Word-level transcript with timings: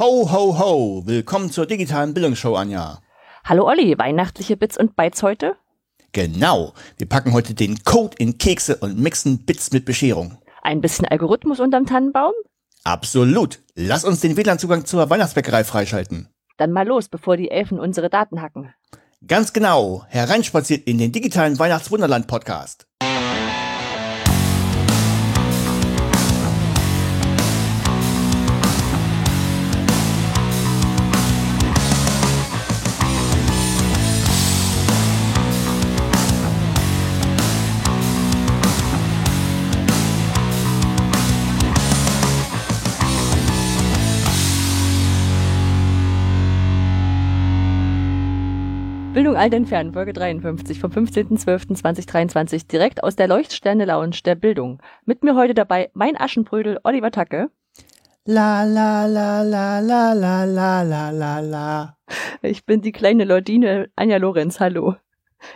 Ho, 0.00 0.30
ho, 0.30 0.56
ho! 0.56 1.02
Willkommen 1.06 1.50
zur 1.50 1.66
digitalen 1.66 2.14
Bildungsshow, 2.14 2.54
Anja. 2.54 3.00
Hallo 3.44 3.66
Olli, 3.66 3.98
weihnachtliche 3.98 4.56
Bits 4.56 4.78
und 4.78 4.94
Bytes 4.94 5.24
heute? 5.24 5.56
Genau. 6.12 6.72
Wir 6.98 7.08
packen 7.08 7.32
heute 7.32 7.52
den 7.52 7.82
Code 7.82 8.14
in 8.20 8.38
Kekse 8.38 8.76
und 8.76 8.96
mixen 8.96 9.44
Bits 9.44 9.72
mit 9.72 9.84
Bescherung. 9.84 10.38
Ein 10.62 10.80
bisschen 10.80 11.06
Algorithmus 11.06 11.58
unterm 11.58 11.84
Tannenbaum? 11.84 12.32
Absolut. 12.84 13.58
Lass 13.74 14.04
uns 14.04 14.20
den 14.20 14.36
WLAN-Zugang 14.36 14.84
zur 14.84 15.10
Weihnachtsbäckerei 15.10 15.64
freischalten. 15.64 16.28
Dann 16.58 16.70
mal 16.70 16.86
los, 16.86 17.08
bevor 17.08 17.36
die 17.36 17.50
Elfen 17.50 17.80
unsere 17.80 18.08
Daten 18.08 18.40
hacken. 18.40 18.72
Ganz 19.26 19.52
genau. 19.52 20.04
Hereinspaziert 20.10 20.86
in 20.86 20.98
den 20.98 21.10
digitalen 21.10 21.58
Weihnachtswunderland-Podcast. 21.58 22.87
Bildung 49.28 49.42
alt 49.42 49.52
entfernen, 49.52 49.92
Folge 49.92 50.14
53 50.14 50.80
vom 50.80 50.90
15.12.2023, 50.90 52.66
direkt 52.66 53.02
aus 53.04 53.14
der 53.14 53.28
Leuchtsterne 53.28 53.84
Lounge 53.84 54.16
der 54.24 54.34
Bildung. 54.36 54.80
Mit 55.04 55.22
mir 55.22 55.34
heute 55.34 55.52
dabei 55.52 55.90
mein 55.92 56.18
Aschenbrödel 56.18 56.78
Oliver 56.82 57.10
Tacke. 57.10 57.50
La 58.24 58.64
la 58.64 59.04
la 59.04 59.42
la 59.42 59.80
la 59.80 60.14
la 60.14 60.44
la 60.44 60.82
la 60.82 61.10
la 61.10 61.40
la. 61.40 61.96
Ich 62.40 62.64
bin 62.64 62.80
die 62.80 62.92
kleine 62.92 63.24
Lordine 63.24 63.90
Anja 63.96 64.16
Lorenz, 64.16 64.60
hallo. 64.60 64.94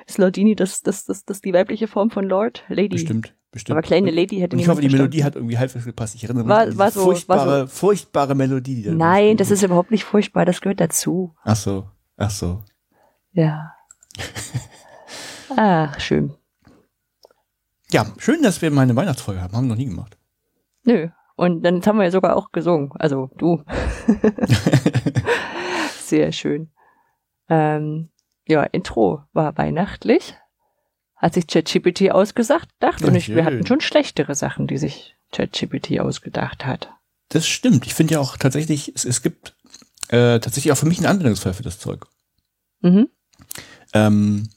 Ist 0.07 0.19
Lordini 0.19 0.55
das, 0.55 0.83
das, 0.83 1.07
das, 1.07 1.25
das 1.25 1.41
die 1.41 1.55
weibliche 1.55 1.87
Form 1.89 2.11
von 2.11 2.27
Lord? 2.29 2.65
Lady. 2.69 2.89
Bestimmt, 2.91 3.35
bestimmt. 3.53 3.79
Aber 3.79 3.81
kleine 3.87 4.11
Lady 4.11 4.37
hätte 4.41 4.55
Und 4.57 4.61
ich 4.61 4.69
hoffe, 4.69 4.83
die. 4.83 4.91
Melodie 4.91 5.25
hat 5.25 5.35
irgendwie 5.37 5.57
halbwegs 5.57 5.87
gepasst. 5.87 6.15
Ich 6.15 6.25
erinnere 6.25 6.45
mich 6.45 6.51
War- 6.51 6.63
an 6.65 6.77
war 6.77 6.91
so- 6.91 7.01
war 7.01 7.05
furchtbare, 7.07 7.69
furchtbare 7.69 8.35
Melodie. 8.35 8.75
die 8.75 8.83
da 8.83 8.93
Nein, 8.93 9.39
das 9.39 9.51
ist 9.51 9.63
überhaupt 9.63 9.91
nicht 9.91 10.05
furchtbar, 10.05 10.45
das 10.45 10.61
gehört 10.61 10.81
dazu. 10.81 11.35
Ach 11.43 11.57
so, 11.57 11.85
ach 12.19 12.31
so. 12.31 12.61
Ja. 13.33 13.75
Ach, 15.57 16.01
schön. 16.01 16.35
Ja, 17.91 18.07
schön, 18.19 18.43
dass 18.43 18.63
wir 18.63 18.71
mal 18.71 18.83
eine 18.83 18.97
Weihnachtsfolge 18.97 19.41
haben. 19.41 19.55
Haben 19.55 19.67
wir 19.67 19.75
noch 19.75 19.77
nie 19.77 19.87
gemacht. 19.87 20.17
Nö. 20.85 21.09
Und 21.37 21.63
dann 21.63 21.85
haben 21.85 21.99
wir 21.99 22.05
ja 22.05 22.11
sogar 22.11 22.37
auch 22.37 22.53
gesungen. 22.53 22.91
Also 22.95 23.31
du. 23.37 23.63
Sehr 26.03 26.33
schön. 26.33 26.71
Ähm, 27.49 28.11
ja, 28.47 28.63
Intro 28.65 29.23
war 29.33 29.57
weihnachtlich. 29.57 30.37
Hat 31.17 31.35
sich 31.35 31.47
ChatGPT 31.47 32.11
ausgesagt, 32.11 32.69
dacht. 32.81 33.03
Und 33.05 33.15
ich, 33.15 33.29
wir 33.29 33.45
hatten 33.45 33.67
schon 33.67 33.81
schlechtere 33.81 34.35
Sachen, 34.35 34.67
die 34.67 34.79
sich 34.79 35.17
ChatGPT 35.33 36.01
ausgedacht 36.01 36.67
hat. 36.67 36.91
Das 37.29 37.47
stimmt. 37.47 37.87
Ich 37.87 37.95
finde 37.95 38.15
ja 38.15 38.21
auch 38.21 38.37
tatsächlich, 38.37 38.93
es, 38.95 39.05
es 39.05 39.23
gibt 39.23 39.57
äh, 40.09 40.41
tatsächlich 40.41 40.73
auch 40.73 40.77
für 40.77 40.87
mich 40.87 40.99
einen 40.99 41.07
Anwendungsfall 41.07 41.55
für 41.55 41.63
das 41.63 41.79
Zeug. 41.79 42.07
Mhm. 42.81 43.09
Ähm, 43.93 44.49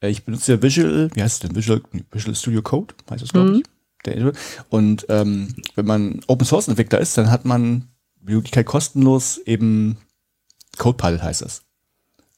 äh, 0.00 0.08
ich 0.10 0.24
benutze 0.24 0.52
ja 0.54 0.62
Visual, 0.62 1.10
wie 1.14 1.22
heißt 1.22 1.42
es 1.42 1.48
denn? 1.48 1.56
Visual, 1.56 1.82
Visual 2.10 2.34
Studio 2.34 2.62
Code, 2.62 2.94
heißt 3.10 3.22
das, 3.22 3.32
glaube 3.32 3.50
Mhm. 3.50 3.56
ich. 3.56 3.62
Der, 4.04 4.32
und 4.68 5.06
ähm, 5.10 5.54
wenn 5.76 5.86
man 5.86 6.20
Open 6.26 6.44
Source 6.46 6.66
Entwickler 6.68 6.98
ist, 7.00 7.16
dann 7.16 7.30
hat 7.30 7.44
man 7.44 7.88
die 8.20 8.32
Möglichkeit 8.32 8.66
kostenlos 8.66 9.38
eben 9.38 9.96
CodePilot 10.78 11.22
heißt 11.22 11.42
das. 11.42 11.62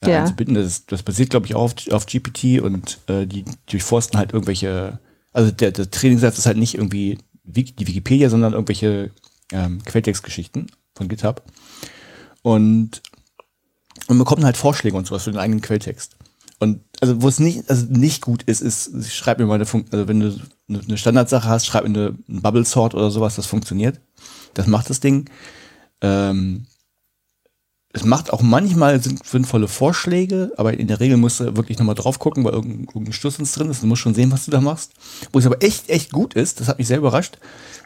Äh, 0.03 0.11
Ja. 0.11 0.21
einzubinden. 0.21 0.57
Das, 0.57 0.85
das 0.87 1.03
basiert, 1.03 1.31
glaube 1.31 1.47
ich, 1.47 1.55
auch 1.55 1.63
auf, 1.63 1.75
auf 1.91 2.05
GPT 2.07 2.61
und 2.61 2.99
äh, 3.07 3.27
die 3.27 3.45
durchforsten 3.67 4.19
halt 4.19 4.33
irgendwelche, 4.35 4.99
also 5.33 5.51
der, 5.51 5.73
der 5.73 5.91
Trainingssatz 5.91 6.37
ist 6.37 6.45
halt 6.47 6.59
nicht 6.59 6.75
irgendwie 6.75 7.19
die 7.45 7.87
Wikipedia, 7.87 8.29
sondern 8.29 8.53
irgendwelche 8.53 9.11
ähm, 9.53 9.83
Quelltextgeschichten 9.85 10.67
von 10.95 11.09
GitHub. 11.09 11.43
Und 12.43 13.01
und 14.09 14.19
bekommen 14.19 14.45
halt 14.45 14.57
Vorschläge 14.57 14.97
und 14.97 15.07
sowas 15.07 15.25
für 15.25 15.31
den 15.33 15.41
eigenen 15.41 15.61
Quelltext. 15.61 16.17
Und 16.61 16.81
also 17.01 17.21
wo 17.21 17.29
es 17.29 17.41
nicht, 17.41 17.69
also 17.69 17.87
nicht 17.89 18.23
gut 18.23 18.43
ist, 18.45 18.61
ist, 18.61 19.13
schreib 19.13 19.39
mir 19.39 19.47
mal 19.47 19.55
eine 19.57 19.67
Fun 19.67 19.85
also 19.91 20.09
wenn 20.09 20.21
du 20.21 20.39
eine 20.69 20.81
eine 20.81 20.97
Standardsache 20.97 21.49
hast, 21.49 21.67
schreib 21.67 21.83
mir 21.85 21.91
eine, 21.91 22.19
ein 22.29 22.43
Bubble 22.43 22.65
Sort 22.65 22.95
oder 22.95 23.11
sowas, 23.11 23.37
das 23.37 23.47
funktioniert. 23.47 24.01
Das 24.55 24.67
macht 24.67 24.89
das 24.89 25.01
Ding. 25.01 25.29
Ähm, 26.01 26.67
es 27.93 28.05
macht 28.05 28.33
auch 28.33 28.43
manchmal 28.43 29.01
sinn- 29.03 29.21
sinnvolle 29.25 29.69
Vorschläge, 29.69 30.53
aber 30.57 30.75
in 30.75 30.89
der 30.89 30.99
Regel 31.01 31.17
musst 31.17 31.41
du 31.41 31.57
wirklich 31.57 31.79
nochmal 31.79 31.95
drauf 31.95 32.19
gucken, 32.19 32.45
weil 32.45 32.53
irgendein, 32.53 32.87
irgendein 32.87 33.13
Stussens 33.13 33.53
drin 33.53 33.71
ist. 33.71 33.83
Du 33.83 33.87
musst 33.87 34.03
schon 34.03 34.15
sehen, 34.15 34.33
was 34.33 34.45
du 34.47 34.51
da 34.51 34.61
machst. 34.61 34.93
Wo 35.33 35.39
es 35.39 35.47
aber 35.47 35.63
echt, 35.63 35.89
echt 35.91 36.13
gut 36.13 36.35
ist, 36.35 36.61
das 36.61 36.69
hat 36.69 36.79
mich 36.79 36.89
sehr 36.89 36.99
überrascht, 36.99 37.39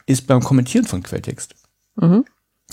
ist 0.07 0.27
beim 0.27 0.43
Kommentieren 0.43 0.87
von 0.87 1.03
Quelltext. 1.03 1.55
Mhm. 1.97 2.25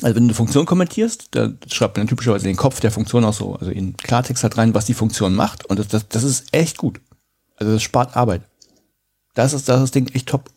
Also 0.02 0.16
wenn 0.16 0.24
du 0.24 0.28
eine 0.28 0.34
Funktion 0.34 0.66
kommentierst, 0.66 1.30
da 1.32 1.54
schreibt 1.68 1.98
man 1.98 2.08
typischerweise 2.08 2.46
den 2.46 2.58
Kopf 2.58 2.82
der 2.82 2.92
Funktion 2.92 3.24
auch 3.24 3.34
so, 3.34 3.56
also 3.56 3.72
in 3.72 3.96
Klartext 3.96 4.44
halt 4.44 4.58
rein, 4.58 4.74
was 4.74 4.86
die 4.86 4.94
Funktion 4.94 5.36
macht. 5.36 5.66
Und 5.66 5.80
das, 5.80 5.88
das, 5.88 6.08
das 6.10 6.24
ist 6.24 6.54
echt 6.54 6.78
gut. 6.78 7.00
Also 7.56 7.74
das 7.74 7.82
spart 7.82 8.18
Arbeit. 8.18 8.42
Das 9.36 9.54
ist, 9.54 9.70
das 9.70 9.78
ist 9.78 9.84
das 9.84 9.92
Ding 9.92 10.08
echt 10.14 10.28
top. 10.28 10.50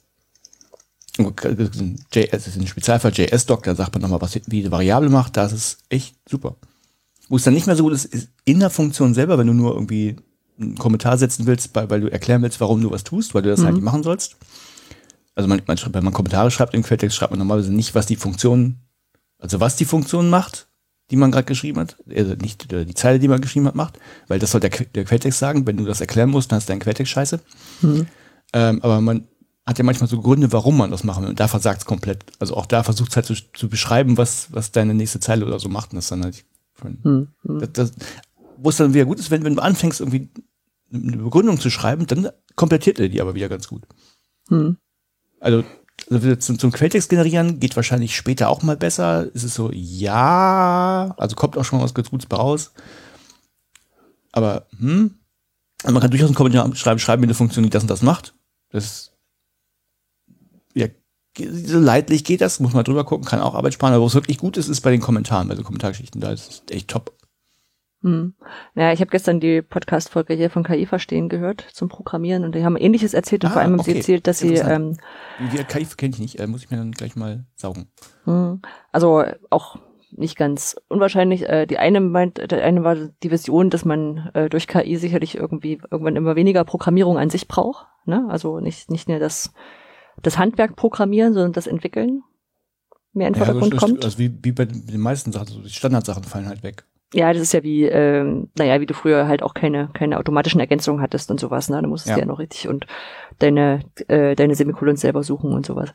JS, 1.19 2.31
das 2.31 2.47
ist 2.47 2.56
ein 2.56 2.66
Spezialfall 2.66 3.12
JS-Doc, 3.12 3.65
da 3.65 3.75
sagt 3.75 3.93
man 3.93 4.03
nochmal, 4.03 4.21
was 4.21 4.34
wie 4.34 4.62
die 4.62 4.71
Variable 4.71 5.10
macht, 5.10 5.37
das 5.37 5.53
ist 5.53 5.78
echt 5.88 6.15
super. 6.28 6.55
Wo 7.28 7.37
es 7.37 7.43
dann 7.43 7.55
nicht 7.55 7.66
mehr 7.66 7.75
so 7.75 7.82
gut 7.82 7.93
ist, 7.93 8.05
ist 8.05 8.28
in 8.44 8.60
der 8.60 8.70
Funktion 8.70 9.15
selber, 9.15 9.37
wenn 9.37 9.49
du 9.49 9.53
nur 9.53 9.75
irgendwie 9.75 10.16
einen 10.60 10.78
Kommentar 10.78 11.19
setzen 11.19 11.47
willst, 11.47 11.70
weil, 11.75 12.00
du 12.00 12.10
erklären 12.10 12.43
willst, 12.43 12.60
warum 12.60 12.81
du 12.81 12.91
was 12.91 13.03
tust, 13.03 13.34
weil 13.34 13.43
du 13.43 13.50
das 13.50 13.65
halt 13.65 13.75
nicht 13.75 13.82
machen 13.82 14.05
sollst. 14.05 14.37
Also 15.34 15.49
man, 15.49 15.60
man, 15.66 15.78
wenn 15.93 16.05
man 16.05 16.12
Kommentare 16.12 16.53
schreibt 16.53 16.75
im 16.75 16.82
Quelltext, 16.82 17.16
schreibt 17.16 17.32
man 17.32 17.38
normalerweise 17.38 17.72
nicht, 17.72 17.97
was 17.97 18.06
die 18.06 18.16
Funktion 18.16 18.76
also 19.38 19.60
was 19.60 19.76
die 19.76 19.84
Funktion 19.84 20.31
macht, 20.31 20.69
die 21.10 21.16
man 21.16 21.31
gerade 21.31 21.47
geschrieben 21.47 21.81
hat, 21.81 21.97
also 22.15 22.34
nicht 22.34 22.72
äh, 22.72 22.84
die 22.84 22.94
Zeile, 22.94 23.19
die 23.19 23.28
man 23.28 23.41
geschrieben 23.41 23.66
hat, 23.66 23.75
macht, 23.75 23.99
weil 24.26 24.38
das 24.38 24.50
soll 24.50 24.60
der, 24.60 24.71
der 24.71 25.04
Quelltext 25.04 25.38
sagen. 25.38 25.66
Wenn 25.66 25.76
du 25.76 25.84
das 25.84 26.00
erklären 26.00 26.31
musst, 26.31 26.53
dann 26.53 26.56
hast 26.56 26.69
du 26.69 26.72
deinen 26.72 26.81
Quelltext 26.81 27.12
scheiße. 27.12 27.41
Ähm, 28.53 28.82
aber 28.82 29.00
man 29.00 29.26
hat 29.65 29.78
ja 29.78 29.84
manchmal 29.84 30.09
so 30.09 30.21
Gründe, 30.21 30.53
warum 30.53 30.76
man 30.76 30.91
das 30.91 31.04
machen 31.04 31.22
will. 31.22 31.31
Und 31.31 31.41
da 31.41 31.49
versagt 31.49 31.81
es 31.81 31.87
komplett. 31.87 32.25
Also 32.38 32.56
auch 32.56 32.66
da 32.66 32.82
versucht 32.82 33.10
es 33.10 33.16
halt 33.16 33.26
zu, 33.26 33.34
zu 33.34 33.69
beschreiben, 33.69 34.16
was, 34.16 34.49
was 34.53 34.72
deine 34.72 34.94
nächste 34.94 35.21
Zeile 35.21 35.47
oder 35.47 35.59
so 35.59 35.69
macht. 35.69 35.93
Und 35.93 35.97
das 35.97 36.09
dann 36.09 36.25
halt, 36.25 36.44
Hm. 36.82 37.28
das, 37.43 37.72
das, 37.72 37.93
wo 38.56 38.70
es 38.70 38.76
dann 38.76 38.94
wieder 38.94 39.05
gut 39.05 39.19
ist, 39.19 39.31
wenn, 39.31 39.44
wenn 39.44 39.56
du 39.56 39.62
anfängst, 39.62 40.00
irgendwie 40.00 40.28
eine 40.93 41.16
Begründung 41.16 41.60
zu 41.60 41.70
schreiben, 41.70 42.06
dann 42.06 42.31
komplettiert 42.55 42.99
er 42.99 43.09
die 43.09 43.20
aber 43.20 43.34
wieder 43.34 43.49
ganz 43.49 43.69
gut. 43.69 43.82
Hm. 44.49 44.76
Also, 45.41 45.65
also 46.10 46.36
zum, 46.36 46.59
zum 46.59 46.72
Quelltext 46.72 47.09
generieren 47.09 47.60
geht 47.60 47.76
wahrscheinlich 47.76 48.16
später 48.16 48.48
auch 48.48 48.62
mal 48.62 48.76
besser. 48.76 49.28
Ist 49.34 49.44
es 49.44 49.54
so, 49.54 49.70
ja, 49.72 51.14
also 51.19 51.36
kommt 51.36 51.56
auch 51.56 51.64
schon 51.64 51.78
mal 51.78 51.84
was 51.84 51.94
ganz 51.94 52.10
Gutes 52.10 52.31
raus. 52.31 52.72
Aber, 54.32 54.66
hm, 54.78 55.19
also 55.82 55.92
man 55.92 56.00
kann 56.00 56.10
durchaus 56.10 56.28
einen 56.28 56.37
Kommentar 56.37 56.75
schreiben, 56.76 56.98
schreiben 56.98 57.20
mir 57.20 57.26
eine 57.26 57.34
Funktion, 57.34 57.64
die 57.64 57.70
das 57.70 57.82
und 57.82 57.91
das 57.91 58.03
macht. 58.03 58.34
Das, 58.70 59.12
ja, 60.75 60.87
so 61.37 61.78
leidlich 61.78 62.25
geht 62.25 62.41
das, 62.41 62.60
muss 62.60 62.72
man 62.72 62.84
drüber 62.84 63.04
gucken, 63.04 63.26
kann 63.26 63.41
auch 63.41 63.54
Arbeit 63.54 63.75
sparen. 63.75 63.92
Aber 63.92 64.03
wo 64.03 64.06
es 64.06 64.14
wirklich 64.14 64.38
gut 64.38 64.56
ist, 64.56 64.69
ist 64.69 64.81
bei 64.81 64.91
den 64.91 65.00
Kommentaren, 65.00 65.48
bei 65.48 65.54
den 65.54 65.64
Kommentargeschichten. 65.64 66.20
Da 66.20 66.32
ist 66.32 66.50
es 66.50 66.75
echt 66.75 66.88
top. 66.88 67.18
Hm. 68.03 68.34
Ja, 68.76 68.92
ich 68.92 69.00
habe 69.00 69.10
gestern 69.10 69.41
die 69.41 69.60
Podcast-Folge 69.60 70.34
hier 70.34 70.50
von 70.50 70.62
KI 70.62 70.86
verstehen 70.86 71.28
gehört 71.28 71.60
zum 71.72 71.88
Programmieren 71.88 72.44
und 72.44 72.54
die 72.54 72.64
haben 72.64 72.76
Ähnliches 72.76 73.12
erzählt 73.12 73.42
und 73.42 73.50
Ah, 73.50 73.53
vor 73.54 73.62
allem 73.62 73.72
haben 73.72 73.82
sie 73.82 73.91
okay. 73.91 73.98
erzählt, 73.98 74.26
dass 74.28 74.38
sie 74.38 74.54
ähm. 74.54 74.97
Die 75.53 75.64
KI 75.64 75.84
kenne 75.97 76.14
ich 76.14 76.20
nicht, 76.20 76.38
äh, 76.38 76.47
muss 76.47 76.62
ich 76.62 76.70
mir 76.70 76.76
dann 76.76 76.92
gleich 76.92 77.16
mal 77.16 77.44
saugen. 77.56 77.88
Hm. 78.25 78.62
Also 78.92 79.25
auch 79.50 79.78
nicht 80.12 80.37
ganz 80.37 80.76
unwahrscheinlich. 80.88 81.49
Äh, 81.49 81.67
die 81.67 81.78
eine 81.78 82.00
meint, 82.00 82.38
der 82.50 82.64
eine 82.64 82.84
war 82.84 82.94
die 82.94 83.31
Vision, 83.31 83.70
dass 83.70 83.84
man 83.84 84.31
äh, 84.34 84.49
durch 84.49 84.69
KI 84.69 84.96
sicherlich 84.96 85.37
irgendwie 85.37 85.81
irgendwann 85.90 86.17
immer 86.17 86.37
weniger 86.37 86.64
Programmierung 86.64 87.19
an 87.19 87.31
sich 87.31 87.49
braucht. 87.49 87.87
Ne? 88.06 88.26
Also 88.28 88.61
nicht 88.61 88.90
nicht 88.90 89.08
mehr 89.08 89.19
das 89.19 89.52
das 90.23 90.38
Handwerk 90.38 90.76
programmieren, 90.76 91.34
sondern 91.34 91.52
das 91.52 91.67
Entwickeln 91.67 92.23
mehr 93.12 93.28
in 93.28 93.34
den 93.34 93.44
Vordergrund 93.44 93.75
das, 93.75 93.81
kommt. 93.81 94.05
Also 94.05 94.19
wie, 94.19 94.38
wie 94.43 94.52
bei 94.52 94.64
den 94.64 94.87
den 94.87 95.00
meisten 95.00 95.32
Sachen, 95.32 95.49
so 95.49 95.61
die 95.61 95.70
Standardsachen 95.70 96.25
fallen 96.25 96.49
halt 96.49 96.62
weg. 96.62 96.84
Ja, 97.14 97.32
das 97.32 97.40
ist 97.40 97.52
ja 97.55 97.62
wie, 97.62 97.84
ähm, 97.84 98.50
naja, 98.58 98.81
wie 98.81 98.87
du 98.87 98.93
früher 98.93 99.26
halt 99.28 99.43
auch 99.43 99.55
keine, 99.55 99.88
keine 99.94 100.19
automatischen 100.19 100.60
Ergänzungen 100.60 101.00
hattest 101.00 101.31
und 101.31 101.40
sowas, 101.40 101.70
ne? 101.70 101.81
Du 101.81 101.88
musstest 101.88 102.16
Ja. 102.16 102.19
ja, 102.19 102.26
noch 102.26 102.38
richtig 102.38 102.69
und 102.69 102.87
deine, 103.38 103.81
äh, 104.08 104.34
deine 104.37 104.55
Semikolons 104.55 105.00
selber 105.00 105.22
suchen 105.22 105.52
und 105.52 105.64
sowas. 105.64 105.94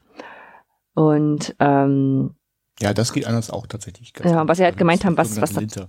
Und 0.95 1.55
ähm, 1.59 2.35
Ja, 2.79 2.93
das 2.93 3.13
geht 3.13 3.27
anders 3.27 3.51
auch 3.51 3.67
tatsächlich. 3.67 4.13
ganz 4.13 4.31
Ja, 4.31 4.39
gut. 4.39 4.49
was 4.49 4.57
sie 4.57 4.63
halt 4.63 4.73
Also 4.73 4.79
gemeint 4.79 5.05
haben, 5.05 5.17
was- 5.17 5.39
was 5.39 5.53
Linter. 5.53 5.85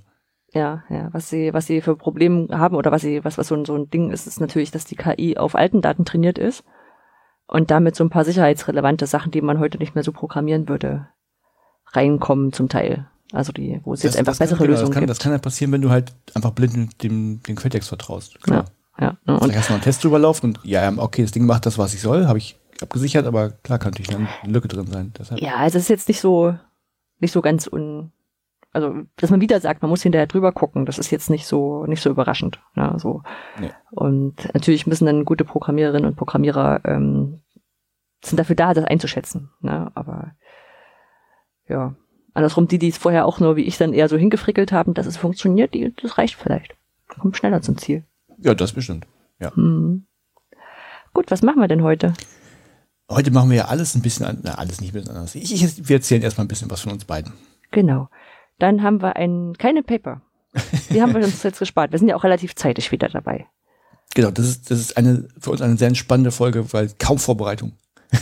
ja, 0.53 0.85
ja, 0.91 1.09
was 1.13 1.31
sie, 1.31 1.55
was 1.55 1.67
sie 1.67 1.81
für 1.81 1.97
Probleme 1.97 2.49
haben 2.51 2.77
oder 2.77 2.93
was 2.93 3.01
sie, 3.03 3.25
was, 3.25 3.39
was 3.39 3.49
so 3.49 3.55
ein, 3.55 3.65
so 3.65 3.75
ein 3.75 3.89
Ding 3.89 4.11
ist, 4.11 4.27
ist 4.27 4.41
natürlich, 4.41 4.71
dass 4.71 4.85
die 4.85 4.97
KI 4.97 5.39
auf 5.39 5.55
alten 5.55 5.81
Daten 5.81 6.05
trainiert 6.05 6.39
ist 6.39 6.65
und 7.47 7.71
damit 7.71 7.97
so 7.97 8.05
ein 8.05 8.11
paar 8.11 8.25
sicherheitsrelevante 8.27 9.07
Sachen, 9.07 9.31
die 9.33 9.41
man 9.41 9.59
heute 9.59 9.79
nicht 9.79 9.95
mehr 9.95 10.05
so 10.05 10.13
programmieren 10.13 10.69
würde, 10.69 11.09
reinkommen 11.93 12.53
zum 12.53 12.69
Teil. 12.69 13.09
Also 13.35 13.53
die, 13.53 13.81
wo 13.85 13.93
es 13.95 14.01
Das- 14.01 14.13
jetzt 14.13 14.19
einfach 14.19 14.33
kann- 14.39 14.47
bessere 14.47 14.59
genau, 14.59 14.71
Lösungen 14.71 14.89
das 14.91 14.95
kann, 14.95 15.01
gibt. 15.03 15.11
Das 15.11 15.19
kann 15.19 15.33
ja 15.33 15.39
passieren, 15.39 15.73
wenn 15.73 15.83
du 15.83 15.91
halt 15.91 16.15
einfach 16.35 16.51
blind 16.53 17.03
dem, 17.03 17.43
dem 17.43 17.57
Quelltext 17.57 17.89
vertraust. 17.89 18.35
ja, 18.35 18.41
Klar. 18.41 18.65
ja. 19.01 19.17
ne? 19.27 19.39
Und 19.41 19.55
hast 19.57 19.69
du 19.69 19.73
noch 19.73 19.79
einen 19.79 19.83
Test 19.83 20.05
drüber 20.05 20.19
laufen 20.19 20.47
und 20.47 20.61
ja, 20.65 20.93
okay, 20.97 21.23
das 21.23 21.33
Ding 21.33 21.45
macht 21.47 21.67
das, 21.67 21.77
was 21.79 21.95
ich 21.95 22.01
soll, 22.01 22.27
habe 22.27 22.39
ich 22.39 22.59
abgesichert, 22.81 23.27
aber 23.27 23.51
klar 23.51 23.79
kann 23.79 23.93
natürlich 23.93 24.15
eine 24.15 24.29
Lücke 24.47 24.69
drin 24.69 24.87
sein. 24.87 25.13
Deshalb, 25.19 25.41
Ja, 25.41 25.57
also 25.57 25.79
es 25.79 25.85
ist 25.85 25.89
jetzt 25.89 26.09
nicht 26.09 26.21
so, 26.21 26.55
nicht 27.21 27.33
so 27.33 27.41
ganz 27.43 27.67
un, 27.67 28.13
also, 28.73 28.93
dass 29.17 29.31
man 29.31 29.41
wieder 29.41 29.61
sagt, 29.61 29.83
man 29.83 29.89
muss 29.91 30.03
hinterher 30.03 30.27
drüber 30.27 30.51
gucken, 30.53 30.85
das 30.87 30.99
ist 30.99 31.11
jetzt 31.11 31.31
nicht 31.31 31.47
so, 31.47 31.87
nicht 31.87 32.03
so 32.03 32.11
überraschend, 32.11 32.59
ne, 32.75 32.95
so. 32.99 33.23
Nee. 33.61 33.71
Und 33.93 34.53
natürlich 34.53 34.87
müssen 34.87 35.07
dann 35.07 35.25
gute 35.25 35.45
Programmiererinnen 35.45 36.09
und 36.11 36.17
Programmierer, 36.17 36.81
ähm, 36.85 37.41
sind 38.25 38.39
dafür 38.39 38.57
da, 38.57 38.75
das 38.75 38.85
einzuschätzen, 38.85 39.51
ne, 39.61 39.91
aber, 39.95 40.33
ja. 41.69 41.95
Andersrum, 42.35 42.69
die, 42.69 42.79
die 42.79 42.89
es 42.89 42.99
vorher 42.99 43.27
auch 43.27 43.39
nur 43.41 43.57
wie 43.57 43.63
ich 43.63 43.79
dann 43.79 43.93
eher 43.93 44.09
so 44.09 44.17
hingefrickelt 44.17 44.73
haben, 44.73 44.93
dass 44.95 45.07
es 45.07 45.17
funktioniert, 45.17 45.73
die, 45.75 45.95
das 46.03 46.19
reicht 46.19 46.35
vielleicht. 46.35 46.75
Kommt 47.09 47.37
schneller 47.37 47.63
zum 47.63 47.79
Ziel. 47.79 48.05
ja, 48.39 48.55
das 48.55 48.73
bestimmt. 48.73 49.07
Ja. 49.41 49.55
Hm. 49.55 50.07
Gut, 51.13 51.31
was 51.31 51.43
machen 51.43 51.61
wir 51.61 51.69
denn 51.69 51.83
heute? 51.83 52.13
Heute 53.11 53.31
machen 53.31 53.51
wir 53.51 53.57
ja 53.59 53.65
alles 53.67 53.95
ein 53.95 54.03
bisschen, 54.03 54.27
an- 54.27 54.41
na, 54.43 54.55
alles 54.55 54.81
nicht 54.81 54.91
ein 54.95 55.01
bisschen 55.01 55.15
anders. 55.15 55.35
Ich, 55.35 55.53
ich, 55.55 55.89
wir 55.89 55.97
erzählen 55.97 56.23
erstmal 56.23 56.45
ein 56.45 56.49
bisschen 56.49 56.71
was 56.71 56.81
von 56.81 56.93
uns 56.93 57.05
beiden. 57.05 57.33
Genau. 57.71 58.09
Dann 58.59 58.83
haben 58.83 59.01
wir 59.03 59.17
ein, 59.17 59.55
keine 59.59 59.83
Paper. 59.83 60.23
Die 60.91 61.03
haben 61.03 61.15
wir 61.15 61.23
uns 61.23 61.43
jetzt 61.43 61.59
gespart. 61.59 61.93
Wir 61.93 61.99
sind 61.99 62.09
ja 62.09 62.17
auch 62.17 62.25
relativ 62.25 62.55
zeitig 62.57 62.91
wieder 62.93 63.09
dabei. 63.09 63.47
Genau, 64.15 64.31
das 64.31 64.47
ist, 64.47 64.71
das 64.71 64.79
ist 64.81 64.97
eine, 64.97 65.29
für 65.39 65.51
uns 65.51 65.61
eine 65.61 65.77
sehr 65.77 65.93
spannende 65.95 66.31
Folge, 66.31 66.73
weil 66.73 66.91
kaum 66.99 67.19
Vorbereitung. 67.19 67.73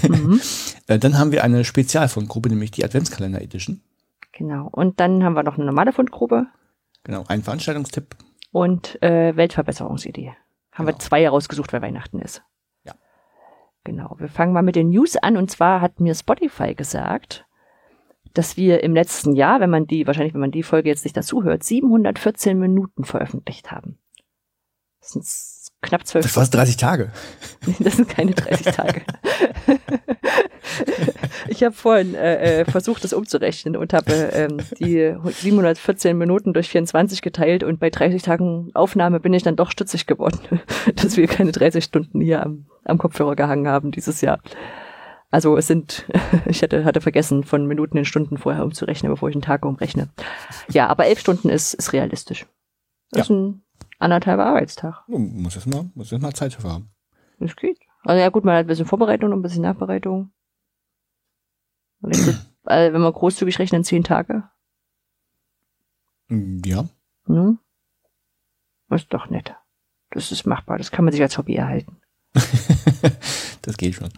Mhm. 0.07 0.41
Äh, 0.89 0.99
Dann 0.99 1.17
haben 1.17 1.31
wir 1.31 1.45
eine 1.45 1.65
Spezialfundgruppe, 1.65 2.49
nämlich 2.49 2.73
die 2.73 2.85
Adventskalender 2.85 3.41
Edition. 3.41 3.81
Genau. 4.43 4.69
Und 4.73 4.99
dann 4.99 5.23
haben 5.23 5.35
wir 5.35 5.45
noch 5.45 5.55
eine 5.57 5.67
normale 5.67 5.93
Fundgrube 5.93 6.47
Genau, 7.05 7.23
ein 7.29 7.43
Veranstaltungstipp. 7.43 8.17
und 8.51 9.01
äh, 9.01 9.37
Weltverbesserungsidee. 9.37 10.35
Haben 10.73 10.87
wir 10.87 10.93
Genau. 10.95 10.99
zwei 11.05 11.23
herausgesucht, 11.23 11.73
weil 11.73 11.81
Weihnachten 11.81 12.19
ist. 12.19 12.43
Ja. 12.85 12.95
Genau. 13.85 14.17
Wir 14.19 14.29
fangen 14.29 14.53
mal 14.53 14.63
mit 14.65 14.75
den 14.75 14.89
News 14.89 15.17
an. 15.17 15.37
Und 15.37 15.49
zwar 15.49 15.81
hat 15.81 16.01
mir 16.01 16.15
Spotify 16.17 16.75
gesagt, 16.75 17.47
dass 18.35 18.57
wir 18.57 18.83
im 18.83 18.95
letzten 18.95 19.37
Jahr, 19.37 19.61
wenn 19.61 19.71
man 19.71 19.87
die, 19.87 20.09
wahrscheinlich 20.09 20.35
wenn 20.35 20.41
man 20.41 20.51
die 20.51 20.65
Folge 20.65 20.89
jetzt 20.89 21.05
nicht 21.05 21.17
dazu 21.17 21.45
hört, 21.45 21.63
714 21.63 22.59
Minuten 22.59 23.05
veröffentlicht 23.05 23.71
haben. 23.71 23.99
Das 25.01 25.11
sind 25.11 25.25
knapp 25.83 26.07
zwölf 26.07 26.25
Das 26.25 26.37
war 26.37 26.47
30 26.47 26.77
Tage. 26.77 27.11
Das 27.79 27.97
sind 27.97 28.09
keine 28.09 28.33
30 28.33 28.75
Tage. 28.75 29.03
ich 31.49 31.63
habe 31.63 31.75
vorhin 31.75 32.15
äh, 32.15 32.61
äh, 32.61 32.65
versucht, 32.65 33.05
das 33.05 33.13
umzurechnen 33.13 33.77
und 33.77 33.93
habe 33.93 34.13
ähm, 34.13 34.59
die 34.81 35.15
714 35.25 36.17
Minuten 36.17 36.55
durch 36.55 36.69
24 36.71 37.23
geteilt 37.23 37.63
und 37.63 37.79
bei 37.79 37.91
30 37.91 38.23
Tagen 38.23 38.71
Aufnahme 38.75 39.21
bin 39.21 39.33
ich 39.33 39.43
dann 39.43 39.57
doch 39.57 39.71
stutzig 39.71 40.07
geworden, 40.07 40.41
dass 40.97 41.17
wir 41.17 41.27
keine 41.27 41.53
30 41.53 41.85
Stunden 41.85 42.21
hier 42.21 42.43
am, 42.43 42.67
am 42.85 42.99
Kopfhörer 42.99 43.37
gehangen 43.37 43.69
haben 43.69 43.93
dieses 43.93 44.21
Jahr. 44.23 44.41
Also 45.31 45.57
es 45.57 45.67
sind, 45.67 46.05
ich 46.47 46.63
hatte, 46.63 46.85
hatte 46.85 47.01
vergessen, 47.01 47.45
von 47.45 47.67
Minuten 47.67 47.97
in 47.97 48.05
Stunden 48.05 48.39
vorher 48.39 48.65
umzurechnen, 48.65 49.11
bevor 49.11 49.29
ich 49.29 49.35
einen 49.35 49.43
Tag 49.43 49.65
umrechne. 49.65 50.11
Ja, 50.69 50.89
aber 50.89 51.07
elf 51.07 51.21
Stunden 51.21 51.49
ist, 51.49 51.75
ist 51.75 51.93
realistisch. 51.93 52.47
Das 53.13 53.23
ist 53.23 53.31
ein 53.31 53.63
anderthalber 54.03 54.47
Arbeitstag. 54.47 55.05
Muss 55.07 55.55
jetzt 55.55 55.67
mal, 55.67 55.91
muss 55.95 56.11
jetzt 56.11 56.21
mal 56.21 56.33
Zeit 56.33 56.55
dafür 56.55 56.73
haben. 56.73 56.91
Das 57.39 57.57
geht. 57.57 57.79
Also 58.05 58.21
ja 58.21 58.29
gut, 58.29 58.45
man 58.45 58.57
hat 58.57 58.65
ein 58.65 58.67
bisschen 58.69 58.87
Vorbereitung 58.87 59.33
und 59.33 59.39
ein 59.39 59.43
bisschen 59.43 59.63
Nachbereitung. 59.63 60.33
So, 62.01 62.33
also 62.65 62.93
wenn 62.93 63.01
wir 63.01 63.13
großzügig 63.13 63.59
rechnen, 63.59 63.85
zehn 63.85 64.05
Tage. 64.05 64.45
Ja. 66.29 66.87
Ne? 67.27 67.59
Das 68.89 69.03
ist 69.03 69.13
doch 69.13 69.31
nett. 69.31 69.55
Das 70.11 70.33
ist 70.33 70.47
machbar. 70.47 70.79
Das 70.79 70.91
kann 70.91 71.05
man 71.05 71.13
sich 71.13 71.23
als 71.23 71.39
Hobby 71.39 71.55
erhalten. 71.55 71.97
das 73.63 73.77
geht 73.77 73.95
schon. 73.95 74.11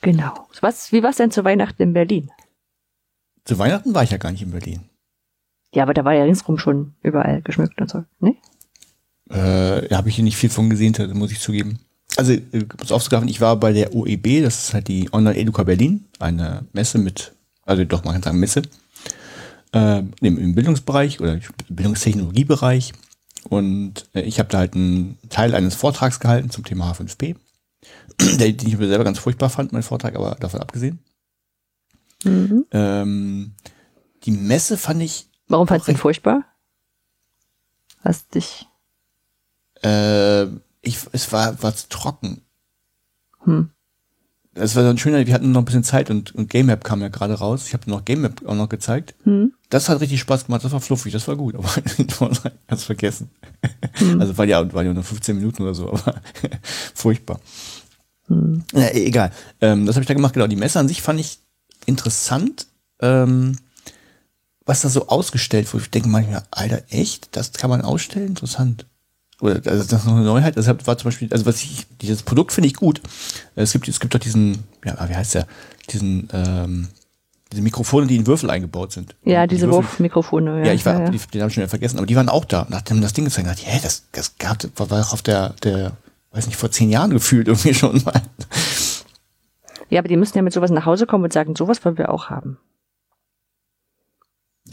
Genau. 0.00 0.48
Was, 0.60 0.92
wie 0.92 1.02
war's 1.02 1.16
denn 1.16 1.30
zu 1.30 1.44
Weihnachten 1.44 1.82
in 1.82 1.92
Berlin? 1.92 2.30
Zu 3.44 3.58
Weihnachten 3.58 3.94
war 3.94 4.02
ich 4.02 4.10
ja 4.10 4.18
gar 4.18 4.32
nicht 4.32 4.42
in 4.42 4.50
Berlin. 4.50 4.88
Ja, 5.74 5.84
aber 5.84 5.94
da 5.94 6.04
war 6.04 6.12
ja 6.12 6.24
ringsrum 6.24 6.58
schon 6.58 6.94
überall 7.02 7.42
geschmückt 7.42 7.80
und 7.80 7.90
so. 7.90 8.04
Ne? 8.20 8.36
Äh, 9.32 9.88
da 9.88 9.96
habe 9.96 10.08
ich 10.08 10.16
hier 10.16 10.24
nicht 10.24 10.36
viel 10.36 10.50
von 10.50 10.70
gesehen, 10.70 10.92
das 10.92 11.12
muss 11.14 11.32
ich 11.32 11.40
zugeben. 11.40 11.78
Also, 12.16 12.32
äh, 12.32 12.66
muss 12.78 12.92
aufzugreifen, 12.92 13.28
ich 13.28 13.40
war 13.40 13.56
bei 13.56 13.72
der 13.72 13.94
OEB, 13.94 14.42
das 14.42 14.64
ist 14.64 14.74
halt 14.74 14.88
die 14.88 15.12
Online 15.12 15.36
Educa 15.36 15.62
Berlin, 15.62 16.04
eine 16.18 16.66
Messe 16.72 16.98
mit, 16.98 17.32
also 17.64 17.84
doch, 17.84 18.04
man 18.04 18.14
kann 18.14 18.22
sagen 18.22 18.38
Messe, 18.38 18.62
äh, 19.72 20.02
im, 20.20 20.54
Bildungsbereich 20.54 21.20
oder 21.20 21.38
Bildungstechnologiebereich. 21.68 22.92
Und 23.48 24.06
äh, 24.14 24.20
ich 24.20 24.38
habe 24.38 24.50
da 24.50 24.58
halt 24.58 24.74
einen 24.74 25.18
Teil 25.30 25.54
eines 25.54 25.74
Vortrags 25.74 26.20
gehalten 26.20 26.50
zum 26.50 26.64
Thema 26.64 26.92
H5P, 26.92 27.36
der, 28.38 28.52
den 28.52 28.68
ich 28.68 28.78
mir 28.78 28.88
selber 28.88 29.04
ganz 29.04 29.18
furchtbar 29.18 29.50
fand, 29.50 29.72
mein 29.72 29.82
Vortrag, 29.82 30.14
aber 30.14 30.36
davon 30.38 30.60
abgesehen. 30.60 30.98
Mhm. 32.22 32.66
Ähm, 32.70 33.52
die 34.24 34.30
Messe 34.30 34.76
fand 34.76 35.02
ich 35.02 35.26
Warum 35.48 35.66
fandst 35.66 35.86
du 35.86 35.92
ihn 35.92 35.98
furchtbar? 35.98 36.44
Hast 38.00 38.34
dich. 38.34 38.66
Äh, 39.84 40.44
ich, 40.82 40.98
es 41.12 41.32
war, 41.32 41.62
war 41.62 41.74
zu 41.74 41.88
trocken. 41.88 42.42
Hm. 43.44 43.70
Es 44.54 44.76
war 44.76 44.82
dann 44.82 44.98
schöner, 44.98 45.26
wir 45.26 45.32
hatten 45.32 45.52
noch 45.52 45.62
ein 45.62 45.64
bisschen 45.64 45.84
Zeit 45.84 46.10
und, 46.10 46.34
und 46.34 46.50
Game 46.50 46.66
Map 46.66 46.84
kam 46.84 47.00
ja 47.00 47.08
gerade 47.08 47.34
raus. 47.34 47.66
Ich 47.66 47.72
habe 47.72 47.88
noch 47.88 48.04
Game 48.04 48.20
Map 48.20 48.46
auch 48.46 48.54
noch 48.54 48.68
gezeigt. 48.68 49.14
Hm? 49.24 49.54
Das 49.70 49.88
hat 49.88 50.00
richtig 50.00 50.20
Spaß 50.20 50.46
gemacht, 50.46 50.62
das 50.62 50.72
war 50.72 50.80
fluffig, 50.80 51.12
das 51.12 51.26
war 51.26 51.36
gut, 51.36 51.54
aber 51.54 51.68
ganz 52.68 52.84
vergessen. 52.84 53.30
Hm. 53.94 54.20
Also 54.20 54.36
war 54.36 54.44
ja, 54.44 54.72
war 54.74 54.82
ja 54.82 54.92
nur 54.92 55.04
15 55.04 55.36
Minuten 55.36 55.62
oder 55.62 55.74
so, 55.74 55.88
aber 55.88 56.20
furchtbar. 56.94 57.40
Hm. 58.26 58.62
Ja, 58.74 58.90
egal. 58.90 59.32
Ähm, 59.62 59.86
das 59.86 59.96
habe 59.96 60.02
ich 60.02 60.08
da 60.08 60.14
gemacht, 60.14 60.34
genau. 60.34 60.46
Die 60.46 60.56
Messe 60.56 60.78
an 60.78 60.88
sich 60.88 61.00
fand 61.00 61.18
ich 61.18 61.38
interessant. 61.86 62.66
Ähm, 63.00 63.56
was 64.64 64.82
da 64.82 64.88
so 64.88 65.08
ausgestellt 65.08 65.72
wurde. 65.72 65.84
Ich 65.84 65.90
denke 65.90 66.08
manchmal, 66.08 66.44
Alter, 66.50 66.82
echt? 66.90 67.36
Das 67.36 67.52
kann 67.52 67.70
man 67.70 67.82
ausstellen? 67.82 68.28
Interessant. 68.28 68.86
Oder 69.42 69.54
also 69.70 69.82
das 69.84 69.92
ist 70.00 70.06
noch 70.06 70.14
eine 70.16 70.24
Neuheit. 70.24 70.56
Deshalb 70.56 70.86
war 70.86 70.96
zum 70.96 71.06
Beispiel, 71.08 71.28
also 71.32 71.44
was 71.46 71.62
ich, 71.62 71.86
dieses 72.00 72.22
Produkt 72.22 72.52
finde 72.52 72.68
ich 72.68 72.74
gut. 72.74 73.02
Es 73.56 73.72
gibt, 73.72 73.88
es 73.88 73.98
gibt 74.00 74.14
doch 74.14 74.20
diesen, 74.20 74.62
ja, 74.84 74.96
wie 75.08 75.14
heißt 75.16 75.34
der? 75.34 75.46
Diesen, 75.90 76.28
ähm, 76.32 76.88
diese 77.50 77.60
Mikrofone, 77.60 78.06
die 78.06 78.16
in 78.16 78.26
Würfel 78.26 78.48
eingebaut 78.50 78.92
sind. 78.92 79.14
Ja, 79.24 79.46
die 79.46 79.56
diese 79.56 79.66
Würfel- 79.66 79.72
Wurfmikrofone. 79.72 80.60
Ja, 80.60 80.66
ja, 80.66 80.72
ich 80.72 80.86
war, 80.86 80.94
ja, 80.94 81.00
ja. 81.06 81.10
Die, 81.10 81.18
den 81.18 81.40
habe 81.42 81.48
ich 81.48 81.54
schon 81.54 81.62
wieder 81.62 81.68
vergessen, 81.68 81.98
aber 81.98 82.06
die 82.06 82.14
waren 82.16 82.28
auch 82.28 82.44
da. 82.44 82.66
Nachdem 82.70 83.00
das 83.02 83.12
Ding 83.14 83.24
gezeigt 83.24 83.48
hat, 83.48 83.58
hä, 83.60 83.80
das, 83.82 84.04
das 84.12 84.38
gab, 84.38 84.58
war, 84.76 84.90
war 84.90 85.00
auch 85.06 85.12
auf 85.12 85.22
der, 85.22 85.50
der, 85.64 85.92
weiß 86.30 86.46
nicht, 86.46 86.56
vor 86.56 86.70
zehn 86.70 86.88
Jahren 86.88 87.10
gefühlt 87.10 87.48
irgendwie 87.48 87.74
schon 87.74 88.00
mal. 88.04 88.22
ja, 89.90 89.98
aber 89.98 90.08
die 90.08 90.16
müssen 90.16 90.36
ja 90.38 90.42
mit 90.42 90.52
sowas 90.52 90.70
nach 90.70 90.86
Hause 90.86 91.06
kommen 91.06 91.24
und 91.24 91.32
sagen, 91.32 91.56
sowas 91.56 91.84
wollen 91.84 91.98
wir 91.98 92.10
auch 92.10 92.30
haben. 92.30 92.58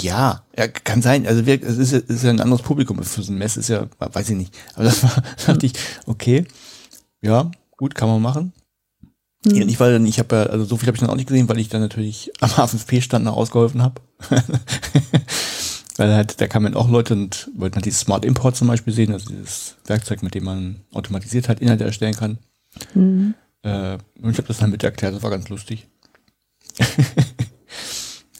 Ja, 0.02 0.44
ja, 0.58 0.68
kann 0.68 1.02
sein. 1.02 1.28
Also 1.28 1.46
wir, 1.46 1.62
es 1.62 1.78
ist, 1.78 1.94
ist 1.94 2.24
ja 2.24 2.30
ein 2.30 2.42
anderes 2.42 2.62
Publikum. 2.62 3.02
Für 3.04 3.22
so 3.22 3.32
ein 3.32 3.38
Mess 3.38 3.58
ist 3.58 3.70
ja, 3.70 3.88
weiß 4.00 4.30
ich 4.30 4.38
nicht. 4.38 4.58
Aber 4.76 4.84
das 4.86 5.04
war, 5.04 5.24
dachte 5.48 5.66
ich, 5.66 5.74
okay, 6.06 6.46
ja, 7.22 7.52
gut, 7.78 7.96
kann 7.96 8.10
man 8.10 8.22
machen. 8.22 8.54
Hm. 9.46 9.68
Ich 9.70 9.80
war 9.80 9.90
dann, 9.90 10.06
ich 10.06 10.20
habe 10.20 10.36
ja, 10.36 10.44
also 10.44 10.66
so 10.66 10.78
viel 10.78 10.88
habe 10.88 10.96
ich 10.96 11.02
dann 11.02 11.10
auch 11.10 11.16
nicht 11.16 11.28
gesehen, 11.28 11.48
weil 11.48 11.60
ich 11.60 11.70
dann 11.70 11.82
natürlich 11.82 12.32
am 12.42 12.50
H5P-Stand 12.50 13.26
noch 13.26 13.38
ausgeholfen 13.38 13.82
habe. 13.82 14.02
weil 15.98 16.14
halt, 16.14 16.40
da 16.42 16.48
kamen 16.48 16.76
auch 16.76 16.90
Leute 16.90 17.14
und 17.14 17.50
wollten 17.56 17.76
halt 17.76 17.86
dieses 17.86 18.02
Smart 18.02 18.26
Import 18.26 18.56
zum 18.56 18.68
Beispiel 18.68 18.94
sehen, 18.94 19.14
also 19.14 19.30
dieses 19.30 19.76
Werkzeug, 19.86 20.24
mit 20.24 20.36
dem 20.36 20.44
man 20.46 20.82
automatisiert 20.94 21.48
halt 21.48 21.60
Inhalte 21.62 21.86
erstellen 21.86 22.16
kann. 22.16 22.38
Mhm. 22.94 23.34
Äh, 23.64 23.98
und 24.22 24.32
ich 24.32 24.38
habe 24.38 24.48
das 24.48 24.58
dann 24.58 24.72
mit 24.72 24.84
erklärt, 24.84 25.16
das 25.16 25.24
war 25.24 25.30
ganz 25.30 25.50
lustig. 25.50 25.88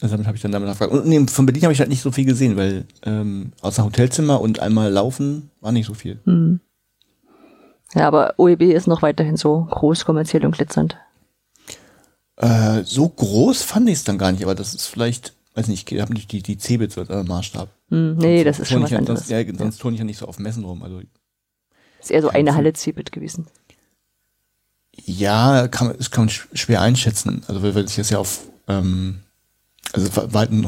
also 0.02 0.14
damit 0.14 0.28
habe 0.28 0.36
ich 0.38 0.42
dann 0.42 0.52
damit 0.52 0.68
nachgefragt. 0.68 0.92
Und 0.94 1.06
nee, 1.08 1.26
von 1.28 1.46
Berlin 1.46 1.64
habe 1.64 1.74
ich 1.74 1.80
halt 1.80 1.90
nicht 1.90 2.02
so 2.02 2.12
viel 2.12 2.26
gesehen, 2.26 2.56
weil 2.58 2.86
ähm, 3.04 3.52
außer 3.62 3.84
Hotelzimmer 3.84 4.40
und 4.42 4.60
einmal 4.60 4.92
laufen 4.92 5.52
war 5.62 5.72
nicht 5.72 5.86
so 5.88 5.94
viel. 5.94 6.20
Hm. 6.26 6.60
Ja, 7.96 8.08
aber 8.08 8.36
OEB 8.38 8.62
ist 8.62 8.88
noch 8.88 9.02
weiterhin 9.02 9.36
so 9.36 9.66
groß, 9.70 10.06
kommerziell 10.06 10.46
und 10.46 10.56
glitzernd. 10.56 10.98
Äh, 12.38 12.84
so 12.86 13.10
groß 13.10 13.64
fand 13.64 13.90
ich 13.90 13.96
es 13.96 14.04
dann 14.04 14.18
gar 14.18 14.32
nicht, 14.32 14.44
aber 14.44 14.56
das 14.56 14.74
ist 14.74 14.86
vielleicht, 14.88 15.34
weiß 15.56 15.68
nicht, 15.68 15.92
ich 15.92 16.00
habe 16.02 16.14
nicht 16.14 16.32
die, 16.32 16.42
die 16.42 16.58
Cebit 16.58 16.92
so 16.94 17.02
als 17.02 17.28
Maßstab. 17.28 17.70
Hm, 17.90 18.18
nee, 18.18 18.44
das 18.44 18.60
ist 18.60 18.70
schon 18.70 18.84
was 18.84 18.92
ja, 18.92 19.00
anderes. 19.00 19.28
Sonst, 19.28 19.30
ja, 19.48 19.56
sonst 19.58 19.80
turne 19.80 19.96
ich 19.96 20.00
ja 20.00 20.06
nicht 20.06 20.20
so 20.20 20.28
auf 20.28 20.40
Messen 20.40 20.64
rum. 20.64 20.84
Also 20.84 21.02
Ist 22.00 22.12
eher 22.12 22.22
so 22.22 22.30
eine 22.30 22.56
Halle 22.56 22.72
Cebit 22.74 23.12
gewesen. 23.12 23.48
ja, 25.04 25.68
kann, 25.68 25.94
das 25.98 26.12
kann 26.12 26.26
man 26.26 26.30
sch- 26.30 26.48
schwer 26.56 26.82
einschätzen. 26.82 27.44
Also 27.48 27.62
weil 27.64 27.76
weil 27.76 27.86
ich 27.86 27.96
das 27.96 28.10
ja 28.10 28.20
auf, 28.20 28.42
ähm, 28.68 29.22
also 29.94 30.08
es 30.08 30.16
war 30.16 30.32
halt 30.34 30.52
ein, 30.52 30.66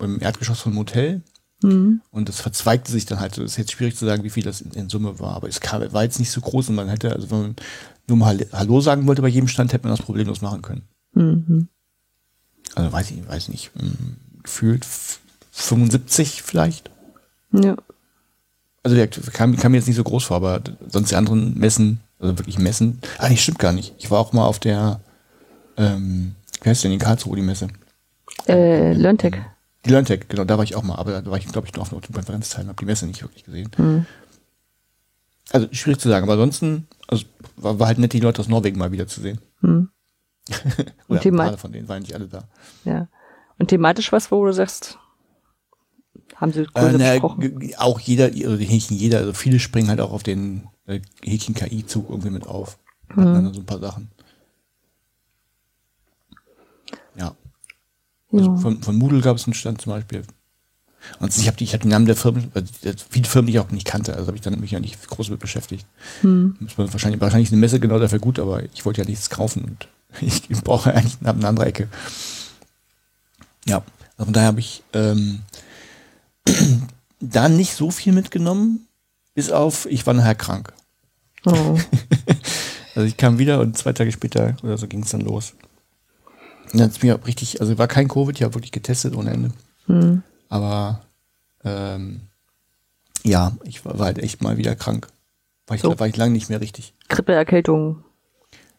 im 0.00 0.20
Erdgeschoss 0.20 0.60
von 0.60 0.72
einem 0.72 0.80
Hotel 0.80 1.22
Hm. 1.60 2.00
Und 2.12 2.28
das 2.28 2.40
verzweigte 2.40 2.92
sich 2.92 3.04
dann 3.04 3.18
halt. 3.18 3.34
so. 3.34 3.42
Es 3.42 3.50
ist 3.50 3.56
jetzt 3.56 3.72
schwierig 3.72 3.96
zu 3.96 4.06
sagen, 4.06 4.22
wie 4.22 4.30
viel 4.30 4.44
das 4.44 4.60
in, 4.60 4.70
in 4.74 4.88
Summe 4.88 5.18
war. 5.18 5.34
Aber 5.34 5.48
es 5.48 5.58
kam, 5.58 5.92
war 5.92 6.04
jetzt 6.04 6.20
nicht 6.20 6.30
so 6.30 6.40
groß 6.40 6.68
und 6.68 6.76
man 6.76 6.88
hätte, 6.88 7.12
also 7.12 7.32
wenn 7.32 7.40
man 7.40 7.56
nur 8.06 8.16
mal 8.16 8.38
Hallo- 8.52 8.80
sagen 8.80 9.08
wollte 9.08 9.22
bei 9.22 9.28
jedem 9.28 9.48
Stand, 9.48 9.72
hätte 9.72 9.88
man 9.88 9.96
das 9.96 10.06
problemlos 10.06 10.40
machen 10.40 10.62
können. 10.62 10.82
Mhm. 11.14 11.66
Also 12.76 12.92
weiß 12.92 13.10
ich, 13.10 13.26
weiß 13.26 13.48
nicht, 13.48 13.72
ähm, 13.80 14.18
gefühlt 14.44 14.84
f- 14.84 15.18
75 15.50 16.42
vielleicht. 16.44 16.92
Ja. 17.50 17.74
Also 18.84 18.96
der 18.96 19.08
kam, 19.08 19.56
kam 19.56 19.72
mir 19.72 19.78
jetzt 19.78 19.88
nicht 19.88 19.96
so 19.96 20.04
groß 20.04 20.22
vor, 20.22 20.36
aber 20.36 20.62
sonst 20.88 21.10
die 21.10 21.16
anderen 21.16 21.58
Messen, 21.58 21.98
also 22.20 22.38
wirklich 22.38 22.60
Messen. 22.60 23.00
Ah, 23.18 23.28
nee, 23.28 23.36
stimmt 23.36 23.58
gar 23.58 23.72
nicht. 23.72 23.94
Ich 23.98 24.12
war 24.12 24.20
auch 24.20 24.32
mal 24.32 24.44
auf 24.46 24.60
der, 24.60 25.00
ähm, 25.76 26.36
wie 26.62 26.68
heißt 26.70 26.84
denn 26.84 26.92
in 26.92 27.00
Karlsruhe 27.00 27.34
die 27.34 27.42
Messe? 27.42 27.66
Äh, 28.48 28.92
LearnTech. 28.92 29.36
Die 29.84 29.90
LearnTech, 29.90 30.28
genau, 30.28 30.44
da 30.44 30.56
war 30.56 30.64
ich 30.64 30.74
auch 30.74 30.82
mal, 30.82 30.96
aber 30.96 31.22
da 31.22 31.30
war 31.30 31.38
ich, 31.38 31.46
glaube 31.46 31.66
ich, 31.66 31.74
nur 31.74 31.82
auf 31.82 31.92
einer 31.92 32.00
Konferenz 32.00 32.56
habe 32.56 32.74
die 32.74 32.84
Messe 32.84 33.06
nicht 33.06 33.22
wirklich 33.22 33.44
gesehen. 33.44 33.70
Hm. 33.76 34.06
Also 35.50 35.68
schwierig 35.72 36.00
zu 36.00 36.08
sagen, 36.08 36.24
aber 36.24 36.34
ansonsten 36.34 36.86
also, 37.06 37.24
war, 37.56 37.78
war 37.78 37.86
halt 37.86 37.98
nett, 37.98 38.12
die 38.12 38.20
Leute 38.20 38.40
aus 38.40 38.48
Norwegen 38.48 38.78
mal 38.78 38.92
wieder 38.92 39.06
zu 39.06 39.20
sehen. 39.20 39.40
Hm. 39.60 39.88
Oder 41.08 41.24
ein 41.24 41.36
paar 41.36 41.58
von 41.58 41.72
denen 41.72 41.88
waren 41.88 42.02
nicht 42.02 42.14
alle 42.14 42.26
da. 42.26 42.44
Ja. 42.84 43.08
Und 43.58 43.68
thematisch 43.68 44.12
was, 44.12 44.30
wo 44.30 44.44
du 44.44 44.52
sagst, 44.52 44.98
haben 46.36 46.52
sie 46.52 46.62
Äh, 46.62 46.66
größer 46.74 46.98
na, 46.98 47.78
auch 47.78 48.00
jeder, 48.00 48.26
also 48.26 48.56
die 48.56 48.64
Häkchen 48.64 48.96
jeder, 48.96 49.18
also 49.18 49.32
viele 49.32 49.58
springen 49.58 49.88
halt 49.88 50.00
auch 50.00 50.12
auf 50.12 50.22
den 50.22 50.68
äh, 50.86 51.00
Häkchen 51.22 51.54
KI-Zug 51.54 52.08
irgendwie 52.08 52.30
mit 52.30 52.46
auf. 52.46 52.78
Hatten 53.10 53.20
Mhm. 53.20 53.34
dann 53.34 53.54
so 53.54 53.60
ein 53.60 53.66
paar 53.66 53.80
Sachen. 53.80 54.10
Ja. 57.16 57.34
Also 58.32 58.50
Ja. 58.50 58.56
von, 58.56 58.82
von 58.82 58.96
Moodle 58.96 59.20
gab 59.20 59.36
es 59.36 59.46
einen 59.46 59.54
Stand 59.54 59.80
zum 59.80 59.92
Beispiel. 59.92 60.22
Und 61.20 61.36
ich 61.38 61.46
habe 61.46 61.56
die, 61.56 61.64
ich 61.64 61.72
hab 61.74 61.80
den 61.80 61.90
Namen 61.90 62.06
der 62.06 62.16
Firmen, 62.16 62.50
also 62.54 62.72
die- 62.82 62.92
viele 63.08 63.24
Firmen, 63.28 63.46
die 63.46 63.52
ich 63.54 63.58
auch 63.60 63.70
nicht 63.70 63.86
kannte, 63.86 64.14
also 64.14 64.26
habe 64.26 64.36
ich 64.36 64.42
dann 64.42 64.58
mich 64.60 64.72
ja 64.72 64.80
nicht 64.80 65.08
groß 65.08 65.30
mit 65.30 65.38
beschäftigt. 65.40 65.86
Hm. 66.22 66.56
Wahrscheinlich, 66.76 67.20
wahrscheinlich 67.20 67.50
eine 67.50 67.60
Messe 67.60 67.80
genau 67.80 67.98
dafür 67.98 68.18
gut, 68.18 68.38
aber 68.38 68.62
ich 68.74 68.84
wollte 68.84 69.00
ja 69.02 69.06
nichts 69.08 69.30
kaufen 69.30 69.64
und 69.64 69.88
ich 70.20 70.48
brauche 70.62 70.92
eigentlich 70.94 71.16
eine 71.22 71.46
andere 71.48 71.66
Ecke. 71.66 71.88
Ja, 73.66 73.78
also 74.16 74.24
von 74.24 74.32
daher 74.32 74.48
habe 74.48 74.60
ich 74.60 74.82
ähm, 74.92 75.40
da 77.20 77.48
nicht 77.48 77.74
so 77.74 77.90
viel 77.90 78.12
mitgenommen, 78.12 78.86
bis 79.34 79.50
auf, 79.50 79.86
ich 79.86 80.06
war 80.06 80.14
nachher 80.14 80.34
krank. 80.34 80.72
Oh. 81.44 81.78
Also 82.94 83.06
ich 83.06 83.16
kam 83.16 83.38
wieder 83.38 83.60
und 83.60 83.78
zwei 83.78 83.92
Tage 83.92 84.10
später 84.10 84.56
oder 84.64 84.76
so 84.76 84.88
ging 84.88 85.04
es 85.04 85.10
dann 85.10 85.20
los. 85.20 85.52
Dann 86.72 86.88
ist 86.90 87.02
mir 87.02 87.18
richtig, 87.26 87.60
also 87.60 87.78
war 87.78 87.88
kein 87.88 88.08
Covid, 88.08 88.36
ich 88.36 88.42
habe 88.42 88.54
wirklich 88.54 88.72
getestet 88.72 89.14
ohne 89.16 89.30
Ende. 89.30 89.50
Hm. 89.86 90.22
Aber 90.48 91.00
ähm, 91.64 92.20
ja, 93.24 93.52
ich 93.64 93.84
war, 93.84 93.98
war 93.98 94.06
halt 94.06 94.18
echt 94.18 94.42
mal 94.42 94.56
wieder 94.56 94.74
krank. 94.76 95.08
War 95.66 95.74
ich, 95.76 95.82
So. 95.82 95.98
war 95.98 96.06
ich 96.06 96.16
lange 96.16 96.32
nicht 96.32 96.48
mehr 96.48 96.60
richtig. 96.60 96.94
Grippe, 97.08 97.32
Erkältung. 97.32 98.04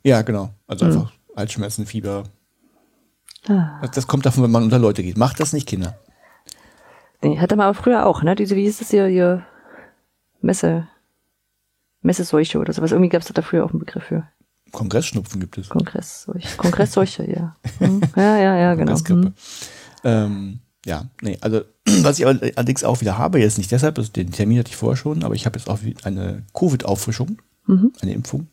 Ja, 0.03 0.21
genau. 0.21 0.49
Also 0.67 0.85
Mhm. 0.85 0.91
einfach 0.91 1.11
Halsschmerzen, 1.35 1.85
Fieber. 1.85 2.23
Ah. 3.47 3.79
Das, 3.81 3.91
das 3.91 4.07
kommt 4.07 4.25
davon, 4.25 4.43
wenn 4.43 4.51
man 4.51 4.63
unter 4.63 4.79
Leute 4.79 5.03
geht. 5.03 5.17
Macht 5.17 5.39
das 5.39 5.53
nicht, 5.53 5.67
Kinder. 5.67 5.97
Nee, 7.21 7.37
hatte 7.39 7.55
man 7.55 7.65
aber 7.67 7.73
früher 7.75 8.05
auch, 8.05 8.23
ne? 8.23 8.35
Diese, 8.35 8.55
wie 8.55 8.63
hieß 8.63 8.79
das 8.79 8.89
hier, 8.91 9.07
hier 9.07 9.45
Messe, 10.41 10.87
Messeseuche 12.01 12.59
oder 12.59 12.71
sowas. 12.73 12.91
Irgendwie 12.91 13.09
gab 13.09 13.21
es 13.21 13.27
da 13.27 13.41
früher 13.41 13.65
auch 13.65 13.71
einen 13.71 13.79
Begriff 13.79 14.03
für. 14.05 14.27
Kongressschnupfen 14.71 15.39
gibt 15.39 15.57
es. 15.57 15.69
Kongressseuche. 15.69 16.57
Kongressseuche, 16.57 17.29
ja. 17.29 17.55
Hm. 17.79 18.01
Ja, 18.15 18.37
ja, 18.37 18.55
ja, 18.57 18.75
genau. 18.75 18.97
Hm. 18.97 19.33
Ähm, 20.03 20.59
ja, 20.85 21.05
nee, 21.21 21.37
also 21.41 21.61
was 22.01 22.19
ich 22.19 22.25
aber 22.27 22.39
allerdings 22.55 22.83
auch 22.83 23.01
wieder 23.01 23.17
habe, 23.17 23.39
jetzt 23.39 23.57
nicht 23.57 23.71
deshalb, 23.71 23.97
also 23.97 24.11
den 24.11 24.31
Termin 24.31 24.59
hatte 24.59 24.69
ich 24.69 24.75
vorher 24.77 24.97
schon, 24.97 25.23
aber 25.23 25.35
ich 25.35 25.45
habe 25.45 25.57
jetzt 25.57 25.69
auch 25.69 25.79
eine 26.03 26.43
Covid-Auffrischung, 26.53 27.41
Mhm. 27.67 27.91
eine 28.01 28.13
Impfung. 28.13 28.47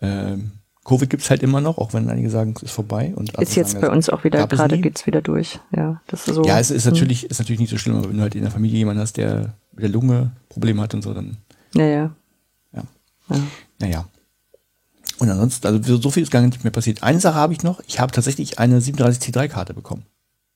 Ähm, 0.00 0.52
Covid 0.84 1.10
gibt 1.10 1.22
es 1.22 1.30
halt 1.30 1.42
immer 1.42 1.60
noch, 1.60 1.76
auch 1.78 1.92
wenn 1.92 2.08
einige 2.08 2.30
sagen, 2.30 2.54
es 2.56 2.62
ist 2.62 2.72
vorbei. 2.72 3.12
Und 3.14 3.36
Ist 3.38 3.54
jetzt 3.54 3.72
sagen, 3.72 3.82
bei 3.82 3.88
es 3.88 3.92
uns 3.92 4.08
auch 4.08 4.24
wieder, 4.24 4.42
es 4.42 4.48
gerade 4.48 4.76
nie. 4.76 4.82
geht's 4.82 5.06
wieder 5.06 5.20
durch. 5.20 5.60
Ja, 5.76 6.00
das 6.06 6.26
ist 6.26 6.34
so. 6.34 6.44
Ja, 6.44 6.58
es 6.58 6.70
ist 6.70 6.86
hm. 6.86 6.92
natürlich, 6.94 7.24
ist 7.30 7.38
natürlich 7.38 7.60
nicht 7.60 7.70
so 7.70 7.76
schlimm, 7.76 7.96
aber 7.96 8.08
wenn 8.08 8.16
du 8.16 8.22
halt 8.22 8.34
in 8.34 8.42
der 8.42 8.50
Familie 8.50 8.78
jemanden 8.78 9.02
hast, 9.02 9.16
der 9.18 9.54
mit 9.72 9.82
der 9.82 9.90
Lunge 9.90 10.32
Probleme 10.48 10.80
hat 10.82 10.94
und 10.94 11.02
so, 11.02 11.12
dann, 11.12 11.36
Ja, 11.74 11.84
ja. 11.84 12.10
ja, 12.72 12.82
ja. 13.28 13.36
naja. 13.78 14.08
Und 15.20 15.28
ansonsten, 15.30 15.66
also 15.66 15.96
so- 15.96 16.10
viel 16.10 16.22
ist 16.22 16.32
gar 16.32 16.40
nicht 16.40 16.64
mehr 16.64 16.70
passiert. 16.72 17.02
Eine 17.02 17.20
Sache 17.20 17.34
habe 17.36 17.52
ich 17.52 17.62
noch, 17.62 17.80
ich 17.86 18.00
habe 18.00 18.10
tatsächlich 18.12 18.58
eine 18.58 18.80
37C3-Karte 18.80 19.74
bekommen. 19.74 20.06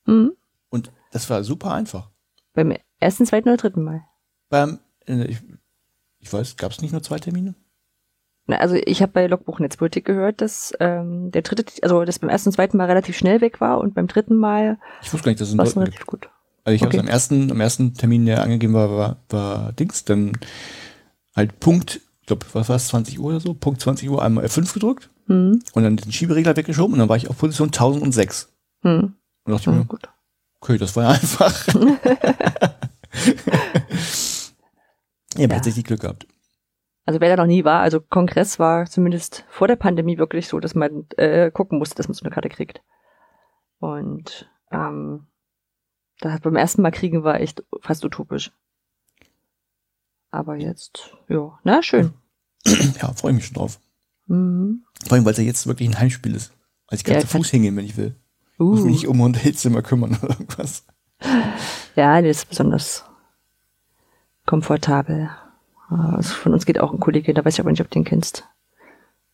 Mhm. 0.05 0.33
Und 0.69 0.91
das 1.11 1.29
war 1.29 1.43
super 1.43 1.71
einfach. 1.73 2.09
Beim 2.53 2.73
ersten, 2.99 3.25
zweiten 3.25 3.47
oder 3.49 3.57
dritten 3.57 3.83
Mal. 3.83 4.01
Beim, 4.49 4.79
äh, 5.07 5.25
ich, 5.25 5.37
ich 6.19 6.31
weiß, 6.33 6.57
gab 6.57 6.71
es 6.71 6.81
nicht 6.81 6.91
nur 6.91 7.03
zwei 7.03 7.19
Termine? 7.19 7.53
Na, 8.47 8.57
also 8.57 8.75
ich 8.75 9.01
habe 9.01 9.11
bei 9.11 9.27
Logbuch 9.27 9.59
Netzpolitik 9.59 10.05
gehört, 10.05 10.41
dass 10.41 10.73
ähm, 10.79 11.31
der 11.31 11.41
dritte, 11.41 11.65
also 11.81 12.03
das 12.05 12.19
beim 12.19 12.29
ersten 12.29 12.49
und 12.49 12.53
zweiten 12.53 12.77
Mal 12.77 12.85
relativ 12.85 13.17
schnell 13.17 13.41
weg 13.41 13.59
war 13.61 13.79
und 13.79 13.95
beim 13.95 14.07
dritten 14.07 14.35
Mal 14.35 14.77
Ich 15.01 15.11
wusste 15.13 15.25
gar 15.25 15.31
nicht, 15.31 15.41
dass 15.41 15.47
es 15.49 15.53
es 15.53 15.57
Deuten 15.57 15.69
gibt. 15.71 15.87
relativ 15.87 16.05
gut. 16.05 16.29
Also 16.63 16.75
ich 16.75 16.81
habe 16.81 16.89
Okay. 16.89 16.97
es 16.97 17.01
am 17.03 17.07
ersten, 17.07 17.51
am 17.51 17.61
ersten 17.61 17.93
Termin, 17.95 18.25
der 18.25 18.41
angegeben 18.43 18.73
war, 18.73 18.89
war, 18.91 19.17
war 19.29 19.71
Dings, 19.73 20.03
dann 20.05 20.31
halt 21.35 21.59
Punkt, 21.59 22.01
ich 22.25 22.27
glaube, 22.27 22.43
was 22.53 22.69
war 22.69 22.75
es, 22.75 22.87
20 22.87 23.19
Uhr 23.19 23.27
oder 23.27 23.39
so, 23.39 23.53
Punkt 23.53 23.79
20 23.81 24.09
Uhr 24.09 24.19
einmal 24.23 24.45
F5 24.45 24.73
gedrückt 24.73 25.11
Hm. 25.27 25.61
und 25.73 25.83
dann 25.83 25.95
den 25.95 26.11
Schieberegler 26.11 26.55
weggeschoben 26.57 26.93
und 26.93 26.99
dann 26.99 27.07
war 27.09 27.17
ich 27.17 27.29
auf 27.29 27.37
Position 27.37 27.67
1006. 27.67 28.51
Hm. 28.81 29.13
Und 29.43 29.51
dachte 29.51 29.69
ich 29.69 29.75
mir, 29.77 29.85
gut. 29.85 30.09
okay, 30.59 30.79
das 30.79 30.95
war 30.95 31.03
ja 31.03 31.09
einfach. 31.11 31.67
ich 31.67 31.75
habe 35.35 35.37
Ja. 35.37 35.47
tatsächlich 35.49 35.85
Glück 35.85 35.99
gehabt. 36.01 36.25
Also 37.05 37.21
wer 37.21 37.29
da 37.29 37.35
noch 37.43 37.47
nie 37.47 37.63
war, 37.63 37.81
also 37.81 38.01
Kongress 38.01 38.57
war 38.57 38.87
zumindest 38.87 39.45
vor 39.49 39.67
der 39.67 39.75
Pandemie 39.75 40.17
wirklich 40.17 40.47
so, 40.47 40.59
dass 40.59 40.73
man 40.73 41.05
äh, 41.17 41.51
gucken 41.51 41.77
musste, 41.77 41.93
dass 41.95 42.07
man 42.07 42.15
so 42.15 42.25
eine 42.25 42.33
Karte 42.33 42.49
kriegt. 42.49 42.81
Und 43.77 44.49
ähm, 44.71 45.27
das 46.21 46.39
beim 46.41 46.55
ersten 46.55 46.81
Mal 46.81 46.89
kriegen 46.89 47.23
war 47.23 47.39
echt 47.39 47.63
fast 47.81 48.03
utopisch. 48.03 48.51
Aber 50.35 50.55
jetzt, 50.57 51.15
ja, 51.29 51.57
na 51.63 51.81
schön. 51.81 52.13
Ja, 53.01 53.13
freue 53.13 53.31
ich 53.31 53.35
mich 53.37 53.45
schon 53.45 53.55
drauf. 53.55 53.79
Mhm. 54.27 54.83
Vor 55.07 55.13
allem, 55.13 55.23
weil 55.25 55.31
es 55.33 55.37
ja 55.37 55.43
jetzt 55.43 55.65
wirklich 55.67 55.87
ein 55.87 55.97
Heimspiel 55.99 56.35
ist. 56.35 56.51
Also 56.87 56.99
ich 56.99 57.03
kann 57.05 57.15
Ja, 57.15 57.21
zu 57.21 57.27
Fuß 57.27 57.49
hingehen, 57.49 57.75
wenn 57.77 57.85
ich 57.85 57.95
will. 57.97 58.15
Muss 58.57 58.79
mich 58.81 58.85
Uh, 58.85 58.87
nicht 58.87 59.07
um 59.07 59.21
Hotelzimmer 59.21 59.81
kümmern 59.81 60.17
oder 60.21 60.31
irgendwas. 60.31 60.83
ja, 61.95 62.21
das 62.21 62.37
ist 62.37 62.49
besonders 62.49 63.05
komfortabel. 64.45 65.29
Also 65.89 66.33
von 66.33 66.53
uns 66.53 66.65
geht 66.65 66.79
auch 66.79 66.91
ein 66.91 66.99
Kollege, 66.99 67.33
da 67.33 67.45
weiß 67.45 67.53
ich 67.55 67.59
aber 67.59 67.71
nicht, 67.71 67.81
ob 67.81 67.89
du 67.89 67.99
den 67.99 68.05
kennst. 68.05 68.45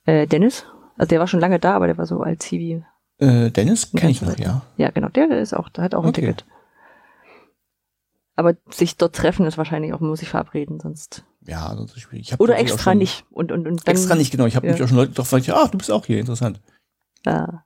Äh, 0.06 0.28
Dennis. 0.28 0.66
Also 0.98 1.10
der 1.10 1.20
war 1.20 1.28
schon 1.28 1.40
lange 1.40 1.60
da, 1.60 1.74
aber 1.76 1.88
der 1.88 1.98
war 1.98 2.06
so 2.06 2.22
als 2.22 2.46
Zivi. 2.46 2.84
Äh, 3.18 3.50
Dennis 3.52 3.92
kenne 3.92 4.12
ich 4.12 4.22
noch, 4.22 4.38
ja. 4.38 4.62
Ja, 4.78 4.90
genau, 4.92 5.10
der 5.10 5.30
ist 5.40 5.54
auch, 5.54 5.70
der 5.70 5.86
hat 5.86 5.96
auch 5.96 6.04
ein 6.04 6.10
Okay. 6.10 6.22
Ticket. 6.22 6.46
Aber 8.36 8.56
sich 8.70 8.98
dort 8.98 9.16
treffen 9.16 9.46
ist 9.46 9.58
wahrscheinlich 9.58 9.94
auch, 9.94 10.00
man 10.00 10.10
muss 10.10 10.20
sich 10.20 10.30
verabreden, 10.30 10.80
sonst. 10.80 11.24
Ja, 11.46 11.74
das 11.76 11.92
ist 11.94 12.02
schwierig. 12.02 12.34
Oder 12.40 12.58
extra 12.58 12.92
schon- 12.92 12.98
nicht. 13.00 13.26
Und, 13.30 13.52
und, 13.52 13.68
und 13.68 13.88
dann, 13.88 13.96
Extra 13.96 14.16
nicht, 14.16 14.32
genau. 14.32 14.46
Ich 14.46 14.56
habe 14.56 14.68
Ja. 14.68 14.74
mich 14.74 14.82
auch 14.84 14.88
schon 14.88 14.98
Leute 14.98 15.12
doch 15.14 15.24
gefragt, 15.24 15.50
ah, 15.50 15.68
du 15.68 15.78
bist 15.78 15.92
auch 15.92 16.06
hier, 16.06 16.20
interessant. 16.20 16.62
Ja. 17.26 17.66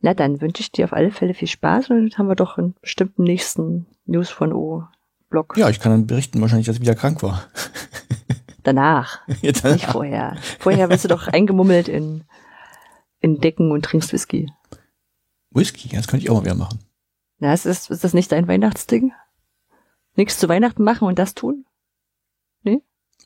Na, 0.00 0.14
dann 0.14 0.40
wünsche 0.40 0.60
ich 0.60 0.70
dir 0.72 0.84
auf 0.84 0.92
alle 0.92 1.10
Fälle 1.10 1.32
viel 1.34 1.48
Spaß 1.48 1.90
und 1.90 1.96
dann 2.10 2.18
haben 2.18 2.28
wir 2.28 2.34
doch 2.36 2.58
einen 2.58 2.74
bestimmten 2.80 3.22
nächsten 3.22 3.86
News 4.04 4.30
von 4.30 4.52
O-Blog. 4.52 5.54
Ja, 5.56 5.70
ich 5.70 5.80
kann 5.80 5.92
dann 5.92 6.06
berichten 6.06 6.40
wahrscheinlich, 6.40 6.66
dass 6.66 6.76
ich 6.76 6.82
wieder 6.82 6.94
krank 6.94 7.22
war. 7.22 7.46
Danach, 8.64 9.20
Jetzt, 9.40 9.64
nicht 9.64 9.86
vorher. 9.86 10.36
Vorher 10.60 10.88
wirst 10.88 11.04
du 11.04 11.08
doch 11.08 11.26
eingemummelt 11.26 11.88
in, 11.88 12.22
in 13.20 13.40
Decken 13.40 13.72
und 13.72 13.84
trinkst 13.84 14.12
Whisky. 14.12 14.52
Whisky, 15.50 15.88
ja, 15.88 15.96
das 15.98 16.06
könnte 16.06 16.24
ich 16.24 16.30
auch 16.30 16.36
mal 16.36 16.44
wieder 16.44 16.54
machen. 16.54 16.78
Na, 17.38 17.52
ist 17.52 17.66
ist 17.66 17.90
das 18.04 18.14
nicht 18.14 18.30
dein 18.30 18.46
Weihnachtsding? 18.46 19.12
Nichts 20.16 20.38
zu 20.38 20.48
Weihnachten 20.48 20.84
machen 20.84 21.06
und 21.08 21.18
das 21.18 21.34
tun? 21.34 21.64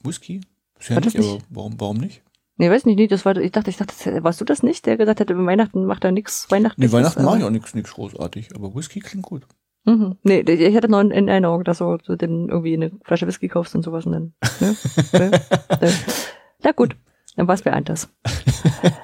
Whisky? 0.02 0.40
Bisher 0.78 0.97
War 0.97 1.00
das 1.00 1.14
nicht, 1.14 1.23
nicht- 1.25 1.35
aber 1.35 1.43
warum, 1.50 1.81
warum 1.81 1.97
nicht? 1.97 2.23
Nee, 2.59 2.71
weiß 2.71 2.85
nicht, 2.85 2.97
nee, 2.97 3.07
das 3.07 3.25
war, 3.25 3.37
ich 3.38 3.50
dachte, 3.52 3.71
ich 3.71 3.76
dachte, 3.78 3.95
das- 4.12 4.23
warst 4.23 4.40
du 4.40 4.45
das 4.45 4.62
nicht, 4.62 4.87
der 4.87 4.97
gesagt 4.99 5.21
über 5.31 5.45
Weihnachten 5.47 5.85
macht 5.87 6.05
er 6.05 6.12
nichts, 6.12 6.50
Weihnachten 6.50 6.81
Nee, 6.81 6.87
ist 6.87 6.93
Weihnachten 6.93 7.16
das, 7.21 7.25
mache 7.25 7.38
ich 7.38 7.45
auch 7.45 7.50
nichts 7.50 7.75
nichts 7.75 7.93
großartig, 7.95 8.55
aber 8.55 8.75
Whisky 8.75 9.00
klingt 9.00 9.25
gut. 9.25 9.47
Mhm. 9.85 10.16
Nee, 10.23 10.40
ich 10.40 10.76
hatte 10.76 10.88
noch 10.88 11.00
in, 11.00 11.11
in 11.11 11.28
Erinnerung, 11.28 11.64
dass 11.64 11.78
du, 11.78 11.97
dann 11.97 12.49
irgendwie 12.49 12.75
eine 12.75 12.93
Flasche 13.05 13.26
Whisky 13.26 13.49
kaufst 13.49 13.75
und 13.75 13.83
sowas 13.83 14.05
und 14.07 14.12
dann, 14.12 14.35
ne? 14.61 14.76
ne? 15.12 15.31
ne? 15.81 15.93
Na 16.62 16.73
gut, 16.73 16.97
dann 17.37 17.49
war's 17.49 17.62
bei 17.62 17.73
anders. 17.73 18.09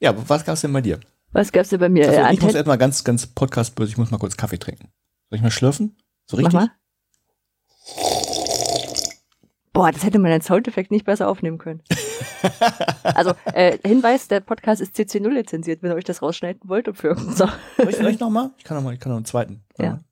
Ja, 0.00 0.10
aber 0.10 0.28
was 0.28 0.44
gab's 0.44 0.60
denn 0.60 0.72
bei 0.72 0.80
dir? 0.80 1.00
Was 1.32 1.50
gab's 1.50 1.70
denn 1.70 1.80
bei 1.80 1.88
mir? 1.88 2.04
Äh, 2.06 2.32
ich 2.32 2.40
muss 2.40 2.44
Anten- 2.50 2.56
erstmal 2.56 2.78
ganz, 2.78 3.02
ganz 3.02 3.26
podcastböse, 3.26 3.90
ich 3.90 3.98
muss 3.98 4.12
mal 4.12 4.18
kurz 4.18 4.36
Kaffee 4.36 4.56
trinken. 4.58 4.92
Soll 5.28 5.38
ich 5.38 5.42
mal 5.42 5.50
schlürfen? 5.50 5.96
So 6.30 6.36
Mach 6.36 6.44
richtig? 6.44 6.60
mal. 6.60 6.70
Boah, 9.72 9.92
das 9.92 10.04
hätte 10.04 10.18
man 10.18 10.32
als 10.32 10.46
Soundeffekt 10.46 10.90
nicht 10.90 11.06
besser 11.06 11.28
aufnehmen 11.28 11.58
können. 11.58 11.82
also, 13.02 13.32
äh, 13.54 13.78
Hinweis, 13.86 14.28
der 14.28 14.40
Podcast 14.40 14.80
ist 14.80 14.96
CC0 14.96 15.28
lizenziert, 15.30 15.82
wenn 15.82 15.90
ihr 15.90 15.94
euch 15.94 16.04
das 16.04 16.20
rausschneiden 16.20 16.62
wollt 16.64 16.88
und 16.88 16.96
für 16.96 17.08
irgendeinen 17.08 17.36
Song. 17.36 17.50
Soll 17.76 17.88
ich 17.88 17.96
vielleicht 17.96 18.20
noch 18.20 18.30
mal? 18.30 18.50
Ich 18.58 18.64
kann 18.64 18.76
noch 18.76 18.84
mal, 18.84 18.94
ich 18.94 19.00
kann 19.00 19.10
noch 19.10 19.16
einen 19.16 19.24
zweiten. 19.24 19.62
Ja. 19.78 20.02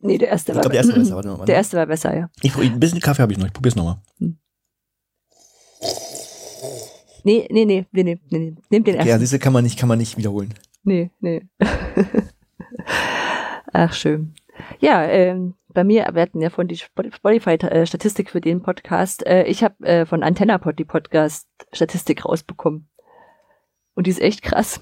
Nee, 0.00 0.18
der 0.18 0.28
erste 0.28 0.52
Ich 0.52 0.56
war 0.56 0.62
glaube, 0.62 0.72
der 0.72 0.84
erste 0.84 0.92
war 0.94 0.98
besser. 1.02 1.16
Warte 1.16 1.28
mal. 1.28 1.44
Der 1.44 1.54
erste 1.56 1.76
war 1.76 1.86
besser, 1.86 2.16
ja. 2.16 2.30
Ich, 2.40 2.56
ein 2.56 2.80
bisschen 2.80 3.00
Kaffee 3.00 3.22
habe 3.22 3.32
ich 3.32 3.38
noch. 3.38 3.46
Ich 3.46 3.52
probier's 3.52 3.76
noch 3.76 3.84
mal. 3.84 4.02
Nee, 4.18 4.28
Nee, 7.24 7.46
nee, 7.50 7.64
nee, 7.64 7.86
nee, 7.92 8.04
nee, 8.04 8.38
nee. 8.38 8.54
Nehmt 8.70 8.86
den 8.86 8.94
ersten. 8.94 9.08
Ja, 9.08 9.18
diese 9.18 9.38
kann 9.38 9.52
man 9.52 9.64
nicht, 9.64 9.78
kann 9.78 9.88
man 9.88 9.98
nicht 9.98 10.16
wiederholen. 10.16 10.54
Nee, 10.88 11.10
nee. 11.20 11.46
Ach, 13.74 13.92
schön. 13.92 14.32
Ja, 14.80 15.04
ähm, 15.04 15.54
bei 15.68 15.84
mir, 15.84 16.08
wir 16.14 16.22
hatten 16.22 16.40
ja 16.40 16.48
von 16.48 16.66
die 16.66 16.78
Spotify-Statistik 16.78 18.30
für 18.30 18.40
den 18.40 18.62
Podcast. 18.62 19.26
Äh, 19.26 19.44
ich 19.44 19.62
habe 19.62 19.86
äh, 19.86 20.06
von 20.06 20.22
AntennaPod 20.22 20.78
die 20.78 20.86
Podcast-Statistik 20.86 22.24
rausbekommen. 22.24 22.88
Und 23.92 24.06
die 24.06 24.10
ist 24.12 24.22
echt 24.22 24.40
krass. 24.40 24.80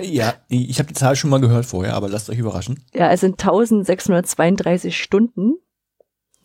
Ja, 0.00 0.32
ich 0.48 0.78
habe 0.78 0.88
die 0.88 0.94
Zahl 0.94 1.16
schon 1.16 1.28
mal 1.28 1.40
gehört 1.40 1.66
vorher, 1.66 1.96
aber 1.96 2.08
lasst 2.08 2.30
euch 2.30 2.38
überraschen. 2.38 2.82
Ja, 2.94 3.10
es 3.10 3.20
sind 3.20 3.32
1632 3.32 4.96
Stunden, 4.96 5.58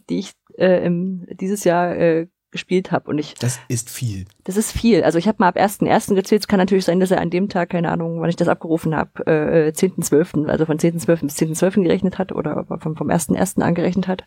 die 0.10 0.20
ich 0.20 0.34
äh, 0.58 0.86
im, 0.86 1.26
dieses 1.40 1.64
Jahr 1.64 1.96
äh, 1.96 2.28
gespielt 2.58 2.92
habe. 2.92 3.10
Und 3.10 3.18
ich. 3.18 3.36
Das 3.36 3.60
ist 3.70 3.90
viel. 3.90 4.26
Das 4.44 4.58
ist 4.58 4.72
viel. 4.72 5.04
Also 5.04 5.18
ich 5.18 5.28
habe 5.28 5.38
mal 5.40 5.48
ab 5.48 5.58
1.1. 5.58 6.14
gezählt. 6.16 6.42
Es 6.42 6.48
kann 6.48 6.60
natürlich 6.60 6.86
sein, 6.86 7.00
dass 7.00 7.12
er 7.12 7.22
an 7.22 7.30
dem 7.30 7.50
Tag, 7.50 7.70
keine 7.70 7.90
Ahnung, 7.90 8.20
wann 8.20 8.30
ich 8.30 8.36
das 8.36 8.48
abgerufen 8.48 8.96
habe, 8.96 9.26
äh, 9.26 9.72
10.12., 9.72 10.48
also 10.48 10.66
von 10.66 10.78
10.12. 10.78 11.22
bis 11.22 11.38
10.12. 11.38 11.84
gerechnet 11.84 12.18
hat 12.18 12.32
oder 12.32 12.66
vom, 12.80 12.96
vom 12.96 13.10
1.1. 13.10 13.62
angerechnet 13.62 14.08
hat. 14.08 14.26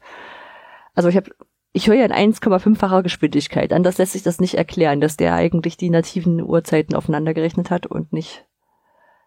Also 0.94 1.08
ich 1.08 1.16
habe 1.16 1.30
ich 1.72 1.86
höre 1.86 1.94
ja 1.94 2.04
in 2.04 2.32
1,5-facher 2.34 3.02
Geschwindigkeit. 3.02 3.72
Anders 3.72 3.98
lässt 3.98 4.12
sich 4.12 4.24
das 4.24 4.40
nicht 4.40 4.54
erklären, 4.54 5.00
dass 5.00 5.16
der 5.16 5.34
eigentlich 5.34 5.76
die 5.76 5.90
nativen 5.90 6.42
Uhrzeiten 6.42 6.96
aufeinander 6.96 7.32
gerechnet 7.32 7.70
hat 7.70 7.86
und 7.86 8.12
nicht 8.12 8.44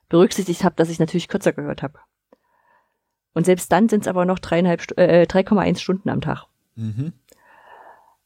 berücksichtigt 0.10 0.64
hat, 0.64 0.80
dass 0.80 0.90
ich 0.90 1.00
natürlich 1.00 1.30
kürzer 1.30 1.54
gehört 1.54 1.84
habe. 1.84 2.00
Und 3.34 3.46
selbst 3.46 3.72
dann 3.72 3.90
sind 3.90 4.02
es 4.02 4.08
aber 4.08 4.26
noch 4.26 4.40
dreieinhalb, 4.40 4.82
äh, 4.98 5.26
3,1 5.26 5.80
Stunden 5.80 6.10
am 6.10 6.22
Tag. 6.22 6.46
Mhm. 6.76 7.14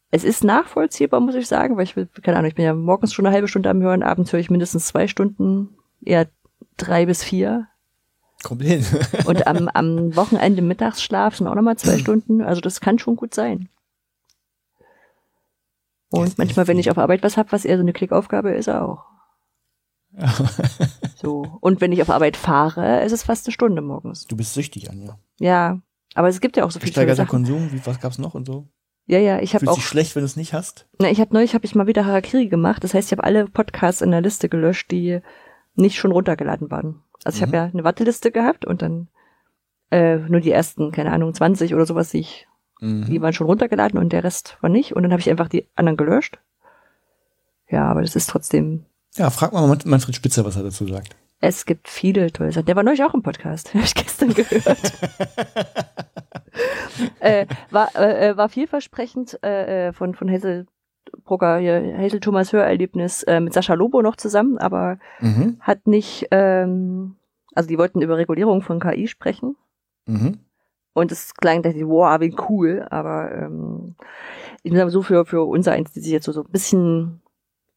Es 0.09 0.23
ist 0.23 0.43
nachvollziehbar, 0.43 1.19
muss 1.19 1.35
ich 1.35 1.47
sagen, 1.47 1.75
weil 1.75 1.83
ich, 1.83 1.95
keine 2.21 2.37
Ahnung, 2.37 2.49
ich 2.49 2.55
bin 2.55 2.63
ja 2.63 2.73
morgens 2.73 3.13
schon 3.13 3.25
eine 3.25 3.35
halbe 3.35 3.47
Stunde 3.47 3.69
am 3.69 3.81
Hören, 3.81 4.03
abends 4.03 4.31
höre 4.31 4.39
ich 4.39 4.49
mindestens 4.49 4.87
zwei 4.87 5.07
Stunden, 5.07 5.75
eher 6.01 6.27
drei 6.77 7.05
bis 7.05 7.23
vier. 7.23 7.67
Kommt 8.43 8.63
hin. 8.63 8.85
und 9.25 9.47
am, 9.47 9.67
am 9.67 10.15
Wochenende 10.15 10.61
Mittagsschlaf 10.61 11.35
sind 11.35 11.47
auch 11.47 11.55
nochmal 11.55 11.77
zwei 11.77 11.97
Stunden. 11.99 12.41
Also 12.41 12.61
das 12.61 12.79
kann 12.79 12.99
schon 12.99 13.15
gut 13.15 13.33
sein. 13.33 13.69
Und 16.09 16.37
manchmal, 16.37 16.67
wenn 16.67 16.79
ich 16.79 16.89
auf 16.89 16.97
Arbeit 16.97 17.21
was 17.23 17.35
habe, 17.35 17.51
was 17.51 17.65
eher 17.65 17.75
so 17.75 17.81
eine 17.81 17.91
Klickaufgabe 17.91 18.51
ist, 18.51 18.69
auch. 18.69 19.03
so. 21.15 21.57
Und 21.59 21.81
wenn 21.81 21.91
ich 21.91 22.01
auf 22.01 22.09
Arbeit 22.09 22.37
fahre, 22.37 23.03
ist 23.03 23.11
es 23.11 23.23
fast 23.23 23.45
eine 23.45 23.51
Stunde 23.51 23.81
morgens. 23.81 24.25
Du 24.25 24.37
bist 24.37 24.53
süchtig, 24.53 24.89
Anja. 24.89 25.19
Ja. 25.39 25.81
Aber 26.13 26.29
es 26.29 26.39
gibt 26.39 26.55
ja 26.55 26.63
auch 26.63 26.71
so 26.71 26.79
viele 26.79 26.91
Gesteigerter 26.91 27.25
Konsum, 27.25 27.71
wie, 27.73 27.85
was 27.85 27.99
gab's 27.99 28.17
noch 28.17 28.33
und 28.33 28.45
so? 28.45 28.69
Ja, 29.07 29.19
ja, 29.19 29.39
ich 29.39 29.55
habe 29.55 29.69
auch. 29.69 29.75
Dich 29.75 29.85
schlecht, 29.85 30.15
wenn 30.15 30.21
du 30.21 30.25
es 30.25 30.35
nicht 30.35 30.53
hast? 30.53 30.85
Na, 30.99 31.09
ich 31.09 31.19
habe 31.19 31.33
neulich 31.33 31.53
habe 31.53 31.65
ich 31.65 31.75
mal 31.75 31.87
wieder 31.87 32.05
Harakiri 32.05 32.47
gemacht. 32.47 32.83
Das 32.83 32.93
heißt, 32.93 33.07
ich 33.07 33.17
habe 33.17 33.23
alle 33.23 33.47
Podcasts 33.47 34.01
in 34.01 34.11
der 34.11 34.21
Liste 34.21 34.49
gelöscht, 34.49 34.91
die 34.91 35.21
nicht 35.75 35.97
schon 35.97 36.11
runtergeladen 36.11 36.69
waren. 36.69 37.01
Also 37.23 37.37
ich 37.37 37.41
mhm. 37.41 37.47
habe 37.47 37.57
ja 37.57 37.63
eine 37.73 37.83
Warteliste 37.83 38.31
gehabt 38.31 38.65
und 38.65 38.81
dann 38.81 39.07
äh, 39.91 40.17
nur 40.17 40.41
die 40.41 40.51
ersten, 40.51 40.91
keine 40.91 41.11
Ahnung, 41.11 41.33
20 41.33 41.73
oder 41.73 41.85
sowas, 41.85 42.11
die 42.11 42.19
ich 42.19 42.47
Mhm. 42.79 43.05
Die 43.05 43.21
waren 43.21 43.33
schon 43.33 43.47
runtergeladen 43.47 43.99
und 43.99 44.13
der 44.13 44.23
Rest 44.23 44.57
war 44.61 44.69
nicht. 44.69 44.95
Und 44.95 45.03
dann 45.03 45.11
habe 45.11 45.21
ich 45.21 45.29
einfach 45.29 45.49
die 45.49 45.67
anderen 45.75 45.97
gelöscht. 45.97 46.39
Ja, 47.69 47.85
aber 47.85 48.01
das 48.01 48.15
ist 48.15 48.29
trotzdem. 48.29 48.85
Ja, 49.15 49.29
frag 49.29 49.53
mal 49.53 49.77
Manfred 49.85 50.15
Spitzer, 50.15 50.45
was 50.45 50.55
er 50.55 50.63
dazu 50.63 50.87
sagt. 50.87 51.15
Es 51.39 51.65
gibt 51.65 51.88
viele 51.88 52.32
tolle 52.32 52.51
Sachen. 52.51 52.65
Der 52.65 52.75
war 52.75 52.84
neulich 52.84 53.03
auch 53.03 53.13
im 53.13 53.22
Podcast. 53.22 53.74
Habe 53.74 53.84
ich 53.84 53.94
gestern 53.94 54.34
gehört. 54.34 54.94
äh, 57.20 57.46
war, 57.70 57.96
äh, 57.96 58.36
war 58.38 58.50
vielversprechend 58.50 59.39
äh, 59.44 59.88
äh 59.88 59.94
von, 59.94 60.15
von 60.15 60.32
Hazel 60.32 60.65
Brugger, 61.24 61.60
hier, 61.60 61.98
Hazel 61.98 62.20
Thomas 62.20 62.53
Hörerlebnis 62.53 63.24
äh, 63.24 63.39
mit 63.39 63.53
Sascha 63.53 63.74
Lobo 63.74 64.01
noch 64.01 64.15
zusammen, 64.15 64.58
aber 64.58 65.00
mhm. 65.20 65.58
hat 65.60 65.88
nicht, 65.88 66.27
ähm, 66.32 67.15
also 67.53 67.70
die 67.70 67.77
wollten 67.77 68.01
über 68.01 68.17
Regulierung 68.17 68.62
von 68.62 68.79
KI 68.79 69.08
sprechen. 69.08 69.56
Mhm. 70.06 70.39
Und 70.94 71.12
es 71.12 71.36
klang, 71.36 71.62
dass 71.62 71.76
ich, 71.76 71.86
wow, 71.86 72.19
wie 72.19 72.36
cool, 72.50 72.86
aber 72.89 73.32
ähm, 73.32 73.95
ich 74.63 74.71
bin 74.71 74.89
so 74.89 75.04
für, 75.04 75.26
für 75.26 75.43
unser 75.43 75.73
eins, 75.73 75.93
die 75.93 76.00
sich 76.00 76.12
jetzt 76.12 76.26
so, 76.26 76.32
so 76.32 76.43
ein 76.43 76.50
bisschen, 76.50 77.21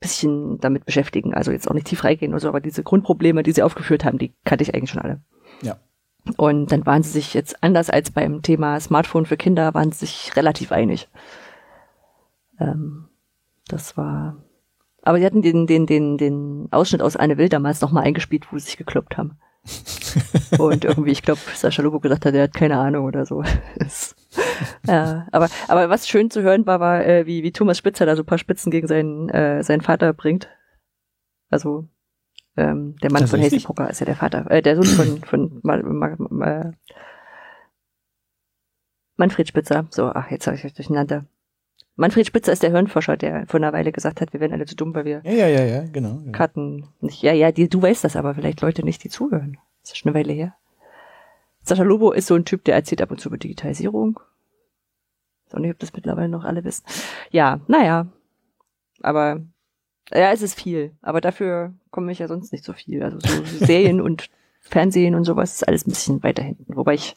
bisschen 0.00 0.58
damit 0.60 0.84
beschäftigen. 0.86 1.34
Also 1.34 1.52
jetzt 1.52 1.68
auch 1.70 1.74
nicht 1.74 1.86
tief 1.86 2.04
reingehen 2.04 2.32
oder 2.32 2.40
so, 2.40 2.48
aber 2.48 2.60
diese 2.60 2.82
Grundprobleme, 2.82 3.42
die 3.42 3.52
sie 3.52 3.62
aufgeführt 3.62 4.04
haben, 4.04 4.18
die 4.18 4.34
kannte 4.44 4.62
ich 4.62 4.74
eigentlich 4.74 4.90
schon 4.90 5.02
alle. 5.02 5.20
Ja. 5.62 5.78
Und 6.36 6.72
dann 6.72 6.84
waren 6.86 7.02
sie 7.02 7.10
sich 7.10 7.34
jetzt 7.34 7.62
anders 7.62 7.90
als 7.90 8.10
beim 8.10 8.42
Thema 8.42 8.80
Smartphone 8.80 9.26
für 9.26 9.36
Kinder, 9.36 9.74
waren 9.74 9.92
sie 9.92 10.06
sich 10.06 10.36
relativ 10.36 10.72
einig. 10.72 11.08
Ähm, 12.58 13.08
das 13.68 13.96
war. 13.96 14.36
Aber 15.02 15.18
sie 15.18 15.24
hatten 15.24 15.42
den, 15.42 15.66
den, 15.66 15.86
den, 15.86 16.18
den 16.18 16.68
Ausschnitt 16.70 17.00
aus 17.00 17.16
Anne 17.16 17.38
Will 17.38 17.48
damals 17.48 17.80
nochmal 17.80 18.04
eingespielt, 18.04 18.52
wo 18.52 18.58
sie 18.58 18.66
sich 18.66 18.76
gekloppt 18.76 19.16
haben. 19.16 19.38
und 20.58 20.84
irgendwie, 20.84 21.12
ich 21.12 21.22
glaube, 21.22 21.40
Sascha 21.54 21.82
Lobo 21.82 22.00
gesagt 22.00 22.24
hat, 22.24 22.34
er 22.34 22.44
hat 22.44 22.54
keine 22.54 22.78
Ahnung 22.78 23.04
oder 23.04 23.26
so. 23.26 23.42
ja, 24.86 25.26
aber, 25.32 25.48
aber 25.68 25.90
was 25.90 26.08
schön 26.08 26.30
zu 26.30 26.42
hören 26.42 26.66
war, 26.66 26.80
war, 26.80 27.04
äh, 27.04 27.26
wie, 27.26 27.42
wie 27.42 27.52
Thomas 27.52 27.78
Spitzer 27.78 28.06
da 28.06 28.16
so 28.16 28.22
ein 28.22 28.26
paar 28.26 28.38
Spitzen 28.38 28.70
gegen 28.70 28.86
seinen, 28.86 29.28
äh, 29.28 29.62
seinen 29.62 29.82
Vater 29.82 30.12
bringt. 30.12 30.48
Also, 31.50 31.88
ähm, 32.56 32.96
der 33.02 33.12
Mann 33.12 33.26
von 33.26 33.40
Hasty 33.40 33.60
Poker 33.60 33.90
ist 33.90 34.00
ja 34.00 34.06
der 34.06 34.16
Vater, 34.16 34.50
äh, 34.50 34.62
der 34.62 34.76
Sohn 34.76 34.86
von, 34.86 35.22
von 35.22 35.60
Ma, 35.62 35.76
Ma, 35.82 36.16
Ma, 36.18 36.72
Manfred 39.16 39.48
Spitzer. 39.48 39.86
So, 39.90 40.06
ach, 40.06 40.30
jetzt 40.30 40.46
habe 40.46 40.56
ich 40.56 40.64
euch 40.64 40.74
durcheinander. 40.74 41.26
Manfred 41.96 42.26
Spitzer 42.26 42.52
ist 42.52 42.62
der 42.62 42.70
Hirnforscher, 42.70 43.16
der 43.16 43.46
vor 43.46 43.58
einer 43.58 43.72
Weile 43.72 43.92
gesagt 43.92 44.20
hat, 44.20 44.32
wir 44.32 44.40
werden 44.40 44.52
alle 44.52 44.66
zu 44.66 44.76
dumm, 44.76 44.94
weil 44.94 45.04
wir 45.04 45.20
ja, 45.24 45.32
ja, 45.32 45.48
ja, 45.48 45.64
ja, 45.64 45.84
genau, 45.92 46.22
ja. 46.24 46.32
Karten 46.32 46.88
nicht. 47.00 47.22
Ja, 47.22 47.32
ja, 47.32 47.52
die, 47.52 47.68
du 47.68 47.82
weißt 47.82 48.04
das 48.04 48.16
aber 48.16 48.34
vielleicht 48.34 48.60
Leute 48.60 48.84
nicht, 48.84 49.04
die 49.04 49.10
zuhören. 49.10 49.58
Das 49.82 49.92
ist 49.92 49.98
schon 49.98 50.10
eine 50.10 50.18
Weile 50.18 50.32
her. 50.32 50.54
Sascha 51.62 51.82
Lobo 51.82 52.12
ist 52.12 52.26
so 52.26 52.34
ein 52.34 52.44
Typ, 52.44 52.64
der 52.64 52.74
erzählt 52.74 53.02
ab 53.02 53.10
und 53.10 53.20
zu 53.20 53.28
über 53.28 53.38
Digitalisierung. 53.38 54.20
Ich 55.46 55.52
weiß 55.54 55.60
nicht, 55.60 55.72
ob 55.72 55.78
das 55.78 55.92
mittlerweile 55.92 56.28
noch 56.28 56.44
alle 56.44 56.64
wissen. 56.64 56.84
Ja, 57.30 57.60
naja. 57.66 58.06
Aber 59.02 59.40
ja, 60.12 60.32
es 60.32 60.42
ist 60.42 60.58
viel. 60.58 60.92
Aber 61.02 61.20
dafür 61.20 61.74
komme 61.90 62.12
ich 62.12 62.18
ja 62.18 62.28
sonst 62.28 62.52
nicht 62.52 62.64
so 62.64 62.72
viel. 62.72 63.02
Also 63.02 63.18
so 63.20 63.44
Serien 63.64 64.00
und 64.00 64.30
Fernsehen 64.60 65.14
und 65.14 65.24
sowas 65.24 65.54
ist 65.54 65.68
alles 65.68 65.86
ein 65.86 65.90
bisschen 65.90 66.22
weiter 66.22 66.42
hinten. 66.42 66.76
Wobei 66.76 66.94
ich, 66.94 67.16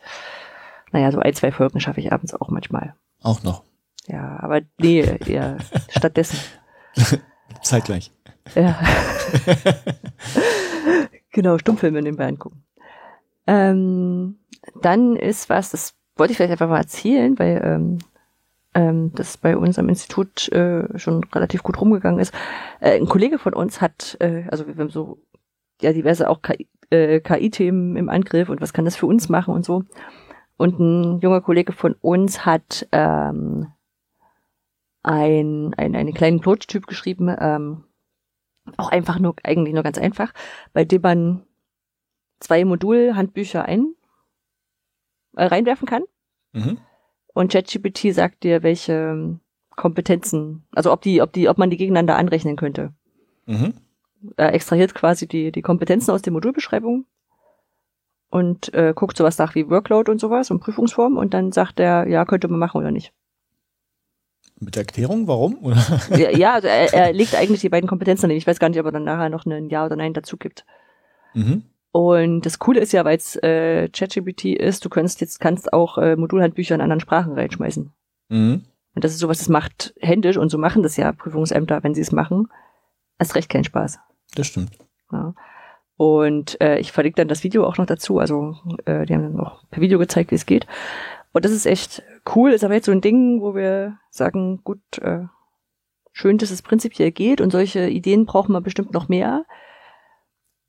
naja, 0.91 1.11
so 1.11 1.19
ein, 1.19 1.33
zwei 1.33 1.51
Folgen 1.51 1.79
schaffe 1.79 1.99
ich 1.99 2.11
abends 2.11 2.33
auch 2.33 2.49
manchmal. 2.49 2.95
Auch 3.21 3.43
noch. 3.43 3.63
Ja, 4.07 4.37
aber 4.41 4.61
nee, 4.79 5.17
ja, 5.25 5.57
stattdessen. 5.89 6.39
Zeitgleich. 7.61 8.11
Ja. 8.55 8.79
genau, 11.31 11.57
Stummfilme 11.57 12.01
nebenbei 12.01 12.27
angucken. 12.27 12.63
Ähm, 13.47 14.39
dann 14.81 15.15
ist 15.15 15.49
was, 15.49 15.71
das 15.71 15.95
wollte 16.15 16.31
ich 16.31 16.37
vielleicht 16.37 16.51
einfach 16.51 16.69
mal 16.69 16.79
erzählen, 16.79 17.37
weil 17.39 17.61
ähm, 17.63 17.97
ähm, 18.73 19.11
das 19.15 19.37
bei 19.37 19.57
uns 19.57 19.79
am 19.79 19.89
Institut 19.89 20.51
äh, 20.51 20.97
schon 20.97 21.23
relativ 21.25 21.63
gut 21.63 21.79
rumgegangen 21.79 22.19
ist. 22.19 22.33
Äh, 22.79 22.97
ein 22.97 23.07
Kollege 23.07 23.39
von 23.39 23.53
uns 23.53 23.81
hat, 23.81 24.17
äh, 24.19 24.43
also 24.49 24.67
wir 24.67 24.75
haben 24.75 24.89
so 24.89 25.19
ja 25.81 25.93
diverse 25.93 26.29
auch 26.29 26.41
KI-Themen 26.41 27.95
äh, 27.95 27.99
im 27.99 28.09
Angriff 28.09 28.49
und 28.49 28.61
was 28.61 28.73
kann 28.73 28.85
das 28.85 28.95
für 28.95 29.05
uns 29.07 29.29
machen 29.29 29.53
und 29.53 29.65
so. 29.65 29.83
Und 30.57 30.79
ein 30.79 31.19
junger 31.19 31.41
Kollege 31.41 31.71
von 31.73 31.95
uns 32.01 32.45
hat 32.45 32.87
ähm, 32.91 33.67
ein, 35.03 35.73
ein, 35.75 35.95
einen 35.95 36.13
kleinen 36.13 36.41
Prototyp 36.41 36.87
geschrieben, 36.87 37.33
ähm, 37.39 37.83
auch 38.77 38.89
einfach 38.89 39.19
nur, 39.19 39.35
eigentlich 39.43 39.73
nur 39.73 39.83
ganz 39.83 39.97
einfach, 39.97 40.33
bei 40.71 40.85
dem 40.85 41.01
man 41.01 41.45
zwei 42.39 42.65
Modul-Handbücher 42.65 43.65
ein, 43.65 43.93
äh, 45.35 45.45
reinwerfen 45.45 45.87
kann. 45.87 46.03
Mhm. 46.53 46.77
Und 47.33 47.51
ChatGPT 47.51 48.13
sagt 48.13 48.43
dir, 48.43 48.63
welche 48.63 49.39
Kompetenzen, 49.75 50.65
also 50.71 50.91
ob 50.91 51.01
die, 51.01 51.21
ob 51.21 51.33
die, 51.33 51.49
ob 51.49 51.57
man 51.57 51.69
die 51.69 51.77
gegeneinander 51.77 52.15
anrechnen 52.15 52.55
könnte. 52.55 52.93
Mhm. 53.45 53.73
Er 54.37 54.53
extrahiert 54.53 54.95
quasi 54.95 55.27
die, 55.27 55.51
die 55.51 55.61
Kompetenzen 55.61 56.11
aus 56.11 56.21
der 56.21 56.31
Modulbeschreibung 56.31 57.05
und 58.29 58.73
äh, 58.73 58.93
guckt 58.95 59.17
sowas 59.17 59.37
nach 59.37 59.55
wie 59.55 59.69
Workload 59.69 60.09
und 60.09 60.19
sowas 60.19 60.49
und 60.49 60.61
Prüfungsform 60.61 61.17
und 61.17 61.33
dann 61.33 61.51
sagt 61.51 61.79
er, 61.79 62.07
ja, 62.07 62.23
könnte 62.23 62.47
man 62.47 62.59
machen 62.59 62.77
oder 62.77 62.91
nicht. 62.91 63.13
Mit 64.65 64.77
Erklärung, 64.77 65.27
warum? 65.27 65.57
ja, 66.09 66.29
ja 66.29 66.53
also 66.53 66.67
er, 66.67 66.93
er 66.93 67.13
legt 67.13 67.35
eigentlich 67.35 67.61
die 67.61 67.69
beiden 67.69 67.87
Kompetenzen 67.87 68.25
an. 68.25 68.31
Ich 68.31 68.47
weiß 68.47 68.59
gar 68.59 68.69
nicht, 68.69 68.79
ob 68.79 68.85
er 68.85 68.91
dann 68.91 69.03
nachher 69.03 69.29
noch 69.29 69.45
ein 69.45 69.69
Ja 69.69 69.85
oder 69.85 69.95
Nein 69.95 70.13
dazu 70.13 70.37
gibt. 70.37 70.65
Mhm. 71.33 71.63
Und 71.91 72.41
das 72.41 72.57
Coole 72.57 72.79
ist 72.79 72.91
ja, 72.91 73.05
weil 73.05 73.17
es 73.17 73.35
äh, 73.43 73.87
ChatGPT 73.89 74.45
ist, 74.45 74.83
du 74.83 74.89
kannst 74.89 75.21
jetzt 75.21 75.39
kannst 75.39 75.73
auch 75.73 75.99
äh, 75.99 76.15
Modulhandbücher 76.15 76.73
in 76.73 76.81
anderen 76.81 76.99
Sprachen 76.99 77.33
reinschmeißen. 77.33 77.91
Mhm. 78.29 78.63
Und 78.95 79.03
das 79.03 79.11
ist 79.11 79.19
sowas, 79.19 79.39
das 79.39 79.49
macht 79.49 79.93
händisch 79.99 80.37
und 80.37 80.49
so 80.49 80.57
machen 80.57 80.83
das 80.83 80.97
ja 80.97 81.11
Prüfungsämter, 81.11 81.83
wenn 81.83 81.93
sie 81.93 82.01
es 82.01 82.11
machen. 82.11 82.47
Erst 83.19 83.35
recht 83.35 83.49
keinen 83.49 83.63
Spaß. 83.63 83.99
Das 84.35 84.47
stimmt. 84.47 84.71
Ja. 85.11 85.35
Und 85.97 86.59
äh, 86.61 86.79
ich 86.79 86.91
verlinke 86.91 87.17
dann 87.17 87.27
das 87.27 87.43
Video 87.43 87.65
auch 87.65 87.77
noch 87.77 87.85
dazu. 87.85 88.19
Also 88.19 88.55
äh, 88.85 89.05
die 89.05 89.13
haben 89.13 89.23
dann 89.23 89.39
auch 89.39 89.63
per 89.69 89.81
Video 89.81 89.99
gezeigt, 89.99 90.31
wie 90.31 90.35
es 90.35 90.45
geht. 90.45 90.65
Und 91.33 91.45
das 91.45 91.51
ist 91.51 91.65
echt 91.65 92.03
cool, 92.35 92.51
ist 92.51 92.63
aber 92.63 92.75
jetzt 92.75 92.85
so 92.85 92.91
ein 92.91 93.01
Ding, 93.01 93.41
wo 93.41 93.55
wir 93.55 93.97
sagen, 94.09 94.61
gut, 94.63 94.79
äh, 94.99 95.25
schön, 96.13 96.37
dass 96.37 96.51
es 96.51 96.61
prinzipiell 96.61 97.11
geht 97.11 97.41
und 97.41 97.51
solche 97.51 97.89
Ideen 97.89 98.25
brauchen 98.25 98.53
wir 98.53 98.61
bestimmt 98.61 98.93
noch 98.93 99.09
mehr. 99.09 99.45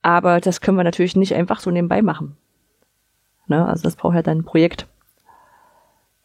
Aber 0.00 0.40
das 0.40 0.61
können 0.61 0.79
wir 0.79 0.85
natürlich 0.85 1.16
nicht 1.16 1.35
einfach 1.35 1.61
so 1.61 1.70
nebenbei 1.70 2.03
machen. 2.03 2.37
Ne? 3.46 3.66
Also 3.66 3.83
das 3.83 3.96
braucht 3.96 4.14
ja 4.14 4.22
dann 4.22 4.38
ein 4.38 4.44
Projekt. 4.44 4.88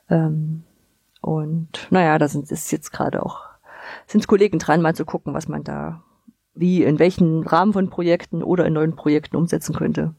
Ähm, 0.09 0.63
und 1.21 1.87
naja, 1.89 2.17
da 2.17 2.29
sind 2.29 2.49
ist 2.49 2.71
jetzt 2.71 2.91
gerade 2.91 3.23
auch, 3.23 3.41
sind 4.07 4.25
Kollegen 4.25 4.57
dran, 4.57 4.81
mal 4.81 4.95
zu 4.95 5.03
gucken, 5.03 5.33
was 5.33 5.49
man 5.49 5.65
da, 5.65 6.01
wie, 6.53 6.83
in 6.83 6.97
welchen 6.97 7.45
Rahmen 7.45 7.73
von 7.73 7.89
Projekten 7.89 8.41
oder 8.41 8.65
in 8.65 8.73
neuen 8.73 8.95
Projekten 8.95 9.35
umsetzen 9.35 9.75
könnte. 9.75 10.15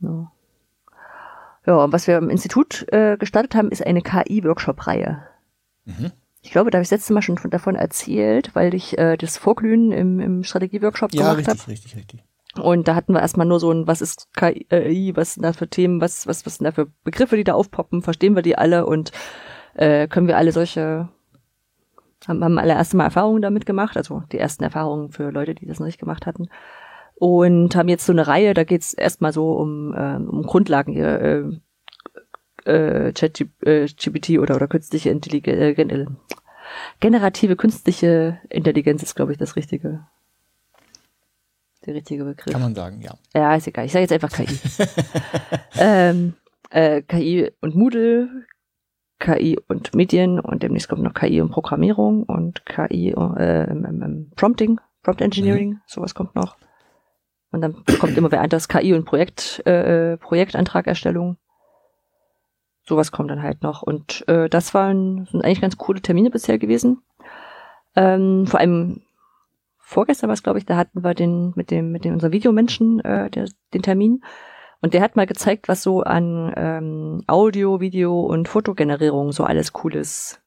Ja. 0.00 0.32
Ja, 1.66 1.84
und 1.84 1.92
was 1.92 2.06
wir 2.06 2.16
im 2.18 2.30
Institut 2.30 2.86
äh, 2.92 3.16
gestartet 3.16 3.54
haben, 3.54 3.70
ist 3.70 3.84
eine 3.84 4.02
KI-Workshop-Reihe. 4.02 5.22
Mhm. 5.84 6.12
Ich 6.42 6.52
glaube, 6.52 6.70
da 6.70 6.78
habe 6.78 6.82
ich 6.82 6.88
das 6.88 6.98
letzte 6.98 7.12
Mal 7.12 7.22
schon 7.22 7.38
von, 7.38 7.50
davon 7.50 7.74
erzählt, 7.74 8.54
weil 8.54 8.72
ich 8.72 8.96
äh, 8.98 9.16
das 9.16 9.36
Vorglühen 9.36 9.90
im, 9.90 10.20
im 10.20 10.44
Strategie-Workshop 10.44 11.12
ja, 11.12 11.22
gemacht 11.22 11.38
richtig, 11.38 11.60
habe. 11.60 11.70
richtig, 11.72 11.96
richtig. 11.96 12.24
Und 12.62 12.88
da 12.88 12.94
hatten 12.94 13.12
wir 13.12 13.20
erstmal 13.20 13.46
nur 13.46 13.60
so 13.60 13.70
ein, 13.72 13.86
was 13.86 14.00
ist 14.00 14.28
KI, 14.34 15.12
was 15.14 15.34
sind 15.34 15.42
da 15.42 15.52
für 15.52 15.68
Themen, 15.68 16.00
was, 16.00 16.26
was, 16.26 16.46
was 16.46 16.56
sind 16.56 16.64
da 16.64 16.72
für 16.72 16.86
Begriffe, 17.04 17.36
die 17.36 17.44
da 17.44 17.54
aufpoppen, 17.54 18.00
verstehen 18.00 18.34
wir 18.34 18.42
die 18.42 18.56
alle 18.56 18.86
und 18.86 19.12
äh, 19.74 20.08
können 20.08 20.28
wir 20.28 20.36
alle 20.36 20.52
solche, 20.52 21.08
haben, 22.26 22.42
haben 22.42 22.58
alle 22.58 22.72
erste 22.72 22.96
Mal 22.96 23.04
Erfahrungen 23.04 23.42
damit 23.42 23.66
gemacht, 23.66 23.96
also 23.96 24.22
die 24.32 24.38
ersten 24.38 24.64
Erfahrungen 24.64 25.10
für 25.10 25.30
Leute, 25.30 25.54
die 25.54 25.66
das 25.66 25.80
noch 25.80 25.86
nicht 25.86 26.00
gemacht 26.00 26.26
hatten. 26.26 26.48
Und 27.18 27.74
haben 27.74 27.88
jetzt 27.88 28.04
so 28.04 28.12
eine 28.12 28.26
Reihe, 28.26 28.52
da 28.52 28.64
geht's 28.64 28.92
erstmal 28.92 29.32
so 29.32 29.52
um, 29.52 29.94
äh, 29.94 30.16
um 30.16 30.42
Grundlagen 30.42 30.92
hier, 30.92 31.60
äh, 32.66 32.68
äh, 32.70 33.12
ChatGPT 33.12 34.30
äh, 34.30 34.38
oder, 34.38 34.56
oder 34.56 34.68
künstliche 34.68 35.10
Intelligenz, 35.10 35.78
äh, 35.78 36.06
generative 37.00 37.56
künstliche 37.56 38.38
Intelligenz 38.50 39.02
ist, 39.02 39.14
glaube 39.14 39.32
ich, 39.32 39.38
das 39.38 39.56
richtige 39.56 40.06
der 41.86 41.94
richtige 41.94 42.24
Begriff. 42.24 42.52
Kann 42.52 42.62
man 42.62 42.74
sagen, 42.74 43.00
ja. 43.00 43.14
Ja, 43.34 43.54
ist 43.54 43.66
egal. 43.66 43.86
Ich 43.86 43.92
sage 43.92 44.02
jetzt 44.02 44.12
einfach 44.12 44.32
KI. 44.32 44.58
ähm, 45.78 46.34
äh, 46.70 47.02
KI 47.02 47.50
und 47.60 47.76
Moodle, 47.76 48.28
KI 49.18 49.58
und 49.68 49.94
Medien 49.94 50.40
und 50.40 50.62
demnächst 50.62 50.88
kommt 50.88 51.02
noch 51.02 51.14
KI 51.14 51.40
und 51.40 51.50
Programmierung 51.50 52.24
und 52.24 52.66
KI 52.66 53.10
äh, 53.10 53.70
ähm, 53.70 54.30
Prompting, 54.34 54.80
Prompt 55.02 55.20
Engineering, 55.20 55.70
mhm. 55.70 55.80
sowas 55.86 56.14
kommt 56.14 56.34
noch. 56.34 56.56
Und 57.56 57.62
dann 57.62 57.98
kommt 57.98 58.16
immer 58.16 58.30
wer 58.30 58.42
anderes 58.42 58.68
KI 58.68 58.92
und 58.92 59.06
Projekt, 59.06 59.66
äh, 59.66 60.18
Projektantragerstellung. 60.18 61.38
Sowas 62.86 63.10
kommt 63.10 63.30
dann 63.30 63.42
halt 63.42 63.62
noch. 63.62 63.82
Und 63.82 64.28
äh, 64.28 64.48
das 64.48 64.74
waren 64.74 65.26
sind 65.26 65.42
eigentlich 65.42 65.62
ganz 65.62 65.78
coole 65.78 66.02
Termine 66.02 66.30
bisher 66.30 66.58
gewesen. 66.58 67.02
Ähm, 67.96 68.46
vor 68.46 68.60
allem 68.60 69.02
vorgestern 69.78 70.28
war 70.28 70.34
es, 70.34 70.42
glaube 70.42 70.58
ich, 70.58 70.66
da 70.66 70.76
hatten 70.76 71.02
wir 71.02 71.14
den 71.14 71.52
mit 71.56 71.70
dem 71.70 71.92
mit 71.92 72.04
dem 72.04 72.12
unser 72.12 72.30
Videomenschen 72.30 73.00
äh, 73.00 73.30
der, 73.30 73.48
den 73.72 73.82
Termin 73.82 74.22
und 74.82 74.92
der 74.92 75.00
hat 75.00 75.16
mal 75.16 75.26
gezeigt, 75.26 75.66
was 75.68 75.82
so 75.82 76.02
an 76.02 76.52
ähm, 76.56 77.22
Audio, 77.26 77.80
Video 77.80 78.20
und 78.20 78.48
Fotogenerierung 78.48 79.32
so 79.32 79.44
alles 79.44 79.72
cooles 79.72 80.42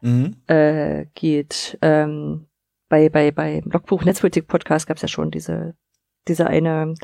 mhm. 0.00 0.36
äh, 0.46 1.06
geht. 1.14 1.76
Ähm, 1.82 2.46
bei 2.88 3.10
bei 3.10 3.30
bei 3.32 3.60
Blogbuch 3.66 4.04
Netzpolitik 4.04 4.48
Podcast 4.48 4.86
gab 4.86 4.96
es 4.96 5.02
ja 5.02 5.08
schon 5.08 5.30
diese 5.30 5.74
diese 6.28 6.46
eine 6.46 6.94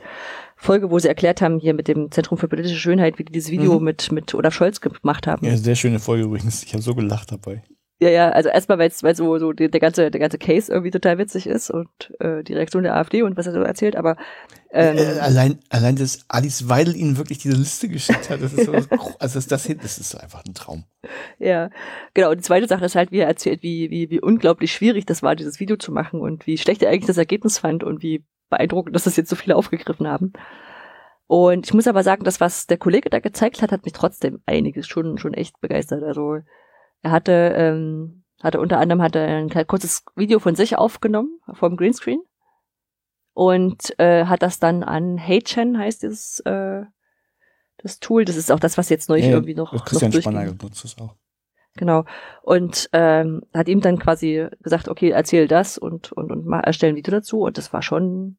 Folge, 0.57 0.91
wo 0.91 0.99
sie 0.99 1.09
erklärt 1.09 1.43
haben, 1.43 1.59
hier 1.59 1.75
mit 1.75 1.89
dem 1.89 2.11
Zentrum 2.11 2.39
für 2.39 2.49
politische 2.49 2.77
Schönheit, 2.77 3.19
wie 3.19 3.25
die 3.25 3.33
dieses 3.33 3.51
Video 3.51 3.79
mhm. 3.79 3.85
mit, 3.85 4.13
mit 4.13 4.35
Olaf 4.35 4.55
Scholz 4.55 4.81
gemacht 4.81 5.27
haben. 5.27 5.45
Ja, 5.45 5.57
sehr 5.57 5.75
schöne 5.75 5.99
Folge 5.99 6.25
übrigens. 6.25 6.63
Ich 6.63 6.73
habe 6.73 6.83
so 6.83 6.95
gelacht 6.95 7.33
dabei. 7.33 7.63
Ja, 8.03 8.11
ja, 8.11 8.31
also 8.31 8.49
erstmal, 8.49 8.79
weil 8.79 8.91
so, 8.91 9.39
so 9.39 9.53
der, 9.53 9.69
ganze, 9.69 10.11
der 10.11 10.21
ganze 10.21 10.37
Case 10.37 10.73
irgendwie 10.73 10.91
total 10.91 11.19
witzig 11.19 11.47
ist 11.47 11.71
und 11.71 11.89
äh, 12.19 12.43
die 12.43 12.53
Reaktion 12.53 12.83
der 12.83 12.97
AfD 12.97 13.23
und 13.23 13.37
was 13.37 13.47
er 13.47 13.53
so 13.53 13.61
erzählt, 13.61 13.95
aber 13.95 14.17
ähm, 14.73 14.99
äh, 14.99 15.21
allein, 15.21 15.61
allein, 15.69 15.95
dass 15.95 16.25
Alice 16.27 16.69
Weidel 16.69 16.97
ihnen 16.97 17.17
wirklich 17.17 17.39
diese 17.39 17.55
Liste 17.55 17.89
geschickt 17.89 18.29
hat, 18.29 18.43
das 18.43 18.55
ist 18.55 18.67
so, 18.67 18.73
also 19.21 19.39
das, 19.39 19.47
das, 19.47 19.69
das 19.81 19.99
ist 19.99 20.17
einfach 20.17 20.45
ein 20.45 20.55
Traum. 20.55 20.83
Ja, 21.39 21.71
genau. 22.13 22.31
Und 22.31 22.39
die 22.39 22.43
zweite 22.43 22.67
Sache 22.67 22.85
ist 22.85 22.97
halt, 22.97 23.13
wie 23.13 23.19
er 23.19 23.29
erzählt, 23.29 23.63
wie, 23.63 23.89
wie, 23.91 24.11
wie 24.11 24.21
unglaublich 24.21 24.73
schwierig 24.73 25.07
das 25.07 25.23
war, 25.23 25.37
dieses 25.37 25.61
Video 25.61 25.77
zu 25.77 25.93
machen 25.93 26.21
und 26.21 26.49
wie 26.49 26.59
schlecht 26.59 26.83
er 26.83 26.91
eigentlich 26.91 27.07
das 27.07 27.19
Ergebnis 27.19 27.59
fand 27.59 27.85
und 27.85 28.03
wie 28.03 28.25
beeindruckend, 28.53 28.95
dass 28.95 29.05
das 29.05 29.17
jetzt 29.17 29.31
so 29.31 29.37
viele 29.37 29.57
aufgegriffen 29.57 30.07
haben. 30.07 30.33
Und 31.27 31.67
ich 31.67 31.75
muss 31.75 31.87
aber 31.87 32.03
sagen, 32.03 32.25
das, 32.25 32.41
was 32.41 32.67
der 32.67 32.79
Kollege 32.79 33.11
da 33.11 33.19
gezeigt 33.19 33.63
hat, 33.63 33.73
hat 33.73 33.85
mich 33.85 33.95
trotzdem 33.95 34.43
einiges 34.47 34.87
schon, 34.87 35.19
schon 35.19 35.35
echt 35.35 35.61
begeistert. 35.61 36.03
Also 36.03 36.39
er 37.03 37.11
hatte, 37.11 37.55
ähm, 37.57 38.25
hatte 38.43 38.61
unter 38.61 38.79
anderem 38.79 39.03
hatte 39.03 39.21
ein 39.21 39.49
kurzes 39.67 40.05
Video 40.15 40.39
von 40.39 40.55
sich 40.55 40.77
aufgenommen 40.77 41.41
vom 41.55 41.77
Greenscreen 41.77 42.21
und 43.33 43.99
äh, 43.99 44.27
hat 44.27 44.43
das 44.43 44.59
dann 44.59 44.83
an 44.83 45.17
HeyChan 45.17 45.79
heißt 45.79 46.03
dieses 46.03 46.41
äh, 46.41 46.83
das 47.79 47.99
Tool. 47.99 48.25
Das 48.25 48.37
ist 48.37 48.53
auch 48.53 48.61
das, 48.61 48.77
was 48.77 48.91
jetzt 48.91 49.09
neu 49.09 49.19
ja, 49.19 49.31
irgendwie 49.31 49.55
noch 49.55 49.73
Christian 49.85 50.11
noch 50.11 50.21
Spanner 50.21 50.53
benutzt 50.53 50.85
es 50.85 50.99
auch. 50.99 51.17
Genau. 51.77 52.05
Und 52.43 52.91
ähm, 52.93 53.43
hat 53.55 53.69
ihm 53.69 53.81
dann 53.81 53.99
quasi 53.99 54.47
gesagt, 54.61 54.89
okay, 54.89 55.11
erzähl 55.11 55.49
das 55.49 55.79
und 55.79 56.13
und 56.13 56.31
und 56.31 56.45
mal 56.45 56.61
erstellen 56.61 56.97
Video 56.97 57.13
dazu. 57.13 57.41
Und 57.41 57.57
das 57.57 57.73
war 57.73 57.83
schon 57.83 58.37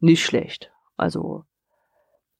nicht 0.00 0.24
schlecht. 0.24 0.70
Also 0.96 1.44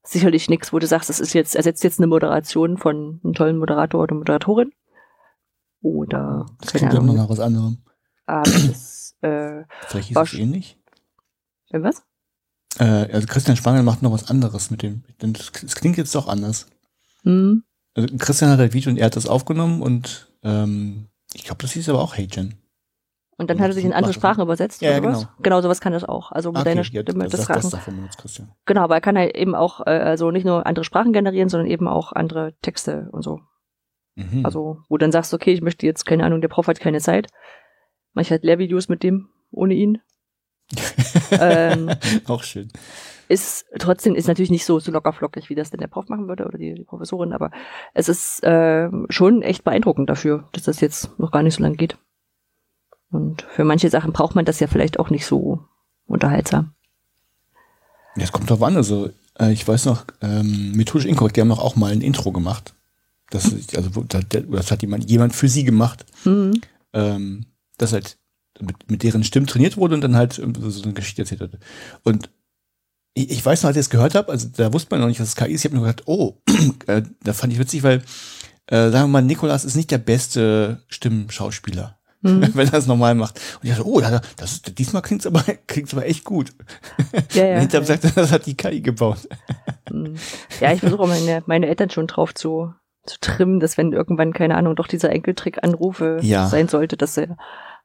sicherlich 0.02 0.48
nichts, 0.48 0.72
wo 0.72 0.78
du 0.78 0.86
sagst, 0.86 1.08
das 1.08 1.20
ist 1.20 1.32
jetzt 1.32 1.54
ersetzt 1.54 1.84
jetzt 1.84 2.00
eine 2.00 2.06
Moderation 2.06 2.78
von 2.78 3.20
einem 3.22 3.34
tollen 3.34 3.58
Moderator 3.58 4.02
oder 4.02 4.14
Moderatorin. 4.14 4.72
Oder. 5.80 6.46
Das 6.60 6.72
klingt 6.72 6.92
ja 6.92 7.00
noch 7.00 7.14
nach 7.14 7.28
was 7.28 7.40
anderem. 7.40 7.78
Aber 8.26 8.42
das, 8.42 9.14
äh, 9.20 9.62
Vielleicht 9.86 10.10
ist 10.10 10.16
es 10.16 10.34
ähnlich. 10.34 10.78
Äh, 11.70 11.82
was? 11.82 12.02
Äh, 12.78 13.12
also 13.12 13.26
Christian 13.26 13.56
Spanier 13.56 13.82
macht 13.82 14.02
noch 14.02 14.12
was 14.12 14.28
anderes 14.28 14.70
mit 14.70 14.82
dem. 14.82 15.04
Es 15.20 15.74
klingt 15.76 15.96
jetzt 15.96 16.14
doch 16.14 16.28
anders. 16.28 16.66
Mhm. 17.24 17.64
Also 17.94 18.16
Christian 18.16 18.50
hat 18.50 18.60
ein 18.60 18.72
Video 18.72 18.90
und 18.90 18.96
er 18.96 19.06
hat 19.06 19.16
das 19.16 19.26
aufgenommen 19.26 19.82
und 19.82 20.32
ähm, 20.42 21.08
ich 21.34 21.44
glaube, 21.44 21.62
das 21.62 21.72
hieß 21.72 21.88
aber 21.88 22.00
auch 22.00 22.16
Hey 22.16 22.28
Jen. 22.30 22.54
Und 23.38 23.48
dann 23.50 23.60
hat 23.60 23.68
er 23.68 23.72
sich 23.72 23.84
in 23.84 23.92
andere 23.92 24.12
Sprachen 24.12 24.42
übersetzt. 24.42 24.82
Ja, 24.82 24.90
ja 24.90 24.98
genau. 24.98 25.22
Genau, 25.40 25.60
sowas 25.60 25.80
kann 25.80 25.92
das 25.92 26.02
auch. 26.02 26.32
Also 26.32 26.50
mit 26.50 26.58
okay, 26.60 26.70
deiner 26.70 26.82
Stimme 26.82 27.04
ja, 27.04 27.28
das, 27.28 27.30
das, 27.30 27.46
das 27.46 27.70
davon 27.70 27.94
benutzt 27.94 28.18
Christian. 28.18 28.50
Genau, 28.66 28.80
aber 28.82 28.96
er 28.96 29.00
kann 29.00 29.16
halt 29.16 29.36
eben 29.36 29.54
auch, 29.54 29.86
äh, 29.86 29.90
also 29.90 30.32
nicht 30.32 30.44
nur 30.44 30.66
andere 30.66 30.84
Sprachen 30.84 31.12
generieren, 31.12 31.48
sondern 31.48 31.70
eben 31.70 31.86
auch 31.86 32.12
andere 32.12 32.54
Texte 32.62 33.08
und 33.12 33.22
so. 33.22 33.40
Mhm. 34.16 34.44
Also, 34.44 34.78
wo 34.88 34.98
dann 34.98 35.12
sagst, 35.12 35.32
okay, 35.32 35.52
ich 35.52 35.62
möchte 35.62 35.86
jetzt, 35.86 36.04
keine 36.04 36.24
Ahnung, 36.24 36.40
der 36.40 36.48
Prof 36.48 36.66
hat 36.66 36.80
keine 36.80 36.98
Zeit. 36.98 37.28
Mach 38.12 38.22
ich 38.22 38.32
halt 38.32 38.42
Lehrvideos 38.42 38.88
mit 38.88 39.04
dem, 39.04 39.28
ohne 39.52 39.74
ihn. 39.74 40.00
ähm, 41.30 41.92
Auch 42.26 42.42
schön. 42.42 42.68
Ist 43.28 43.66
trotzdem 43.78 44.16
ist 44.16 44.26
natürlich 44.26 44.50
nicht 44.50 44.64
so, 44.64 44.80
so 44.80 44.90
lockerflockig, 44.90 45.48
wie 45.48 45.54
das 45.54 45.70
denn 45.70 45.80
der 45.80 45.86
Prof 45.86 46.08
machen 46.08 46.26
würde 46.26 46.44
oder 46.44 46.58
die, 46.58 46.74
die 46.74 46.84
Professorin, 46.84 47.32
aber 47.32 47.52
es 47.94 48.08
ist 48.08 48.42
äh, 48.42 48.88
schon 49.10 49.42
echt 49.42 49.62
beeindruckend 49.62 50.10
dafür, 50.10 50.48
dass 50.52 50.64
das 50.64 50.80
jetzt 50.80 51.16
noch 51.20 51.30
gar 51.30 51.44
nicht 51.44 51.54
so 51.54 51.62
lang 51.62 51.74
geht. 51.74 51.98
Und 53.10 53.42
für 53.42 53.64
manche 53.64 53.90
Sachen 53.90 54.12
braucht 54.12 54.34
man 54.34 54.44
das 54.44 54.60
ja 54.60 54.66
vielleicht 54.66 54.98
auch 54.98 55.10
nicht 55.10 55.26
so 55.26 55.64
unterhaltsam. 56.06 56.72
Ja, 58.16 58.24
es 58.24 58.32
kommt 58.32 58.50
drauf 58.50 58.62
an. 58.62 58.76
Also, 58.76 59.10
äh, 59.38 59.52
ich 59.52 59.66
weiß 59.66 59.86
noch, 59.86 60.04
ähm, 60.20 60.72
methodisch 60.72 61.06
inkorrekt, 61.06 61.36
die 61.36 61.40
haben 61.40 61.52
auch 61.52 61.76
mal 61.76 61.92
ein 61.92 62.00
Intro 62.00 62.32
gemacht. 62.32 62.74
Das, 63.30 63.54
also, 63.76 64.04
das 64.04 64.70
hat 64.70 64.82
jemand, 64.82 65.10
jemand 65.10 65.34
für 65.34 65.48
sie 65.48 65.64
gemacht. 65.64 66.04
Mhm. 66.24 66.60
Ähm, 66.92 67.46
das 67.76 67.92
halt 67.92 68.18
mit, 68.60 68.90
mit 68.90 69.02
deren 69.02 69.24
Stimmen 69.24 69.46
trainiert 69.46 69.76
wurde 69.76 69.94
und 69.94 70.00
dann 70.00 70.16
halt 70.16 70.34
so 70.34 70.82
eine 70.82 70.92
Geschichte 70.92 71.22
erzählt 71.22 71.40
hat. 71.40 71.50
Und 72.02 72.30
ich, 73.14 73.30
ich 73.30 73.44
weiß 73.44 73.62
noch, 73.62 73.68
als 73.68 73.76
ich 73.76 73.84
das 73.84 73.90
gehört 73.90 74.14
habe, 74.14 74.32
also 74.32 74.48
da 74.56 74.72
wusste 74.72 74.88
man 74.90 75.00
noch 75.00 75.08
nicht, 75.08 75.20
dass 75.20 75.28
es 75.28 75.36
KI 75.36 75.52
ist. 75.52 75.64
Ich 75.64 75.70
habe 75.70 75.76
nur 75.76 75.86
gedacht, 75.86 76.06
oh, 76.06 76.40
äh, 76.86 77.02
da 77.22 77.32
fand 77.32 77.52
ich 77.52 77.58
witzig, 77.58 77.82
weil, 77.82 78.02
äh, 78.66 78.90
sagen 78.90 79.04
wir 79.04 79.08
mal, 79.08 79.22
Nikolas 79.22 79.64
ist 79.64 79.76
nicht 79.76 79.90
der 79.90 79.98
beste 79.98 80.82
Stimmschauspieler. 80.88 81.97
Mhm. 82.20 82.50
wenn 82.54 82.68
er 82.68 82.74
es 82.74 82.86
normal 82.86 83.14
macht. 83.14 83.40
Und 83.56 83.68
ich 83.68 83.70
dachte, 83.70 83.86
oh, 83.86 84.00
das, 84.36 84.62
diesmal 84.62 85.02
klingt 85.02 85.22
es 85.22 85.26
aber, 85.26 85.42
klingt's 85.66 85.92
aber 85.94 86.06
echt 86.06 86.24
gut. 86.24 86.52
Ja, 87.32 87.46
ja, 87.46 87.58
Hinterher 87.60 87.86
ja. 87.86 87.98
sagt 87.98 88.16
das 88.16 88.32
hat 88.32 88.46
die 88.46 88.56
KI 88.56 88.80
gebaut. 88.80 89.28
Mhm. 89.90 90.16
Ja, 90.60 90.72
ich 90.72 90.80
versuche 90.80 91.06
meine, 91.06 91.42
meine 91.46 91.68
Eltern 91.68 91.90
schon 91.90 92.06
drauf 92.06 92.34
zu, 92.34 92.72
zu 93.04 93.18
trimmen, 93.20 93.60
dass 93.60 93.78
wenn 93.78 93.92
irgendwann, 93.92 94.32
keine 94.32 94.56
Ahnung, 94.56 94.76
doch 94.76 94.88
dieser 94.88 95.10
Enkeltrick-Anrufe 95.10 96.18
ja. 96.22 96.46
sein 96.48 96.68
sollte, 96.68 96.96
dass 96.96 97.14
sie 97.14 97.28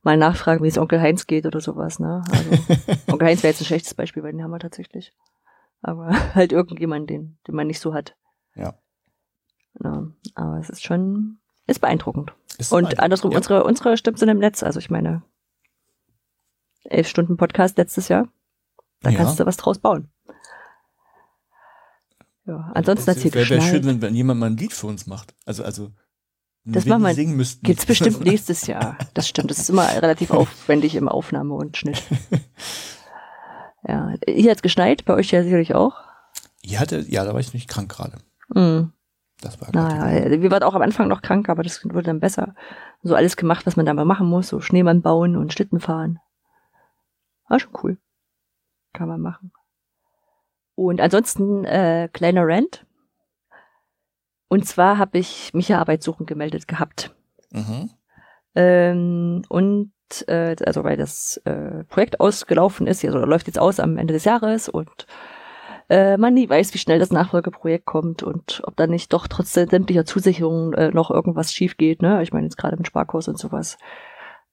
mal 0.02 0.18
nachfragen, 0.18 0.64
wie 0.64 0.68
es 0.68 0.78
Onkel 0.78 1.02
Heinz 1.02 1.28
geht 1.28 1.46
oder 1.46 1.62
sowas. 1.62 2.00
Ne? 2.00 2.24
Also, 2.30 2.52
Onkel 3.12 3.28
Heinz 3.28 3.44
wäre 3.44 3.52
jetzt 3.52 3.62
ein 3.62 3.66
schlechtes 3.66 3.94
Beispiel, 3.94 4.24
weil 4.24 4.34
den 4.34 4.44
haben 4.44 4.52
wir 4.52 4.60
tatsächlich. 4.60 5.14
Aber 5.82 6.10
halt 6.36 6.52
irgendjemand, 6.52 7.10
den, 7.10 7.38
den 7.48 7.56
man 7.56 7.68
nicht 7.68 7.80
so 7.80 7.94
hat. 7.94 8.16
Ja. 8.56 8.76
ja 9.84 10.08
aber 10.36 10.60
es 10.60 10.70
ist 10.70 10.84
schon, 10.84 11.40
ist 11.68 11.80
beeindruckend. 11.80 12.34
Ist 12.58 12.72
Und 12.72 12.84
beeindruckend. 12.84 13.00
andersrum, 13.00 13.32
ja. 13.32 13.38
unsere, 13.38 13.64
unsere 13.64 13.98
Stimmen 13.98 14.18
sind 14.18 14.30
im 14.30 14.40
Netz. 14.40 14.64
Also 14.64 14.80
ich 14.80 14.90
meine, 14.90 15.24
elf 16.84 17.08
Stunden 17.08 17.38
Podcast 17.38 17.78
letztes 17.78 18.08
Jahr. 18.08 18.28
Da 19.02 19.10
ja. 19.10 19.18
kannst 19.18 19.40
du 19.40 19.46
was 19.46 19.58
draus 19.58 19.80
bauen. 19.80 20.10
Ja, 22.46 22.72
ansonsten 22.74 23.10
erzählt 23.10 23.36
Wäre 23.36 23.50
wär 23.50 23.62
schön, 23.62 23.86
wenn, 23.86 24.02
wenn 24.02 24.16
jemand 24.16 24.40
mal 24.40 24.48
ein 24.48 24.58
Lied 24.58 24.74
für 24.74 24.88
uns 24.88 25.08
macht. 25.08 25.34
Also, 25.46 25.64
also 25.64 25.92
Das 26.66 26.86
machen 26.86 27.04
wir. 27.04 27.14
Singen 27.14 27.38
müssten. 27.38 27.66
Gibt's 27.66 27.86
bestimmt 27.86 28.20
nächstes 28.26 28.68
Jahr. 28.68 28.98
Das 29.14 29.28
stimmt. 29.28 29.50
Das 29.50 29.60
ist 29.60 29.70
immer 29.70 29.88
relativ 29.88 30.32
aufwendig 30.32 30.96
im 30.96 31.08
Aufnahme 31.08 31.54
und 31.54 31.78
Schnitt. 31.78 32.04
Ja, 33.88 34.14
hier 34.28 34.52
hat's 34.52 34.62
geschneit, 34.62 35.04
bei 35.06 35.14
euch 35.14 35.32
ja 35.32 35.44
sicherlich 35.44 35.76
auch. 35.76 35.96
Hier 36.62 36.80
hatte, 36.80 37.00
ja, 37.00 37.26
da 37.26 37.34
war 37.34 37.42
ich 37.42 37.54
nicht 37.54 37.68
krank 37.70 37.92
gerade. 37.92 38.18
Mm. 38.48 38.94
Das 39.44 39.60
war 39.60 39.70
naja, 39.74 40.42
wir 40.42 40.52
waren 40.52 40.64
auch 40.64 40.74
am 40.74 40.82
Anfang 40.82 41.08
noch 41.08 41.22
krank, 41.22 41.50
aber 41.50 41.64
das 41.64 41.84
wurde 41.84 42.04
dann 42.04 42.20
besser. 42.20 42.56
So 43.02 43.16
alles 43.16 43.36
gemacht, 43.36 43.66
was 43.66 43.76
man 43.76 43.86
da 43.86 43.94
mal 43.94 44.06
machen 44.06 44.28
muss, 44.28 44.48
so 44.48 44.62
Schneemann 44.62 45.02
bauen 45.02 45.36
und 45.36 45.52
Schlitten 45.52 45.80
fahren. 45.80 46.20
War 47.50 47.60
schon 47.60 47.74
cool. 47.84 47.98
Kann 48.94 49.10
man 49.10 49.22
machen. 49.22 49.52
Und 50.76 51.02
ansonsten 51.02 51.66
äh, 51.66 52.10
kleiner 52.12 52.48
Rant. 52.48 52.86
Und 54.48 54.66
zwar 54.66 54.98
habe 54.98 55.18
ich 55.18 55.54
mich 55.54 55.68
ja 55.70 55.80
Arbeitssuchen 55.80 56.26
gemeldet 56.26 56.68
gehabt. 56.68 57.14
Mhm. 57.52 57.90
Ähm, 58.56 59.42
und 59.50 59.92
äh, 60.28 60.56
also 60.66 60.84
weil 60.84 60.96
das 60.96 61.38
äh, 61.46 61.84
Projekt 61.86 62.20
ausgelaufen 62.20 62.88
ist, 62.88 63.04
also 63.04 63.20
läuft 63.20 63.48
jetzt 63.48 63.60
aus 63.60 63.80
am 63.80 63.98
Ende 63.98 64.14
des 64.14 64.26
Jahres 64.26 64.70
und 64.70 65.08
äh, 65.94 66.18
man 66.18 66.34
nie 66.34 66.50
weiß, 66.50 66.74
wie 66.74 66.80
schnell 66.80 66.98
das 66.98 67.12
Nachfolgeprojekt 67.12 67.86
kommt 67.86 68.24
und 68.24 68.64
ob 68.66 68.76
da 68.76 68.88
nicht 68.88 69.14
doch 69.14 69.28
trotz 69.28 69.54
sämtlicher 69.54 70.06
Zusicherungen 70.06 70.74
äh, 70.74 70.90
noch 70.90 71.12
irgendwas 71.12 71.54
schief 71.54 71.78
geht. 71.78 72.02
Ne? 72.02 72.24
Ich 72.24 72.34
meine 72.34 72.48
jetzt 72.48 72.58
gerade 72.58 72.78
mit 72.78 72.88
Sparkurs 72.88 73.28
und 73.28 73.38
sowas. 73.38 73.78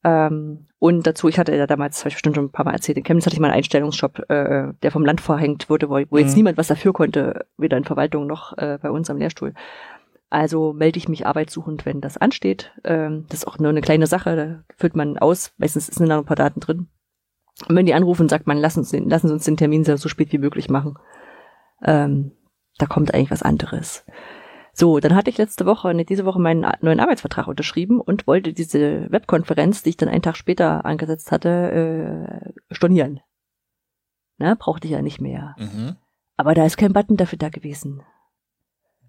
Ähm, 0.04 0.66
und 0.78 1.06
dazu, 1.06 1.28
ich 1.28 1.38
hatte 1.38 1.56
ja 1.56 1.66
damals, 1.66 2.00
habe 2.00 2.10
ich 2.10 2.16
bestimmt 2.16 2.36
schon 2.36 2.46
ein 2.46 2.52
paar 2.52 2.66
Mal 2.66 2.74
erzählt, 2.74 2.98
in 2.98 3.04
Chemnitz 3.04 3.24
hatte 3.24 3.34
ich 3.34 3.40
mal 3.40 3.46
einen 3.48 3.56
Einstellungsjob, 3.56 4.30
äh, 4.30 4.74
der 4.82 4.90
vom 4.90 5.06
Land 5.06 5.22
verhängt 5.22 5.70
wurde, 5.70 5.88
wo, 5.88 5.98
wo 6.10 6.18
jetzt 6.18 6.32
mhm. 6.32 6.36
niemand 6.36 6.58
was 6.58 6.68
dafür 6.68 6.92
konnte, 6.92 7.46
weder 7.56 7.78
in 7.78 7.84
Verwaltung 7.84 8.26
noch 8.26 8.58
äh, 8.58 8.78
bei 8.80 8.90
uns 8.90 9.08
am 9.08 9.16
Lehrstuhl. 9.16 9.54
Also 10.28 10.74
melde 10.74 10.98
ich 10.98 11.08
mich 11.08 11.26
arbeitssuchend, 11.26 11.86
wenn 11.86 12.02
das 12.02 12.18
ansteht. 12.18 12.70
Ähm, 12.84 13.24
das 13.30 13.40
ist 13.40 13.46
auch 13.46 13.58
nur 13.58 13.70
eine 13.70 13.80
kleine 13.80 14.06
Sache, 14.06 14.36
da 14.36 14.74
füllt 14.76 14.94
man 14.94 15.16
aus, 15.16 15.54
meistens 15.56 15.86
sind 15.86 16.06
da 16.06 16.16
noch 16.16 16.22
ein 16.24 16.26
paar 16.26 16.36
Daten 16.36 16.60
drin. 16.60 16.88
Und 17.66 17.76
wenn 17.76 17.86
die 17.86 17.94
anrufen, 17.94 18.28
sagt 18.28 18.46
man, 18.46 18.58
lass 18.58 18.76
uns, 18.76 18.92
lassen 18.92 19.28
Sie 19.28 19.32
uns 19.32 19.44
den 19.44 19.56
Termin 19.56 19.84
so 19.84 20.08
spät 20.08 20.32
wie 20.32 20.38
möglich 20.38 20.68
machen. 20.68 20.98
Ähm, 21.82 22.32
da 22.78 22.86
kommt 22.86 23.14
eigentlich 23.14 23.30
was 23.30 23.42
anderes. 23.42 24.04
So, 24.72 25.00
dann 25.00 25.14
hatte 25.14 25.30
ich 25.30 25.38
letzte 25.38 25.66
Woche, 25.66 25.92
ne, 25.92 26.04
diese 26.04 26.24
Woche 26.24 26.40
meinen 26.40 26.66
neuen 26.80 27.00
Arbeitsvertrag 27.00 27.48
unterschrieben 27.48 28.00
und 28.00 28.26
wollte 28.26 28.52
diese 28.52 29.10
Webkonferenz, 29.10 29.82
die 29.82 29.90
ich 29.90 29.96
dann 29.96 30.08
einen 30.08 30.22
Tag 30.22 30.36
später 30.36 30.84
angesetzt 30.84 31.32
hatte, 31.32 32.52
äh, 32.70 32.74
stornieren. 32.74 33.20
Ne, 34.38 34.56
brauchte 34.56 34.86
ich 34.86 34.92
ja 34.92 35.02
nicht 35.02 35.20
mehr. 35.20 35.54
Mhm. 35.58 35.96
Aber 36.36 36.54
da 36.54 36.64
ist 36.64 36.78
kein 36.78 36.94
Button 36.94 37.16
dafür 37.16 37.38
da 37.38 37.50
gewesen. 37.50 38.02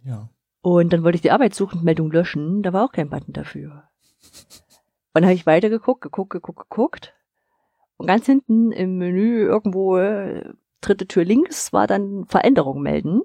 Ja. 0.03 0.29
Und 0.61 0.91
dann 0.91 1.03
wollte 1.03 1.15
ich 1.15 1.21
die 1.21 1.31
Arbeitssuchenmeldung 1.31 2.11
löschen, 2.11 2.63
da 2.63 2.73
war 2.73 2.83
auch 2.83 2.91
kein 2.91 3.09
Button 3.09 3.33
dafür. 3.33 3.83
Und 5.13 5.21
dann 5.21 5.25
habe 5.25 5.33
ich 5.33 5.45
weitergeguckt, 5.45 6.01
geguckt, 6.01 6.31
geguckt, 6.31 6.69
geguckt. 6.69 7.13
Und 7.97 8.07
ganz 8.07 8.25
hinten 8.25 8.71
im 8.71 8.97
Menü 8.97 9.45
irgendwo 9.45 9.97
äh, 9.97 10.53
dritte 10.81 11.07
Tür 11.07 11.23
links 11.23 11.73
war 11.73 11.87
dann 11.87 12.25
Veränderung 12.25 12.81
melden. 12.81 13.21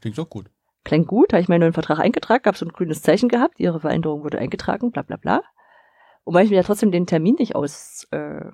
Klingt 0.00 0.18
doch 0.18 0.28
gut. 0.28 0.50
Klingt 0.84 1.06
gut, 1.06 1.32
habe 1.32 1.42
ich 1.42 1.48
meinen 1.48 1.60
neuen 1.60 1.72
Vertrag 1.72 1.98
eingetragen, 1.98 2.44
habe 2.46 2.56
so 2.56 2.64
ein 2.64 2.72
grünes 2.72 3.02
Zeichen 3.02 3.28
gehabt, 3.28 3.60
ihre 3.60 3.80
Veränderung 3.80 4.24
wurde 4.24 4.38
eingetragen, 4.38 4.90
bla 4.90 5.02
bla 5.02 5.16
bla. 5.16 5.42
Und 6.24 6.34
weil 6.34 6.44
ich 6.44 6.50
mir 6.50 6.56
ja 6.56 6.62
trotzdem 6.62 6.92
den 6.92 7.06
Termin 7.06 7.36
nicht 7.38 7.54
aus 7.54 8.06
äh, 8.10 8.50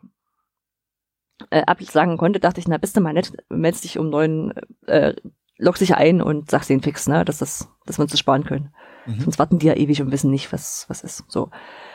äh, 1.51 1.63
absagen 1.67 2.17
konnte, 2.17 2.41
dachte 2.41 2.61
ich, 2.61 2.69
na 2.69 2.79
bist 2.79 2.97
du 2.97 3.01
mal 3.01 3.13
nett, 3.13 3.33
meldest 3.49 3.85
dich 3.85 3.99
um 3.99 4.11
neun, 4.11 4.53
äh, 4.87 5.15
log 5.59 5.77
sich 5.77 5.95
ein 5.95 6.21
und 6.23 6.51
sag's 6.51 6.67
denen 6.67 6.83
fix, 6.83 7.07
ne, 7.07 7.25
dass 7.25 7.39
das, 7.39 7.69
dass 7.87 7.99
wir 7.99 8.03
uns 8.03 8.11
das 8.11 8.21
sparen 8.21 8.45
können. 8.45 8.75
Mhm. 9.07 9.21
Sonst 9.21 9.39
warten 9.39 9.59
die 9.59 9.67
ja 9.67 9.75
ewig 9.75 10.01
und 10.03 10.13
wissen 10.13 10.31
nicht, 10.31 10.53
was, 10.53 10.87
was 10.89 11.03
ist. 11.03 11.25
So. 11.29 11.51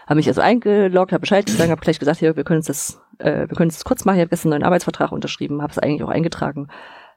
Habe 0.06 0.15
mich 0.15 0.28
also 0.28 0.41
eingeloggt, 0.41 1.12
habe 1.12 1.21
Bescheid 1.21 1.45
gesagt, 1.45 1.69
habe 1.69 1.82
gleich 1.82 1.99
gesagt, 1.99 2.19
hier, 2.19 2.36
wir 2.36 2.43
können 2.43 2.60
uns 2.60 2.67
das, 2.67 3.02
äh, 3.19 3.47
wir 3.47 3.55
können 3.55 3.69
es 3.69 3.86
kurz 3.86 4.05
machen, 4.05 4.17
ich 4.17 4.21
habe 4.21 4.29
gestern 4.29 4.51
einen 4.51 4.62
neuen 4.62 4.67
Arbeitsvertrag 4.67 5.12
unterschrieben, 5.12 5.62
habe 5.62 5.71
es 5.71 5.79
eigentlich 5.79 6.03
auch 6.03 6.10
eingetragen. 6.10 6.67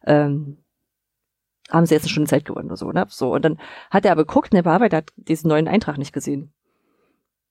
Ähm, 0.05 0.59
haben 1.71 1.87
sie 1.87 1.95
jetzt 1.95 2.05
eine 2.05 2.11
Stunde 2.11 2.29
Zeit 2.29 2.45
gewonnen 2.45 2.67
oder 2.67 2.77
so, 2.77 2.93
ne? 2.93 3.07
So, 3.09 3.33
und 3.33 3.45
dann 3.45 3.59
hat 3.91 4.05
er 4.05 4.12
aber 4.12 4.25
geguckt 4.25 4.53
und 4.53 4.57
der 4.57 4.62
Bearbeiter 4.62 4.99
hat 4.99 5.12
diesen 5.17 5.49
neuen 5.49 5.69
Eintrag 5.69 5.97
nicht 5.97 6.12
gesehen. 6.12 6.53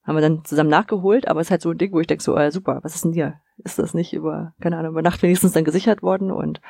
Haben 0.03 0.15
wir 0.15 0.21
dann 0.21 0.45
zusammen 0.45 0.69
nachgeholt, 0.69 1.27
aber 1.27 1.41
es 1.41 1.47
ist 1.47 1.51
halt 1.51 1.61
so 1.61 1.71
ein 1.71 1.77
Ding, 1.77 1.91
wo 1.93 1.99
ich 1.99 2.07
denke 2.07 2.23
so, 2.23 2.35
äh, 2.35 2.51
super, 2.51 2.79
was 2.83 2.95
ist 2.95 3.05
denn 3.05 3.13
hier? 3.13 3.39
Ist 3.57 3.79
das 3.79 3.93
nicht 3.93 4.13
über, 4.13 4.53
keine 4.59 4.77
Ahnung, 4.77 4.91
über 4.91 5.01
Nacht 5.01 5.21
wenigstens 5.21 5.53
dann 5.53 5.63
gesichert 5.63 6.01
worden 6.03 6.31
und 6.31 6.61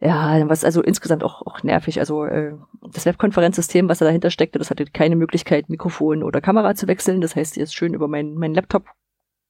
ja, 0.00 0.48
was 0.48 0.64
also 0.64 0.80
insgesamt 0.80 1.24
auch, 1.24 1.42
auch 1.44 1.64
nervig. 1.64 1.98
Also 1.98 2.24
äh, 2.24 2.54
das 2.92 3.04
Webkonferenzsystem, 3.04 3.88
was 3.88 3.98
da 3.98 4.04
dahinter 4.04 4.30
steckte, 4.30 4.58
das 4.58 4.70
hatte 4.70 4.84
keine 4.84 5.16
Möglichkeit, 5.16 5.68
Mikrofon 5.68 6.22
oder 6.22 6.40
Kamera 6.40 6.76
zu 6.76 6.86
wechseln. 6.86 7.20
Das 7.20 7.34
heißt, 7.34 7.56
ist 7.56 7.74
schön 7.74 7.94
über 7.94 8.06
mein, 8.06 8.34
mein 8.34 8.54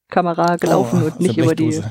Laptop-Kamera 0.09 0.57
gelaufen 0.57 1.03
oh, 1.03 1.07
und 1.07 1.21
nicht 1.21 1.38
über 1.38 1.55
die. 1.55 1.83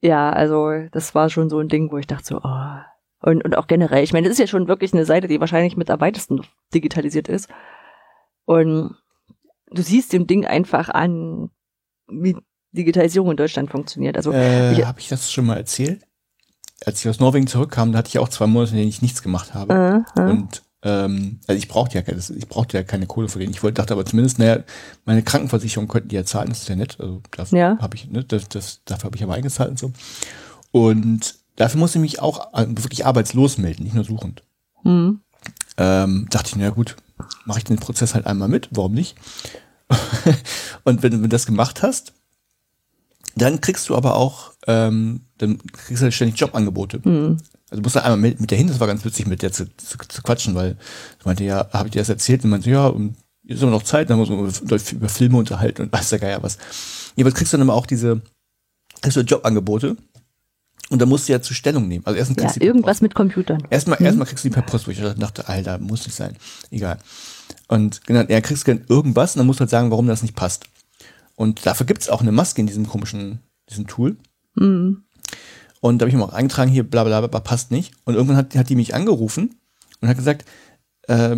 Ja, 0.00 0.30
also 0.30 0.70
das 0.92 1.14
war 1.14 1.28
schon 1.28 1.50
so 1.50 1.58
ein 1.58 1.68
Ding, 1.68 1.90
wo 1.90 1.98
ich 1.98 2.06
dachte 2.06 2.24
so, 2.24 2.40
oh. 2.42 2.78
Und, 3.20 3.44
und 3.44 3.58
auch 3.58 3.66
generell, 3.66 4.04
ich 4.04 4.12
meine, 4.12 4.28
das 4.28 4.34
ist 4.34 4.38
ja 4.38 4.46
schon 4.46 4.68
wirklich 4.68 4.92
eine 4.92 5.04
Seite, 5.04 5.26
die 5.26 5.40
wahrscheinlich 5.40 5.76
mit 5.76 5.90
am 5.90 6.00
weitesten 6.00 6.42
digitalisiert 6.72 7.26
ist. 7.26 7.48
Und 8.44 8.94
du 9.72 9.82
siehst 9.82 10.12
dem 10.12 10.28
Ding 10.28 10.46
einfach 10.46 10.88
an, 10.88 11.50
wie 12.06 12.36
Digitalisierung 12.70 13.32
in 13.32 13.36
Deutschland 13.36 13.70
funktioniert. 13.70 14.16
Also 14.16 14.30
äh, 14.30 14.84
habe 14.84 15.00
ich 15.00 15.08
das 15.08 15.32
schon 15.32 15.46
mal 15.46 15.56
erzählt? 15.56 16.04
als 16.86 17.00
ich 17.00 17.08
aus 17.08 17.18
Norwegen 17.18 17.48
zurückkam, 17.48 17.90
da 17.90 17.98
hatte 17.98 18.08
ich 18.08 18.20
auch 18.20 18.28
zwei 18.28 18.46
Monate, 18.46 18.70
in 18.70 18.76
denen 18.78 18.88
ich 18.88 19.02
nichts 19.02 19.20
gemacht 19.20 19.52
habe. 19.52 20.04
Uh, 20.16 20.20
uh. 20.20 20.30
Und 20.30 20.62
ähm, 20.82 21.40
also 21.46 21.58
ich 21.58 21.68
brauchte 21.68 21.98
ja, 21.98 22.04
ich 22.06 22.48
brauchte 22.48 22.76
ja 22.76 22.84
keine 22.84 23.06
Kohle 23.06 23.28
für 23.28 23.38
den. 23.40 23.50
Ich 23.50 23.62
wollte, 23.62 23.74
dachte 23.74 23.94
aber 23.94 24.04
zumindest, 24.04 24.38
naja, 24.38 24.62
meine 25.04 25.22
Krankenversicherung 25.22 25.88
könnten 25.88 26.08
die 26.08 26.16
ja 26.16 26.24
zahlen, 26.24 26.50
das 26.50 26.62
ist 26.62 26.68
ja 26.68 26.76
nett. 26.76 26.98
Also 27.00 27.22
dafür 27.30 27.58
ja. 27.58 27.78
habe 27.80 27.96
ich, 27.96 28.08
ne, 28.10 28.24
das, 28.24 28.48
das, 28.48 28.80
dafür 28.84 29.06
habe 29.06 29.16
ich 29.16 29.22
aber 29.22 29.34
eingezahlt 29.34 29.70
und 29.70 29.78
so. 29.78 29.92
Und 30.70 31.34
dafür 31.56 31.80
musste 31.80 31.98
ich 31.98 32.02
mich 32.02 32.20
auch 32.20 32.52
äh, 32.54 32.66
wirklich 32.68 33.06
arbeitslos 33.06 33.58
melden, 33.58 33.82
nicht 33.82 33.94
nur 33.94 34.04
suchend. 34.04 34.42
Mhm. 34.84 35.20
Ähm, 35.76 36.26
dachte 36.30 36.50
ich, 36.50 36.56
na 36.56 36.70
gut, 36.70 36.96
mache 37.44 37.58
ich 37.58 37.64
den 37.64 37.78
Prozess 37.78 38.14
halt 38.14 38.26
einmal 38.26 38.48
mit, 38.48 38.68
warum 38.70 38.92
nicht? 38.92 39.16
und 40.84 41.02
wenn, 41.02 41.12
wenn 41.12 41.22
du 41.22 41.28
das 41.28 41.46
gemacht 41.46 41.82
hast, 41.82 42.12
dann 43.34 43.60
kriegst 43.60 43.88
du 43.88 43.96
aber 43.96 44.16
auch, 44.16 44.52
ähm, 44.66 45.22
dann 45.38 45.58
kriegst 45.58 46.02
du 46.02 46.04
halt 46.04 46.14
ständig 46.14 46.38
Jobangebote. 46.38 47.00
Mhm. 47.02 47.38
Also 47.70 47.82
musst 47.82 47.96
du 47.96 48.02
einmal 48.02 48.16
mit, 48.16 48.40
mit 48.40 48.50
der 48.50 48.58
hin, 48.58 48.68
das 48.68 48.80
war 48.80 48.86
ganz 48.86 49.04
witzig, 49.04 49.26
mit 49.26 49.42
der 49.42 49.52
zu, 49.52 49.66
zu, 49.76 49.98
zu 50.08 50.22
quatschen, 50.22 50.54
weil 50.54 50.76
ich 51.18 51.26
meinte, 51.26 51.44
ja, 51.44 51.68
habe 51.72 51.88
ich 51.88 51.92
dir 51.92 51.98
das 51.98 52.08
erzählt? 52.08 52.44
Und 52.44 52.50
meinte, 52.50 52.70
ja, 52.70 52.86
und 52.86 53.16
ist 53.44 53.62
immer 53.62 53.70
noch 53.70 53.82
Zeit, 53.82 54.10
dann 54.10 54.18
muss 54.18 54.28
man 54.28 54.38
über 54.40 55.08
Filme 55.08 55.38
unterhalten 55.38 55.82
und 55.82 55.92
weiß 55.92 56.10
der 56.10 56.18
Geier 56.18 56.42
was. 56.42 56.58
Jeweils 57.16 57.34
kriegst 57.34 57.52
du 57.52 57.56
dann 57.56 57.66
immer 57.66 57.74
auch 57.74 57.86
diese, 57.86 58.20
kriegst 59.00 59.16
du 59.16 59.20
Jobangebote. 59.20 59.96
Und 60.90 61.02
da 61.02 61.06
musst 61.06 61.28
du 61.28 61.32
ja 61.32 61.42
zur 61.42 61.54
Stellung 61.54 61.86
nehmen. 61.86 62.06
Also 62.06 62.18
erstens 62.18 62.42
ja, 62.42 62.62
irgendwas 62.62 63.02
mit 63.02 63.14
Computern. 63.14 63.62
Erstmal, 63.68 63.98
mhm. 64.00 64.06
erstmal 64.06 64.26
kriegst 64.26 64.44
du 64.44 64.48
die 64.48 64.54
per 64.54 64.62
Post, 64.62 64.86
wo 64.86 64.90
ich 64.90 65.00
dachte, 65.00 65.48
Alter, 65.48 65.78
muss 65.78 66.06
nicht 66.06 66.14
sein. 66.14 66.36
Egal. 66.70 66.98
Und 67.68 68.06
genau, 68.06 68.20
er 68.20 68.40
kriegst 68.40 68.66
du 68.66 68.80
irgendwas 68.88 69.34
und 69.34 69.40
dann 69.40 69.46
musst 69.46 69.60
du 69.60 69.62
halt 69.62 69.70
sagen, 69.70 69.90
warum 69.90 70.06
das 70.06 70.22
nicht 70.22 70.34
passt. 70.34 70.64
Und 71.34 71.66
dafür 71.66 71.84
gibt 71.84 72.02
es 72.02 72.08
auch 72.08 72.22
eine 72.22 72.32
Maske 72.32 72.60
in 72.60 72.66
diesem 72.66 72.86
komischen, 72.88 73.40
diesem 73.68 73.86
Tool. 73.86 74.16
Mhm. 74.54 75.04
Und 75.80 75.98
da 75.98 76.04
habe 76.04 76.10
ich 76.10 76.16
mir 76.16 76.24
auch 76.24 76.32
eingetragen, 76.32 76.70
hier 76.70 76.88
bla 76.88 77.04
bla 77.04 77.26
bla, 77.26 77.40
passt 77.40 77.70
nicht. 77.70 77.94
Und 78.04 78.14
irgendwann 78.14 78.36
hat, 78.36 78.54
hat 78.56 78.68
die 78.68 78.76
mich 78.76 78.94
angerufen 78.94 79.54
und 80.00 80.08
hat 80.08 80.16
gesagt, 80.16 80.44
äh, 81.06 81.36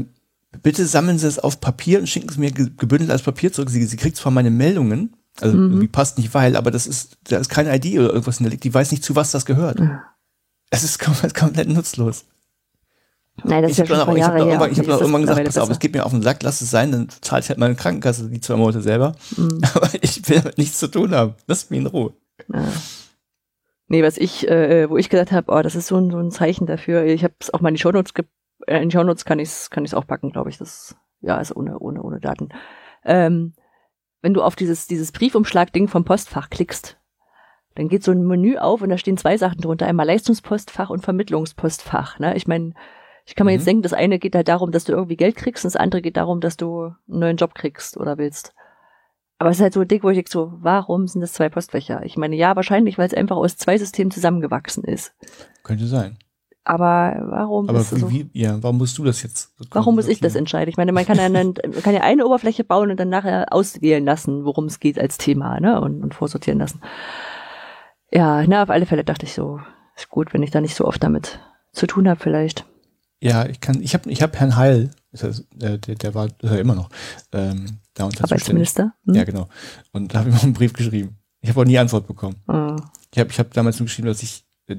bitte 0.62 0.87
sammeln 0.87 1.18
Sie 1.18 1.26
es 1.26 1.38
auf 1.38 1.61
Papier 1.61 1.98
und 1.98 2.09
schicken 2.09 2.29
Sie 2.29 2.40
mir 2.40 2.50
gebündelt 2.53 3.11
als 3.11 3.22
Papier 3.22 3.53
zurück. 3.53 3.70
Sie, 3.70 3.85
sie 3.85 3.96
kriegt 3.96 4.16
zwar 4.16 4.33
meine 4.33 4.50
Meldungen, 4.50 5.16
also 5.40 5.57
mhm. 5.57 5.70
irgendwie 5.70 5.88
passt 5.88 6.18
nicht, 6.18 6.33
weil, 6.35 6.57
aber 6.57 6.70
das 6.70 6.87
ist, 6.87 7.18
da 7.24 7.38
ist 7.38 7.48
keine 7.50 7.74
ID 7.74 7.98
oder 7.98 8.11
irgendwas 8.11 8.38
in 8.38 8.44
der 8.44 8.50
Liegt, 8.50 8.64
die 8.64 8.74
weiß 8.74 8.90
nicht, 8.90 9.05
zu 9.05 9.16
was 9.16 9.31
das 9.31 9.44
gehört. 9.46 9.81
Es 10.72 10.85
ist 10.85 11.00
komplett, 11.00 11.35
komplett 11.35 11.68
nutzlos. 11.68 12.26
Nein, 13.42 13.62
das 13.62 13.72
ich 13.72 13.79
ist 13.81 13.88
ja 13.88 13.96
schon 13.96 14.09
auch, 14.09 14.14
Ich 14.14 14.22
habe 14.22 14.38
irgendwann, 14.38 14.70
hab 14.70 14.87
irgendwann 14.87 15.22
gesagt, 15.22 15.44
pass 15.44 15.59
auf, 15.59 15.70
es 15.70 15.79
geht 15.79 15.94
mir 15.94 16.05
auf 16.05 16.12
den 16.12 16.22
Sack, 16.22 16.44
lass 16.44 16.61
es 16.61 16.70
sein, 16.70 16.92
dann 16.92 17.09
zahle 17.22 17.42
ich 17.42 17.48
halt 17.48 17.59
meine 17.59 17.74
Krankenkasse 17.74 18.29
die 18.29 18.40
zwei 18.40 18.55
Monate 18.55 18.81
selber. 18.81 19.16
Mhm. 19.37 19.61
Aber 19.74 19.90
ich 20.00 20.29
will 20.29 20.40
damit 20.40 20.59
nichts 20.59 20.79
zu 20.79 20.88
tun 20.88 21.12
haben. 21.12 21.35
Lass 21.48 21.70
mich 21.70 21.81
in 21.81 21.87
Ruhe. 21.87 22.12
Ja. 22.53 22.64
Nee, 23.90 24.05
was 24.05 24.18
ich, 24.18 24.48
äh, 24.48 24.88
wo 24.88 24.96
ich 24.98 25.11
gesagt 25.11 25.33
habe, 25.33 25.50
oh, 25.50 25.62
das 25.62 25.74
ist 25.74 25.88
so 25.88 25.96
ein, 25.96 26.12
so 26.12 26.18
ein 26.18 26.31
Zeichen 26.31 26.64
dafür. 26.64 27.05
Ich 27.05 27.24
habe 27.24 27.35
es 27.40 27.53
auch 27.53 27.61
mal 27.61 27.70
in 27.70 27.74
die 27.74 27.81
Shownotes 27.81 28.14
ge 28.14 28.24
äh, 28.68 28.81
in 28.81 28.88
die 28.88 28.94
Shownotes 28.96 29.24
kann 29.24 29.40
ich 29.40 29.48
es 29.48 29.68
kann 29.68 29.85
ich's 29.85 29.94
auch 29.94 30.07
packen, 30.07 30.31
glaube 30.31 30.48
ich. 30.48 30.59
Das 30.59 30.96
ja, 31.20 31.40
ist 31.40 31.57
ohne, 31.57 31.76
ohne, 31.81 32.00
ohne 32.00 32.20
Daten. 32.20 32.50
Ähm, 33.05 33.53
wenn 34.22 34.33
du 34.33 34.42
auf 34.42 34.55
dieses, 34.55 34.87
dieses 34.87 35.11
Briefumschlag-Ding 35.11 35.88
vom 35.88 36.05
Postfach 36.05 36.50
klickst, 36.50 37.00
dann 37.74 37.88
geht 37.88 38.05
so 38.05 38.12
ein 38.12 38.24
Menü 38.24 38.59
auf 38.59 38.81
und 38.81 38.90
da 38.90 38.96
stehen 38.96 39.16
zwei 39.16 39.37
Sachen 39.37 39.61
drunter, 39.61 39.88
einmal 39.88 40.07
Leistungspostfach 40.07 40.88
und 40.88 41.03
Vermittlungspostfach. 41.03 42.20
Ne? 42.20 42.37
Ich 42.37 42.46
meine, 42.46 42.74
ich 43.26 43.35
kann 43.35 43.44
mir 43.44 43.50
mhm. 43.50 43.57
jetzt 43.57 43.66
denken, 43.66 43.83
das 43.83 43.92
eine 43.92 44.20
geht 44.20 44.37
halt 44.37 44.46
darum, 44.46 44.70
dass 44.70 44.85
du 44.85 44.92
irgendwie 44.92 45.16
Geld 45.16 45.35
kriegst 45.35 45.64
und 45.64 45.74
das 45.74 45.81
andere 45.81 46.00
geht 46.00 46.16
darum, 46.16 46.40
dass 46.40 46.57
du 46.57 46.83
einen 46.85 46.94
neuen 47.18 47.37
Job 47.37 47.57
kriegst 47.57 47.96
oder 47.96 48.18
willst. 48.18 48.55
Aber 49.40 49.48
es 49.48 49.57
ist 49.57 49.62
halt 49.62 49.72
so 49.72 49.85
dick, 49.85 50.05
wo 50.05 50.11
ich 50.11 50.16
denke 50.16 50.31
so, 50.31 50.53
warum 50.61 51.09
sind 51.09 51.22
das 51.22 51.33
zwei 51.33 51.48
Postfächer? 51.48 52.05
Ich 52.05 52.18
meine, 52.18 52.37
ja, 52.37 52.57
wahrscheinlich, 52.57 52.98
weil 52.98 53.07
es 53.07 53.14
einfach 53.14 53.37
aus 53.37 53.57
zwei 53.57 53.79
Systemen 53.79 54.11
zusammengewachsen 54.11 54.85
ist. 54.85 55.14
Könnte 55.62 55.87
sein. 55.87 56.18
Aber 56.62 57.16
warum 57.24 57.70
Aber 57.70 57.81
wie, 57.81 57.98
so? 57.98 58.11
wie, 58.11 58.29
ja, 58.35 58.62
warum 58.62 58.76
musst 58.76 58.98
du 58.98 59.05
das 59.05 59.22
jetzt? 59.22 59.55
Warum 59.70 59.94
muss 59.94 60.09
ich 60.09 60.20
das 60.20 60.35
entscheiden? 60.35 60.68
Ich 60.68 60.76
meine, 60.76 60.92
man 60.92 61.07
kann 61.07 61.16
ja, 61.16 61.29
man 61.31 61.55
kann 61.55 61.94
ja 61.94 62.03
eine 62.03 62.26
Oberfläche 62.26 62.64
bauen 62.64 62.90
und 62.90 63.00
dann 63.00 63.09
nachher 63.09 63.50
auswählen 63.50 64.05
lassen, 64.05 64.44
worum 64.44 64.66
es 64.66 64.79
geht 64.79 64.98
als 64.98 65.16
Thema, 65.16 65.59
ne? 65.59 65.81
Und, 65.81 66.03
und 66.03 66.12
vorsortieren 66.12 66.61
lassen. 66.61 66.83
Ja, 68.12 68.46
na, 68.46 68.64
auf 68.64 68.68
alle 68.68 68.85
Fälle 68.85 69.05
dachte 69.05 69.24
ich 69.24 69.33
so, 69.33 69.59
ist 69.96 70.11
gut, 70.11 70.35
wenn 70.35 70.42
ich 70.42 70.50
da 70.50 70.61
nicht 70.61 70.74
so 70.74 70.85
oft 70.85 71.03
damit 71.03 71.40
zu 71.72 71.87
tun 71.87 72.11
habe, 72.11 72.20
vielleicht. 72.20 72.66
Ja, 73.20 73.46
ich 73.46 73.62
kann, 73.62 73.81
ich 73.81 73.94
habe 73.94 74.11
ich 74.11 74.20
hab 74.20 74.38
Herrn 74.38 74.57
Heil, 74.57 74.90
ist 75.12 75.23
das, 75.25 75.44
der, 75.55 75.79
der, 75.79 75.94
der 75.96 76.14
war 76.14 76.27
ist 76.27 76.35
ja 76.42 76.57
immer 76.57 76.75
noch, 76.75 76.88
ähm, 77.33 77.79
da 77.94 78.05
unter. 78.05 78.25
Arbeitsminister? 78.25 78.92
Hm? 79.07 79.14
Ja, 79.14 79.25
genau. 79.25 79.49
Und 79.92 80.14
da 80.14 80.20
habe 80.20 80.31
ich 80.31 80.35
mal 80.37 80.42
einen 80.42 80.53
Brief 80.53 80.73
geschrieben. 80.73 81.16
Ich 81.40 81.49
habe 81.51 81.61
auch 81.61 81.64
nie 81.64 81.79
Antwort 81.79 82.07
bekommen. 82.07 82.37
Ah. 82.46 82.77
Ich 83.12 83.18
habe 83.18 83.31
ich 83.31 83.38
hab 83.38 83.53
damals 83.55 83.79
nur 83.79 83.87
geschrieben, 83.87 84.09
dass 84.09 84.23
ich 84.23 84.44
äh, 84.68 84.77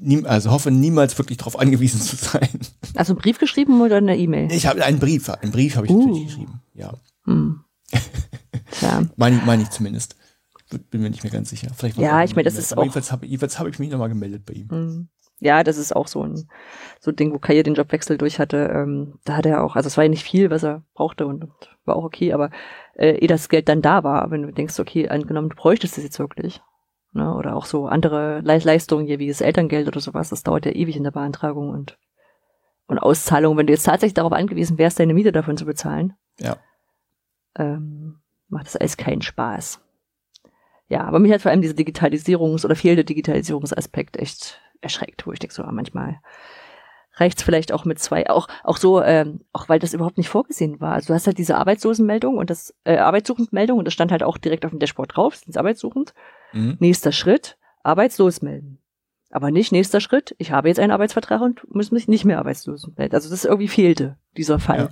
nie, 0.00 0.24
also 0.24 0.50
hoffe, 0.50 0.70
niemals 0.70 1.16
wirklich 1.18 1.38
darauf 1.38 1.58
angewiesen 1.58 2.00
zu 2.00 2.16
sein. 2.16 2.48
Also 2.96 3.12
einen 3.14 3.20
Brief 3.22 3.38
geschrieben 3.40 3.80
oder 3.80 3.96
eine 3.96 4.16
E-Mail? 4.16 4.52
Ich 4.52 4.66
habe 4.68 4.84
einen 4.84 5.00
Brief, 5.00 5.28
einen 5.28 5.50
Brief 5.50 5.74
habe 5.74 5.86
ich 5.86 5.92
Uh. 5.92 6.06
natürlich 6.06 6.26
geschrieben. 6.26 6.60
Ja, 6.74 6.94
Hm. 7.24 7.60
Meine 9.16 9.36
ich, 9.38 9.44
meine 9.44 9.62
ich 9.62 9.70
zumindest. 9.70 10.16
Bin 10.90 11.02
mir 11.02 11.10
nicht 11.10 11.22
mehr 11.22 11.32
ganz 11.32 11.50
sicher. 11.50 11.68
Vielleicht 11.76 11.96
Ja, 11.98 12.22
ich 12.24 12.34
meine, 12.36 12.44
das 12.44 12.56
ist 12.56 12.76
auch- 12.76 12.82
Jedenfalls 12.82 13.10
habe 13.12 13.26
jedenfalls 13.26 13.58
hab 13.58 13.66
ich 13.66 13.78
mich 13.78 13.90
nochmal 13.90 14.08
gemeldet 14.08 14.44
bei 14.46 14.54
ihm. 14.54 14.68
Hm. 14.70 15.08
Ja, 15.44 15.62
das 15.62 15.76
ist 15.76 15.94
auch 15.94 16.06
so 16.08 16.22
ein 16.24 16.48
so 17.00 17.10
ein 17.10 17.16
Ding, 17.16 17.34
wo 17.34 17.38
Kaye 17.38 17.62
den 17.62 17.74
Jobwechsel 17.74 18.16
durch 18.16 18.38
hatte. 18.38 18.70
Ähm, 18.74 19.18
da 19.24 19.36
hat 19.36 19.44
er 19.44 19.62
auch, 19.62 19.76
also 19.76 19.86
es 19.88 19.96
war 19.98 20.04
ja 20.04 20.08
nicht 20.10 20.24
viel, 20.24 20.48
was 20.50 20.62
er 20.64 20.82
brauchte 20.94 21.26
und, 21.26 21.44
und 21.44 21.52
war 21.84 21.96
auch 21.96 22.04
okay, 22.04 22.32
aber 22.32 22.48
äh, 22.94 23.18
ehe 23.18 23.28
das 23.28 23.50
Geld 23.50 23.68
dann 23.68 23.82
da 23.82 24.02
war, 24.04 24.30
wenn 24.30 24.42
du 24.42 24.52
denkst, 24.52 24.80
okay, 24.80 25.10
angenommen, 25.10 25.50
du 25.50 25.56
bräuchtest 25.56 25.98
es 25.98 26.04
jetzt 26.04 26.18
wirklich, 26.18 26.62
ne, 27.12 27.34
oder 27.34 27.56
auch 27.56 27.66
so 27.66 27.86
andere 27.86 28.40
Le 28.40 28.56
Leistungen 28.56 29.06
hier 29.06 29.18
wie 29.18 29.28
das 29.28 29.42
Elterngeld 29.42 29.86
oder 29.86 30.00
sowas, 30.00 30.30
das 30.30 30.44
dauert 30.44 30.64
ja 30.64 30.72
ewig 30.72 30.96
in 30.96 31.04
der 31.04 31.10
Beantragung 31.10 31.68
und 31.68 31.98
und 32.86 32.98
Auszahlung, 32.98 33.56
wenn 33.58 33.66
du 33.66 33.72
jetzt 33.74 33.84
tatsächlich 33.84 34.14
darauf 34.14 34.32
angewiesen 34.32 34.78
wärst, 34.78 34.98
deine 34.98 35.12
Miete 35.14 35.32
davon 35.32 35.56
zu 35.58 35.64
bezahlen, 35.66 36.14
Ja. 36.38 36.56
ähm, 37.56 38.20
macht 38.48 38.66
das 38.66 38.76
alles 38.76 38.96
keinen 38.96 39.22
Spaß. 39.22 39.80
Ja, 40.88 41.04
aber 41.04 41.18
mich 41.18 41.32
hat 41.32 41.40
vor 41.42 41.50
allem 41.50 41.62
dieser 41.62 41.74
Digitalisierungs- 41.74 42.64
oder 42.64 42.76
fehlende 42.76 43.04
Digitalisierungsaspekt 43.04 44.16
echt 44.18 44.60
erschreckt, 44.84 45.26
wo 45.26 45.32
ich 45.32 45.38
denke 45.40 45.54
so, 45.54 45.62
ah, 45.64 45.72
manchmal 45.72 46.20
reicht's 47.16 47.42
vielleicht 47.42 47.72
auch 47.72 47.84
mit 47.84 47.98
zwei, 48.00 48.28
auch, 48.28 48.48
auch 48.64 48.76
so, 48.76 49.00
ähm, 49.02 49.40
auch 49.52 49.68
weil 49.68 49.78
das 49.78 49.94
überhaupt 49.94 50.18
nicht 50.18 50.28
vorgesehen 50.28 50.80
war. 50.80 50.94
Also 50.94 51.08
du 51.08 51.14
hast 51.14 51.26
halt 51.26 51.38
diese 51.38 51.56
Arbeitslosenmeldung 51.56 52.36
und 52.38 52.50
das, 52.50 52.74
äh, 52.84 52.98
Arbeitssuchendmeldung 52.98 53.78
und 53.78 53.84
das 53.84 53.94
stand 53.94 54.10
halt 54.10 54.22
auch 54.24 54.36
direkt 54.36 54.64
auf 54.64 54.70
dem 54.70 54.80
Dashboard 54.80 55.16
drauf, 55.16 55.36
sind 55.36 55.56
arbeitssuchend. 55.56 56.12
Mhm. 56.52 56.76
Nächster 56.80 57.12
Schritt, 57.12 57.56
arbeitslos 57.82 58.42
melden. 58.42 58.78
Aber 59.30 59.50
nicht 59.50 59.72
nächster 59.72 60.00
Schritt, 60.00 60.34
ich 60.38 60.52
habe 60.52 60.68
jetzt 60.68 60.78
einen 60.80 60.92
Arbeitsvertrag 60.92 61.40
und 61.40 61.72
muss 61.74 61.90
mich 61.92 62.08
nicht 62.08 62.24
mehr 62.24 62.38
arbeitslos 62.38 62.88
melden. 62.96 63.14
Also 63.14 63.30
das 63.30 63.44
irgendwie 63.44 63.68
fehlte, 63.68 64.16
dieser 64.36 64.58
Fall. 64.58 64.78
Ja. 64.78 64.88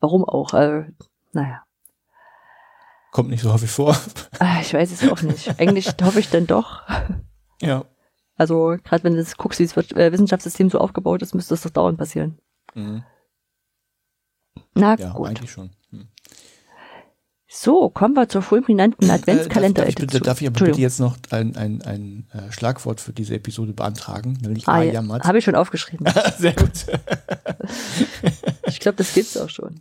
Warum 0.00 0.24
auch? 0.24 0.54
Äh, 0.54 0.84
naja. 1.32 1.62
Kommt 3.10 3.30
nicht 3.30 3.42
so 3.42 3.52
häufig 3.52 3.70
vor. 3.70 3.96
Ah, 4.38 4.58
Ich 4.60 4.72
weiß 4.74 4.92
es 4.92 5.10
auch 5.10 5.22
nicht. 5.22 5.58
Eigentlich 5.58 5.92
hoffe 6.02 6.20
ich 6.20 6.30
dann 6.30 6.46
doch. 6.46 6.82
ja. 7.60 7.84
Also 8.38 8.76
gerade 8.84 9.04
wenn 9.04 9.12
du 9.14 9.18
das 9.18 9.36
guckst, 9.36 9.58
wie 9.60 9.66
das 9.66 9.76
äh, 9.92 10.12
Wissenschaftssystem 10.12 10.70
so 10.70 10.78
aufgebaut 10.78 11.20
ist, 11.22 11.34
müsste 11.34 11.54
das 11.54 11.62
doch 11.62 11.70
dauernd 11.70 11.98
passieren. 11.98 12.38
Mhm. 12.74 13.02
Na 14.74 14.96
Ja, 14.96 15.10
gut. 15.12 15.28
eigentlich 15.28 15.50
schon. 15.50 15.70
Hm. 15.90 16.08
So, 17.48 17.88
kommen 17.88 18.14
wir 18.14 18.28
zur 18.28 18.42
fulminanten 18.42 19.08
Äh, 19.08 19.12
Adventskalender. 19.12 19.82
darf, 19.82 19.86
darf, 19.86 19.88
ich 19.88 19.94
bitte, 19.96 20.20
darf 20.20 20.40
ich 20.40 20.46
aber 20.46 20.66
bitte 20.66 20.80
jetzt 20.80 21.00
noch 21.00 21.16
ein, 21.30 21.56
ein, 21.56 21.82
ein 21.82 22.28
äh, 22.32 22.52
Schlagwort 22.52 23.00
für 23.00 23.12
diese 23.12 23.34
Episode 23.34 23.72
beantragen, 23.72 24.38
nämlich 24.42 24.68
ah, 24.68 24.82
ja. 24.82 25.02
Habe 25.24 25.38
ich 25.38 25.44
schon 25.44 25.54
aufgeschrieben. 25.56 26.06
Sehr 26.38 26.52
gut. 26.52 26.86
Ich 28.66 28.78
glaube, 28.80 28.96
das 28.96 29.14
gibt's 29.14 29.36
auch 29.36 29.48
schon. 29.48 29.80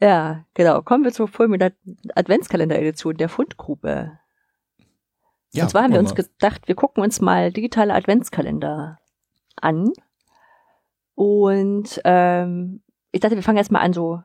ja, 0.00 0.44
genau. 0.54 0.82
Kommen 0.82 1.02
wir 1.04 1.12
zur 1.12 1.28
fulminanten 1.28 1.98
Adventskalender-Edition 2.14 3.16
der 3.16 3.28
Fundgrube. 3.28 4.18
Ja, 5.54 5.64
Und 5.64 5.70
zwar 5.70 5.82
haben 5.82 5.92
wir 5.92 6.00
uns 6.00 6.14
gedacht, 6.14 6.66
wir 6.66 6.74
gucken 6.74 7.02
uns 7.02 7.20
mal 7.20 7.52
digitale 7.52 7.94
Adventskalender 7.94 8.98
an. 9.56 9.92
Und 11.14 12.00
ähm, 12.04 12.82
ich 13.12 13.20
dachte, 13.20 13.36
wir 13.36 13.42
fangen 13.42 13.58
jetzt 13.58 13.70
mal 13.70 13.80
an, 13.80 13.92
so, 13.92 14.22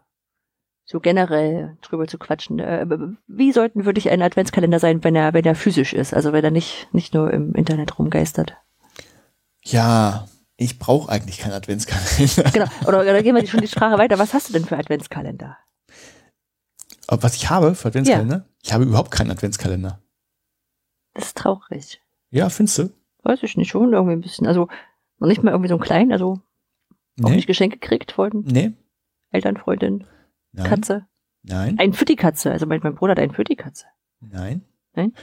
so 0.85 1.01
generell 1.01 1.77
drüber 1.81 2.07
zu 2.07 2.17
quatschen. 2.17 2.59
Äh, 2.59 2.85
wie 3.27 3.51
sollten 3.51 3.83
wirklich 3.83 4.09
ein 4.09 4.21
Adventskalender 4.21 4.79
sein, 4.79 5.03
wenn 5.03 5.15
er, 5.15 5.33
wenn 5.33 5.43
er 5.43 5.55
physisch 5.55 5.93
ist, 5.93 6.13
also 6.13 6.31
wenn 6.31 6.45
er 6.45 6.51
nicht, 6.51 6.87
nicht 6.93 7.13
nur 7.13 7.31
im 7.31 7.53
Internet 7.55 7.99
rumgeistert? 7.99 8.55
Ja, 9.63 10.27
ich 10.55 10.79
brauche 10.79 11.11
eigentlich 11.11 11.39
keinen 11.39 11.53
Adventskalender. 11.53 12.51
Genau. 12.53 12.67
Oder, 12.87 13.01
oder 13.01 13.21
gehen 13.21 13.35
wir 13.35 13.45
schon 13.45 13.61
die 13.61 13.67
Sprache 13.67 13.97
weiter. 13.97 14.17
Was 14.17 14.33
hast 14.33 14.47
du 14.47 14.53
denn 14.53 14.65
für 14.65 14.77
Adventskalender? 14.77 15.57
Was 17.09 17.35
ich 17.35 17.49
habe 17.49 17.75
für 17.75 17.89
Adventskalender? 17.89 18.45
Ich 18.63 18.73
habe 18.73 18.85
überhaupt 18.85 19.11
keinen 19.11 19.31
Adventskalender. 19.31 20.01
Das 21.17 21.25
ist 21.29 21.37
traurig. 21.37 21.99
Ja, 22.29 22.49
findest 22.49 22.77
du? 22.77 22.89
Weiß 23.23 23.41
ich 23.41 23.57
nicht, 23.57 23.69
schon 23.71 23.91
irgendwie 23.91 24.13
ein 24.13 24.21
bisschen. 24.21 24.45
Also 24.45 24.67
noch 25.17 25.27
nicht 25.27 25.41
mal 25.41 25.49
irgendwie 25.49 25.69
so 25.69 25.75
einen 25.75 25.83
kleinen, 25.83 26.11
also 26.11 26.41
auch 27.23 27.29
Nee? 27.29 27.37
nicht 27.37 27.47
Geschenke 27.47 27.79
gekriegt 27.79 28.11
von 28.11 28.43
Nee? 28.45 28.73
Eltern, 29.31 29.57
Freundin, 29.57 30.05
Nein? 30.51 30.67
Katze. 30.67 31.07
Nein? 31.41 31.79
Ein 31.79 31.93
Fütti-Katze. 31.93 32.51
Also 32.51 32.67
mein, 32.67 32.81
mein 32.83 32.93
Bruder 32.93 33.11
hat 33.11 33.19
eine 33.19 33.33
Fütti-Katze. 33.33 33.85
Nein? 34.19 34.61
Nein? 34.93 35.13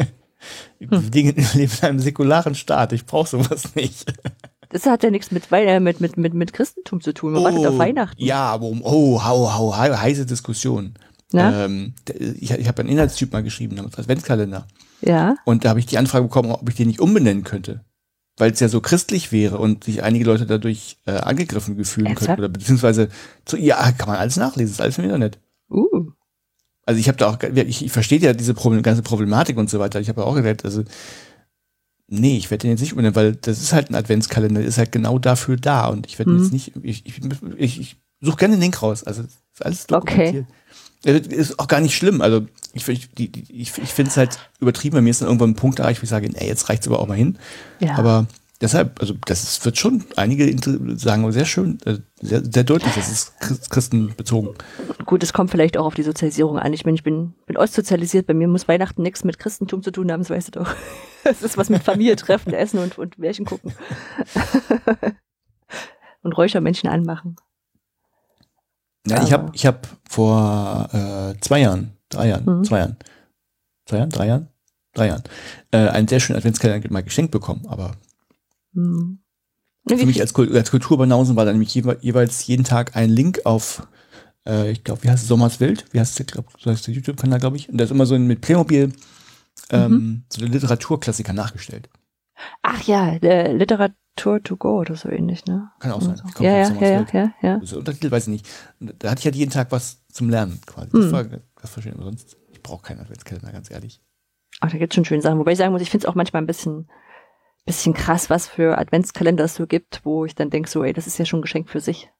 Die 0.80 0.86
Dinge 1.10 1.30
leben 1.54 1.72
in 1.80 1.88
einem 1.88 1.98
säkularen 2.00 2.54
Staat. 2.54 2.92
Ich 2.92 3.06
brauche 3.06 3.28
sowas 3.28 3.74
nicht. 3.74 4.12
Das 4.70 4.86
hat 4.86 5.04
ja 5.04 5.10
nichts 5.10 5.30
mit, 5.30 5.44
äh, 5.52 5.78
mit, 5.78 6.00
mit, 6.00 6.16
mit, 6.16 6.34
mit 6.34 6.52
Christentum 6.52 7.00
zu 7.00 7.14
tun. 7.14 7.32
Man 7.32 7.44
wartet 7.44 7.64
auf 7.64 7.78
Weihnachten. 7.78 8.20
Ja, 8.20 8.46
aber 8.46 8.66
um, 8.66 8.82
oh, 8.82 9.22
hau, 9.22 9.54
hau, 9.54 9.76
hau, 9.76 9.96
heiße 9.96 10.26
Diskussion. 10.26 10.94
Ähm, 11.32 11.94
ich 12.18 12.50
ich 12.50 12.66
habe 12.66 12.80
einen 12.80 12.88
Inhaltstyp 12.88 13.32
mal 13.32 13.44
geschrieben, 13.44 13.76
namens 13.76 13.96
Adventskalender. 13.96 14.66
Ja. 15.00 15.36
Und 15.44 15.64
da 15.64 15.70
habe 15.70 15.80
ich 15.80 15.86
die 15.86 15.98
Anfrage 15.98 16.24
bekommen, 16.24 16.50
ob 16.50 16.68
ich 16.68 16.74
den 16.76 16.88
nicht 16.88 17.00
umbenennen 17.00 17.44
könnte. 17.44 17.84
Weil 18.36 18.50
es 18.50 18.60
ja 18.60 18.68
so 18.68 18.80
christlich 18.80 19.30
wäre 19.30 19.58
und 19.58 19.84
sich 19.84 20.02
einige 20.02 20.24
Leute 20.24 20.44
dadurch 20.46 20.98
äh, 21.06 21.12
angegriffen 21.12 21.76
gefühlen 21.76 22.08
Ernsthaft? 22.08 22.26
könnten. 22.26 22.40
Oder 22.40 22.48
beziehungsweise, 22.48 23.08
so, 23.48 23.56
ja, 23.56 23.92
kann 23.92 24.08
man 24.08 24.16
alles 24.16 24.36
nachlesen, 24.36 24.72
ist 24.72 24.80
alles 24.80 24.98
im 24.98 25.04
Internet. 25.04 25.38
Uh. 25.70 26.10
Also 26.86 26.98
ich 27.00 27.08
habe 27.08 27.16
da 27.16 27.30
auch, 27.30 27.38
ich, 27.42 27.84
ich 27.84 27.92
verstehe 27.92 28.18
ja 28.18 28.32
diese 28.32 28.52
Problem, 28.54 28.82
ganze 28.82 29.02
Problematik 29.02 29.56
und 29.56 29.70
so 29.70 29.78
weiter. 29.78 30.00
Ich 30.00 30.08
habe 30.08 30.20
ja 30.20 30.26
auch 30.26 30.34
gesagt, 30.34 30.64
also 30.64 30.82
nee, 32.08 32.36
ich 32.36 32.50
werde 32.50 32.62
den 32.62 32.72
jetzt 32.72 32.80
nicht 32.80 32.92
umbenennen, 32.92 33.16
weil 33.16 33.36
das 33.36 33.60
ist 33.60 33.72
halt 33.72 33.90
ein 33.90 33.94
Adventskalender, 33.94 34.60
der 34.60 34.68
ist 34.68 34.78
halt 34.78 34.92
genau 34.92 35.18
dafür 35.18 35.56
da 35.56 35.86
und 35.88 36.06
ich 36.06 36.18
werde 36.18 36.32
Mhm. 36.32 36.42
jetzt 36.42 36.52
nicht, 36.52 36.72
ich, 36.82 37.06
ich, 37.06 37.20
ich, 37.56 37.80
ich 37.80 37.96
suche 38.20 38.36
gerne 38.36 38.56
den 38.56 38.60
Link 38.62 38.82
raus. 38.82 39.04
Also 39.04 39.22
ist 39.22 39.64
alles 39.64 39.86
dokumentiert. 39.86 40.46
Okay. 40.46 40.54
Ist 41.04 41.58
auch 41.58 41.68
gar 41.68 41.80
nicht 41.80 41.94
schlimm. 41.94 42.20
Also 42.20 42.46
ich, 42.72 42.88
ich, 42.88 43.08
ich, 43.18 43.78
ich 43.78 43.92
finde 43.92 44.10
es 44.10 44.16
halt 44.16 44.38
übertrieben. 44.60 44.96
Bei 44.96 45.02
mir 45.02 45.10
ist 45.10 45.20
dann 45.20 45.28
irgendwann 45.28 45.50
ein 45.50 45.56
Punkt 45.56 45.78
erreicht, 45.78 46.00
wo 46.00 46.04
ich 46.04 46.10
sage, 46.10 46.30
ey, 46.34 46.46
jetzt 46.46 46.68
reicht's 46.68 46.86
aber 46.86 46.98
auch 47.00 47.06
mal 47.06 47.16
hin. 47.16 47.38
Ja. 47.80 47.96
Aber 47.96 48.26
deshalb, 48.60 49.00
also 49.00 49.14
das 49.26 49.42
ist, 49.42 49.64
wird 49.64 49.76
schon, 49.78 50.04
einige 50.16 50.56
sagen 50.96 51.30
sehr 51.30 51.44
schön, 51.44 51.78
äh, 51.84 51.98
sehr, 52.20 52.42
sehr 52.44 52.64
deutlich, 52.64 52.94
das 52.94 53.10
ist 53.10 53.38
Christ- 53.40 53.70
christenbezogen. 53.70 54.54
Gut, 55.04 55.22
es 55.22 55.32
kommt 55.32 55.50
vielleicht 55.50 55.76
auch 55.76 55.84
auf 55.84 55.94
die 55.94 56.02
Sozialisierung 56.02 56.58
an. 56.58 56.72
Ich 56.72 56.84
meine, 56.84 56.94
ich 56.94 57.02
bin, 57.02 57.34
bin 57.46 57.56
ostsozialisiert. 57.58 58.26
Bei 58.26 58.34
mir 58.34 58.48
muss 58.48 58.66
Weihnachten 58.66 59.02
nichts 59.02 59.24
mit 59.24 59.38
Christentum 59.38 59.82
zu 59.82 59.90
tun 59.90 60.10
haben, 60.10 60.20
das 60.20 60.30
weißt 60.30 60.48
du 60.48 60.60
doch. 60.60 60.74
Es 61.26 61.42
ist 61.42 61.56
was 61.56 61.70
mit 61.70 61.82
Familie 61.82 62.16
treffen, 62.16 62.52
essen 62.52 62.78
und, 62.80 62.98
und 62.98 63.18
Märchen 63.18 63.46
gucken. 63.46 63.72
und 66.22 66.32
Räuchermännchen 66.36 66.90
anmachen. 66.90 67.36
Ja, 69.06 69.22
ich 69.22 69.32
Aber- 69.34 69.44
habe 69.44 69.52
ich 69.54 69.66
hab 69.66 69.88
vor 70.08 70.88
äh, 70.92 71.40
zwei 71.40 71.60
Jahren, 71.60 71.92
drei 72.08 72.28
Jahren, 72.28 72.44
Mhm. 72.58 72.64
zwei 72.64 72.78
Jahren, 72.78 72.96
zwei 73.86 73.96
Jahren, 73.98 74.10
drei 74.10 74.26
Jahren, 74.26 74.48
drei 74.94 75.06
Jahren, 75.08 75.22
äh, 75.72 75.88
einen 75.88 76.08
sehr 76.08 76.20
schönen 76.20 76.38
Adventskalender 76.38 76.90
mal 76.92 77.02
geschenkt 77.02 77.30
bekommen. 77.30 77.66
Aber 77.68 77.92
Hm. 78.74 79.18
für 79.88 80.06
mich 80.06 80.20
als, 80.20 80.34
als 80.34 80.70
Kulturbanausen 80.70 81.36
war 81.36 81.44
dann 81.44 81.54
nämlich 81.54 81.74
jewe 81.74 81.98
jeweils 82.00 82.46
jeden 82.46 82.64
Tag 82.64 82.96
ein 82.96 83.10
Link 83.10 83.40
auf, 83.44 83.86
äh, 84.48 84.70
ich 84.70 84.82
glaube, 84.84 85.02
wie 85.04 85.10
heißt 85.10 85.22
es, 85.22 85.28
Sommers 85.28 85.60
Wild? 85.60 85.84
Wie 85.92 86.00
heißt 86.00 86.18
der, 86.18 86.26
glaub, 86.26 86.46
so 86.58 86.70
heißt 86.70 86.86
der 86.86 86.94
YouTube-Kanal, 86.94 87.38
glaube 87.40 87.56
ich. 87.56 87.68
Und 87.68 87.76
da 87.78 87.84
ist 87.84 87.90
immer 87.90 88.06
so 88.06 88.14
ein, 88.14 88.26
mit 88.26 88.40
Playmobil 88.40 88.92
ähm, 89.70 89.92
Mhm. 89.92 90.24
so 90.32 90.44
Literaturklassiker 90.44 91.32
nachgestellt. 91.32 91.88
Ach 92.62 92.82
ja, 92.82 93.18
der 93.18 93.52
Literatur 93.54 93.96
to 94.16 94.56
go 94.56 94.78
oder 94.78 94.96
so 94.96 95.08
ähnlich, 95.08 95.44
ne? 95.46 95.70
Kann 95.80 95.92
auch 95.92 96.00
sein. 96.00 96.16
So. 96.16 96.44
Ja, 96.44 96.56
ja, 96.56 96.72
ja, 96.80 97.06
ja, 97.12 97.32
ja. 97.42 97.58
Das 97.58 97.72
Untertitel 97.72 98.10
weiß 98.10 98.28
ich 98.28 98.32
nicht. 98.32 98.48
Da 98.80 99.10
hatte 99.10 99.20
ich 99.20 99.24
halt 99.24 99.34
jeden 99.34 99.50
Tag 99.50 99.72
was 99.72 100.04
zum 100.08 100.30
Lernen 100.30 100.60
quasi. 100.66 100.90
Das 100.92 101.06
Mhm. 101.06 101.12
war 101.12 101.24
das 101.24 101.76
ich. 101.76 101.92
Aber 101.92 102.04
sonst, 102.04 102.36
ich 102.52 102.62
brauche 102.62 102.82
keinen 102.82 103.00
Adventskalender, 103.00 103.52
ganz 103.52 103.70
ehrlich. 103.70 104.00
Ach, 104.60 104.70
da 104.70 104.78
gibt's 104.78 104.94
schon 104.94 105.04
schöne 105.04 105.22
Sachen. 105.22 105.38
Wobei 105.38 105.52
ich 105.52 105.58
sagen 105.58 105.72
muss, 105.72 105.82
ich 105.82 105.90
finde 105.90 106.06
es 106.06 106.08
auch 106.10 106.14
manchmal 106.14 106.42
ein 106.42 106.46
bisschen, 106.46 106.88
bisschen 107.66 107.92
krass, 107.94 108.30
was 108.30 108.46
für 108.46 108.78
Adventskalender 108.78 109.44
es 109.44 109.56
so 109.56 109.66
gibt, 109.66 110.00
wo 110.04 110.24
ich 110.24 110.34
dann 110.34 110.50
denke, 110.50 110.68
so, 110.70 110.84
ey, 110.84 110.92
das 110.92 111.06
ist 111.06 111.18
ja 111.18 111.24
schon 111.24 111.40
ein 111.40 111.42
Geschenk 111.42 111.68
für 111.68 111.80
sich. 111.80 112.10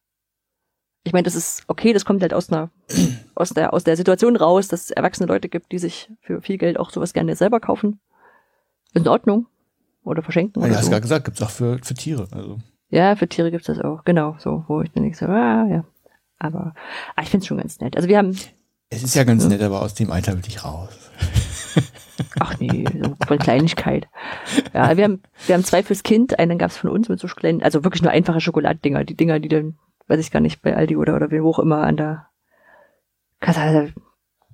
Ich 1.05 1.13
meine, 1.13 1.25
das 1.25 1.35
ist 1.35 1.63
okay, 1.69 1.93
das 1.93 2.05
kommt 2.05 2.23
halt 2.23 2.35
aus 2.35 2.51
einer, 2.51 2.71
aus 3.35 3.51
der, 3.51 3.73
aus 3.73 3.85
der 3.85 3.97
Situation 3.97 4.37
raus, 4.37 4.69
dass 4.69 4.85
es 4.85 4.91
erwachsene 4.91 5.27
Leute 5.29 5.49
gibt, 5.49 5.71
die 5.71 5.79
sich 5.79 6.11
für 6.21 6.41
viel 6.41 6.59
Geld 6.59 6.79
auch 6.79 6.91
sowas 6.91 7.13
gerne 7.13 7.37
selber 7.37 7.61
kaufen. 7.61 8.01
Ist 8.95 9.03
in 9.03 9.09
Ordnung. 9.09 9.47
Oder 10.05 10.23
verschenken. 10.23 10.61
Ja, 10.61 10.67
oder 10.67 10.73
du 10.75 10.79
hast 10.79 10.85
so. 10.87 10.91
gerade 10.91 11.03
gesagt, 11.03 11.25
gibt's 11.25 11.43
auch 11.43 11.51
für, 11.51 11.79
für 11.83 11.95
Tiere. 11.95 12.29
Also. 12.31 12.59
Ja, 12.91 13.17
für 13.17 13.29
Tiere 13.29 13.51
gibt's 13.51 13.67
das 13.67 13.81
auch, 13.81 14.05
genau, 14.05 14.37
so, 14.39 14.65
wo 14.69 14.81
ich 14.83 14.91
dann 14.93 15.03
nicht 15.05 15.17
so, 15.17 15.27
ah, 15.27 15.67
ja. 15.69 15.85
Aber 16.39 16.75
ah, 17.17 17.23
ich 17.23 17.31
find's 17.31 17.47
schon 17.47 17.59
ganz 17.59 17.81
nett. 17.81 17.97
Also 17.97 18.09
wir 18.09 18.19
haben, 18.19 18.37
Es 18.91 19.03
ist 19.03 19.15
ja 19.15 19.25
ganz 19.25 19.47
nett, 19.49 19.63
aber 19.63 19.83
aus 19.83 19.95
dem 19.95 20.11
Alter 20.13 20.35
will 20.35 20.43
ich 20.47 20.65
raus. 20.65 20.91
ach 22.41 22.59
nee, 22.61 22.85
so 23.03 23.15
von 23.27 23.39
Kleinigkeit. 23.39 24.07
Ja, 24.73 24.97
wir 24.97 25.05
haben, 25.05 25.23
wir 25.47 25.55
haben 25.55 25.65
zwei 25.65 25.83
fürs 25.83 26.03
Kind, 26.03 26.39
einen 26.39 26.59
gab's 26.59 26.77
von 26.77 26.91
uns 26.91 27.09
mit 27.09 27.19
so 27.19 27.27
kleinen, 27.29 27.63
also 27.63 27.83
wirklich 27.85 28.03
nur 28.03 28.13
einfache 28.13 28.41
Schokoladendinger, 28.41 29.05
die 29.05 29.17
Dinger, 29.17 29.41
die 29.41 29.49
dann, 29.49 29.79
weiß 30.07 30.21
ich 30.21 30.31
gar 30.31 30.41
nicht, 30.41 30.61
bei 30.63 30.77
Aldi 30.77 30.97
oder, 30.97 31.17
oder 31.17 31.31
wo 31.31 31.51
auch 31.51 31.59
immer 31.59 31.79
an 31.85 31.97
der 31.97 32.27
Kasse, 33.41 33.93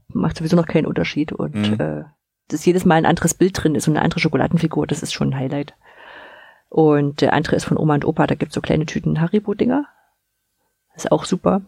macht 0.09 0.37
sowieso 0.37 0.57
noch 0.57 0.67
keinen 0.67 0.87
Unterschied 0.87 1.33
und, 1.33 1.55
Mhm. 1.55 1.81
äh, 1.81 2.05
dass 2.53 2.65
jedes 2.65 2.85
Mal 2.85 2.97
ein 2.97 3.07
anderes 3.07 3.35
Bild 3.35 3.63
drin 3.63 3.75
ist 3.75 3.89
und 3.89 3.97
eine 3.97 4.05
andere 4.05 4.21
Schokoladenfigur, 4.21 4.87
das 4.87 5.03
ist 5.03 5.13
schon 5.13 5.31
ein 5.31 5.37
Highlight. 5.39 5.75
Und 6.69 7.21
der 7.21 7.33
andere 7.33 7.57
ist 7.57 7.65
von 7.65 7.77
Oma 7.77 7.95
und 7.95 8.05
Opa, 8.05 8.27
da 8.27 8.35
gibt's 8.35 8.55
so 8.55 8.61
kleine 8.61 8.87
Tüten 8.87 9.21
Haribo-Dinger. 9.21 9.87
Ist 10.95 11.11
auch 11.11 11.25
super. 11.25 11.63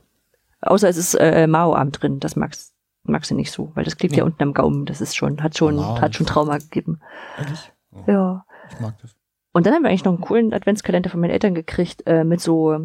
Außer 0.61 0.89
es 0.89 0.97
ist 0.97 1.15
äh, 1.15 1.47
Mao-Arm 1.47 1.91
drin, 1.91 2.21
das 2.21 2.37
magst, 2.37 2.73
magst 3.03 3.31
du 3.31 3.35
nicht 3.35 3.51
so, 3.51 3.73
weil 3.75 3.85
das 3.85 3.97
klebt 3.97 4.15
ja 4.15 4.23
Nee. 4.25 4.31
unten 4.31 4.43
am 4.43 4.55
Gaumen, 4.55 4.87
das 4.87 5.01
ist 5.01 5.17
schon, 5.17 5.43
hat 5.43 5.57
schon, 5.59 5.77
Mao. 5.77 6.01
hat 6.01 6.15
schon 6.15 6.27
Trauma 6.27 6.59
gegeben. 6.59 7.01
Ehrlich? 7.39 7.73
Oh, 7.93 8.05
Ja. 8.07 8.45
Ich 8.71 8.79
mag 8.81 8.95
das. 9.03 9.17
Und 9.53 9.67
dann 9.67 9.75
haben 9.75 9.83
wir 9.83 9.89
eigentlich 9.89 10.05
noch 10.05 10.13
einen 10.13 10.21
coolen 10.23 10.55
Adventskalender 10.55 11.11
von 11.11 11.21
meinen 11.21 11.31
Eltern 11.31 11.55
gekriegt, 11.55 12.07
äh, 12.07 12.23
mit 12.25 12.41
so, 12.41 12.79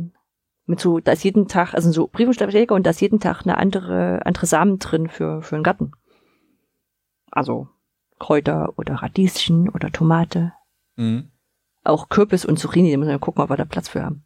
mit 0.65 0.79
so, 0.79 0.99
da 0.99 1.11
ist 1.13 1.23
jeden 1.23 1.47
Tag, 1.47 1.73
also 1.75 1.91
so 1.91 2.07
Briefumschläge 2.07 2.73
und 2.73 2.85
da 2.85 2.89
ist 2.89 2.99
jeden 2.99 3.19
Tag 3.19 3.43
eine 3.43 3.57
andere, 3.57 4.25
andere 4.25 4.47
Samen 4.47 4.79
drin 4.79 5.07
für, 5.07 5.41
für 5.43 5.55
einen 5.55 5.63
Garten. 5.63 5.91
Also 7.31 7.67
Kräuter 8.19 8.73
oder 8.77 8.95
Radieschen 8.95 9.69
oder 9.69 9.91
Tomate. 9.91 10.53
Mhm. 10.95 11.31
Auch 11.83 12.09
Kürbis 12.09 12.45
und 12.45 12.57
Zucchini, 12.57 12.91
da 12.91 12.97
müssen 12.97 13.11
wir 13.11 13.19
gucken, 13.19 13.43
ob 13.43 13.49
wir 13.49 13.57
da 13.57 13.65
Platz 13.65 13.89
für 13.89 14.03
haben. 14.03 14.25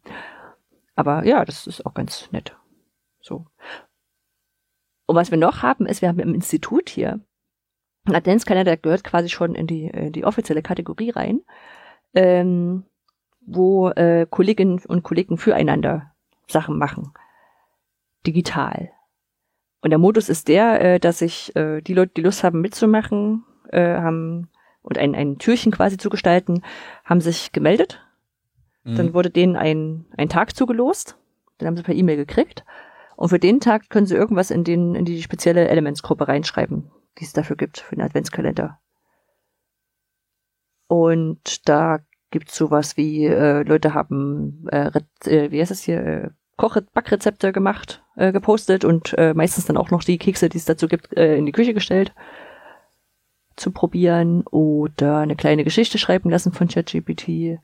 Aber 0.94 1.24
ja, 1.24 1.44
das 1.44 1.66
ist 1.66 1.86
auch 1.86 1.94
ganz 1.94 2.30
nett. 2.32 2.56
So. 3.20 3.46
Und 5.06 5.16
was 5.16 5.30
wir 5.30 5.38
noch 5.38 5.62
haben, 5.62 5.86
ist, 5.86 6.02
wir 6.02 6.08
haben 6.08 6.18
im 6.18 6.34
Institut 6.34 6.88
hier 6.88 7.20
einen 8.04 8.16
Adventskalender, 8.16 8.72
der 8.72 8.76
gehört 8.76 9.04
quasi 9.04 9.28
schon 9.28 9.54
in 9.54 9.66
die, 9.66 9.86
in 9.86 10.12
die 10.12 10.24
offizielle 10.24 10.62
Kategorie 10.62 11.10
rein, 11.10 11.42
ähm, 12.14 12.84
wo 13.40 13.90
äh, 13.90 14.26
Kolleginnen 14.28 14.80
und 14.86 15.02
Kollegen 15.02 15.38
füreinander 15.38 16.12
Sachen 16.48 16.78
machen. 16.78 17.12
Digital. 18.26 18.90
Und 19.80 19.90
der 19.90 19.98
Modus 19.98 20.28
ist 20.28 20.48
der, 20.48 20.80
äh, 20.80 21.00
dass 21.00 21.18
sich 21.18 21.54
äh, 21.56 21.80
die 21.80 21.94
Leute, 21.94 22.12
die 22.16 22.22
Lust 22.22 22.44
haben 22.44 22.60
mitzumachen, 22.60 23.44
äh, 23.72 23.96
haben 23.96 24.48
und 24.82 24.98
ein, 24.98 25.14
ein 25.14 25.38
Türchen 25.38 25.72
quasi 25.72 25.96
zu 25.96 26.10
gestalten, 26.10 26.62
haben 27.04 27.20
sich 27.20 27.52
gemeldet. 27.52 28.00
Mhm. 28.84 28.96
Dann 28.96 29.14
wurde 29.14 29.30
denen 29.30 29.56
ein, 29.56 30.06
ein 30.16 30.28
Tag 30.28 30.56
zugelost. 30.56 31.16
Den 31.60 31.68
haben 31.68 31.76
sie 31.76 31.82
per 31.82 31.94
E-Mail 31.94 32.16
gekriegt. 32.16 32.64
Und 33.16 33.28
für 33.28 33.38
den 33.38 33.60
Tag 33.60 33.88
können 33.90 34.06
sie 34.06 34.16
irgendwas 34.16 34.50
in, 34.50 34.64
den, 34.64 34.94
in 34.94 35.04
die 35.04 35.22
spezielle 35.22 35.68
Elements-Gruppe 35.68 36.26
reinschreiben, 36.26 36.90
die 37.18 37.24
es 37.24 37.32
dafür 37.32 37.56
gibt, 37.56 37.78
für 37.78 37.94
den 37.94 38.04
Adventskalender. 38.04 38.80
Und 40.88 41.68
da 41.68 42.00
gibt's 42.30 42.56
sowas 42.56 42.96
wie, 42.96 43.26
äh, 43.26 43.62
Leute 43.62 43.94
haben, 43.94 44.66
äh, 44.70 44.90
äh, 45.26 45.50
wie 45.50 45.60
heißt 45.60 45.70
es 45.70 45.82
hier, 45.82 46.04
äh, 46.04 46.30
Koch 46.56 46.76
Backrezepte 46.92 47.52
gemacht, 47.52 48.02
äh, 48.16 48.32
gepostet 48.32 48.84
und 48.84 49.14
äh, 49.16 49.34
meistens 49.34 49.66
dann 49.66 49.76
auch 49.76 49.90
noch 49.90 50.04
die 50.04 50.18
Kekse, 50.18 50.48
die 50.48 50.58
es 50.58 50.64
dazu 50.64 50.88
gibt, 50.88 51.16
äh, 51.16 51.36
in 51.36 51.46
die 51.46 51.52
Küche 51.52 51.74
gestellt 51.74 52.12
zu 53.56 53.70
probieren 53.70 54.42
oder 54.46 55.18
eine 55.18 55.36
kleine 55.36 55.64
Geschichte 55.64 55.98
schreiben 55.98 56.30
lassen 56.30 56.52
von 56.52 56.68
ChatGPT 56.68 57.58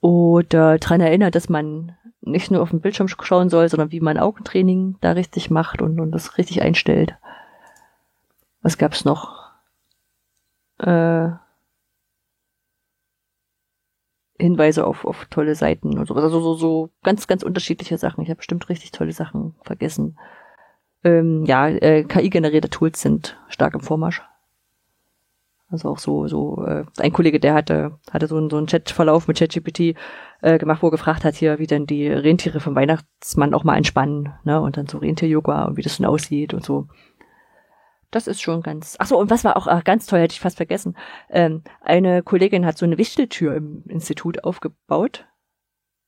oder 0.00 0.78
dran 0.78 1.00
erinnert, 1.00 1.34
dass 1.34 1.48
man 1.48 1.96
nicht 2.20 2.50
nur 2.50 2.62
auf 2.62 2.70
den 2.70 2.80
Bildschirm 2.80 3.08
schauen 3.08 3.48
soll, 3.48 3.68
sondern 3.68 3.92
wie 3.92 4.00
man 4.00 4.18
Augentraining 4.18 4.96
da 5.00 5.12
richtig 5.12 5.50
macht 5.50 5.82
und, 5.82 6.00
und 6.00 6.12
das 6.12 6.38
richtig 6.38 6.62
einstellt. 6.62 7.16
Was 8.62 8.78
gab's 8.78 9.04
noch? 9.04 9.50
Äh, 10.78 11.30
Hinweise 14.38 14.86
auf, 14.86 15.04
auf 15.04 15.26
tolle 15.26 15.54
Seiten 15.54 15.96
und 15.98 16.06
sowas. 16.06 16.24
Also 16.24 16.40
so, 16.40 16.54
so 16.54 16.90
ganz, 17.02 17.26
ganz 17.26 17.42
unterschiedliche 17.42 17.98
Sachen. 17.98 18.22
Ich 18.22 18.30
habe 18.30 18.38
bestimmt 18.38 18.68
richtig 18.68 18.90
tolle 18.90 19.12
Sachen 19.12 19.54
vergessen. 19.62 20.18
Ähm, 21.04 21.44
ja, 21.44 21.68
äh, 21.68 22.04
KI-generierte 22.04 22.70
Tools 22.70 23.00
sind 23.00 23.38
stark 23.48 23.74
im 23.74 23.80
Vormarsch. 23.80 24.22
Also 25.74 25.90
auch 25.90 25.98
so, 25.98 26.28
so, 26.28 26.64
äh, 26.64 26.84
ein 26.98 27.12
Kollege, 27.12 27.40
der 27.40 27.54
hatte, 27.54 27.98
hatte 28.10 28.28
so 28.28 28.36
einen, 28.36 28.48
so 28.48 28.56
einen 28.56 28.66
Chatverlauf 28.66 29.28
mit 29.28 29.38
ChatGPT 29.38 29.96
äh, 30.40 30.58
gemacht, 30.58 30.82
wo 30.82 30.88
er 30.88 30.92
gefragt 30.92 31.24
hat, 31.24 31.34
hier, 31.34 31.58
wie 31.58 31.66
denn 31.66 31.86
die 31.86 32.06
Rentiere 32.06 32.60
vom 32.60 32.74
Weihnachtsmann 32.74 33.54
auch 33.54 33.64
mal 33.64 33.76
entspannen, 33.76 34.32
ne? 34.44 34.60
Und 34.60 34.76
dann 34.76 34.86
so 34.86 34.98
Rentier-Yoga 34.98 35.64
und 35.64 35.76
wie 35.76 35.82
das 35.82 35.96
denn 35.96 36.06
aussieht 36.06 36.54
und 36.54 36.64
so. 36.64 36.86
Das 38.10 38.28
ist 38.28 38.40
schon 38.40 38.62
ganz. 38.62 38.96
Ach 39.00 39.06
so, 39.06 39.18
und 39.18 39.30
was 39.30 39.42
war 39.42 39.56
auch 39.56 39.66
äh, 39.66 39.80
ganz 39.84 40.06
toll, 40.06 40.20
hätte 40.20 40.34
ich 40.34 40.40
fast 40.40 40.58
vergessen. 40.58 40.96
Ähm, 41.28 41.62
eine 41.80 42.22
Kollegin 42.22 42.64
hat 42.64 42.78
so 42.78 42.86
eine 42.86 42.96
Wichteltür 42.96 43.56
im 43.56 43.82
Institut 43.88 44.44
aufgebaut 44.44 45.26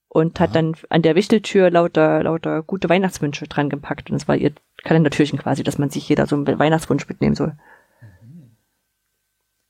und 0.09 0.39
hat 0.39 0.51
Aha. 0.51 0.55
dann 0.55 0.77
an 0.89 1.03
der 1.03 1.17
Wichteltür 1.17 1.69
lauter, 1.69 2.23
lauter 2.23 2.63
gute 2.63 2.89
Weihnachtswünsche 2.89 3.49
dran 3.49 3.69
gepackt. 3.69 4.09
Und 4.11 4.17
es 4.17 4.29
war 4.29 4.37
ihr 4.37 4.53
Kalendertürchen 4.85 5.39
quasi, 5.39 5.65
dass 5.65 5.79
man 5.79 5.91
sich 5.91 6.09
jeder 6.09 6.27
so 6.27 6.37
einen 6.37 6.59
Weihnachtswunsch 6.59 7.09
mitnehmen 7.09 7.35
soll. 7.35 7.57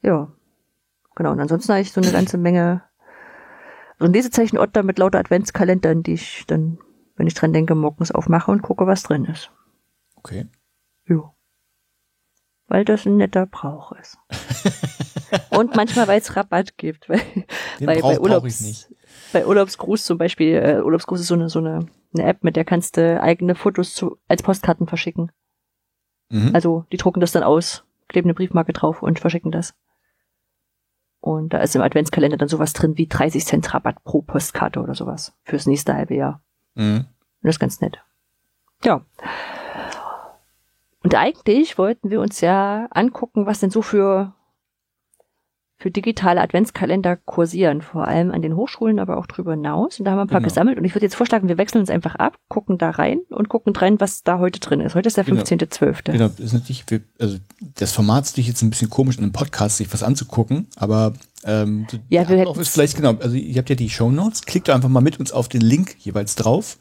Ja. 0.02 0.32
Genau. 1.14 1.32
Und 1.32 1.40
ansonsten 1.40 1.72
habe 1.72 1.82
ich 1.82 1.92
so 1.92 2.00
eine 2.00 2.12
ganze 2.12 2.38
Menge, 2.38 2.82
so 3.98 4.04
ein 4.04 4.12
Lesezeichen-Ordner 4.12 4.82
mit 4.82 4.98
lauter 4.98 5.18
Adventskalendern, 5.18 6.02
die 6.02 6.14
ich 6.14 6.44
dann, 6.46 6.78
wenn 7.16 7.26
ich 7.26 7.34
dran 7.34 7.52
denke, 7.52 7.74
morgens 7.74 8.12
aufmache 8.12 8.50
und 8.50 8.62
gucke, 8.62 8.86
was 8.86 9.02
drin 9.02 9.24
ist. 9.24 9.50
Okay. 10.16 10.46
Jo. 11.06 11.32
Weil 12.68 12.84
das 12.84 13.06
ein 13.06 13.16
netter 13.16 13.46
Brauch 13.46 13.92
ist. 13.92 14.18
und 15.50 15.76
manchmal, 15.76 16.08
weil 16.08 16.20
es 16.20 16.36
Rabatt 16.36 16.76
gibt. 16.76 17.08
Weil, 17.08 17.20
Den 17.78 17.86
bei, 17.86 18.00
Brauch 18.00 18.02
bei, 18.02 18.02
brauch 18.02 18.12
ich 18.12 18.20
Urlaubs, 18.20 18.60
nicht. 18.60 18.94
bei 19.32 19.46
Urlaubsgruß 19.46 20.04
zum 20.04 20.18
Beispiel, 20.18 20.56
äh, 20.56 20.82
Urlaubsgruß 20.82 21.20
ist 21.20 21.28
so 21.28 21.34
eine, 21.34 21.48
so 21.48 21.60
eine, 21.60 21.86
eine 22.14 22.26
App, 22.26 22.42
mit 22.42 22.56
der 22.56 22.64
kannst 22.64 22.96
du 22.96 23.20
eigene 23.22 23.54
Fotos 23.54 23.94
zu, 23.94 24.18
als 24.28 24.42
Postkarten 24.42 24.86
verschicken. 24.86 25.30
Mhm. 26.28 26.50
Also 26.54 26.84
die 26.92 26.96
drucken 26.96 27.20
das 27.20 27.32
dann 27.32 27.44
aus, 27.44 27.84
kleben 28.08 28.26
eine 28.26 28.34
Briefmarke 28.34 28.72
drauf 28.72 29.02
und 29.02 29.20
verschicken 29.20 29.52
das. 29.52 29.74
Und 31.20 31.52
da 31.52 31.58
ist 31.58 31.74
im 31.74 31.82
Adventskalender 31.82 32.36
dann 32.36 32.48
sowas 32.48 32.72
drin 32.72 32.96
wie 32.96 33.08
30 33.08 33.44
Cent 33.44 33.74
Rabatt 33.74 34.02
pro 34.04 34.22
Postkarte 34.22 34.80
oder 34.80 34.94
sowas 34.94 35.34
fürs 35.44 35.66
nächste 35.66 35.94
halbe 35.94 36.14
Jahr. 36.14 36.40
Mhm. 36.74 37.06
Und 37.06 37.06
das 37.42 37.56
ist 37.56 37.60
ganz 37.60 37.80
nett. 37.80 37.98
Ja. 38.84 39.02
Und 41.02 41.14
eigentlich 41.14 41.78
wollten 41.78 42.10
wir 42.10 42.20
uns 42.20 42.40
ja 42.40 42.86
angucken, 42.90 43.46
was 43.46 43.60
denn 43.60 43.70
so 43.70 43.82
für, 43.82 44.34
für 45.78 45.90
digitale 45.90 46.40
Adventskalender 46.40 47.16
kursieren, 47.16 47.82
vor 47.82 48.08
allem 48.08 48.30
an 48.30 48.40
den 48.40 48.56
Hochschulen, 48.56 48.98
aber 48.98 49.18
auch 49.18 49.26
drüber 49.26 49.50
hinaus. 49.52 49.98
Und 49.98 50.06
da 50.06 50.12
haben 50.12 50.18
wir 50.18 50.22
ein 50.22 50.28
paar 50.28 50.40
Genau. 50.40 50.48
gesammelt. 50.48 50.78
Und 50.78 50.84
ich 50.86 50.94
würde 50.94 51.04
jetzt 51.04 51.14
vorschlagen, 51.16 51.48
wir 51.48 51.58
wechseln 51.58 51.80
uns 51.80 51.90
einfach 51.90 52.14
ab, 52.14 52.38
gucken 52.48 52.78
da 52.78 52.88
rein 52.90 53.20
und 53.28 53.50
gucken 53.50 53.76
rein, 53.76 54.00
was 54.00 54.22
da 54.22 54.38
heute 54.38 54.58
drin 54.58 54.80
ist. 54.80 54.94
Heute 54.94 55.08
ist 55.08 55.18
der 55.18 55.24
Genau. 55.24 55.42
15.12. 55.42 56.12
Genau, 56.12 56.30
ist 56.38 56.54
natürlich, 56.54 56.84
wir- 56.88 57.02
also 57.20 57.36
das 57.74 57.92
Format 57.92 58.24
ist 58.24 58.32
natürlich 58.32 58.48
jetzt 58.48 58.62
ein 58.62 58.70
bisschen 58.70 58.88
komisch, 58.88 59.18
in 59.18 59.24
einem 59.24 59.32
Podcast 59.32 59.76
sich 59.76 59.92
was 59.92 60.02
anzugucken, 60.02 60.66
aber 60.76 61.12
ähm, 61.44 61.86
Ja, 62.08 62.26
wir 62.26 62.38
hätten's- 62.38 62.56
ist 62.58 62.68
vielleicht 62.70 62.96
genau, 62.96 63.14
also 63.20 63.36
ihr 63.36 63.58
habt 63.58 63.68
ja 63.68 63.76
die 63.76 63.90
Shownotes, 63.90 64.42
klickt 64.46 64.68
doch 64.68 64.74
einfach 64.74 64.88
mal 64.88 65.02
mit 65.02 65.20
uns 65.20 65.30
auf 65.30 65.48
den 65.48 65.60
Link 65.60 65.94
jeweils 65.98 66.36
drauf. 66.36 66.78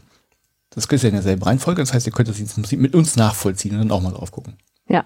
Das 0.69 0.85
ist 0.85 1.01
ja 1.03 1.09
in 1.09 1.15
derselben 1.15 1.43
Reihenfolge, 1.43 1.81
das 1.81 1.93
heißt, 1.93 2.05
ihr 2.07 2.13
könnt 2.13 2.29
das 2.29 2.39
jetzt 2.39 2.55
im 2.57 2.63
Prinzip 2.63 2.79
mit 2.79 2.95
uns 2.95 3.17
nachvollziehen 3.17 3.73
und 3.73 3.79
dann 3.79 3.91
auch 3.91 4.01
mal 4.01 4.11
drauf 4.11 4.31
gucken. 4.31 4.55
Ja. 4.87 5.03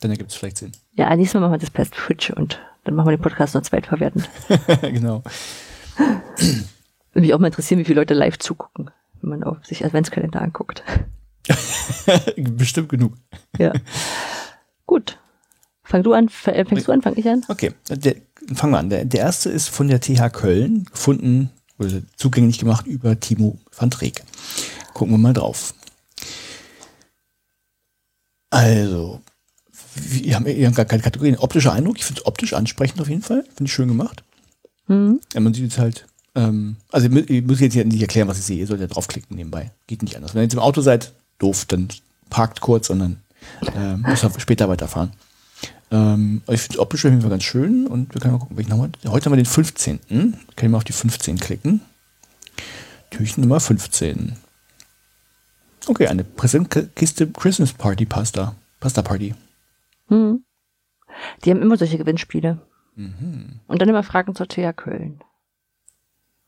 Dann 0.00 0.10
ergibt 0.10 0.30
es 0.30 0.36
vielleicht 0.36 0.58
Sinn. 0.58 0.72
Ja, 0.94 1.14
nächstes 1.14 1.34
Mal 1.34 1.40
machen 1.48 1.52
wir 1.52 1.58
das 1.58 1.70
per 1.70 1.84
Twitch 1.88 2.30
und 2.30 2.60
dann 2.84 2.94
machen 2.94 3.08
wir 3.08 3.16
den 3.16 3.22
Podcast 3.22 3.54
noch 3.54 3.62
zweitverwertend. 3.62 4.28
genau. 4.82 5.22
Würde 7.12 7.26
mich 7.26 7.34
auch 7.34 7.38
mal 7.38 7.48
interessieren, 7.48 7.80
wie 7.80 7.84
viele 7.84 8.00
Leute 8.00 8.14
live 8.14 8.38
zugucken, 8.38 8.90
wenn 9.20 9.30
man 9.30 9.44
auf 9.44 9.64
sich 9.64 9.84
Adventskalender 9.84 10.40
anguckt. 10.40 10.82
Bestimmt 12.36 12.88
genug. 12.88 13.14
Ja. 13.58 13.72
Gut. 14.86 15.18
Fang 15.82 16.02
du 16.02 16.12
an, 16.12 16.30
äh, 16.44 16.64
fängst 16.64 16.86
du 16.86 16.92
an, 16.92 17.02
fang 17.02 17.16
ich 17.16 17.28
an? 17.28 17.44
Okay, 17.48 17.72
der, 17.88 18.16
fangen 18.54 18.72
wir 18.72 18.78
an. 18.78 18.90
Der, 18.90 19.04
der 19.04 19.20
erste 19.20 19.50
ist 19.50 19.68
von 19.68 19.88
der 19.88 20.00
TH 20.00 20.30
Köln 20.32 20.84
gefunden 20.84 21.50
oder 21.78 22.02
zugänglich 22.16 22.58
gemacht 22.58 22.86
über 22.86 23.18
Timo 23.18 23.58
van 23.76 23.90
Treek. 23.90 24.22
Gucken 24.94 25.14
wir 25.14 25.18
mal 25.18 25.32
drauf. 25.32 25.74
Also, 28.50 29.20
wir 29.94 30.34
haben, 30.34 30.46
wir 30.46 30.66
haben 30.66 30.74
gar 30.74 30.84
keine 30.84 31.02
Kategorien. 31.02 31.36
Optischer 31.36 31.72
Eindruck, 31.72 31.98
ich 31.98 32.04
finde 32.04 32.20
es 32.20 32.26
optisch 32.26 32.52
ansprechend 32.52 33.00
auf 33.00 33.08
jeden 33.08 33.22
Fall. 33.22 33.44
Finde 33.54 33.64
ich 33.64 33.72
schön 33.72 33.88
gemacht. 33.88 34.22
Hm? 34.86 35.20
Ja, 35.34 35.40
man 35.40 35.54
sieht 35.54 35.64
jetzt 35.64 35.78
halt, 35.78 36.06
ähm, 36.34 36.76
also 36.90 37.08
ich 37.08 37.30
ich 37.30 37.44
muss 37.44 37.60
jetzt 37.60 37.74
nicht 37.74 38.00
erklären, 38.00 38.28
was 38.28 38.38
ich 38.38 38.44
sehe. 38.44 38.58
Ihr 38.58 38.66
sollt 38.66 38.80
ja 38.80 38.86
draufklicken 38.86 39.36
nebenbei. 39.36 39.70
Geht 39.86 40.02
nicht 40.02 40.16
anders. 40.16 40.34
Wenn 40.34 40.40
ihr 40.40 40.44
jetzt 40.44 40.54
im 40.54 40.60
Auto 40.60 40.80
seid, 40.80 41.12
doof, 41.38 41.64
dann 41.66 41.88
parkt 42.28 42.60
kurz 42.60 42.90
und 42.90 42.98
dann 43.00 43.16
äh, 43.74 43.96
müsst 44.08 44.24
ihr 44.24 44.30
später 44.38 44.68
weiterfahren. 44.68 45.12
Ähm, 45.90 46.42
ich 46.48 46.60
finde 46.60 46.76
es 46.76 46.80
optisch 46.80 47.04
auf 47.04 47.10
jeden 47.10 47.22
Fall 47.22 47.30
ganz 47.30 47.42
schön 47.42 47.86
und 47.86 48.14
wir 48.14 48.20
können 48.20 48.34
mal 48.34 48.40
gucken, 48.40 48.56
welchen 48.56 48.72
haben 48.72 48.92
wir. 49.02 49.10
Heute 49.10 49.26
haben 49.26 49.32
wir 49.32 49.42
den 49.42 49.46
15. 49.46 49.98
Können 50.08 50.38
wir 50.56 50.68
mal 50.68 50.78
auf 50.78 50.84
die 50.84 50.92
15 50.92 51.38
klicken. 51.38 51.80
Türchen 53.10 53.42
Nummer 53.42 53.58
15. 53.58 54.36
Okay, 55.86 56.06
eine 56.06 56.24
Präsentkiste 56.24 57.26
Christmas 57.28 57.72
Party 57.72 58.06
Pasta. 58.06 58.54
Pasta 58.78 59.02
Party. 59.02 59.34
Hm. 60.10 60.44
Die 61.44 61.50
haben 61.50 61.62
immer 61.62 61.76
solche 61.76 61.98
Gewinnspiele. 61.98 62.60
Mhm. 62.94 63.60
Und 63.66 63.80
dann 63.80 63.88
immer 63.88 64.02
Fragen 64.02 64.34
zur 64.34 64.48
TH 64.48 64.76
Köln. 64.76 65.20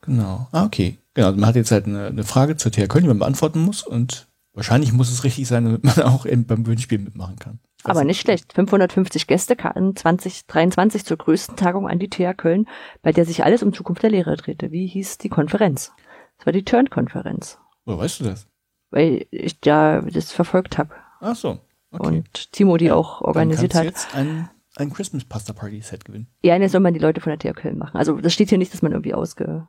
Genau. 0.03 0.49
Ah, 0.53 0.65
okay. 0.65 0.99
Genau, 1.15 1.33
man 1.33 1.47
hat 1.47 1.57
jetzt 1.57 1.71
halt 1.71 1.87
eine, 1.87 2.07
eine 2.07 2.25
Frage 2.25 2.57
zur 2.57 2.73
TH 2.73 2.89
Köln, 2.89 3.05
die 3.05 3.09
man 3.09 3.19
beantworten 3.19 3.61
muss 3.61 3.83
und 3.83 4.29
wahrscheinlich 4.53 4.93
muss 4.93 5.11
es 5.11 5.25
richtig 5.25 5.47
sein, 5.47 5.65
damit 5.65 5.85
man 5.85 5.95
auch 6.05 6.27
eben 6.27 6.47
beim 6.47 6.65
Gewinnspiel 6.65 6.99
mitmachen 6.99 7.37
kann. 7.39 7.61
Aber 7.85 8.05
nicht 8.05 8.21
schlecht. 8.21 8.53
550 8.53 9.27
Gästekarten 9.27 9.97
2023 9.97 11.05
zur 11.05 11.17
größten 11.17 11.57
Tagung 11.57 11.89
an 11.89 11.99
die 11.99 12.09
TH 12.09 12.37
Köln, 12.37 12.69
bei 13.03 13.13
der 13.13 13.25
sich 13.25 13.45
alles 13.45 13.63
um 13.63 13.73
Zukunft 13.73 14.03
der 14.03 14.11
Lehre 14.11 14.37
drehte. 14.37 14.71
Wie 14.71 14.87
hieß 14.87 15.19
die 15.19 15.29
Konferenz? 15.29 15.93
Das 16.39 16.47
war 16.47 16.53
die 16.53 16.65
Turn-Konferenz. 16.65 17.59
Wo 17.85 17.99
weißt 17.99 18.21
du 18.21 18.25
das? 18.25 18.47
Weil 18.91 19.27
ich 19.31 19.61
da 19.61 20.01
das 20.01 20.33
verfolgt 20.33 20.79
habe. 20.79 20.95
Ach 21.21 21.35
so. 21.35 21.59
Okay. 21.93 22.07
Und 22.07 22.53
Timo 22.53 22.77
die 22.77 22.87
ja, 22.87 22.95
auch 22.95 23.21
organisiert 23.21 23.75
hat. 23.75 23.85
jetzt 23.85 24.15
ein, 24.15 24.49
ein 24.77 24.93
Christmas 24.93 25.25
Pasta 25.25 25.53
Party 25.53 25.81
Set 25.81 26.05
gewinnen. 26.05 26.27
Ja, 26.43 26.59
das 26.59 26.73
soll 26.73 26.81
man 26.81 26.95
die 26.95 27.01
Leute 27.01 27.21
von 27.21 27.37
der 27.37 27.39
TH 27.39 27.57
Köln 27.57 27.79
machen. 27.79 27.97
Also 27.97 28.21
das 28.21 28.33
steht 28.33 28.49
hier 28.49 28.59
nicht, 28.59 28.73
dass 28.73 28.83
man 28.83 28.93
irgendwie 28.93 29.15
ausge. 29.15 29.69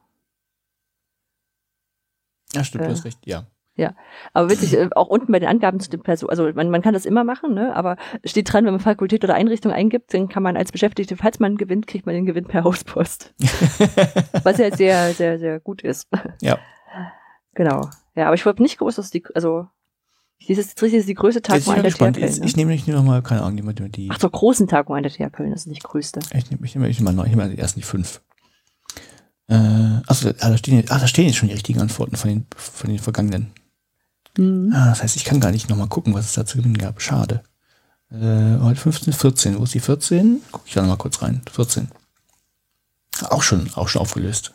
Ja, 2.53 2.63
stimmt, 2.63 2.85
äh, 2.85 2.87
du 2.87 2.93
hast 2.93 3.05
recht, 3.05 3.19
ja. 3.25 3.47
Ja, 3.75 3.95
aber 4.33 4.51
witzig, 4.51 4.75
äh, 4.75 4.89
auch 4.95 5.07
unten 5.07 5.31
bei 5.31 5.39
den 5.39 5.49
Angaben 5.49 5.79
zu 5.79 5.89
dem 5.89 6.03
Person, 6.03 6.29
also 6.29 6.51
man, 6.53 6.69
man 6.69 6.83
kann 6.83 6.93
das 6.93 7.07
immer 7.07 7.23
machen, 7.23 7.55
ne? 7.55 7.75
aber 7.75 7.97
steht 8.23 8.53
dran, 8.53 8.65
wenn 8.65 8.73
man 8.73 8.79
Fakultät 8.79 9.23
oder 9.23 9.33
Einrichtung 9.33 9.71
eingibt, 9.71 10.13
dann 10.13 10.29
kann 10.29 10.43
man 10.43 10.55
als 10.57 10.71
Beschäftigte, 10.71 11.17
falls 11.17 11.39
man 11.39 11.57
gewinnt, 11.57 11.87
kriegt 11.87 12.05
man 12.05 12.13
den 12.13 12.27
Gewinn 12.27 12.45
per 12.45 12.63
Hauspost. 12.63 13.33
Was 14.43 14.59
ja 14.59 14.75
sehr, 14.75 15.13
sehr, 15.13 15.39
sehr 15.39 15.59
gut 15.59 15.81
ist. 15.81 16.07
Ja. 16.39 16.59
Genau. 17.55 17.89
Ja, 18.13 18.27
aber 18.27 18.35
ich 18.35 18.45
habe 18.45 18.61
nicht 18.61 18.77
gewusst, 18.77 18.99
dass 18.99 19.09
die, 19.09 19.23
also 19.33 19.67
das 20.47 20.57
ist, 20.57 20.81
das 20.81 20.91
ist 20.91 21.07
die 21.07 21.13
größte 21.13 21.41
Tagung 21.41 21.73
an 21.73 21.83
der 21.83 21.91
TH 21.91 21.97
Köln. 21.97 22.13
Ne? 22.13 22.45
Ich 22.45 22.55
nehme 22.55 22.71
nicht 22.71 22.87
nur 22.87 22.97
noch 22.97 23.03
mal, 23.03 23.21
keine 23.21 23.43
Ahnung, 23.43 23.73
die, 23.75 23.89
die 23.89 24.09
Ach, 24.11 24.17
zur 24.17 24.31
großen 24.31 24.67
Tagung 24.67 24.95
an 24.95 25.03
der 25.03 25.11
TH 25.11 25.31
Köln, 25.31 25.51
das 25.51 25.61
ist 25.61 25.67
nicht 25.67 25.83
größte. 25.83 26.19
Ich 26.35 26.51
nehme 26.51 26.65
ich 26.65 26.75
nehm, 26.75 26.83
ich 26.85 26.99
nehm 26.99 27.15
mal, 27.15 27.25
ich 27.25 27.29
nehm 27.31 27.37
mal 27.37 27.49
die 27.49 27.57
ersten 27.57 27.79
die 27.79 27.85
fünf. 27.85 28.21
Äh, 29.47 29.55
achso, 30.07 30.29
ah, 30.29 30.49
da 30.49 30.57
stehen, 30.57 30.83
ah, 30.89 30.99
da 30.99 31.07
stehen 31.07 31.25
jetzt 31.25 31.35
schon 31.35 31.49
die 31.49 31.53
richtigen 31.53 31.81
Antworten 31.81 32.15
von 32.15 32.29
den, 32.29 32.45
von 32.55 32.89
den 32.89 32.99
vergangenen. 32.99 33.51
Mhm. 34.37 34.71
Ah, 34.73 34.89
das 34.89 35.03
heißt, 35.03 35.15
ich 35.15 35.25
kann 35.25 35.39
gar 35.39 35.51
nicht 35.51 35.69
nochmal 35.69 35.87
gucken, 35.87 36.13
was 36.13 36.25
es 36.25 36.33
da 36.33 36.45
zu 36.45 36.57
gewinnen 36.57 36.77
gab. 36.77 37.01
Schade. 37.01 37.43
Äh, 38.09 38.59
heute 38.59 38.79
15, 38.79 39.13
14. 39.13 39.59
Wo 39.59 39.63
ist 39.63 39.73
die 39.73 39.79
14? 39.79 40.41
Guck 40.51 40.63
ich 40.65 40.73
da 40.73 40.81
nochmal 40.81 40.97
kurz 40.97 41.21
rein. 41.21 41.41
14. 41.51 41.89
Auch 43.29 43.43
schon, 43.43 43.69
auch 43.75 43.87
schon 43.87 44.01
aufgelöst. 44.01 44.53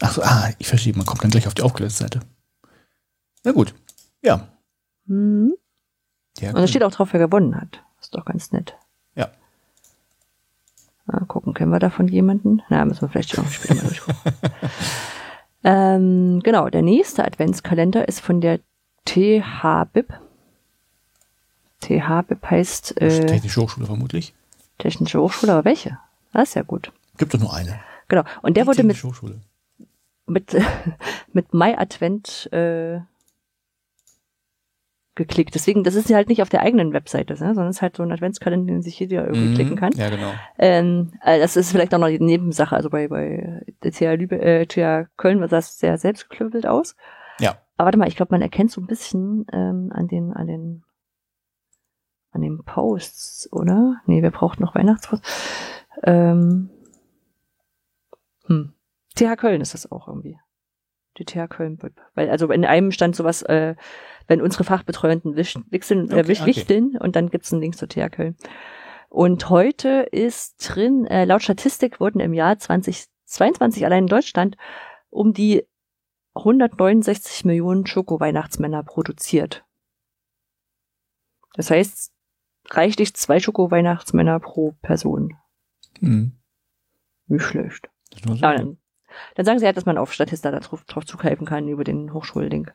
Ach 0.00 0.12
so, 0.12 0.22
ah, 0.22 0.50
ich 0.58 0.68
verstehe, 0.68 0.94
man 0.94 1.06
kommt 1.06 1.22
dann 1.24 1.30
gleich 1.30 1.46
auf 1.46 1.54
die 1.54 1.62
aufgelöste 1.62 2.04
Seite. 2.04 2.20
Na 3.44 3.52
gut. 3.52 3.74
Ja. 4.22 4.48
Mhm. 5.08 5.54
ja 6.38 6.50
Und 6.50 6.58
da 6.58 6.66
steht 6.66 6.84
auch 6.84 6.92
drauf, 6.92 7.12
wer 7.12 7.20
gewonnen 7.20 7.56
hat. 7.60 7.82
Ist 8.00 8.14
doch 8.14 8.24
ganz 8.24 8.52
nett. 8.52 8.76
Ja. 9.14 9.28
Mal 11.06 11.24
gucken, 11.26 11.54
kennen 11.54 11.72
wir 11.72 11.80
davon 11.80 12.06
jemanden? 12.08 12.62
Na, 12.68 12.84
müssen 12.84 13.02
wir 13.02 13.08
vielleicht 13.08 13.38
auch 13.38 13.48
später 13.48 13.74
mal 13.74 13.82
durchgucken. 13.84 14.32
Ähm, 15.64 16.40
genau, 16.44 16.68
der 16.68 16.82
nächste 16.82 17.24
Adventskalender 17.24 18.06
ist 18.08 18.20
von 18.20 18.40
der 18.40 18.60
THBIP. 19.06 20.14
THBIP 21.80 22.50
heißt. 22.50 23.00
Äh, 23.00 23.26
Technische 23.26 23.60
Hochschule 23.60 23.86
vermutlich. 23.86 24.34
Technische 24.78 25.20
Hochschule, 25.20 25.52
aber 25.52 25.64
welche? 25.64 25.98
Das 26.32 26.50
ist 26.50 26.54
ja 26.54 26.62
gut. 26.62 26.92
Gibt 27.16 27.34
doch 27.34 27.40
nur 27.40 27.52
eine. 27.52 27.80
Genau. 28.06 28.22
Und 28.42 28.56
der 28.56 28.64
Die 28.64 28.68
wurde 28.68 28.84
mit, 28.84 29.02
mit, 30.26 30.56
mit 31.32 31.52
Mai 31.52 31.76
Advent 31.76 32.48
äh, 32.52 33.00
geklickt. 35.18 35.54
Deswegen, 35.54 35.84
das 35.84 35.94
ist 35.94 36.08
ja 36.08 36.16
halt 36.16 36.30
nicht 36.30 36.40
auf 36.40 36.48
der 36.48 36.62
eigenen 36.62 36.94
Webseite, 36.94 37.34
ne? 37.34 37.54
sondern 37.54 37.68
es 37.68 37.76
ist 37.76 37.82
halt 37.82 37.96
so 37.96 38.02
ein 38.02 38.12
Adventskalender, 38.12 38.72
den 38.72 38.80
sich 38.80 38.98
jeder 38.98 39.26
irgendwie 39.26 39.50
mhm, 39.50 39.54
klicken 39.54 39.76
kann. 39.76 39.92
Ja, 39.92 40.08
genau. 40.08 40.32
Ähm, 40.56 41.12
also 41.20 41.42
das 41.42 41.56
ist 41.56 41.72
vielleicht 41.72 41.94
auch 41.94 41.98
noch 41.98 42.08
die 42.08 42.18
Nebensache. 42.18 42.74
Also 42.74 42.88
bei, 42.88 43.08
bei 43.08 43.62
der 43.82 43.92
TH, 43.92 44.18
Lübe, 44.18 44.40
äh, 44.40 44.66
TH 44.66 45.10
Köln 45.18 45.40
sah 45.40 45.48
das 45.48 45.78
sehr 45.78 45.98
selbstgeklüppelt 45.98 46.66
aus. 46.66 46.96
Ja. 47.38 47.58
Aber 47.76 47.86
warte 47.86 47.98
mal, 47.98 48.08
ich 48.08 48.16
glaube, 48.16 48.32
man 48.32 48.40
erkennt 48.40 48.70
so 48.70 48.80
ein 48.80 48.86
bisschen 48.86 49.44
ähm, 49.52 49.90
an 49.92 50.08
den, 50.08 50.32
an 50.32 50.46
den, 50.46 50.84
an 52.30 52.40
den 52.40 52.64
Posts, 52.64 53.52
oder? 53.52 54.00
Nee, 54.06 54.22
wir 54.22 54.30
brauchen 54.30 54.62
noch 54.62 54.74
Weihnachtspost. 54.74 55.24
Ähm, 56.04 56.70
hm. 58.46 58.72
TH 59.14 59.36
Köln 59.36 59.60
ist 59.60 59.74
das 59.74 59.90
auch 59.90 60.08
irgendwie. 60.08 60.38
Die 61.18 61.24
TH 61.24 61.48
Köln. 61.48 61.78
Weil, 62.14 62.30
also 62.30 62.50
in 62.50 62.64
einem 62.64 62.92
stand 62.92 63.16
sowas, 63.16 63.42
äh, 63.42 63.74
wenn 64.26 64.40
unsere 64.40 64.64
Fachbetreuenden 64.64 65.36
wechseln, 65.36 66.10
äh, 66.10 66.20
okay, 66.20 66.28
wichteln 66.46 66.92
okay. 66.94 67.04
und 67.04 67.16
dann 67.16 67.30
gibt's 67.30 67.52
einen 67.52 67.62
Link 67.62 67.76
zur 67.76 67.88
TH 67.88 68.10
Köln. 68.10 68.36
Und 69.08 69.48
heute 69.48 70.06
ist 70.12 70.56
drin, 70.58 71.06
äh, 71.06 71.24
laut 71.24 71.42
Statistik 71.42 71.98
wurden 71.98 72.20
im 72.20 72.34
Jahr 72.34 72.58
2022 72.58 73.84
allein 73.84 74.04
in 74.04 74.08
Deutschland 74.08 74.56
um 75.10 75.32
die 75.32 75.66
169 76.34 77.44
Millionen 77.44 77.86
Schoko-Weihnachtsmänner 77.86 78.82
produziert. 78.84 79.64
Das 81.54 81.70
heißt, 81.70 82.12
reichlich 82.70 83.14
zwei 83.14 83.40
Schoko-Weihnachtsmänner 83.40 84.38
pro 84.40 84.72
Person. 84.82 85.36
Mhm. 86.00 86.38
Nicht 87.26 87.44
schlecht. 87.44 87.88
dann, 88.40 88.78
dann, 89.34 89.44
sagen 89.44 89.58
sie 89.58 89.66
halt, 89.66 89.76
dass 89.76 89.86
man 89.86 89.98
auf 89.98 90.12
Statista 90.12 90.50
darauf 90.50 90.84
drauf 90.84 91.06
zugreifen 91.06 91.46
kann 91.46 91.68
über 91.68 91.84
den 91.84 92.12
Hochschullink. 92.12 92.74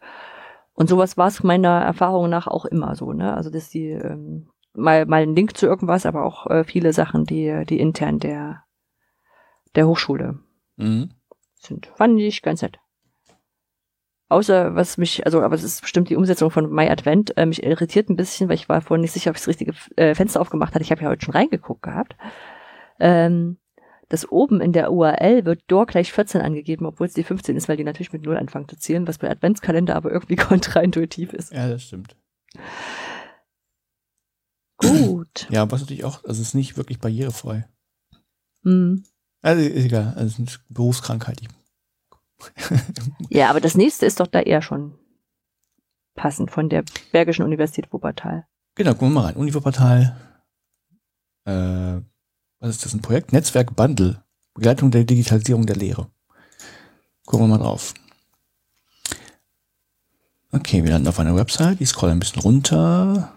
Und 0.73 0.89
sowas 0.89 1.17
war 1.17 1.27
es 1.27 1.43
meiner 1.43 1.81
Erfahrung 1.81 2.29
nach 2.29 2.47
auch 2.47 2.65
immer 2.65 2.95
so, 2.95 3.13
ne? 3.13 3.35
Also 3.35 3.49
dass 3.49 3.69
die 3.69 3.89
ähm, 3.91 4.49
mal 4.73 5.05
mal 5.05 5.21
ein 5.21 5.35
Link 5.35 5.55
zu 5.55 5.67
irgendwas, 5.67 6.05
aber 6.05 6.25
auch 6.25 6.47
äh, 6.47 6.63
viele 6.63 6.93
Sachen, 6.93 7.25
die 7.25 7.63
die 7.69 7.79
intern 7.79 8.19
der 8.19 8.63
der 9.75 9.87
Hochschule 9.87 10.39
mhm. 10.77 11.11
sind, 11.55 11.87
fand 11.95 12.19
ich 12.19 12.41
ganz 12.41 12.61
nett. 12.61 12.79
Außer 14.29 14.73
was 14.73 14.97
mich, 14.97 15.27
also 15.27 15.41
aber 15.41 15.53
es 15.53 15.63
ist 15.63 15.81
bestimmt 15.81 16.09
die 16.09 16.15
Umsetzung 16.15 16.49
von 16.49 16.71
My 16.71 16.89
Advent, 16.89 17.37
äh, 17.37 17.45
mich 17.45 17.61
irritiert 17.61 18.09
ein 18.09 18.15
bisschen, 18.15 18.49
weil 18.49 18.55
ich 18.55 18.67
war 18.67 18.81
vorhin 18.81 19.01
nicht 19.01 19.11
sicher, 19.11 19.29
ob 19.29 19.35
ich 19.35 19.41
das 19.41 19.47
richtige 19.47 19.73
äh, 19.95 20.15
Fenster 20.15 20.41
aufgemacht 20.41 20.73
hatte. 20.73 20.83
Ich 20.83 20.91
habe 20.91 21.03
ja 21.03 21.09
heute 21.09 21.23
schon 21.23 21.35
reingeguckt 21.35 21.83
gehabt. 21.83 22.15
Ähm, 22.99 23.57
das 24.09 24.29
oben 24.29 24.61
in 24.61 24.73
der 24.73 24.91
URL 24.91 25.45
wird 25.45 25.63
Door 25.67 25.87
gleich 25.87 26.11
14 26.11 26.41
angegeben, 26.41 26.85
obwohl 26.85 27.07
es 27.07 27.13
die 27.13 27.23
15 27.23 27.55
ist, 27.55 27.67
weil 27.67 27.77
die 27.77 27.83
natürlich 27.83 28.13
mit 28.13 28.23
0 28.23 28.37
anfangen 28.37 28.67
zu 28.67 28.77
zählen, 28.77 29.07
was 29.07 29.17
bei 29.17 29.29
Adventskalender 29.29 29.95
aber 29.95 30.11
irgendwie 30.11 30.35
kontraintuitiv 30.37 31.33
ist. 31.33 31.51
Ja, 31.51 31.67
das 31.69 31.83
stimmt. 31.83 32.15
Gut. 34.77 35.47
Ja, 35.49 35.69
was 35.71 35.81
natürlich 35.81 36.03
auch, 36.03 36.23
also 36.23 36.41
es 36.41 36.49
ist 36.49 36.53
nicht 36.55 36.77
wirklich 36.77 36.99
barrierefrei. 36.99 37.67
Mhm. 38.63 39.03
Also 39.41 39.61
ist 39.61 39.85
egal, 39.85 40.13
also 40.15 40.25
es 40.25 40.33
ist 40.33 40.39
eine 40.39 40.65
Berufskrankheit. 40.69 41.41
ja, 43.29 43.49
aber 43.49 43.61
das 43.61 43.75
nächste 43.75 44.05
ist 44.05 44.19
doch 44.19 44.27
da 44.27 44.39
eher 44.39 44.61
schon 44.61 44.97
passend 46.15 46.51
von 46.51 46.69
der 46.69 46.83
Bergischen 47.11 47.45
Universität 47.45 47.91
Wuppertal. 47.91 48.45
Genau, 48.75 48.91
gucken 48.91 49.09
wir 49.09 49.21
mal 49.21 49.25
rein. 49.27 49.35
Uni 49.35 49.53
Wuppertal. 49.53 50.15
Äh, 51.45 52.01
was 52.63 52.77
ist 52.77 52.85
das, 52.85 52.93
ein 52.93 53.01
Projekt? 53.01 53.33
Netzwerk 53.33 53.75
Bundle. 53.75 54.23
Begleitung 54.53 54.89
der 54.89 55.03
Digitalisierung 55.03 55.65
der 55.65 55.75
Lehre. 55.75 56.07
Gucken 57.25 57.47
wir 57.47 57.57
mal 57.57 57.63
drauf. 57.63 57.93
Okay, 60.53 60.83
wir 60.83 60.91
landen 60.91 61.09
auf 61.09 61.19
einer 61.19 61.35
Website. 61.35 61.81
Ich 61.81 61.89
scroll 61.89 62.11
ein 62.11 62.19
bisschen 62.19 62.41
runter. 62.41 63.33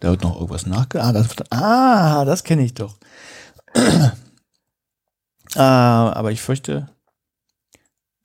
Da 0.00 0.10
wird 0.10 0.22
noch 0.22 0.34
irgendwas 0.34 0.66
nachge... 0.66 1.02
Ah, 1.02 1.12
das, 1.12 1.28
ah, 1.50 2.26
das 2.26 2.44
kenne 2.44 2.62
ich 2.62 2.74
doch. 2.74 2.98
ah, 5.54 6.12
aber 6.12 6.30
ich 6.30 6.42
fürchte, 6.42 6.90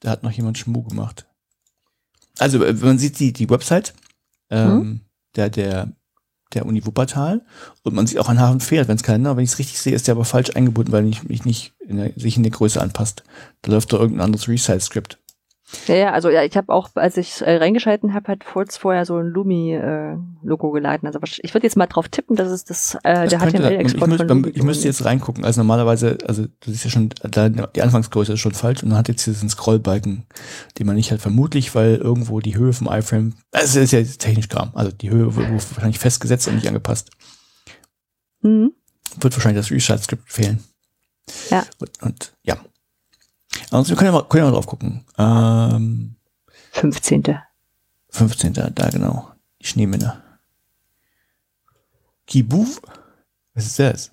da 0.00 0.10
hat 0.10 0.24
noch 0.24 0.30
jemand 0.30 0.58
Schmu 0.58 0.82
gemacht. 0.82 1.26
Also, 2.38 2.62
äh, 2.62 2.74
man 2.74 2.98
sieht 2.98 3.18
die, 3.18 3.32
die 3.32 3.48
Website 3.48 3.94
ähm, 4.50 4.68
hm? 4.68 5.00
der, 5.36 5.48
der 5.48 5.92
der 6.54 6.66
Uni 6.66 6.84
Wuppertal. 6.84 7.42
Und 7.82 7.94
man 7.94 8.06
sieht 8.06 8.18
auch 8.18 8.28
einen 8.28 8.40
Hafen-Fair-Adventskalender. 8.40 9.36
Wenn 9.36 9.44
ich 9.44 9.52
es 9.52 9.58
richtig 9.58 9.80
sehe, 9.80 9.94
ist 9.94 10.06
der 10.06 10.14
aber 10.14 10.24
falsch 10.24 10.50
eingebunden, 10.54 10.92
weil 10.92 11.06
ich 11.06 11.24
mich 11.24 11.44
nicht 11.44 11.74
in 11.80 11.96
der, 11.96 12.12
sich 12.16 12.36
in 12.36 12.42
der 12.42 12.52
Größe 12.52 12.80
anpasst. 12.80 13.24
Da 13.62 13.72
läuft 13.72 13.92
da 13.92 13.98
irgendein 13.98 14.26
anderes 14.26 14.48
Resize-Skript. 14.48 15.18
Ja, 15.86 15.94
ja, 15.94 16.12
also 16.12 16.30
ja, 16.30 16.42
ich 16.42 16.56
habe 16.56 16.72
auch, 16.72 16.90
als 16.94 17.16
ich 17.16 17.40
äh, 17.40 17.56
reingeschalten 17.56 18.14
habe, 18.14 18.28
hat 18.28 18.44
kurz 18.44 18.76
vorher 18.76 19.04
so 19.04 19.16
ein 19.16 19.26
Lumi-Logo 19.26 20.70
äh, 20.70 20.72
geladen. 20.72 21.06
Also 21.06 21.18
ich 21.22 21.54
würde 21.54 21.66
jetzt 21.66 21.76
mal 21.76 21.86
drauf 21.86 22.08
tippen, 22.08 22.36
dass 22.36 22.50
es 22.50 22.64
das, 22.64 22.96
äh, 23.02 23.28
der 23.28 23.38
HTML-Export 23.38 24.12
ich, 24.12 24.28
müsst, 24.28 24.56
ich 24.56 24.62
müsste 24.62 24.88
jetzt 24.88 25.04
reingucken. 25.04 25.44
Also 25.44 25.60
normalerweise, 25.60 26.18
also 26.26 26.44
du 26.44 26.70
siehst 26.70 26.84
ja 26.84 26.90
schon, 26.90 27.10
da, 27.22 27.48
die 27.48 27.82
Anfangsgröße 27.82 28.34
ist 28.34 28.40
schon 28.40 28.54
falsch 28.54 28.82
und 28.82 28.90
man 28.90 28.98
hat 28.98 29.08
jetzt 29.08 29.26
diesen 29.26 29.48
Scrollbalken, 29.48 30.26
den 30.78 30.86
man 30.86 30.96
nicht 30.96 31.12
hat, 31.12 31.20
vermutlich, 31.20 31.74
weil 31.74 31.96
irgendwo 31.96 32.40
die 32.40 32.56
Höhe 32.56 32.72
vom 32.72 32.88
iFrame, 32.88 33.34
also 33.52 33.80
ist 33.80 33.92
ja 33.92 34.02
technisch 34.02 34.48
Kram, 34.48 34.70
also 34.74 34.90
die 34.90 35.10
Höhe 35.10 35.34
wurde 35.34 35.52
wahrscheinlich 35.52 35.98
festgesetzt 35.98 36.48
und 36.48 36.56
nicht 36.56 36.68
angepasst. 36.68 37.10
Mhm. 38.42 38.72
wird 39.20 39.34
wahrscheinlich 39.34 39.62
das 39.64 39.70
Restart-Skript 39.70 40.30
fehlen. 40.30 40.62
Ja. 41.50 41.64
Und, 41.78 42.02
und 42.02 42.32
ja. 42.42 42.58
Also 43.74 43.90
wir 43.90 43.96
können 43.96 44.12
ja 44.14 44.20
mal, 44.20 44.28
können 44.28 44.44
ja 44.44 44.50
mal 44.50 44.54
drauf 44.54 44.66
gucken. 44.66 45.04
Ähm, 45.18 46.14
15. 46.72 47.24
15. 48.10 48.52
Da 48.52 48.88
genau. 48.90 49.30
Die 49.60 49.66
Schneemänner. 49.66 50.22
Kibuv? 52.26 52.80
Was 53.54 53.66
ist 53.66 53.78
das? 53.80 54.12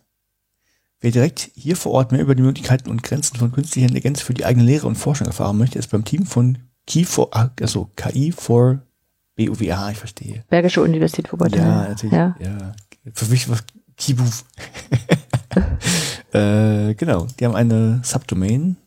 Wer 0.99 1.11
direkt 1.11 1.51
hier 1.53 1.75
vor 1.75 1.91
Ort 1.93 2.11
mehr 2.11 2.21
über 2.21 2.33
die 2.33 2.41
Möglichkeiten 2.41 2.89
und 2.89 3.03
Grenzen 3.03 3.37
von 3.37 3.51
künstlicher 3.51 3.85
Intelligenz 3.85 4.21
für 4.21 4.33
die 4.33 4.45
eigene 4.45 4.65
Lehre 4.65 4.87
und 4.87 4.95
Forschung 4.95 5.27
erfahren 5.27 5.57
möchte, 5.57 5.77
ist 5.77 5.91
beim 5.91 6.05
Team 6.05 6.25
von 6.25 6.57
KI 6.87 7.05
for, 7.05 7.29
also 7.59 7.89
KI 7.95 8.31
for 8.31 8.81
BUWA, 9.35 9.91
ich 9.91 9.97
verstehe. 9.97 10.43
Bergische 10.49 10.81
Universität 10.81 11.31
Wuppertal. 11.31 11.59
Ja, 11.59 11.87
natürlich. 11.87 12.13
Ja. 12.13 12.35
Ja. 12.39 12.73
Für 13.13 13.25
mich 13.25 13.47
was 13.49 13.63
Kibuv. 13.95 14.43
äh, 16.33 16.95
genau. 16.95 17.27
Die 17.39 17.45
haben 17.45 17.55
eine 17.55 18.01
Subdomain, 18.03 18.77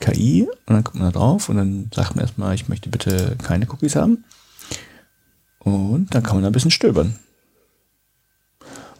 KI, 0.00 0.42
und 0.42 0.74
dann 0.74 0.84
kommt 0.84 0.96
man 0.96 1.12
da 1.12 1.18
drauf 1.18 1.48
und 1.48 1.56
dann 1.56 1.90
sagt 1.94 2.16
man 2.16 2.24
erstmal, 2.24 2.54
ich 2.54 2.68
möchte 2.68 2.88
bitte 2.88 3.36
keine 3.42 3.66
Cookies 3.70 3.96
haben. 3.96 4.24
Und 5.60 6.14
dann 6.14 6.22
kann 6.22 6.36
man 6.36 6.42
da 6.42 6.50
ein 6.50 6.52
bisschen 6.52 6.70
stöbern. 6.70 7.18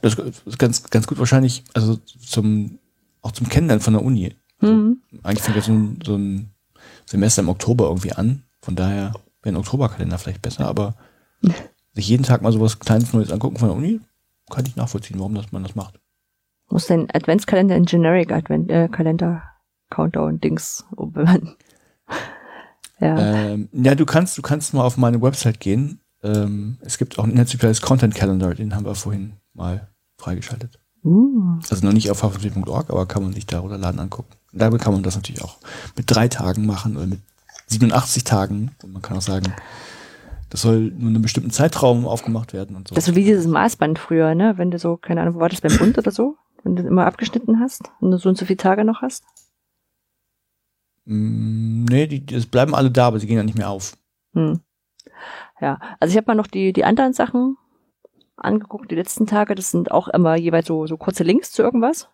Das 0.00 0.14
ist 0.14 0.58
ganz, 0.58 0.82
ganz 0.90 1.06
gut 1.06 1.18
wahrscheinlich, 1.18 1.64
also 1.74 1.96
zum, 1.96 2.78
auch 3.22 3.32
zum 3.32 3.48
Kennenlernen 3.48 3.82
von 3.82 3.94
der 3.94 4.02
Uni. 4.02 4.34
Mhm. 4.60 5.00
Eigentlich 5.22 5.42
fängt 5.42 5.56
jetzt 5.56 5.66
so 5.66 5.72
ein, 5.72 5.98
so 6.04 6.16
ein 6.16 6.50
Semester 7.06 7.42
im 7.42 7.48
Oktober 7.48 7.86
irgendwie 7.86 8.12
an. 8.12 8.42
Von 8.60 8.76
daher 8.76 9.14
wäre 9.42 9.54
ein 9.54 9.58
Oktoberkalender 9.58 10.18
vielleicht 10.18 10.42
besser, 10.42 10.66
aber 10.66 10.94
sich 11.92 12.08
jeden 12.08 12.24
Tag 12.24 12.42
mal 12.42 12.52
sowas 12.52 12.78
Kleines 12.78 13.12
Neues 13.12 13.30
angucken 13.30 13.56
von 13.56 13.68
der 13.68 13.76
Uni, 13.76 14.00
kann 14.50 14.66
ich 14.66 14.76
nachvollziehen, 14.76 15.18
warum 15.18 15.34
das, 15.34 15.52
man 15.52 15.62
das 15.62 15.74
macht. 15.74 16.00
Muss 16.70 16.86
den 16.86 17.08
Adventskalender 17.10 17.76
in 17.76 17.84
Generic 17.84 18.32
Advent 18.32 18.70
äh, 18.70 18.88
Kalender 18.88 19.42
Countdown 19.90 20.40
Dings 20.40 20.84
umbenennen. 20.96 21.56
ja. 23.00 23.18
Ähm, 23.18 23.68
ja, 23.72 23.94
du 23.94 24.06
kannst, 24.06 24.36
du 24.38 24.42
kannst 24.42 24.74
mal 24.74 24.84
auf 24.84 24.96
meine 24.96 25.20
Website 25.22 25.60
gehen. 25.60 26.00
Ähm, 26.22 26.78
es 26.80 26.98
gibt 26.98 27.18
auch 27.18 27.24
ein 27.24 27.30
inhaltsbegleitendes 27.30 27.82
Content 27.82 28.14
Calendar, 28.14 28.54
den 28.54 28.74
haben 28.74 28.86
wir 28.86 28.94
vorhin 28.94 29.34
mal 29.52 29.88
freigeschaltet. 30.18 30.80
Uh. 31.04 31.58
Also 31.68 31.84
noch 31.84 31.92
nicht 31.92 32.10
auf 32.10 32.22
hafenspiel.org, 32.22 32.90
aber 32.90 33.06
kann 33.06 33.22
man 33.22 33.34
sich 33.34 33.46
da 33.46 33.58
runterladen 33.58 34.00
angucken. 34.00 34.32
Und 34.52 34.62
damit 34.62 34.80
kann 34.80 34.94
man 34.94 35.02
das 35.02 35.16
natürlich 35.16 35.42
auch 35.42 35.58
mit 35.96 36.06
drei 36.08 36.28
Tagen 36.28 36.64
machen 36.64 36.96
oder 36.96 37.06
mit 37.06 37.20
87 37.66 38.24
Tagen. 38.24 38.70
Und 38.82 38.92
man 38.92 39.02
kann 39.02 39.16
auch 39.18 39.22
sagen, 39.22 39.52
das 40.48 40.62
soll 40.62 40.80
nur 40.80 41.00
in 41.00 41.08
einem 41.08 41.22
bestimmten 41.22 41.50
Zeitraum 41.50 42.06
aufgemacht 42.06 42.52
werden 42.52 42.76
und 42.76 42.88
so. 42.88 42.94
Das 42.94 43.04
ist 43.04 43.14
so 43.14 43.16
wie 43.16 43.24
dieses 43.24 43.46
Maßband 43.46 43.98
früher, 43.98 44.34
ne? 44.34 44.54
Wenn 44.56 44.70
du 44.70 44.78
so, 44.78 44.96
keine 44.96 45.20
Ahnung, 45.20 45.34
wo 45.34 45.40
war 45.40 45.48
das 45.48 45.60
beim 45.60 45.76
Bund 45.76 45.98
oder 45.98 46.10
so? 46.10 46.36
Wenn 46.62 46.76
du 46.76 46.84
immer 46.84 47.04
abgeschnitten 47.06 47.60
hast 47.60 47.90
und 48.00 48.12
du 48.12 48.18
so 48.18 48.28
und 48.28 48.38
so 48.38 48.46
viele 48.46 48.56
Tage 48.56 48.84
noch 48.84 49.02
hast? 49.02 49.24
Mm, 51.04 51.84
nee, 51.84 52.06
die, 52.06 52.24
die 52.24 52.38
bleiben 52.46 52.74
alle 52.74 52.90
da, 52.90 53.06
aber 53.08 53.18
sie 53.18 53.26
gehen 53.26 53.36
ja 53.36 53.42
nicht 53.42 53.58
mehr 53.58 53.70
auf. 53.70 53.96
Hm. 54.32 54.60
Ja, 55.60 55.78
also 56.00 56.12
ich 56.12 56.16
habe 56.16 56.26
mal 56.26 56.34
noch 56.34 56.46
die, 56.46 56.72
die 56.72 56.84
anderen 56.84 57.12
Sachen 57.12 57.56
angeguckt, 58.36 58.90
die 58.90 58.96
letzten 58.96 59.26
Tage. 59.26 59.54
Das 59.54 59.70
sind 59.70 59.90
auch 59.90 60.08
immer 60.08 60.36
jeweils 60.36 60.66
so, 60.66 60.86
so 60.86 60.96
kurze 60.96 61.24
Links 61.24 61.52
zu 61.52 61.62
irgendwas. 61.62 62.08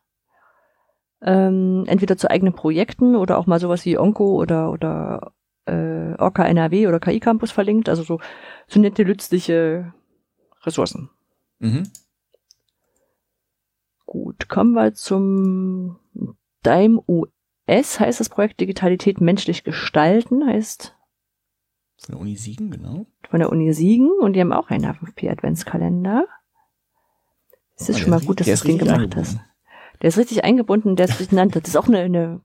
Ähm, 1.22 1.84
entweder 1.86 2.16
zu 2.16 2.30
eigenen 2.30 2.54
Projekten 2.54 3.14
oder 3.14 3.38
auch 3.38 3.46
mal 3.46 3.60
sowas 3.60 3.84
wie 3.84 3.98
Onco 3.98 4.40
oder, 4.40 4.70
oder 4.70 5.32
äh, 5.66 6.14
Orca 6.18 6.44
NRW 6.46 6.88
oder 6.88 7.00
KI 7.00 7.20
Campus 7.20 7.50
verlinkt. 7.50 7.88
Also 7.88 8.02
so, 8.02 8.20
so 8.66 8.80
nette, 8.80 9.04
nützliche 9.04 9.92
Ressourcen. 10.62 11.10
Mhm. 11.58 11.84
Gut, 14.06 14.48
kommen 14.48 14.72
wir 14.72 14.94
zum 14.94 15.98
Daim 16.62 17.00
US, 17.70 18.00
heißt 18.00 18.20
das 18.20 18.28
Projekt 18.28 18.60
Digitalität 18.60 19.20
menschlich 19.20 19.64
gestalten, 19.64 20.46
heißt 20.46 20.96
Von 21.98 22.12
der 22.14 22.20
Uni 22.20 22.36
Siegen, 22.36 22.70
genau. 22.70 23.06
von 23.28 23.40
der 23.40 23.50
Uni 23.50 23.72
Siegen 23.72 24.10
und 24.20 24.34
die 24.34 24.40
haben 24.40 24.52
auch 24.52 24.70
einen 24.70 24.84
H5P 24.84 25.30
Adventskalender. 25.30 26.26
Es 27.76 27.88
ist 27.88 27.96
Ah, 27.96 27.98
schon 28.00 28.10
mal 28.10 28.20
gut, 28.20 28.40
dass 28.40 28.46
du 28.46 28.66
den 28.68 28.78
richtig 28.80 28.94
gemacht 28.94 29.16
hast. 29.16 29.38
Der 30.02 30.08
ist 30.08 30.18
richtig 30.18 30.44
eingebunden, 30.44 30.96
der 30.96 31.08
ist 31.08 31.18
durcheinander. 31.18 31.60
Das 31.60 31.70
ist 31.70 31.76
auch 31.76 31.88
eine, 31.88 32.00
eine, 32.00 32.40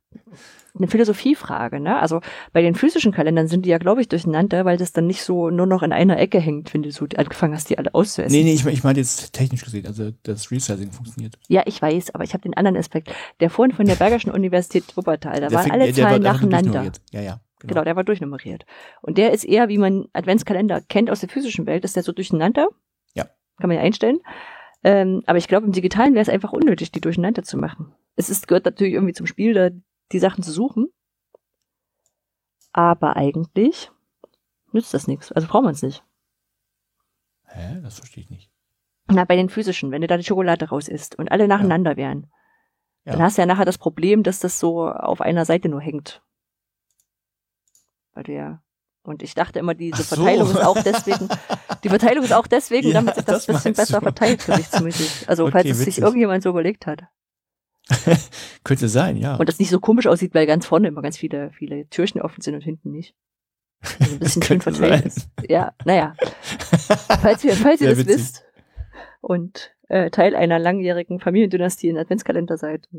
eine 0.78 0.88
Philosophiefrage, 0.88 1.80
ne? 1.80 2.00
Also 2.00 2.22
bei 2.54 2.62
den 2.62 2.76
physischen 2.76 3.12
Kalendern 3.12 3.48
sind 3.48 3.66
die 3.66 3.70
ja, 3.70 3.78
glaube 3.78 4.02
ich, 4.02 4.10
durcheinander, 4.10 4.66
weil 4.66 4.78
das 4.78 4.92
dann 4.92 5.08
nicht 5.08 5.24
so 5.24 5.50
nur 5.50 5.66
noch 5.66 5.84
in 5.84 5.92
einer 5.94 6.18
Ecke 6.20 6.40
hängt, 6.40 6.74
wenn 6.74 6.84
du 6.84 6.92
so 6.92 7.06
angefangen 7.16 7.54
hast, 7.54 7.70
die 7.70 7.78
alle 7.78 7.94
auszuessen. 7.96 8.38
Nee, 8.38 8.44
nee, 8.44 8.54
ich, 8.54 8.66
ich 8.66 8.84
meine 8.84 9.00
jetzt 9.00 9.34
technisch 9.34 9.64
gesehen, 9.64 9.86
also 9.88 10.12
das 10.24 10.52
Resizing 10.52 10.92
funktioniert. 10.92 11.36
Ja, 11.48 11.64
ich 11.66 11.82
weiß, 11.82 12.14
aber 12.14 12.24
ich 12.24 12.34
habe 12.34 12.42
den 12.44 12.54
anderen 12.56 12.78
Aspekt. 12.78 13.14
Der 13.40 13.50
vorhin 13.50 13.76
von 13.76 13.86
der 13.86 13.96
Bergischen 13.96 14.32
Universität 14.34 14.96
Wuppertal, 14.98 15.40
da 15.40 15.48
Der 15.48 15.52
waren 15.54 15.64
fing- 15.64 15.72
alle 15.72 15.94
Zahlen 15.94 16.22
nacheinander. 16.22 16.92
Ja, 17.12 17.22
ja. 17.22 17.40
Genau, 17.62 17.84
der 17.84 17.96
war 17.96 18.04
durchnummeriert. 18.04 18.66
Und 19.02 19.18
der 19.18 19.32
ist 19.32 19.44
eher, 19.44 19.70
wie 19.70 19.78
man 19.80 20.06
Adventskalender 20.14 20.82
kennt 20.82 21.10
aus 21.10 21.22
der 21.22 21.30
physischen 21.30 21.66
Welt, 21.66 21.84
ist 21.86 21.96
der 21.96 22.04
so 22.04 22.12
durcheinander. 22.12 22.68
Ja. 23.16 23.24
Kann 23.60 23.70
man 23.70 23.78
ja 23.78 23.82
einstellen. 23.84 24.20
Ähm, 24.84 25.24
aber 25.26 25.40
ich 25.40 25.48
glaube, 25.48 25.66
im 25.66 25.72
Digitalen 25.72 26.14
wäre 26.14 26.22
es 26.22 26.30
einfach 26.30 26.54
unnötig, 26.54 26.92
die 26.92 27.02
durcheinander 27.02 27.42
zu 27.44 27.58
machen. 27.58 27.94
Es 28.18 28.30
ist, 28.30 28.48
gehört 28.48 28.66
natürlich 28.66 28.94
irgendwie 28.94 29.14
zum 29.14 29.26
Spiel, 29.26 29.54
da 29.56 29.70
die 30.12 30.20
Sachen 30.20 30.44
zu 30.44 30.52
suchen. 30.52 30.88
Aber 32.74 33.16
eigentlich 33.16 33.92
nützt 34.72 34.94
das 34.94 35.08
nichts. 35.08 35.32
Also 35.32 35.48
braucht 35.48 35.64
man 35.64 35.74
es 35.74 35.82
nicht. 35.82 36.04
Hä? 37.48 37.80
Das 37.82 38.00
verstehe 38.00 38.24
ich 38.24 38.30
nicht. 38.30 38.52
Na, 39.08 39.24
bei 39.24 39.36
den 39.36 39.50
physischen, 39.50 39.92
wenn 39.92 40.02
du 40.02 40.08
da 40.08 40.18
die 40.18 40.24
Schokolade 40.24 40.70
raus 40.70 40.88
isst 40.88 41.16
und 41.18 41.32
alle 41.32 41.48
nacheinander 41.48 41.96
wären, 41.96 42.32
Ja. 43.06 43.14
dann 43.14 43.22
hast 43.22 43.38
du 43.38 43.42
ja 43.44 43.46
nachher 43.46 43.66
das 43.66 43.78
Problem, 43.78 44.24
dass 44.24 44.40
das 44.40 44.60
so 44.60 44.90
auf 44.90 45.22
einer 45.22 45.46
Seite 45.46 45.70
nur 45.70 45.80
hängt. 45.82 46.22
Weil 48.14 48.24
du 48.24 48.34
ja. 48.34 48.62
Und 49.04 49.22
ich 49.22 49.36
dachte 49.36 49.60
immer, 49.60 49.76
diese 49.76 50.02
so. 50.02 50.16
Verteilung 50.16 50.50
ist 50.50 50.64
auch 50.64 50.82
deswegen, 50.82 51.30
die 51.84 51.90
Verteilung 51.90 52.24
ist 52.24 52.34
auch 52.34 52.48
deswegen, 52.48 52.88
Ja, 52.88 52.94
damit 52.96 53.14
sich 53.16 53.24
das, 53.26 53.46
das 53.46 53.56
bisschen 53.56 53.74
besser 53.76 54.00
du. 54.00 54.06
verteilt, 54.06 54.44
gewichtsmäßig. 54.46 55.30
Also, 55.30 55.44
Okay, 55.44 55.52
falls 55.52 55.70
es 55.70 55.80
sich 55.86 56.00
irgendjemand 56.00 56.42
so 56.42 56.50
überlegt 56.50 56.88
hat. 56.88 57.04
Könnte 58.64 58.88
sein, 58.90 59.18
ja. 59.18 59.36
Und 59.36 59.48
das 59.48 59.60
nicht 59.60 59.70
so 59.70 59.80
komisch 59.80 60.08
aussieht, 60.08 60.34
weil 60.34 60.48
ganz 60.48 60.66
vorne 60.66 60.88
immer 60.88 61.02
ganz 61.02 61.18
viele, 61.18 61.52
viele 61.52 61.88
Türchen 61.90 62.22
offen 62.22 62.42
sind 62.42 62.56
und 62.56 62.62
hinten 62.62 62.92
nicht. 62.92 63.16
Also 64.00 64.14
ein 64.16 64.20
bisschen 64.20 64.44
schön 64.44 64.62
verteilt 64.62 65.06
ist. 65.06 65.30
Ja, 65.48 65.74
naja. 65.86 66.14
Falls 67.22 67.44
ihr, 67.44 67.54
falls 67.54 67.82
ihr 67.82 67.88
Sehr 67.88 67.96
das 67.96 68.00
witzig. 68.00 68.16
wisst 68.16 68.46
und 69.22 69.72
äh, 69.88 70.10
Teil 70.10 70.36
einer 70.36 70.58
langjährigen 70.58 71.20
Familiendynastie 71.20 71.90
in 71.90 71.98
Adventskalender 71.98 72.58
seid. 72.58 72.88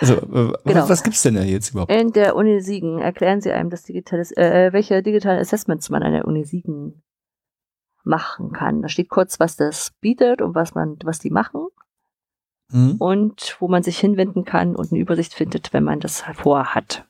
Also, 0.00 0.14
äh, 0.14 0.52
Genau. 0.64 0.82
was, 0.82 0.88
was 0.88 1.02
gibt's 1.02 1.22
denn 1.22 1.34
da 1.34 1.42
jetzt 1.42 1.70
überhaupt? 1.70 1.92
In 1.92 2.12
der 2.12 2.36
Uni 2.36 2.60
Siegen 2.60 2.98
erklären 3.00 3.40
sie 3.40 3.52
einem 3.52 3.70
das 3.70 3.82
digitales, 3.82 4.32
äh, 4.36 4.72
welche 4.72 5.02
digitalen 5.02 5.38
Assessments 5.40 5.90
man 5.90 6.02
an 6.02 6.12
der 6.12 6.24
Uni 6.26 6.44
Siegen 6.44 7.02
machen 8.02 8.52
kann. 8.52 8.82
Da 8.82 8.88
steht 8.88 9.10
kurz, 9.10 9.38
was 9.40 9.56
das 9.56 9.92
bietet 10.00 10.40
und 10.42 10.54
was 10.54 10.74
man, 10.74 10.96
was 11.04 11.18
die 11.18 11.30
machen 11.30 11.66
Hm? 12.70 12.96
und 12.98 13.56
wo 13.58 13.68
man 13.68 13.82
sich 13.82 13.98
hinwenden 13.98 14.44
kann 14.44 14.76
und 14.76 14.92
eine 14.92 15.00
Übersicht 15.00 15.34
findet, 15.34 15.72
wenn 15.72 15.84
man 15.84 16.00
das 16.00 16.22
vorhat. 16.34 17.04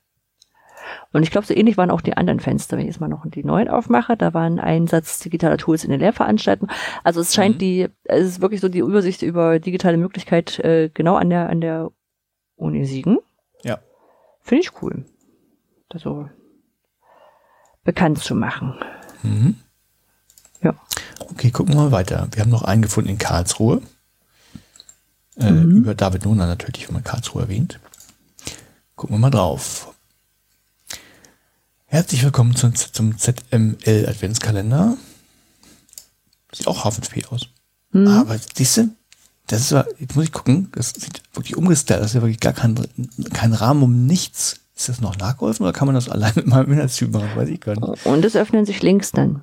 Und 1.13 1.23
ich 1.23 1.31
glaube, 1.31 1.47
so 1.47 1.55
ähnlich 1.55 1.77
waren 1.77 1.91
auch 1.91 2.01
die 2.01 2.17
anderen 2.17 2.41
Fenster. 2.41 2.77
Wenn 2.77 2.85
ich 2.85 2.93
jetzt 2.93 3.01
mal 3.01 3.09
noch 3.09 3.25
die 3.29 3.45
neuen 3.45 3.69
aufmache, 3.69 4.17
da 4.17 4.35
war 4.35 4.43
ein 4.43 4.59
Einsatz 4.59 5.21
digitaler 5.21 5.57
Tools 5.59 5.85
in 5.85 5.91
den 5.91 6.01
Lehrveranstaltungen. 6.01 6.75
Also 7.05 7.21
es 7.21 7.35
scheint 7.35 7.57
Mhm. 7.57 7.59
die, 7.59 7.89
es 8.05 8.27
ist 8.27 8.41
wirklich 8.41 8.61
so 8.61 8.69
die 8.69 8.79
Übersicht 8.81 9.23
über 9.23 9.59
digitale 9.61 9.97
Möglichkeit 9.99 10.59
äh, 10.61 10.91
genau 10.93 11.15
an 11.17 11.31
der, 11.31 11.49
an 11.49 11.61
der 11.61 11.91
Uni 12.57 12.85
Siegen. 12.87 13.19
Ja. 13.63 13.79
Finde 14.41 14.63
ich 14.63 14.83
cool. 14.83 15.05
Das 15.91 16.03
so 16.03 16.29
bekannt 17.85 18.19
zu 18.19 18.35
machen. 18.35 18.75
Mhm. 19.23 19.57
Ja. 20.63 20.75
Okay, 21.31 21.51
gucken 21.51 21.75
wir 21.75 21.83
mal 21.83 21.93
weiter. 21.93 22.29
Wir 22.33 22.43
haben 22.43 22.51
noch 22.51 22.63
einen 22.63 22.83
gefunden 22.83 23.11
in 23.11 23.19
Karlsruhe. 23.19 23.81
Äh, 25.41 25.51
Mhm. 25.51 25.77
Über 25.79 25.95
David 25.95 26.25
Nona 26.25 26.47
natürlich, 26.47 26.87
wenn 26.89 26.95
man 26.95 27.05
Karlsruhe 27.05 27.43
erwähnt. 27.43 27.81
Gucken 28.97 29.17
wir 29.17 29.21
mal 29.21 29.31
drauf. 29.31 29.95
Herzlich 31.87 32.23
willkommen 32.23 32.55
zum, 32.55 32.75
zum 32.75 33.19
ZML 33.19 34.07
Adventskalender. 34.09 34.97
Sieht 36.53 36.67
auch 36.67 36.85
H5P 36.85 37.27
aus. 37.29 37.49
Mhm. 37.93 38.07
Aber 38.09 38.37
siehst 38.55 38.77
du, 38.77 38.89
das 39.47 39.61
ist, 39.63 39.85
jetzt 39.99 40.15
muss 40.15 40.25
ich 40.25 40.33
gucken, 40.33 40.69
das 40.73 40.91
sieht 40.91 41.23
wirklich 41.35 41.57
umgestellt, 41.57 42.01
das 42.01 42.09
ist 42.11 42.15
ja 42.15 42.23
wirklich 42.23 42.41
gar 42.41 42.53
kein, 42.53 42.79
kein 43.33 43.53
Rahmen 43.53 43.83
um 43.83 44.07
nichts. 44.07 44.61
Ist 44.77 44.89
das 44.89 45.01
noch 45.01 45.17
nachgeholfen 45.19 45.65
oder 45.65 45.73
kann 45.73 45.87
man 45.87 45.95
das 45.95 46.09
allein 46.09 46.33
mit 46.37 46.47
meinem 46.47 46.73
Inhaltstyp 46.73 47.11
machen? 47.13 47.29
Weiß 47.35 47.49
ich 47.49 47.61
gar 47.61 47.75
nicht. 47.75 48.07
Und 48.07 48.25
es 48.25 48.37
öffnen 48.37 48.65
sich 48.65 48.83
Links 48.83 49.11
dann. 49.13 49.43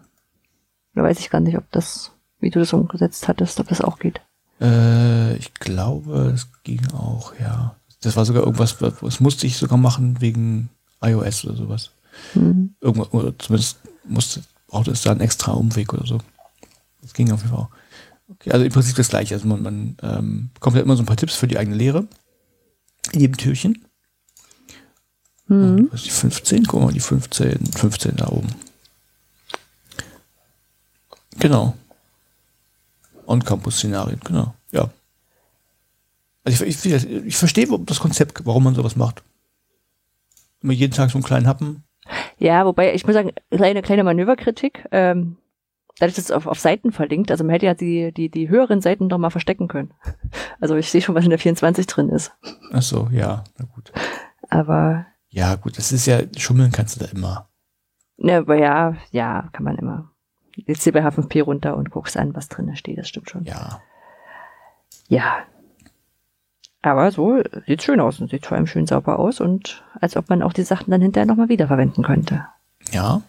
Da 0.96 1.04
weiß 1.04 1.20
ich 1.20 1.30
gar 1.30 1.42
nicht, 1.42 1.58
ob 1.58 1.70
das, 1.72 2.12
wie 2.40 2.50
du 2.50 2.60
das 2.60 2.74
umgesetzt 2.74 3.28
hattest, 3.28 3.60
ob 3.60 3.68
das 3.68 3.82
auch 3.82 4.00
geht. 4.00 4.22
Äh, 4.62 5.38
ich 5.38 5.54
glaube, 5.54 6.32
es 6.34 6.48
ging 6.64 6.86
auch, 6.94 7.34
ja. 7.40 7.76
Das 8.02 8.16
war 8.16 8.26
sogar 8.26 8.44
irgendwas, 8.44 8.78
das 8.78 9.20
musste 9.20 9.48
ich 9.48 9.58
sogar 9.58 9.78
machen 9.78 10.22
wegen 10.22 10.70
iOS 11.02 11.46
oder 11.46 11.56
sowas. 11.56 11.92
Mhm. 12.34 12.76
Irgendwas, 12.80 13.12
oder 13.14 13.38
zumindest 13.38 13.80
musste, 14.06 14.42
brauchte 14.68 14.92
es 14.92 15.02
da 15.02 15.12
einen 15.12 15.22
extra 15.22 15.52
Umweg 15.52 15.94
oder 15.94 16.06
so. 16.06 16.20
Das 17.02 17.14
ging 17.14 17.32
auf 17.32 17.42
jeden 17.42 17.54
Fall 17.54 17.66
auch. 17.66 17.70
Okay, 18.30 18.52
also 18.52 18.66
im 18.66 18.72
Prinzip 18.72 18.96
das 18.96 19.10
gleiche. 19.10 19.36
Also 19.36 19.48
man, 19.48 19.62
man 19.62 19.98
ähm, 20.02 20.50
bekommt 20.54 20.76
ja 20.76 20.82
immer 20.82 20.96
so 20.96 21.04
ein 21.04 21.06
paar 21.06 21.16
Tipps 21.16 21.36
für 21.36 21.48
die 21.48 21.58
eigene 21.58 21.78
Lehre. 21.78 22.08
In 23.14 23.22
jedem 23.22 23.38
Türchen. 23.38 23.86
Mhm. 25.48 25.88
Was 25.92 26.02
ist 26.02 26.08
die 26.08 26.12
15? 26.12 26.66
Guck 26.66 26.82
mal, 26.82 26.92
die 26.92 27.00
15, 27.00 27.66
15 27.68 28.16
da 28.18 28.28
oben. 28.28 28.50
Genau. 31.40 31.76
On-Campus-Szenarien, 33.28 34.20
genau. 34.24 34.54
Ja. 34.72 34.90
Also 36.44 36.66
ich, 36.66 36.86
ich, 36.86 37.10
ich 37.10 37.38
verstehe 37.38 37.68
das 37.86 38.00
Konzept, 38.00 38.46
warum 38.46 38.64
man 38.64 38.76
sowas 38.76 38.96
macht. 38.96 39.24
Immer 40.62 40.74
jeden 40.74 40.94
Tag 40.94 41.12
so 41.12 41.18
einen 41.18 41.26
kleinen 41.26 41.48
Happen. 41.48 41.84
Ja, 42.38 42.66
wobei, 42.66 42.94
ich 42.94 43.06
muss 43.06 43.14
sagen, 43.14 43.32
kleine, 43.52 43.82
kleine 43.82 44.04
Manöverkritik. 44.04 44.86
Ähm, 44.92 45.38
dadurch, 46.00 46.16
dass 46.16 46.26
es 46.26 46.32
auf, 46.32 46.48
auf 46.48 46.60
Seiten 46.60 46.92
verlinkt, 46.92 47.32
also 47.32 47.44
man 47.44 47.52
hätte 47.52 47.66
ja 47.66 47.74
die, 47.74 48.14
die, 48.14 48.30
die 48.30 48.50
höheren 48.50 48.82
Seiten 48.82 49.10
doch 49.10 49.18
mal 49.18 49.30
verstecken 49.30 49.68
können. 49.68 49.94
Also 50.60 50.76
ich 50.76 50.90
sehe 50.90 51.02
schon, 51.02 51.14
was 51.14 51.24
in 51.24 51.30
der 51.30 51.38
24 51.38 51.86
drin 51.86 52.10
ist. 52.10 52.32
Ach 52.72 52.82
so, 52.82 53.10
ja, 53.12 53.44
na 53.60 53.66
gut. 53.76 53.92
Aber. 54.50 55.06
Ja, 55.30 55.54
gut, 55.54 55.78
das 55.78 55.92
ist 55.92 56.08
ja, 56.08 56.22
schummeln 56.36 56.72
kannst 56.72 56.96
du 56.96 57.06
da 57.06 57.12
immer. 57.12 57.50
Ne, 58.18 58.38
aber 58.38 58.58
ja, 58.58 58.96
ja, 59.12 59.50
kann 59.54 59.64
man 59.64 59.78
immer. 59.78 60.12
Jetzt 60.66 60.84
hier 60.84 60.94
bei 60.94 61.06
H5P 61.06 61.44
runter 61.44 61.78
und 61.78 61.92
guckst 61.92 62.18
an, 62.18 62.36
was 62.36 62.50
drin 62.50 62.76
steht, 62.76 62.98
das 62.98 63.08
stimmt 63.08 63.30
schon. 63.30 63.46
Ja. 63.46 63.82
Ja. 65.08 65.38
Aber 66.82 67.12
so 67.12 67.42
sieht 67.66 67.84
schön 67.84 68.00
aus 68.00 68.20
und 68.20 68.30
sieht 68.30 68.46
vor 68.46 68.58
allem 68.58 68.68
schön 68.68 68.88
sauber 68.88 69.20
aus 69.20 69.42
und 69.42 69.84
als 70.00 70.16
ob 70.16 70.30
man 70.30 70.42
auch 70.42 70.54
die 70.54 70.64
Sachen 70.64 70.92
dann 70.92 71.02
hinterher 71.02 71.26
nochmal 71.26 71.50
wiederverwenden 71.50 72.04
könnte. 72.04 72.46
Ja. 72.92 73.22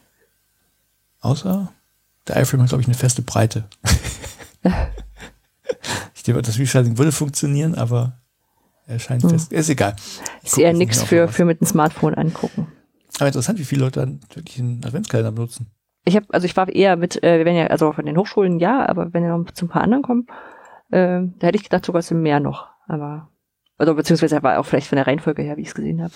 Außer 1.21 1.73
der 2.29 2.37
iFrame 2.41 2.63
hat, 2.63 2.69
glaube 2.69 2.83
ich, 2.83 2.89
eine 2.89 2.97
feste 2.97 3.23
Breite. 3.23 3.65
ich 6.15 6.23
denke, 6.23 6.43
das 6.43 6.59
Resizing 6.59 6.99
würde 6.99 7.13
funktionieren, 7.13 7.75
aber 7.75 8.19
er 8.87 8.99
scheint 8.99 9.23
hm. 9.23 9.31
fest. 9.31 9.53
Ist 9.53 9.69
egal. 9.69 9.97
Ich 10.43 10.49
ist 10.49 10.59
eher 10.59 10.73
nichts 10.73 11.03
für, 11.03 11.29
für 11.29 11.45
mit 11.45 11.61
dem 11.61 11.67
Smartphone 11.67 12.15
angucken. 12.15 12.69
Aber 13.17 13.27
interessant, 13.27 13.59
wie 13.59 13.65
viele 13.65 13.85
Leute 13.85 14.01
dann 14.01 14.21
wirklich 14.35 14.61
einen 14.61 14.85
Adventskalender 14.85 15.33
benutzen. 15.33 15.71
Ich 16.05 16.17
habe, 16.17 16.27
also 16.31 16.47
ich 16.47 16.57
war 16.57 16.69
eher 16.69 16.97
mit, 16.97 17.23
äh, 17.23 17.45
wenn 17.45 17.57
ja, 17.57 17.67
also 17.67 17.93
von 17.93 18.07
den 18.07 18.17
Hochschulen 18.17 18.59
ja, 18.59 18.89
aber 18.89 19.13
wenn 19.13 19.25
ja 19.25 19.37
noch 19.37 19.51
zu 19.51 19.67
ein 19.67 19.69
paar 19.69 19.83
anderen 19.83 20.03
kommen, 20.03 20.27
äh, 20.91 21.21
da 21.39 21.47
hätte 21.47 21.57
ich 21.57 21.65
gedacht, 21.65 21.85
sogar 21.85 22.01
es 22.01 22.09
sind 22.09 22.23
mehr 22.23 22.41
noch. 22.41 22.69
Aber, 22.87 23.29
also 23.77 23.95
beziehungsweise 23.95 24.43
war 24.43 24.59
auch 24.59 24.67
vielleicht 24.67 24.87
von 24.87 24.97
der 24.97 25.07
Reihenfolge 25.07 25.43
her, 25.43 25.57
wie 25.57 25.63
ich 25.63 25.69
es 25.69 25.75
gesehen 25.75 26.03
habe. 26.03 26.15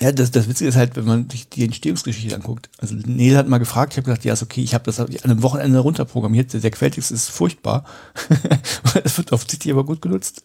Ja, 0.00 0.12
das, 0.12 0.30
das 0.30 0.48
Witzige 0.48 0.68
ist 0.68 0.76
halt, 0.76 0.96
wenn 0.96 1.04
man 1.04 1.28
sich 1.28 1.48
die 1.48 1.64
Entstehungsgeschichte 1.64 2.34
anguckt. 2.34 2.70
Also 2.78 2.94
Neil 2.94 3.36
hat 3.36 3.48
mal 3.48 3.58
gefragt, 3.58 3.92
ich 3.92 3.98
habe 3.98 4.06
gesagt, 4.06 4.24
ja, 4.24 4.32
ist 4.32 4.42
okay, 4.42 4.62
ich 4.62 4.74
habe 4.74 4.84
das 4.84 5.00
an 5.00 5.08
einem 5.24 5.42
Wochenende 5.42 5.78
runterprogrammiert, 5.78 6.52
der 6.62 6.70
Quelltext 6.70 7.10
ist 7.10 7.28
furchtbar. 7.28 7.84
das 9.02 9.18
wird 9.18 9.32
offensichtlich 9.32 9.72
aber 9.72 9.84
gut 9.84 10.00
genutzt. 10.00 10.44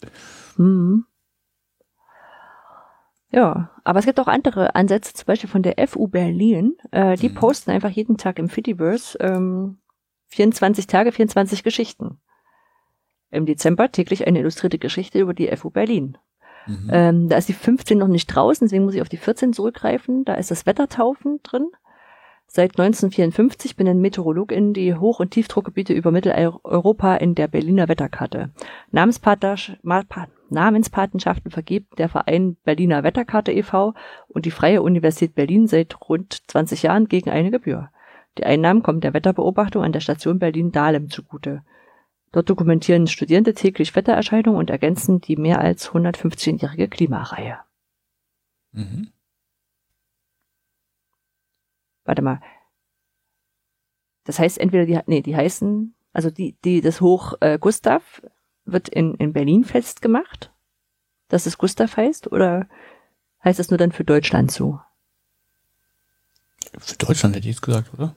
Mhm. 0.56 1.04
Ja, 3.30 3.70
aber 3.84 3.98
es 3.98 4.06
gibt 4.06 4.20
auch 4.20 4.28
andere 4.28 4.74
Ansätze, 4.74 5.12
zum 5.12 5.26
Beispiel 5.26 5.50
von 5.50 5.62
der 5.62 5.74
FU 5.88 6.06
Berlin. 6.06 6.76
Äh, 6.92 7.16
die 7.16 7.28
mhm. 7.28 7.34
posten 7.34 7.70
einfach 7.70 7.90
jeden 7.90 8.16
Tag 8.16 8.38
im 8.38 8.48
Fediverse 8.48 9.18
ähm, 9.20 9.78
24 10.28 10.86
Tage, 10.86 11.12
24 11.12 11.62
Geschichten. 11.62 12.18
Im 13.30 13.46
Dezember 13.46 13.90
täglich 13.90 14.26
eine 14.26 14.38
illustrierte 14.38 14.78
Geschichte 14.78 15.18
über 15.18 15.34
die 15.34 15.54
FU 15.56 15.70
Berlin. 15.70 16.16
Mhm. 16.66 16.90
Ähm, 16.92 17.28
da 17.28 17.36
ist 17.36 17.48
die 17.48 17.52
15 17.52 17.98
noch 17.98 18.08
nicht 18.08 18.26
draußen, 18.26 18.66
deswegen 18.66 18.84
muss 18.84 18.94
ich 18.94 19.02
auf 19.02 19.08
die 19.08 19.16
14 19.16 19.52
zurückgreifen. 19.52 20.24
Da 20.24 20.34
ist 20.34 20.50
das 20.50 20.66
Wettertaufen 20.66 21.40
drin. 21.42 21.68
Seit 22.48 22.78
1954 22.78 23.76
bin 23.76 23.88
ein 23.88 24.00
Meteorologin 24.00 24.72
die 24.72 24.94
Hoch- 24.94 25.20
und 25.20 25.32
Tiefdruckgebiete 25.32 25.92
über 25.92 26.10
Mitteleuropa 26.10 27.16
in 27.16 27.34
der 27.34 27.48
Berliner 27.48 27.88
Wetterkarte. 27.88 28.50
Namenspatenschaften 28.90 31.50
vergibt 31.50 31.98
der 31.98 32.08
Verein 32.08 32.56
Berliner 32.64 33.02
Wetterkarte 33.02 33.52
e.V. 33.52 33.92
und 34.28 34.46
die 34.46 34.50
Freie 34.50 34.80
Universität 34.80 35.34
Berlin 35.34 35.66
seit 35.66 36.00
rund 36.08 36.50
20 36.50 36.84
Jahren 36.84 37.08
gegen 37.08 37.28
eine 37.30 37.50
Gebühr. 37.50 37.90
Die 38.38 38.44
Einnahmen 38.44 38.82
kommen 38.82 39.00
der 39.00 39.12
Wetterbeobachtung 39.12 39.82
an 39.82 39.92
der 39.92 40.00
Station 40.00 40.38
Berlin-Dahlem 40.38 41.10
zugute. 41.10 41.62
Dort 42.32 42.50
dokumentieren 42.50 43.06
Studierende 43.06 43.54
täglich 43.54 43.94
Wettererscheinungen 43.96 44.58
und 44.58 44.70
ergänzen 44.70 45.20
die 45.20 45.36
mehr 45.36 45.60
als 45.60 45.90
115-jährige 45.90 46.88
Klimareihe. 46.88 47.58
Mhm. 48.72 49.10
Warte 52.06 52.22
mal. 52.22 52.40
Das 54.24 54.38
heißt 54.38 54.58
entweder 54.58 54.86
die, 54.86 54.98
nee, 55.06 55.20
die 55.20 55.36
heißen, 55.36 55.94
also 56.12 56.30
die, 56.30 56.56
die, 56.64 56.80
das 56.80 57.00
Hoch 57.00 57.34
äh, 57.40 57.58
Gustav 57.58 58.22
wird 58.64 58.88
in, 58.88 59.14
in 59.14 59.32
Berlin 59.32 59.64
festgemacht, 59.64 60.52
dass 61.28 61.46
es 61.46 61.58
Gustav 61.58 61.96
heißt, 61.96 62.32
oder 62.32 62.68
heißt 63.44 63.58
das 63.58 63.70
nur 63.70 63.78
dann 63.78 63.92
für 63.92 64.04
Deutschland 64.04 64.50
so? 64.50 64.80
Für 66.78 66.96
Deutschland 66.96 67.36
hätte 67.36 67.48
ich 67.48 67.54
jetzt 67.54 67.62
gesagt, 67.62 67.92
oder? 67.94 68.16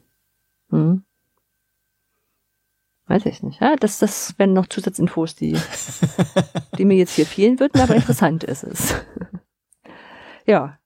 Mhm. 0.69 1.03
Weiß 3.05 3.25
ich 3.25 3.41
nicht. 3.41 3.59
Ja, 3.59 3.75
das, 3.75 3.97
das 3.99 4.37
wären 4.37 4.53
noch 4.53 4.67
Zusatzinfos, 4.67 5.35
die, 5.35 5.57
die 6.77 6.85
mir 6.85 6.97
jetzt 6.97 7.15
hier 7.15 7.25
fehlen 7.25 7.59
würden, 7.59 7.81
aber 7.81 7.95
interessant 7.95 8.43
ist 8.43 8.63
es. 8.63 8.93
ja. 10.45 10.79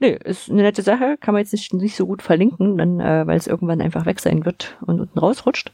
Nee, 0.00 0.18
ist 0.24 0.50
eine 0.50 0.62
nette 0.62 0.80
Sache, 0.80 1.18
kann 1.20 1.34
man 1.34 1.42
jetzt 1.42 1.52
nicht, 1.52 1.74
nicht 1.74 1.94
so 1.94 2.06
gut 2.06 2.22
verlinken, 2.22 2.78
dann, 2.78 3.00
äh, 3.00 3.26
weil 3.26 3.36
es 3.36 3.46
irgendwann 3.46 3.82
einfach 3.82 4.06
weg 4.06 4.18
sein 4.18 4.46
wird 4.46 4.78
und 4.80 4.98
unten 4.98 5.18
rausrutscht. 5.18 5.72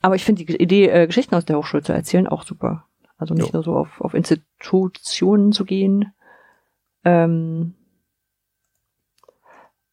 Aber 0.00 0.14
ich 0.14 0.24
finde 0.24 0.44
die 0.44 0.56
Idee, 0.56 0.88
äh, 0.88 1.06
Geschichten 1.08 1.34
aus 1.34 1.44
der 1.44 1.58
Hochschule 1.58 1.82
zu 1.82 1.92
erzählen, 1.92 2.28
auch 2.28 2.44
super. 2.44 2.86
Also 3.18 3.34
nicht 3.34 3.48
jo. 3.48 3.52
nur 3.54 3.62
so 3.64 3.76
auf, 3.76 4.00
auf 4.00 4.14
Institutionen 4.14 5.52
zu 5.52 5.64
gehen. 5.64 6.12
Ähm, 7.04 7.74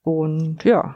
und 0.03 0.63
ja. 0.63 0.95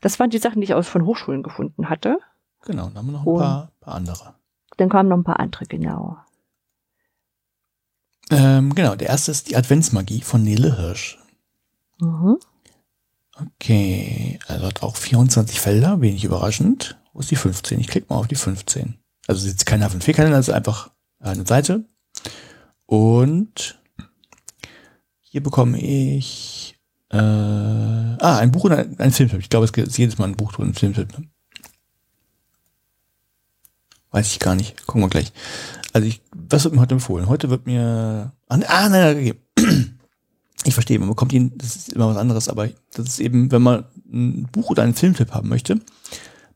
Das 0.00 0.18
waren 0.18 0.30
die 0.30 0.38
Sachen, 0.38 0.60
die 0.60 0.64
ich 0.64 0.74
aus 0.74 0.88
von 0.88 1.06
Hochschulen 1.06 1.44
gefunden 1.44 1.88
hatte. 1.88 2.18
Genau, 2.64 2.86
dann 2.86 2.98
haben 2.98 3.06
wir 3.06 3.12
noch 3.12 3.26
ein 3.26 3.38
paar, 3.38 3.72
paar, 3.80 3.94
andere. 3.94 4.34
Dann 4.76 4.88
kamen 4.88 5.08
noch 5.08 5.16
ein 5.16 5.24
paar 5.24 5.40
andere, 5.40 5.64
genau. 5.66 6.18
Ähm, 8.30 8.74
genau, 8.74 8.94
der 8.94 9.08
erste 9.08 9.30
ist 9.30 9.48
die 9.48 9.56
Adventsmagie 9.56 10.20
von 10.20 10.42
Nele 10.42 10.76
Hirsch. 10.76 11.18
Mhm. 12.00 12.38
Okay, 13.40 14.38
also 14.48 14.66
hat 14.66 14.82
auch 14.82 14.96
24 14.96 15.60
Felder, 15.60 16.00
wenig 16.00 16.24
überraschend. 16.24 16.98
Wo 17.12 17.20
ist 17.20 17.30
die 17.30 17.36
15? 17.36 17.80
Ich 17.80 17.88
klicke 17.88 18.06
mal 18.08 18.18
auf 18.18 18.28
die 18.28 18.34
15. 18.34 18.98
Also 19.26 19.38
es 19.38 19.44
ist 19.44 19.52
jetzt 19.52 19.66
kein 19.66 19.82
H5P-Kalender, 19.82 20.36
also 20.36 20.52
einfach 20.52 20.90
eine 21.20 21.46
Seite. 21.46 21.84
Und 22.86 23.80
hier 25.20 25.42
bekomme 25.42 25.78
ich 25.80 26.78
äh, 27.10 27.16
ah, 27.16 28.38
ein 28.38 28.50
Buch 28.50 28.64
und 28.64 28.72
ein, 28.72 28.98
ein 28.98 29.12
Filmtipp. 29.12 29.40
Ich 29.40 29.50
glaube, 29.50 29.66
es 29.66 29.70
ist 29.70 29.98
jedes 29.98 30.18
Mal 30.18 30.26
ein 30.26 30.36
Buch 30.36 30.52
drin, 30.52 30.68
ein 30.68 30.74
Filmtipp. 30.74 31.18
Ne? 31.18 31.28
Weiß 34.10 34.26
ich 34.30 34.38
gar 34.38 34.54
nicht. 34.54 34.86
Gucken 34.86 35.02
wir 35.02 35.08
gleich. 35.08 35.32
Also 35.92 36.06
ich, 36.06 36.22
was 36.34 36.64
wird 36.64 36.74
mir 36.74 36.80
heute 36.80 36.94
empfohlen? 36.94 37.28
Heute 37.28 37.50
wird 37.50 37.66
mir, 37.66 38.32
ah, 38.48 38.56
nein, 38.56 38.90
nein, 38.90 39.16
okay. 39.16 39.34
Ich 40.64 40.74
verstehe, 40.74 40.98
man 40.98 41.08
bekommt 41.08 41.32
ihn, 41.32 41.52
das 41.56 41.76
ist 41.76 41.92
immer 41.92 42.08
was 42.08 42.16
anderes, 42.16 42.48
aber 42.48 42.68
das 42.92 43.06
ist 43.06 43.20
eben, 43.20 43.52
wenn 43.52 43.62
man 43.62 43.84
ein 44.12 44.48
Buch 44.50 44.70
oder 44.70 44.82
einen 44.82 44.94
Filmtipp 44.94 45.30
haben 45.30 45.48
möchte, 45.48 45.80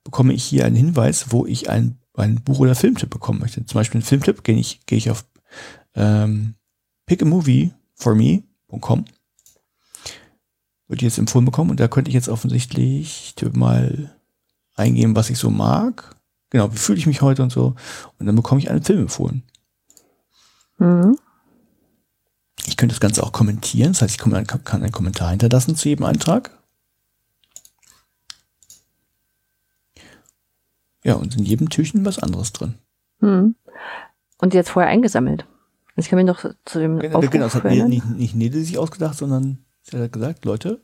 bekomme 0.03 0.35
ich 0.35 0.43
hier 0.43 0.67
einen 0.67 0.75
Hinweis, 0.75 1.27
wo 1.31 1.47
ich 1.47 1.71
ein, 1.71 1.99
ein 2.15 2.43
Buch 2.43 2.59
oder 2.59 2.75
Filmtipp 2.75 3.11
bekommen 3.11 3.39
möchte. 3.39 3.65
Zum 3.65 3.79
Beispiel 3.79 4.01
einen 4.01 4.07
Filmtipp, 4.07 4.43
gehe 4.43 4.57
ich, 4.57 4.85
gehe 4.87 4.99
ich 4.99 5.09
auf 5.09 5.25
ähm, 5.95 6.57
pickamovieforme.com 7.07 9.05
ich 10.97 11.03
jetzt 11.03 11.19
empfohlen 11.19 11.45
bekommen 11.45 11.71
und 11.71 11.81
da 11.81 11.89
könnte 11.89 12.11
ich 12.11 12.15
jetzt 12.15 12.29
offensichtlich 12.29 13.35
mal 13.53 14.15
eingeben, 14.75 15.17
was 15.17 15.31
ich 15.31 15.39
so 15.39 15.51
mag 15.51 16.17
genau, 16.53 16.73
wie 16.73 16.77
fühle 16.77 16.99
ich 16.99 17.07
mich 17.07 17.23
heute 17.23 17.43
und 17.43 17.51
so. 17.51 17.75
Und 18.19 18.27
dann 18.27 18.37
bekomme 18.37 18.61
ich 18.61 18.71
einen 18.71 18.83
Film 18.83 19.01
empfohlen. 19.01 19.43
Mhm. 20.79 21.19
Ich 22.67 22.77
könnte 22.77 22.93
das 22.95 23.01
Ganze 23.01 23.25
auch 23.25 23.33
kommentieren, 23.33 23.93
das 23.93 24.03
heißt, 24.03 24.15
ich 24.15 24.19
kann 24.19 24.83
einen 24.83 24.93
Kommentar 24.93 25.31
hinterlassen 25.31 25.75
zu 25.75 25.89
jedem 25.89 26.05
Eintrag. 26.05 26.57
Ja, 31.03 31.15
und 31.15 31.37
in 31.37 31.45
jedem 31.45 31.69
Türchen 31.69 32.05
was 32.05 32.21
anderes 32.21 32.53
drin. 32.53 32.77
Mhm. 33.19 33.57
Und 34.39 34.55
jetzt 34.55 34.71
vorher 34.71 34.91
eingesammelt. 34.91 35.47
Ich 35.97 36.09
kann 36.09 36.19
mir 36.19 36.25
noch 36.25 36.45
zu 36.65 36.79
dem 36.79 37.01
Genau, 37.01 37.19
Aufruf 37.19 37.31
genau 37.31 37.45
das 37.47 37.55
hat 37.57 37.65
nicht, 37.65 37.89
nicht, 37.89 38.07
nicht 38.07 38.35
Nede 38.37 38.61
sich 38.63 38.79
ausgedacht, 38.79 39.19
sondern 39.19 39.65
sie 39.83 39.99
hat 39.99 40.13
gesagt, 40.13 40.45
Leute, 40.45 40.81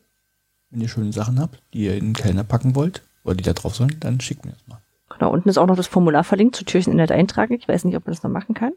wenn 0.70 0.80
ihr 0.80 0.88
schöne 0.88 1.12
Sachen 1.12 1.38
habt, 1.38 1.62
die 1.72 1.84
ihr 1.84 1.96
in 1.96 2.06
den 2.06 2.14
Kellner 2.14 2.44
packen 2.44 2.74
wollt, 2.74 3.02
oder 3.24 3.36
die 3.36 3.44
da 3.44 3.52
drauf 3.52 3.74
sollen, 3.74 3.96
dann 4.00 4.20
schickt 4.20 4.44
mir 4.44 4.52
das 4.52 4.66
mal. 4.66 4.80
Genau, 5.18 5.32
unten 5.32 5.48
ist 5.48 5.58
auch 5.58 5.66
noch 5.66 5.76
das 5.76 5.86
Formular 5.88 6.24
verlinkt 6.24 6.54
zu 6.56 6.64
Türcheninhalt 6.64 7.10
eintragen. 7.12 7.54
Ich 7.54 7.66
weiß 7.68 7.84
nicht, 7.84 7.96
ob 7.96 8.06
man 8.06 8.14
das 8.14 8.22
noch 8.22 8.30
machen 8.30 8.54
kann. 8.54 8.72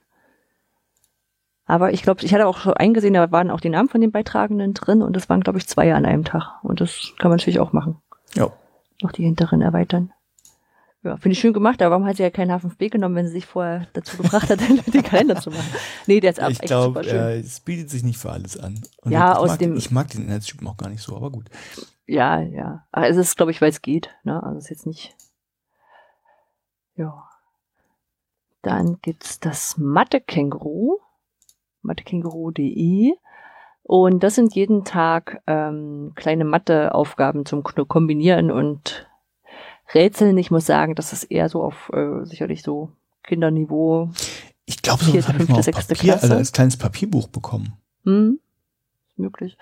Aber 1.65 1.93
ich 1.93 2.01
glaube, 2.03 2.23
ich 2.23 2.33
hatte 2.33 2.47
auch 2.47 2.57
schon 2.57 2.73
eingesehen, 2.73 3.13
da 3.13 3.31
waren 3.31 3.49
auch 3.51 3.59
die 3.61 3.69
Namen 3.69 3.87
von 3.89 4.01
den 4.01 4.11
Beitragenden 4.11 4.73
drin 4.73 5.01
und 5.01 5.15
es 5.15 5.29
waren, 5.29 5.41
glaube 5.41 5.59
ich, 5.59 5.67
zwei 5.67 5.93
an 5.93 6.05
einem 6.05 6.25
Tag. 6.25 6.63
Und 6.63 6.81
das 6.81 7.13
kann 7.19 7.29
man 7.29 7.37
natürlich 7.37 7.59
auch 7.59 7.71
machen. 7.73 7.97
Ja. 8.35 8.51
Noch 9.01 9.11
die 9.11 9.23
hinteren 9.23 9.61
erweitern. 9.61 10.11
Ja, 11.03 11.17
finde 11.17 11.33
ich 11.33 11.39
schön 11.39 11.53
gemacht, 11.53 11.81
aber 11.81 11.91
warum 11.91 12.05
hat 12.05 12.17
sie 12.17 12.23
ja 12.23 12.29
keinen 12.29 12.51
H5B 12.51 12.89
genommen, 12.91 13.15
wenn 13.15 13.25
sie 13.25 13.33
sich 13.33 13.47
vorher 13.47 13.87
dazu 13.93 14.17
gebracht 14.17 14.49
hat, 14.51 14.59
den 14.93 15.01
Kalender 15.03 15.35
zu 15.37 15.49
machen? 15.49 15.65
Nee, 16.05 16.19
der 16.19 16.31
ist 16.31 16.39
ab, 16.39 16.51
Ich 16.51 16.59
glaube, 16.61 17.01
äh, 17.07 17.39
es 17.39 17.59
bietet 17.59 17.89
sich 17.89 18.03
nicht 18.03 18.19
für 18.19 18.31
alles 18.31 18.55
an. 18.59 18.79
Und 19.01 19.11
Ja, 19.11 19.31
ich 19.31 19.37
aus 19.37 19.49
mag, 19.51 19.59
dem- 19.59 19.75
Ich 19.77 19.89
mag 19.91 20.09
den 20.09 20.25
Inhaltstypen 20.25 20.67
auch 20.67 20.77
gar 20.77 20.89
nicht 20.89 21.01
so, 21.01 21.15
aber 21.15 21.31
gut. 21.31 21.45
Ja, 22.05 22.39
ja. 22.41 22.85
Aber 22.91 23.07
es 23.09 23.17
ist, 23.17 23.35
glaube 23.37 23.51
ich, 23.51 23.61
weil 23.61 23.69
es 23.69 23.81
geht. 23.81 24.09
Ne? 24.23 24.43
Also 24.43 24.57
es 24.57 24.65
ist 24.65 24.69
jetzt 24.69 24.85
nicht. 24.85 25.15
Ja. 26.95 27.27
Dann 28.61 28.97
gibt's 29.01 29.39
das 29.39 29.77
Mathe-Känguru. 29.77 30.99
Mathekänguru.de. 31.81 33.13
Und 33.83 34.23
das 34.23 34.35
sind 34.35 34.53
jeden 34.55 34.85
Tag 34.85 35.41
ähm, 35.47 36.13
kleine 36.15 36.45
Matheaufgaben 36.45 37.45
zum 37.45 37.63
Kombinieren 37.63 38.51
und 38.51 39.07
Rätseln. 39.93 40.37
Ich 40.37 40.51
muss 40.51 40.65
sagen, 40.65 40.95
das 40.95 41.13
ist 41.13 41.23
eher 41.25 41.49
so 41.49 41.63
auf 41.63 41.89
äh, 41.93 42.23
sicherlich 42.23 42.61
so 42.61 42.91
Kinderniveau. 43.23 44.09
Ich 44.65 44.81
glaube, 44.81 45.03
Vierte, 45.03 45.27
habe 45.27 45.43
ich 45.43 45.49
mal 45.49 45.59
auf 45.59 45.65
Papier, 45.65 46.21
also 46.21 46.35
als 46.35 46.51
kleines 46.51 46.77
Papierbuch 46.77 47.27
bekommen. 47.27 47.73
Hm, 48.05 48.39
ist 49.09 49.19
möglich. 49.19 49.57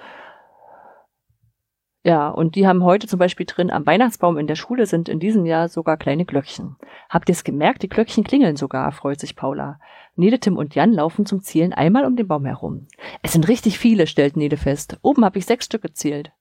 Ja, 2.09 2.27
und 2.29 2.55
die 2.55 2.65
haben 2.65 2.83
heute 2.83 3.05
zum 3.05 3.19
Beispiel 3.19 3.45
drin, 3.45 3.69
am 3.69 3.85
Weihnachtsbaum 3.85 4.39
in 4.39 4.47
der 4.47 4.55
Schule 4.55 4.87
sind 4.87 5.09
in 5.09 5.19
diesem 5.19 5.45
Jahr 5.45 5.69
sogar 5.69 5.95
kleine 5.95 6.25
Glöckchen. 6.25 6.75
Habt 7.07 7.29
ihr 7.29 7.33
es 7.33 7.43
gemerkt? 7.43 7.83
Die 7.83 7.87
Glöckchen 7.87 8.23
klingeln 8.23 8.55
sogar, 8.55 8.91
freut 8.91 9.19
sich 9.19 9.35
Paula. 9.35 9.79
Nede, 10.15 10.39
Tim 10.39 10.57
und 10.57 10.73
Jan 10.73 10.91
laufen 10.91 11.27
zum 11.27 11.41
Zielen 11.41 11.71
einmal 11.71 12.05
um 12.05 12.15
den 12.15 12.27
Baum 12.27 12.45
herum. 12.45 12.87
Es 13.21 13.33
sind 13.33 13.47
richtig 13.47 13.77
viele, 13.77 14.07
stellt 14.07 14.37
Nede 14.37 14.57
fest. 14.57 14.97
Oben 15.03 15.23
habe 15.23 15.37
ich 15.37 15.45
sechs 15.45 15.65
Stück 15.65 15.83
gezählt. 15.83 16.31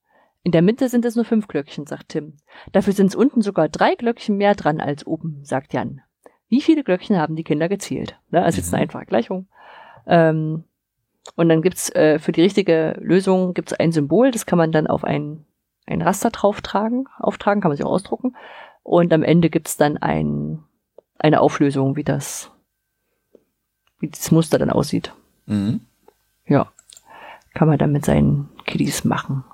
In 0.43 0.53
der 0.53 0.63
Mitte 0.63 0.89
sind 0.89 1.05
es 1.05 1.17
nur 1.17 1.27
fünf 1.27 1.49
Glöckchen, 1.49 1.87
sagt 1.87 2.09
Tim. 2.09 2.39
Dafür 2.73 2.95
sind 2.95 3.09
es 3.09 3.15
unten 3.15 3.43
sogar 3.43 3.69
drei 3.69 3.95
Glöckchen 3.95 4.39
mehr 4.39 4.55
dran 4.55 4.81
als 4.81 5.07
oben, 5.07 5.41
sagt 5.45 5.75
Jan. 5.75 6.01
Wie 6.49 6.63
viele 6.63 6.83
Glöckchen 6.83 7.19
haben 7.19 7.37
die 7.37 7.45
Kinder 7.45 7.69
gezählt? 7.69 8.19
Ne, 8.31 8.43
also 8.43 8.57
jetzt 8.57 8.73
eine 8.73 8.81
Mhm. 8.81 8.83
einfache 8.85 9.05
Gleichung. 9.05 9.49
Ähm, 10.07 10.65
und 11.37 11.51
dann 11.51 11.61
gibt's 11.61 11.95
äh, 11.95 12.19
für 12.19 12.33
die 12.33 12.41
richtige 12.41 12.97
Lösung 13.03 13.53
gibt's 13.53 13.75
ein 13.75 13.93
Symbol, 13.93 14.31
das 14.31 14.47
kann 14.47 14.57
man 14.57 14.73
dann 14.73 14.87
auf 14.87 15.05
ein, 15.05 15.45
ein 15.89 16.03
Raster 16.03 16.31
drauftragen, 16.31 17.09
auftragen, 17.19 17.61
kann 17.61 17.71
man 17.71 17.77
sich 17.77 17.87
auch 17.87 17.93
ausdrucken. 17.93 18.37
Und 18.83 19.13
am 19.13 19.23
Ende 19.23 19.51
gibt's 19.51 19.77
dann 19.77 19.97
ein, 19.97 20.63
eine 21.19 21.41
Auflösung, 21.41 21.97
wie 21.97 22.05
das, 22.05 22.51
wie 23.99 24.09
das 24.09 24.31
Muster 24.31 24.59
dann 24.59 24.71
aussieht. 24.71 25.13
Mhm. 25.47 25.81
Ja. 26.47 26.73
Kann 27.55 27.69
man 27.69 27.79
dann 27.79 27.93
mit 27.93 28.05
seinen 28.05 28.49
Kiddies 28.67 29.05
machen. 29.05 29.45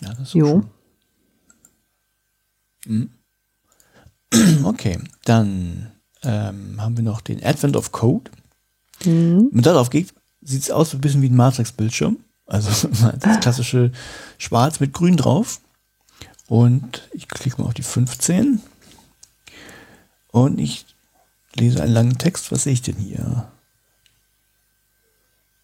Ja, 0.00 0.08
das 0.10 0.20
ist 0.20 0.34
Jo. 0.34 0.46
so. 0.46 0.62
Mhm. 2.86 3.10
Okay, 4.64 4.98
dann 5.24 5.90
ähm, 6.22 6.80
haben 6.80 6.96
wir 6.96 7.02
noch 7.02 7.20
den 7.20 7.44
Advent 7.44 7.76
of 7.76 7.90
Code. 7.92 8.30
Mhm. 9.04 9.48
Wenn 9.48 9.50
man 9.52 9.62
darauf 9.62 9.90
geht, 9.90 10.14
sieht 10.40 10.62
es 10.62 10.70
aus 10.70 10.94
ein 10.94 11.00
bisschen 11.00 11.22
wie 11.22 11.28
ein 11.28 11.36
Matrix-Bildschirm. 11.36 12.18
Also 12.50 12.88
das 13.20 13.40
klassische 13.40 13.92
Schwarz 14.36 14.80
mit 14.80 14.92
Grün 14.92 15.16
drauf. 15.16 15.60
Und 16.48 17.08
ich 17.12 17.28
klicke 17.28 17.62
mal 17.62 17.68
auf 17.68 17.74
die 17.74 17.84
15. 17.84 18.60
Und 20.32 20.58
ich 20.58 20.84
lese 21.54 21.82
einen 21.82 21.94
langen 21.94 22.18
Text. 22.18 22.50
Was 22.50 22.64
sehe 22.64 22.72
ich 22.72 22.82
denn 22.82 22.96
hier? 22.96 23.50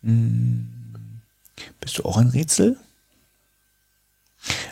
Hm, 0.02 0.68
bist 1.80 1.98
du 1.98 2.04
auch 2.04 2.16
ein 2.16 2.28
Rätsel? 2.28 2.76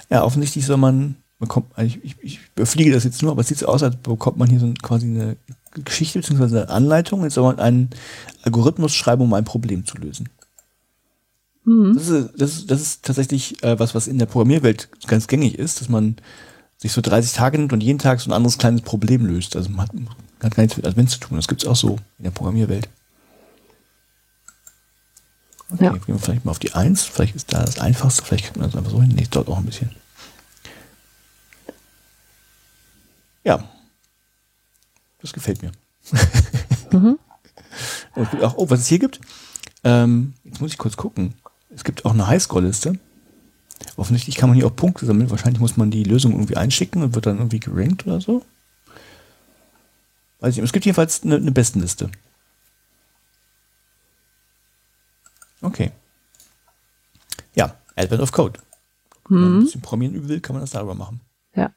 Ja, 0.09 0.23
offensichtlich 0.23 0.65
soll 0.65 0.77
man, 0.77 1.17
bekommt, 1.41 1.67
also 1.75 1.97
ich, 2.03 2.17
ich, 2.23 2.41
überfliege 2.55 2.93
das 2.93 3.03
jetzt 3.03 3.23
nur, 3.23 3.33
aber 3.33 3.41
es 3.41 3.49
sieht 3.49 3.59
so 3.59 3.67
aus, 3.67 3.83
als 3.83 3.97
bekommt 3.97 4.37
man 4.37 4.49
hier 4.49 4.61
so 4.61 4.67
ein, 4.67 4.77
quasi 4.77 5.07
eine 5.07 5.37
Geschichte 5.73 6.21
bzw. 6.21 6.45
eine 6.45 6.69
Anleitung. 6.69 7.25
Jetzt 7.25 7.35
soll 7.35 7.45
man 7.45 7.59
einen 7.59 7.91
Algorithmus 8.43 8.95
schreiben, 8.95 9.23
um 9.23 9.35
ein 9.35 9.45
Problem 9.45 9.85
zu 9.85 9.99
lösen. 9.99 10.29
Mhm. 11.65 11.95
Das 11.95 12.09
ist, 12.09 12.31
das 12.37 12.51
ist, 12.57 12.71
das 12.71 12.81
ist 12.81 13.03
tatsächlich 13.05 13.63
äh, 13.63 13.79
was, 13.79 13.95
was 13.95 14.07
in 14.07 14.19
der 14.19 14.27
Programmierwelt 14.27 14.89
ganz 15.07 15.27
gängig 15.27 15.59
ist, 15.59 15.81
dass 15.81 15.89
man 15.89 16.17
sich 16.77 16.93
so 16.93 17.01
30 17.01 17.33
Tage 17.33 17.59
nimmt 17.59 17.73
und 17.73 17.83
jeden 17.83 17.99
Tag 17.99 18.21
so 18.21 18.31
ein 18.31 18.35
anderes 18.35 18.59
kleines 18.59 18.83
Problem 18.83 19.25
löst. 19.25 19.57
Also 19.57 19.71
man 19.71 19.83
hat, 19.89 19.91
hat 20.43 20.55
gar 20.55 20.63
nichts 20.63 20.77
mit 20.77 20.87
Advent 20.87 21.11
zu 21.11 21.19
tun. 21.21 21.37
Das 21.37 21.49
gibt 21.49 21.63
es 21.63 21.69
auch 21.69 21.77
so 21.77 21.97
in 22.19 22.25
der 22.25 22.31
Programmierwelt. 22.31 22.89
Okay, 25.71 25.85
Ja. 25.85 25.93
gehen 25.93 26.03
wir 26.09 26.19
vielleicht 26.19 26.45
mal 26.45 26.51
auf 26.51 26.59
die 26.59 26.75
1. 26.75 27.05
Vielleicht 27.05 27.35
ist 27.35 27.53
da 27.53 27.65
das 27.65 27.79
Einfachste. 27.79 28.23
Vielleicht 28.23 28.45
kriegt 28.45 28.57
man 28.59 28.67
das 28.71 28.77
einfach 28.77 28.91
so 28.91 29.01
hin. 29.01 29.13
Nee, 29.15 29.27
dort 29.31 29.49
auch 29.49 29.57
ein 29.59 29.65
bisschen. 29.65 29.91
Ja. 33.45 33.67
Das 35.21 35.33
gefällt 35.33 35.63
mir. 35.63 35.73
Mhm. 36.93 37.19
Und 38.15 38.43
auch, 38.43 38.55
oh, 38.57 38.69
was 38.71 38.81
es 38.81 38.87
hier 38.87 38.99
gibt, 38.99 39.21
ähm, 39.83 40.35
jetzt 40.45 40.61
muss 40.61 40.71
ich 40.71 40.79
kurz 40.79 40.97
gucken. 40.97 41.35
Es 41.75 41.85
gibt 41.85 42.05
auch 42.05 42.13
eine 42.13 42.27
Highscore-Liste. 42.27 42.99
Offensichtlich 43.97 44.37
kann 44.37 44.49
man 44.49 44.57
hier 44.57 44.67
auch 44.67 44.75
Punkte 44.77 45.07
sammeln. 45.07 45.31
Wahrscheinlich 45.31 45.61
muss 45.61 45.77
man 45.77 45.91
die 45.91 46.05
Lösung 46.05 46.33
irgendwie 46.33 46.57
einschicken 46.57 47.03
und 47.03 47.15
wird 47.15 47.27
dann 47.27 47.39
irgendwie 47.39 47.61
gerankt 47.61 48.07
oder 48.07 48.21
so. 48.21 48.45
Weiß 50.41 50.51
ich 50.55 50.57
nicht. 50.59 50.65
Es 50.67 50.73
gibt 50.73 50.85
jedenfalls 50.87 51.23
eine, 51.23 51.37
eine 51.37 51.53
Bestenliste. 51.53 52.11
Okay. 55.63 55.91
Ja, 57.55 57.75
Advent 57.97 58.23
of 58.23 58.33
Code. 58.33 58.61
Wenn 59.29 59.41
man 59.41 59.49
ein 59.53 59.57
Mhm. 59.59 59.65
bisschen 59.65 59.81
programmieren 59.81 60.15
üben 60.15 60.29
will, 60.29 60.41
kann 60.41 60.55
man 60.55 60.61
das 60.63 60.71
darüber 60.71 60.95
machen. 60.95 61.21
Ja. 61.55 61.73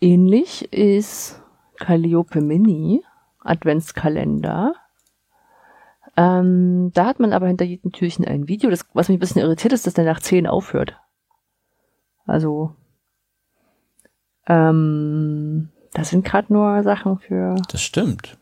Ähnlich 0.00 0.72
ist 0.72 1.40
Calliope 1.78 2.40
Mini 2.40 3.02
Adventskalender. 3.40 4.74
Ähm, 6.16 6.90
da 6.94 7.04
hat 7.06 7.20
man 7.20 7.32
aber 7.32 7.46
hinter 7.46 7.64
jedem 7.64 7.92
Türchen 7.92 8.24
ein 8.24 8.48
Video. 8.48 8.70
Das, 8.70 8.86
was 8.94 9.08
mich 9.08 9.16
ein 9.16 9.20
bisschen 9.20 9.42
irritiert, 9.42 9.72
ist, 9.72 9.86
dass 9.86 9.94
der 9.94 10.04
nach 10.04 10.20
10 10.20 10.46
aufhört. 10.46 10.96
Also, 12.26 12.74
ähm, 14.48 15.70
da 15.92 16.04
sind 16.04 16.24
gerade 16.24 16.52
nur 16.52 16.82
Sachen 16.82 17.18
für 17.18 17.54
Das 17.70 17.82
stimmt. 17.82 18.38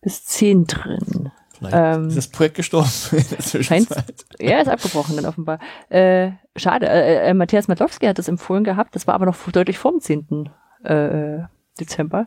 bis 0.00 0.24
10 0.24 0.66
drin. 0.66 1.30
Vielleicht 1.54 1.76
Ähm, 1.76 2.08
ist 2.08 2.16
das 2.16 2.28
Projekt 2.28 2.56
gestorben 2.56 2.88
in 3.12 3.28
der 3.30 3.38
Zwischenzeit. 3.38 4.24
Ja, 4.40 4.60
ist 4.60 4.68
abgebrochen 4.68 5.16
dann 5.16 5.26
offenbar. 5.26 5.58
Äh, 5.88 6.32
schade. 6.56 6.88
Äh, 6.88 7.28
äh, 7.30 7.34
Matthias 7.34 7.68
Matlowski 7.68 8.06
hat 8.06 8.18
das 8.18 8.28
empfohlen 8.28 8.64
gehabt. 8.64 8.94
Das 8.94 9.06
war 9.06 9.14
aber 9.14 9.26
noch 9.26 9.36
deutlich 9.50 9.78
vor 9.78 9.92
dem 9.92 10.00
10. 10.00 10.50
Äh, 10.84 11.38
Dezember. 11.78 12.26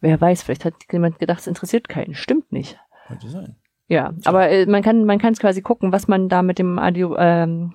Wer 0.00 0.20
weiß, 0.20 0.42
vielleicht 0.42 0.64
hat 0.64 0.74
jemand 0.90 1.18
gedacht, 1.18 1.40
es 1.40 1.46
interessiert 1.46 1.88
keinen. 1.88 2.14
Stimmt 2.14 2.50
nicht. 2.52 2.78
Könnte 3.06 3.28
sein. 3.28 3.56
Ja, 3.92 4.12
aber 4.24 4.48
äh, 4.48 4.64
man 4.66 4.82
kann 4.82 5.04
man 5.04 5.18
kann 5.18 5.34
quasi 5.34 5.60
gucken, 5.60 5.92
was 5.92 6.08
man 6.08 6.28
da 6.30 6.42
mit 6.42 6.58
dem 6.58 6.78
Adio, 6.78 7.14
ähm, 7.18 7.74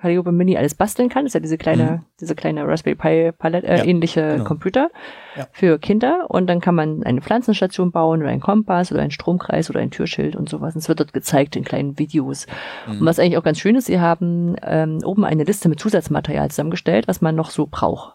Calliope 0.00 0.32
Mini 0.32 0.56
alles 0.56 0.74
basteln 0.74 1.08
kann. 1.08 1.24
Das 1.24 1.30
ist 1.30 1.34
ja 1.34 1.40
diese 1.40 1.58
kleine, 1.58 1.82
Mhm. 1.84 2.00
diese 2.20 2.34
kleine 2.34 2.66
Raspberry 2.66 2.96
Pi 2.96 3.32
Palette, 3.36 3.66
äh, 3.68 3.78
Ja, 3.78 3.84
ähnliche 3.84 4.32
genau. 4.32 4.44
Computer 4.44 4.90
Ja. 5.36 5.46
für 5.52 5.78
Kinder. 5.78 6.26
Und 6.28 6.48
dann 6.48 6.60
kann 6.60 6.74
man 6.74 7.02
eine 7.04 7.20
Pflanzenstation 7.20 7.92
bauen 7.92 8.20
oder 8.20 8.30
einen 8.30 8.40
Kompass 8.40 8.90
oder 8.90 9.00
einen 9.00 9.12
Stromkreis 9.12 9.70
oder 9.70 9.78
ein 9.80 9.90
Türschild 9.92 10.34
und 10.34 10.48
sowas. 10.48 10.74
Und 10.74 10.80
es 10.80 10.88
wird 10.88 10.98
dort 11.00 11.12
gezeigt 11.12 11.54
in 11.56 11.62
kleinen 11.64 11.98
Videos. 12.00 12.46
Mhm. 12.88 13.00
Und 13.00 13.06
was 13.06 13.18
eigentlich 13.20 13.38
auch 13.38 13.44
ganz 13.44 13.58
schön 13.60 13.76
ist, 13.76 13.86
sie 13.86 14.00
haben 14.00 14.56
ähm, 14.62 14.98
oben 15.04 15.24
eine 15.24 15.44
Liste 15.44 15.68
mit 15.68 15.78
Zusatzmaterial 15.78 16.50
zusammengestellt, 16.50 17.06
was 17.06 17.20
man 17.20 17.36
noch 17.36 17.50
so 17.50 17.68
braucht, 17.70 18.14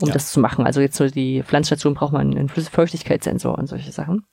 um 0.00 0.08
Ja. 0.08 0.14
das 0.14 0.30
zu 0.32 0.40
machen. 0.40 0.64
Also 0.66 0.80
jetzt 0.80 0.96
so 0.96 1.06
die 1.08 1.42
Pflanzstation 1.42 1.92
braucht 1.92 2.12
man 2.14 2.34
einen 2.34 2.48
Feuchtigkeitssensor 2.48 3.56
und 3.58 3.66
solche 3.66 3.92
Sachen, 3.92 4.24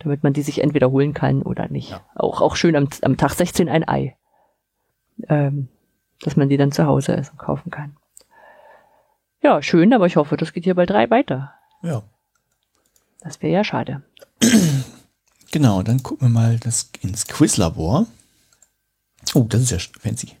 damit 0.00 0.22
man 0.22 0.32
die 0.32 0.42
sich 0.42 0.62
entweder 0.62 0.90
holen 0.90 1.14
kann 1.14 1.42
oder 1.42 1.68
nicht. 1.68 1.90
Ja. 1.90 2.00
Auch, 2.14 2.40
auch 2.40 2.56
schön 2.56 2.76
am, 2.76 2.88
am 3.02 3.16
Tag 3.16 3.32
16 3.32 3.68
ein 3.68 3.88
Ei, 3.88 4.16
ähm, 5.28 5.68
dass 6.20 6.36
man 6.36 6.48
die 6.48 6.56
dann 6.56 6.72
zu 6.72 6.86
Hause 6.86 7.16
essen 7.16 7.38
kaufen 7.38 7.70
kann. 7.70 7.96
Ja, 9.42 9.62
schön, 9.62 9.94
aber 9.94 10.06
ich 10.06 10.16
hoffe, 10.16 10.36
das 10.36 10.52
geht 10.52 10.64
hier 10.64 10.74
bei 10.74 10.86
drei 10.86 11.08
weiter. 11.10 11.54
Ja. 11.82 12.02
Das 13.20 13.40
wäre 13.42 13.52
ja 13.52 13.64
schade. 13.64 14.02
Genau, 15.52 15.82
dann 15.82 16.02
gucken 16.02 16.28
wir 16.28 16.32
mal 16.32 16.58
das 16.58 16.90
ins 17.00 17.26
Quizlabor. 17.26 18.06
Oh, 19.34 19.46
das 19.48 19.62
ist 19.62 19.70
ja 19.72 19.78
fancy. 20.00 20.36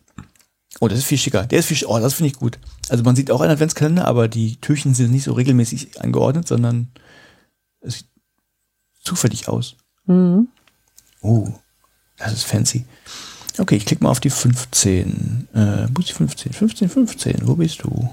Oh, 0.78 0.86
das 0.86 0.98
ist 0.98 1.06
viel 1.06 1.18
schicker. 1.18 1.46
Der 1.46 1.58
ist 1.58 1.66
viel 1.66 1.76
sch 1.76 1.84
Oh, 1.84 1.98
das 1.98 2.14
finde 2.14 2.28
ich 2.28 2.38
gut. 2.38 2.60
Also 2.88 3.02
man 3.02 3.16
sieht 3.16 3.30
auch 3.30 3.40
einen 3.40 3.50
Adventskalender, 3.50 4.06
aber 4.06 4.28
die 4.28 4.60
Türchen 4.60 4.94
sind 4.94 5.10
nicht 5.10 5.24
so 5.24 5.32
regelmäßig 5.32 6.00
angeordnet, 6.00 6.46
sondern 6.46 6.92
es 7.80 7.98
sieht 7.98 8.09
zufällig 9.00 9.48
aus. 9.48 9.76
Mhm. 10.06 10.48
Oh, 11.22 11.48
das 12.16 12.32
ist 12.32 12.44
fancy. 12.44 12.84
Okay, 13.58 13.76
ich 13.76 13.84
klicke 13.86 14.02
mal 14.04 14.10
auf 14.10 14.20
die 14.20 14.30
15. 14.30 15.48
Äh, 15.52 15.86
wo 15.92 16.00
ist 16.00 16.08
die 16.08 16.14
15? 16.14 16.52
15, 16.52 16.88
15. 16.88 17.46
Wo 17.48 17.56
bist 17.56 17.82
du? 17.82 18.10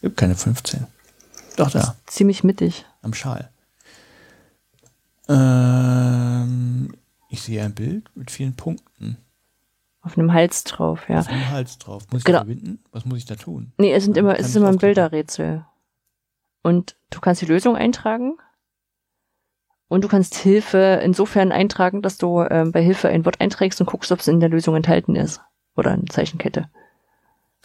Gibt 0.00 0.16
keine 0.16 0.34
15. 0.34 0.86
Doch, 1.56 1.70
da. 1.70 1.96
Ziemlich 2.06 2.44
mittig. 2.44 2.84
Am 3.02 3.14
Schal. 3.14 3.50
Ähm, 5.28 6.94
ich 7.28 7.42
sehe 7.42 7.62
ein 7.62 7.74
Bild 7.74 8.08
mit 8.14 8.30
vielen 8.30 8.54
Punkten. 8.56 9.18
Auf 10.00 10.16
einem 10.16 10.32
Hals 10.32 10.64
drauf, 10.64 11.08
ja. 11.08 11.18
Auf 11.20 11.28
einem 11.28 11.48
Hals 11.50 11.78
drauf. 11.78 12.04
Muss 12.10 12.20
ich 12.20 12.24
Genau. 12.24 12.38
verbinden? 12.38 12.78
Was 12.92 13.04
muss 13.04 13.18
ich 13.18 13.26
da 13.26 13.34
tun? 13.34 13.72
Nee, 13.78 13.92
es 13.92 14.04
sind 14.04 14.16
immer, 14.16 14.34
es 14.38 14.46
ist 14.46 14.50
ich 14.52 14.56
immer 14.56 14.68
ein. 14.68 14.78
Bilderrätsel. 14.78 15.64
Und 16.62 16.96
du 17.10 17.20
kannst 17.20 17.42
die 17.42 17.46
Lösung 17.46 17.76
eintragen. 17.76 18.38
Und 19.88 20.04
du 20.04 20.08
kannst 20.08 20.34
Hilfe 20.34 21.00
insofern 21.02 21.50
eintragen, 21.50 22.02
dass 22.02 22.18
du 22.18 22.42
ähm, 22.42 22.72
bei 22.72 22.82
Hilfe 22.82 23.08
ein 23.08 23.24
Wort 23.24 23.40
einträgst 23.40 23.80
und 23.80 23.86
guckst, 23.86 24.12
ob 24.12 24.20
es 24.20 24.28
in 24.28 24.38
der 24.40 24.50
Lösung 24.50 24.76
enthalten 24.76 25.16
ist. 25.16 25.40
Oder 25.76 25.92
eine 25.92 26.04
Zeichenkette. 26.06 26.68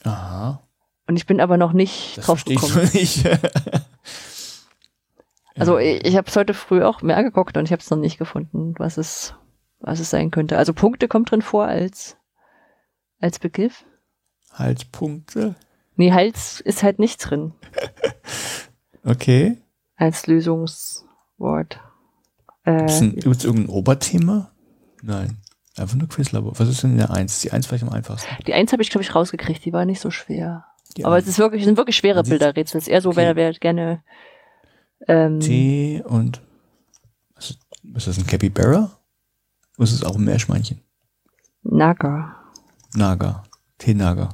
Aha. 0.03 0.61
Und 1.07 1.17
ich 1.17 1.26
bin 1.26 1.41
aber 1.41 1.57
noch 1.57 1.74
nicht 1.74 2.17
Das 2.17 2.26
drauf 2.26 2.45
gekommen. 2.45 2.89
nicht. 2.93 3.24
Also 5.55 5.78
ich, 5.78 6.03
ich 6.03 6.17
habe 6.17 6.28
es 6.28 6.36
heute 6.36 6.55
früh 6.55 6.84
auch 6.84 7.03
mehr 7.03 7.21
geguckt 7.24 7.57
und 7.57 7.65
ich 7.65 7.71
habe 7.71 7.80
es 7.80 7.89
noch 7.91 7.97
nicht 7.99 8.17
gefunden, 8.17 8.74
was 8.80 8.97
es, 8.97 9.36
was 9.80 9.99
es 9.99 10.09
sein 10.09 10.32
könnte. 10.32 10.57
Also 10.57 10.74
Punkte 10.74 11.07
kommt 11.07 11.30
drin 11.30 11.43
vor 11.43 11.65
als, 11.65 12.17
als 13.21 13.38
Begriff. 13.38 13.86
Haltpunkte. 14.51 15.53
Nee, 15.95 16.11
Hals 16.11 16.59
ist 16.59 16.82
halt 16.82 16.97
nicht 16.97 17.17
drin 17.17 17.53
Okay. 19.05 19.61
als 19.95 20.26
Lösungswort. 20.26 21.80
Äh, 22.64 22.86
Gibt 22.86 23.26
es 23.38 23.43
irgendein 23.43 23.70
Oberthema? 23.70 24.51
Nein. 25.01 25.38
Einfach 25.76 25.95
nur 25.95 26.07
Quizlabor. 26.07 26.57
Was 26.59 26.70
ist 26.70 26.84
denn 26.84 26.91
in 26.91 26.97
der 26.97 27.11
1? 27.11 27.41
Die 27.41 27.51
1 27.51 27.66
vielleicht 27.66 27.84
am 27.84 27.89
einfachsten. 27.89 28.30
die 28.45 28.53
eins 28.53 28.72
habe 28.72 28.84
ich, 28.84 28.89
glaube 28.89 29.03
ich, 29.03 29.14
rausgekriegt, 29.16 29.66
die 29.66 29.74
war 29.74 29.86
nicht 29.86 29.99
so 29.99 30.11
schwer. 30.11 30.66
Die 30.95 31.03
Aber 31.05 31.18
es 31.18 31.28
ist 31.28 31.39
wirklich, 31.39 31.66
sind 31.66 31.78
wirklich 31.78 31.95
schwere 31.97 32.22
Bilderrätsel. 32.24 32.78
Es 32.78 32.84
ist 32.84 32.91
eher 32.91 33.01
so, 33.01 33.09
Okay. 33.09 33.18
wer, 33.18 33.36
wer 33.36 33.53
gerne 33.53 34.03
ähm, 35.07 35.39
T 35.39 36.03
und 36.05 36.41
was 37.36 37.49
ist, 37.51 37.59
ist 37.95 38.07
das 38.07 38.18
ein 38.20 38.28
Capybara? 38.28 38.91
Oder 39.78 39.84
ist 39.84 39.93
es 39.93 40.03
auch 40.03 40.16
ein 40.16 40.24
Meerschweinchen? 40.24 40.80
Naga. 41.64 42.36
Naga. 42.93 43.43
T-Naga. 43.80 44.30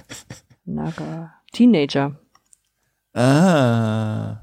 Naga. 0.64 1.34
Teenager. 1.52 2.16
Ah. 3.12 4.40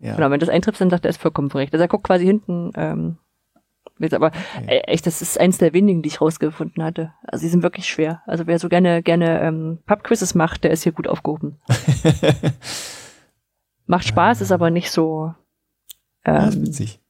Ja. 0.00 0.16
Genau, 0.16 0.30
wenn 0.30 0.40
das 0.40 0.48
eintrittst, 0.48 0.80
dann 0.80 0.90
sagt 0.90 1.04
er, 1.04 1.10
ist 1.10 1.20
vollkommen 1.20 1.50
korrekt. 1.50 1.72
Also 1.74 1.84
er 1.84 1.88
guckt 1.88 2.04
quasi 2.04 2.24
hinten, 2.24 2.72
ähm, 2.74 3.18
jetzt 3.98 4.14
aber 4.14 4.32
Okay. 4.56 4.66
äh, 4.66 4.80
echt, 4.86 5.06
das 5.06 5.20
ist 5.20 5.38
eins 5.38 5.58
der 5.58 5.72
wenigen, 5.74 6.00
die 6.02 6.08
ich 6.08 6.20
rausgefunden 6.22 6.82
hatte. 6.82 7.12
Also 7.22 7.42
die 7.44 7.50
sind 7.50 7.62
wirklich 7.62 7.86
schwer. 7.86 8.22
Also 8.26 8.46
wer 8.46 8.58
so 8.58 8.68
gerne, 8.70 9.02
gerne 9.02 9.40
ähm, 9.42 9.78
Pubquizzes 9.86 10.34
macht, 10.34 10.64
der 10.64 10.70
ist 10.70 10.82
hier 10.84 10.92
gut 10.92 11.06
aufgehoben. 11.06 11.60
Macht 13.86 14.06
Spaß, 14.06 14.40
ist 14.40 14.52
aber 14.52 14.70
nicht 14.70 14.90
so, 14.90 15.34
ja, 16.26 16.46
ist 16.48 16.54
ähm, 16.56 16.66
witzig. 16.66 17.00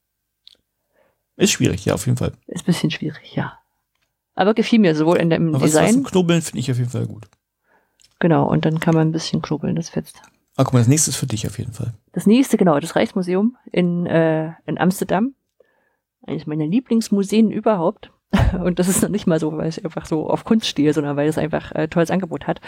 Ist 1.36 1.52
schwierig, 1.52 1.84
ja, 1.84 1.94
auf 1.94 2.06
jeden 2.06 2.18
Fall. 2.18 2.32
ist 2.46 2.62
ein 2.62 2.66
bisschen 2.66 2.90
schwierig, 2.90 3.34
ja. 3.34 3.58
Aber 4.34 4.54
gefiel 4.54 4.78
mir 4.78 4.94
sowohl 4.94 5.18
in 5.18 5.28
dem 5.30 5.48
Aber 5.54 5.62
was, 5.64 5.74
was 5.74 5.82
Design, 5.86 6.04
Knobeln 6.04 6.40
finde 6.42 6.60
ich 6.60 6.70
auf 6.70 6.78
jeden 6.78 6.90
Fall 6.90 7.06
gut. 7.06 7.26
genau, 8.18 8.48
und 8.48 8.64
dann 8.64 8.80
kann 8.80 8.94
man 8.94 9.08
ein 9.08 9.12
bisschen 9.12 9.42
knobeln, 9.42 9.76
das 9.76 9.90
fetzt. 9.90 10.22
Ah, 10.56 10.64
guck 10.64 10.74
mal, 10.74 10.80
das 10.80 10.88
nächste 10.88 11.10
ist 11.10 11.16
für 11.16 11.26
dich 11.26 11.46
auf 11.46 11.58
jeden 11.58 11.72
Fall. 11.72 11.94
Das 12.12 12.26
nächste, 12.26 12.56
genau, 12.56 12.78
das 12.80 12.96
Reichsmuseum 12.96 13.56
in, 13.72 14.06
äh, 14.06 14.52
in 14.66 14.78
Amsterdam. 14.78 15.34
Eines 16.26 16.46
meiner 16.46 16.66
Lieblingsmuseen 16.66 17.50
überhaupt. 17.50 18.12
Und 18.52 18.78
das 18.78 18.88
ist 18.88 19.02
noch 19.02 19.08
nicht 19.08 19.26
mal 19.26 19.40
so, 19.40 19.56
weil 19.56 19.68
ich 19.68 19.84
einfach 19.84 20.06
so 20.06 20.28
auf 20.28 20.44
Kunst 20.44 20.66
stehe, 20.66 20.92
sondern 20.92 21.16
weil 21.16 21.28
es 21.28 21.38
einfach 21.38 21.72
äh, 21.72 21.88
tolles 21.88 22.10
Angebot 22.10 22.46
hat. 22.46 22.60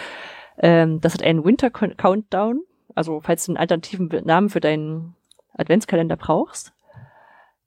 Ähm, 0.58 1.00
das 1.00 1.14
hat 1.14 1.22
einen 1.22 1.44
Winter 1.44 1.70
Countdown. 1.70 2.62
Also, 2.94 3.20
falls 3.20 3.46
du 3.46 3.52
einen 3.52 3.58
alternativen 3.58 4.08
Namen 4.24 4.48
für 4.48 4.60
deinen 4.60 5.14
Adventskalender 5.54 6.16
brauchst. 6.16 6.72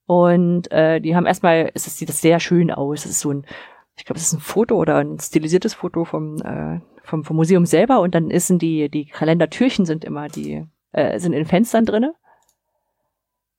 Und 0.07 0.71
äh, 0.71 0.99
die 1.01 1.15
haben 1.15 1.25
erstmal, 1.25 1.71
es 1.73 1.85
sieht 1.97 2.09
das 2.09 2.21
sehr 2.21 2.39
schön 2.39 2.71
aus. 2.71 3.05
Es 3.05 3.11
ist 3.11 3.19
so 3.21 3.31
ein, 3.31 3.45
ich 3.97 4.05
glaube, 4.05 4.17
es 4.17 4.27
ist 4.27 4.33
ein 4.33 4.39
Foto 4.39 4.75
oder 4.75 4.97
ein 4.97 5.19
stilisiertes 5.19 5.73
Foto 5.73 6.05
vom, 6.05 6.41
äh, 6.41 6.81
vom, 7.03 7.23
vom 7.23 7.35
Museum 7.35 7.65
selber. 7.65 8.01
Und 8.01 8.13
dann 8.15 8.29
ist 8.29 8.49
die, 8.49 8.89
die 8.89 9.05
Kalendertürchen 9.05 9.85
sind 9.85 10.03
immer 10.03 10.27
die, 10.27 10.65
äh, 10.91 11.19
sind 11.19 11.33
in 11.33 11.45
Fenstern 11.45 11.85
drinne. 11.85 12.13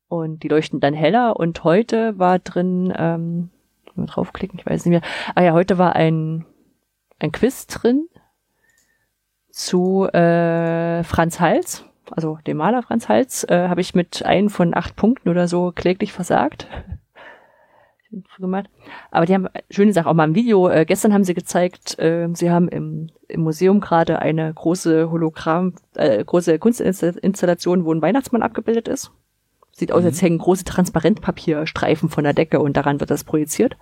Und 0.08 0.42
die 0.42 0.48
leuchten 0.48 0.80
dann 0.80 0.94
heller. 0.94 1.36
Und 1.36 1.64
heute 1.64 2.18
war 2.18 2.38
drin, 2.38 2.92
ähm, 2.96 3.50
mal 3.94 4.06
draufklicken, 4.06 4.58
ich 4.58 4.66
weiß 4.66 4.84
nicht 4.84 4.90
mehr. 4.90 5.10
Ah 5.34 5.42
ja, 5.42 5.52
heute 5.52 5.78
war 5.78 5.96
ein, 5.96 6.44
ein 7.18 7.32
Quiz 7.32 7.66
drin 7.66 8.08
zu 9.50 10.06
äh, 10.08 11.02
Franz 11.02 11.40
Hals, 11.40 11.86
also 12.10 12.38
dem 12.46 12.58
Maler 12.58 12.82
Franz 12.82 13.08
Hals, 13.08 13.42
äh, 13.44 13.68
habe 13.68 13.80
ich 13.80 13.94
mit 13.94 14.24
einem 14.24 14.50
von 14.50 14.76
acht 14.76 14.96
Punkten 14.96 15.30
oder 15.30 15.48
so 15.48 15.72
kläglich 15.74 16.12
versagt. 16.12 16.68
Gemacht. 18.38 18.68
Aber 19.10 19.26
die 19.26 19.34
haben 19.34 19.48
schöne 19.70 19.92
Sachen, 19.92 20.08
auch 20.08 20.14
mal 20.14 20.28
im 20.28 20.34
Video. 20.34 20.68
Äh, 20.68 20.84
gestern 20.84 21.12
haben 21.12 21.24
sie 21.24 21.34
gezeigt, 21.34 21.98
äh, 21.98 22.28
sie 22.34 22.50
haben 22.50 22.68
im, 22.68 23.08
im 23.28 23.40
Museum 23.42 23.80
gerade 23.80 24.18
eine 24.20 24.52
große 24.52 25.10
Hologramm, 25.10 25.74
äh, 25.94 26.24
große 26.24 26.58
Kunstinstallation, 26.58 27.84
wo 27.84 27.92
ein 27.92 28.02
Weihnachtsmann 28.02 28.42
abgebildet 28.42 28.88
ist. 28.88 29.12
Sieht 29.72 29.92
aus, 29.92 30.00
Mhm. 30.02 30.06
als 30.06 30.22
hängen 30.22 30.38
große 30.38 30.64
Transparentpapierstreifen 30.64 32.08
von 32.08 32.24
der 32.24 32.32
Decke 32.32 32.60
und 32.60 32.76
daran 32.76 33.00
wird 33.00 33.10
das 33.10 33.24
projiziert. 33.24 33.76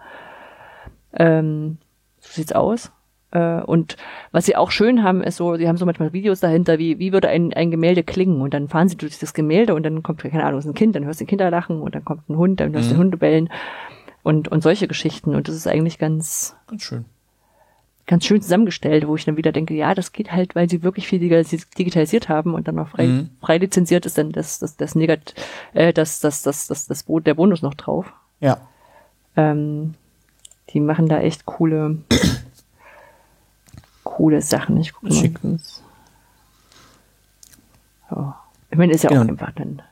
Ähm, 1.13 1.79
so 2.19 2.33
sieht's 2.33 2.53
aus. 2.53 2.91
Äh, 3.31 3.61
und 3.63 3.97
was 4.33 4.47
sie 4.47 4.57
auch 4.57 4.71
schön 4.71 5.03
haben, 5.03 5.23
ist 5.23 5.37
so, 5.37 5.57
sie 5.57 5.69
haben 5.69 5.77
so 5.77 5.87
manchmal 5.87 6.13
Videos 6.13 6.41
dahinter, 6.41 6.79
wie, 6.79 6.99
wie 6.99 7.13
würde 7.13 7.29
ein, 7.29 7.53
ein 7.53 7.71
Gemälde 7.71 8.03
klingen? 8.03 8.41
Und 8.41 8.55
dann 8.55 8.69
fahren 8.69 8.89
sie 8.89 8.97
durch 8.97 9.19
das 9.19 9.35
Gemälde 9.35 9.75
und 9.75 9.83
dann 9.85 10.03
kommt, 10.03 10.21
keine 10.23 10.45
Ahnung, 10.45 10.59
es 10.59 10.65
ist 10.65 10.71
ein 10.71 10.75
Kind, 10.75 10.97
dann 10.97 11.05
hörst 11.05 11.21
du 11.21 11.27
Kinder 11.27 11.51
lachen 11.51 11.81
und 11.81 11.95
dann 11.95 12.05
kommt 12.05 12.29
ein 12.29 12.37
Hund, 12.37 12.61
dann 12.61 12.73
hörst 12.73 12.91
du 12.91 12.95
Mhm. 12.95 12.99
Hunde 13.01 13.17
bellen 13.17 13.49
und, 14.25 14.49
und 14.49 14.63
solche 14.65 14.89
Geschichten. 14.89 15.37
Und 15.37 15.47
das 15.47 15.55
ist 15.55 15.69
eigentlich 15.69 15.99
ganz, 15.99 16.57
Ganz 16.67 16.83
schön. 16.83 17.05
ganz 18.07 18.25
schön 18.27 18.43
zusammengestellt, 18.43 19.07
wo 19.07 19.15
ich 19.15 19.25
dann 19.25 19.37
wieder 19.37 19.53
denke, 19.53 19.75
ja, 19.75 19.95
das 19.95 20.11
geht 20.13 20.33
halt, 20.33 20.55
weil 20.57 20.69
sie 20.69 20.83
wirklich 20.83 21.07
viel 21.07 21.21
digitalisi- 21.21 21.67
digitalisiert 21.79 22.29
haben 22.29 22.55
und 22.55 22.67
dann 22.67 22.75
noch 22.75 22.89
frei, 22.89 23.07
Mhm. 23.07 23.31
frei 23.41 23.59
lizenziert 23.59 24.05
ist 24.07 24.19
dann 24.19 24.33
das, 24.33 24.59
das, 24.59 24.77
das 24.77 24.95
Negat, 24.97 25.35
äh, 25.75 25.93
das, 25.93 26.19
das, 26.21 26.43
das, 26.43 26.67
das, 26.67 26.87
das, 26.87 27.03
Bo- 27.05 27.21
der 27.21 27.35
Bonus 27.35 27.63
noch 27.63 27.75
drauf. 27.75 28.13
Ja. 28.41 28.59
Ähm, 29.37 29.95
die 30.71 30.81
machen 30.81 31.09
da 31.09 31.21
echt 31.21 31.47
coole, 31.47 31.99
coole 34.05 34.43
Sachen. 34.43 34.77
Ich 34.79 34.93
gucke 34.93 35.07
mal. 35.09 35.15
Schick. 35.15 35.39
Ja. 38.11 38.41
Ich 38.71 38.79
meine, 38.79 38.93
ist 38.93 39.05
ja 39.05 39.11
auch 39.11 39.15
Genau. 39.15 39.29
einfach 39.33 39.53
dann. 39.53 39.83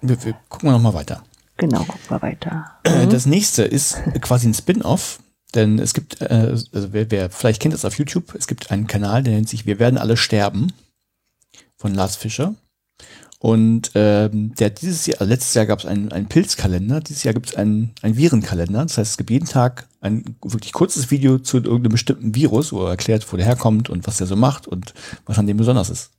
Wir, 0.00 0.22
wir 0.24 0.34
gucken 0.48 0.70
noch 0.70 0.80
mal 0.80 0.94
weiter. 0.94 1.22
Genau, 1.62 1.84
gucken 1.84 2.10
wir 2.10 2.22
weiter. 2.22 2.72
Äh, 2.82 3.06
Das 3.06 3.24
nächste 3.24 3.62
ist 3.62 3.96
quasi 4.20 4.48
ein 4.48 4.54
Spin-off, 4.54 5.20
denn 5.54 5.78
es 5.78 5.94
gibt, 5.94 6.20
äh, 6.20 6.56
also 6.72 6.92
wer, 6.92 7.08
wer 7.12 7.30
vielleicht 7.30 7.62
kennt 7.62 7.72
das 7.72 7.84
auf 7.84 7.96
YouTube, 7.98 8.34
es 8.34 8.48
gibt 8.48 8.72
einen 8.72 8.88
Kanal, 8.88 9.22
der 9.22 9.34
nennt 9.34 9.48
sich 9.48 9.64
Wir 9.64 9.78
werden 9.78 9.96
alle 9.96 10.16
sterben 10.16 10.72
von 11.76 11.94
Lars 11.94 12.16
Fischer. 12.16 12.56
Und 13.38 13.92
ähm, 13.94 14.56
der 14.56 14.70
dieses 14.70 15.06
Jahr, 15.06 15.24
letztes 15.24 15.54
Jahr 15.54 15.66
gab 15.66 15.78
es 15.78 15.86
einen, 15.86 16.10
einen 16.10 16.26
Pilzkalender, 16.26 16.98
dieses 16.98 17.22
Jahr 17.22 17.34
gibt 17.34 17.50
es 17.50 17.54
einen, 17.54 17.92
einen 18.02 18.16
Virenkalender. 18.16 18.82
Das 18.82 18.98
heißt, 18.98 19.12
es 19.12 19.16
gibt 19.16 19.30
jeden 19.30 19.46
Tag 19.46 19.86
ein 20.00 20.34
wirklich 20.42 20.72
kurzes 20.72 21.12
Video 21.12 21.38
zu 21.38 21.58
irgendeinem 21.58 21.92
bestimmten 21.92 22.34
Virus, 22.34 22.72
wo 22.72 22.86
er 22.86 22.90
erklärt, 22.90 23.32
wo 23.32 23.36
der 23.36 23.46
herkommt 23.46 23.88
und 23.88 24.04
was 24.08 24.16
der 24.16 24.26
so 24.26 24.34
macht 24.34 24.66
und 24.66 24.94
was 25.26 25.38
an 25.38 25.46
dem 25.46 25.58
besonders 25.58 25.90
ist. 25.90 26.10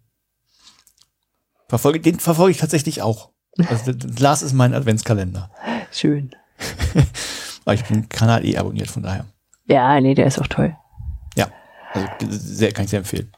Verfolge, 1.67 1.99
den 1.99 2.21
verfolge 2.21 2.51
ich 2.51 2.59
tatsächlich 2.59 3.01
auch. 3.01 3.32
Also, 3.69 3.91
Lars 4.19 4.41
ist 4.41 4.53
mein 4.53 4.73
Adventskalender. 4.73 5.49
Schön. 5.91 6.31
Aber 7.65 7.73
ich 7.75 7.85
bin 7.85 8.09
Kanal 8.09 8.45
eh 8.45 8.57
abonniert, 8.57 8.89
von 8.89 9.03
daher. 9.03 9.25
Ja, 9.65 9.99
nee, 10.01 10.15
der 10.15 10.25
ist 10.25 10.39
auch 10.39 10.47
toll. 10.47 10.75
Ja, 11.35 11.47
also 11.93 12.07
sehr, 12.29 12.71
kann 12.71 12.85
ich 12.85 12.91
sehr 12.91 12.99
empfehlen. 12.99 13.31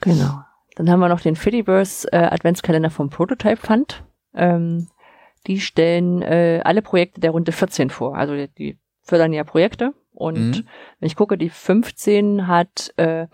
Genau. 0.00 0.40
Dann 0.76 0.90
haben 0.90 1.00
wir 1.00 1.08
noch 1.08 1.20
den 1.20 1.36
Fediverse 1.36 2.10
äh, 2.12 2.16
Adventskalender 2.18 2.90
vom 2.90 3.10
Prototype 3.10 3.56
Fund. 3.56 4.04
Ähm, 4.34 4.88
die 5.46 5.60
stellen 5.60 6.22
äh, 6.22 6.60
alle 6.64 6.82
Projekte 6.82 7.20
der 7.20 7.30
Runde 7.30 7.52
14 7.52 7.90
vor. 7.90 8.16
Also 8.16 8.34
die, 8.34 8.48
die 8.48 8.78
fördern 9.02 9.32
ja 9.32 9.44
Projekte. 9.44 9.94
Und 10.12 10.34
Mhm. 10.50 10.66
wenn 10.98 11.06
ich 11.06 11.16
gucke, 11.16 11.38
die 11.38 11.48
15 11.50 12.46
hat 12.46 12.92
äh, 12.96 13.26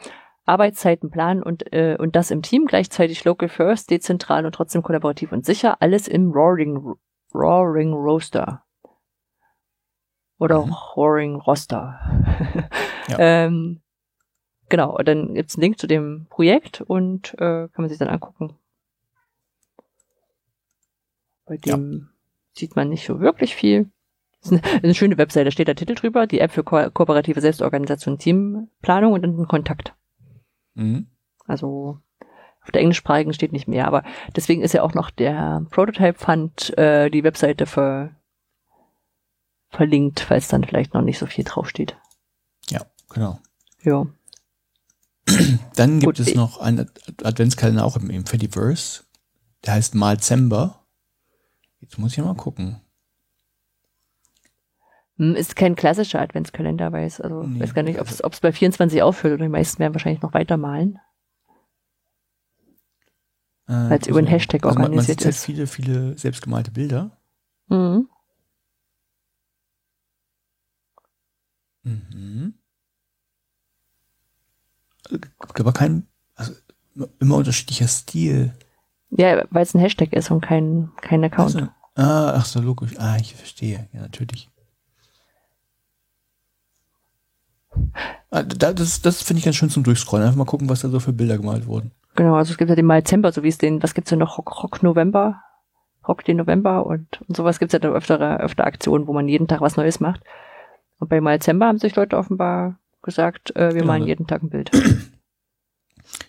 Arbeitszeitenplan 0.46 1.42
und, 1.42 1.72
äh, 1.72 1.96
und 1.98 2.16
das 2.16 2.30
im 2.30 2.42
Team, 2.42 2.66
gleichzeitig 2.66 3.24
Local 3.24 3.48
First, 3.48 3.90
dezentral 3.90 4.46
und 4.46 4.54
trotzdem 4.54 4.82
kollaborativ 4.82 5.32
und 5.32 5.44
sicher, 5.44 5.82
alles 5.82 6.08
im 6.08 6.30
Roaring, 6.32 6.94
Roaring 7.34 7.92
Roaster. 7.92 8.62
Oder 10.38 10.64
Mhm. 10.66 10.72
Roaring 10.96 11.34
Roster. 11.36 11.98
Ja. 13.08 13.16
ähm, 13.18 13.80
genau, 14.68 14.96
und 14.96 15.08
dann 15.08 15.34
gibt's 15.34 15.56
einen 15.56 15.62
Link 15.62 15.78
zu 15.78 15.86
dem 15.86 16.26
Projekt 16.30 16.80
und 16.82 17.34
äh, 17.34 17.68
kann 17.68 17.70
man 17.78 17.88
sich 17.88 17.98
dann 17.98 18.08
angucken. 18.08 18.54
Bei 21.46 21.58
Ja. 21.64 21.76
dem 21.76 22.10
sieht 22.54 22.76
man 22.76 22.88
nicht 22.88 23.06
so 23.06 23.20
wirklich 23.20 23.54
viel. 23.54 23.90
Das 24.42 24.52
ist 24.52 24.64
eine, 24.64 24.82
eine 24.84 24.94
schöne 24.94 25.16
Webseite, 25.18 25.46
da 25.46 25.50
steht 25.50 25.68
der 25.68 25.76
Titel 25.76 25.94
drüber, 25.94 26.26
die 26.26 26.40
App 26.40 26.50
für 26.52 26.62
ko 26.64 26.90
kooperative 26.90 27.40
Selbstorganisation 27.40 28.14
und 28.14 28.20
Teamplanung 28.20 29.12
und 29.12 29.22
dann 29.22 29.38
ein 29.38 29.48
Kontakt. 29.48 29.94
Mhm. 30.76 31.06
Also 31.46 31.98
auf 32.62 32.70
der 32.72 32.82
englischsprachigen 32.82 33.32
steht 33.32 33.52
nicht 33.52 33.68
mehr, 33.68 33.86
aber 33.86 34.02
deswegen 34.34 34.62
ist 34.62 34.74
ja 34.74 34.82
auch 34.82 34.94
noch 34.94 35.10
der 35.10 35.64
Prototype 35.70 36.18
Fund 36.18 36.76
äh, 36.78 37.10
die 37.10 37.22
Webseite 37.24 37.66
ver 37.66 38.10
verlinkt, 39.68 40.20
falls 40.20 40.48
dann 40.48 40.64
vielleicht 40.64 40.94
noch 40.94 41.02
nicht 41.02 41.18
so 41.18 41.26
viel 41.26 41.44
draufsteht. 41.44 41.96
Ja, 42.70 42.86
genau. 43.08 43.38
Ja. 43.82 44.06
Dann 45.74 45.98
gibt 46.00 46.16
Gut, 46.18 46.20
es 46.26 46.34
noch 46.34 46.58
einen 46.58 46.80
Ad- 46.80 46.92
Adventskalender 47.24 47.84
auch 47.84 47.96
im, 47.96 48.10
im 48.10 48.26
Fediverse. 48.26 49.02
Der 49.64 49.74
heißt 49.74 49.94
Malzember. 49.94 50.86
Jetzt 51.80 51.98
muss 51.98 52.12
ich 52.12 52.18
mal 52.24 52.34
gucken. 52.34 52.80
Hm, 55.18 55.34
Ist 55.34 55.56
kein 55.56 55.76
klassischer 55.76 56.20
Adventskalender, 56.20 56.92
weiß, 56.92 57.20
also 57.22 57.42
Nee, 57.42 57.60
weiß 57.60 57.72
gar 57.74 57.82
nicht, 57.82 57.96
ob 58.00 58.06
also- 58.06 58.14
es 58.16 58.24
ob 58.24 58.32
es 58.34 58.40
bei 58.40 58.52
24 58.52 59.02
aufhört 59.02 59.34
oder 59.34 59.44
die 59.44 59.50
meisten 59.50 59.78
werden 59.78 59.94
wahrscheinlich 59.94 60.22
noch 60.22 60.34
weitermalen. 60.34 60.98
Äh, 63.68 63.72
Weil 63.90 63.98
es 64.00 64.06
über 64.06 64.18
einen 64.18 64.26
Hashtag 64.28 64.64
also 64.64 64.74
man, 64.74 64.82
man 64.82 64.90
organisiert 64.92 65.20
sieht 65.20 65.24
halt 65.26 65.34
ist. 65.34 65.44
viele, 65.44 65.66
viele 65.66 66.18
selbstgemalte 66.18 66.70
Bilder. 66.70 67.16
Mhm. 67.68 68.08
Mhm. 71.82 72.54
Also, 75.04 75.18
gibt 75.18 75.60
aber 75.60 75.72
kein, 75.72 76.06
also 76.34 76.52
immer 77.20 77.36
unterschiedlicher 77.36 77.88
Stil. 77.88 78.52
Ja, 79.10 79.44
weil 79.50 79.62
es 79.62 79.74
ein 79.74 79.80
Hashtag 79.80 80.12
ist 80.12 80.30
und 80.30 80.40
kein, 80.42 80.90
kein 81.00 81.24
Account. 81.24 81.56
Also, 81.56 81.68
ah, 81.94 82.34
ach 82.36 82.44
so, 82.44 82.60
logisch. 82.60 82.92
Ah, 82.98 83.16
ich 83.16 83.34
verstehe. 83.34 83.88
Ja, 83.92 84.02
natürlich. 84.02 84.50
Ah, 87.65 87.65
da, 87.65 87.65
das 88.30 89.02
das 89.02 89.22
finde 89.22 89.38
ich 89.38 89.44
ganz 89.44 89.56
schön 89.56 89.70
zum 89.70 89.82
Durchscrollen. 89.82 90.26
Einfach 90.26 90.38
mal 90.38 90.44
gucken, 90.44 90.68
was 90.68 90.80
da 90.80 90.88
so 90.88 91.00
für 91.00 91.12
Bilder 91.12 91.38
gemalt 91.38 91.66
wurden. 91.66 91.92
Genau, 92.16 92.34
also 92.34 92.52
es 92.52 92.58
gibt 92.58 92.70
ja 92.70 92.76
den 92.76 92.86
Malzember, 92.86 93.30
so 93.32 93.42
wie 93.42 93.48
es 93.48 93.58
den, 93.58 93.82
was 93.82 93.94
gibt's 93.94 94.10
denn 94.10 94.18
noch? 94.18 94.38
Rock, 94.38 94.62
Rock 94.62 94.82
November? 94.82 95.42
Rock 96.08 96.24
den 96.24 96.38
November 96.38 96.86
und, 96.86 97.20
und 97.28 97.36
sowas 97.36 97.58
gibt's 97.58 97.72
ja 97.72 97.78
dann 97.78 97.92
öfter, 97.92 98.40
öfter 98.40 98.66
Aktionen, 98.66 99.06
wo 99.06 99.12
man 99.12 99.28
jeden 99.28 99.48
Tag 99.48 99.60
was 99.60 99.76
Neues 99.76 100.00
macht. 100.00 100.22
Und 100.98 101.08
bei 101.08 101.20
Malzember 101.20 101.66
haben 101.66 101.78
sich 101.78 101.94
Leute 101.96 102.16
offenbar 102.16 102.78
gesagt, 103.02 103.54
äh, 103.56 103.68
wir 103.68 103.80
Genau, 103.80 103.86
malen 103.86 104.06
jeden 104.06 104.26
Tag 104.26 104.42
ein 104.42 104.50
Bild. 104.50 104.70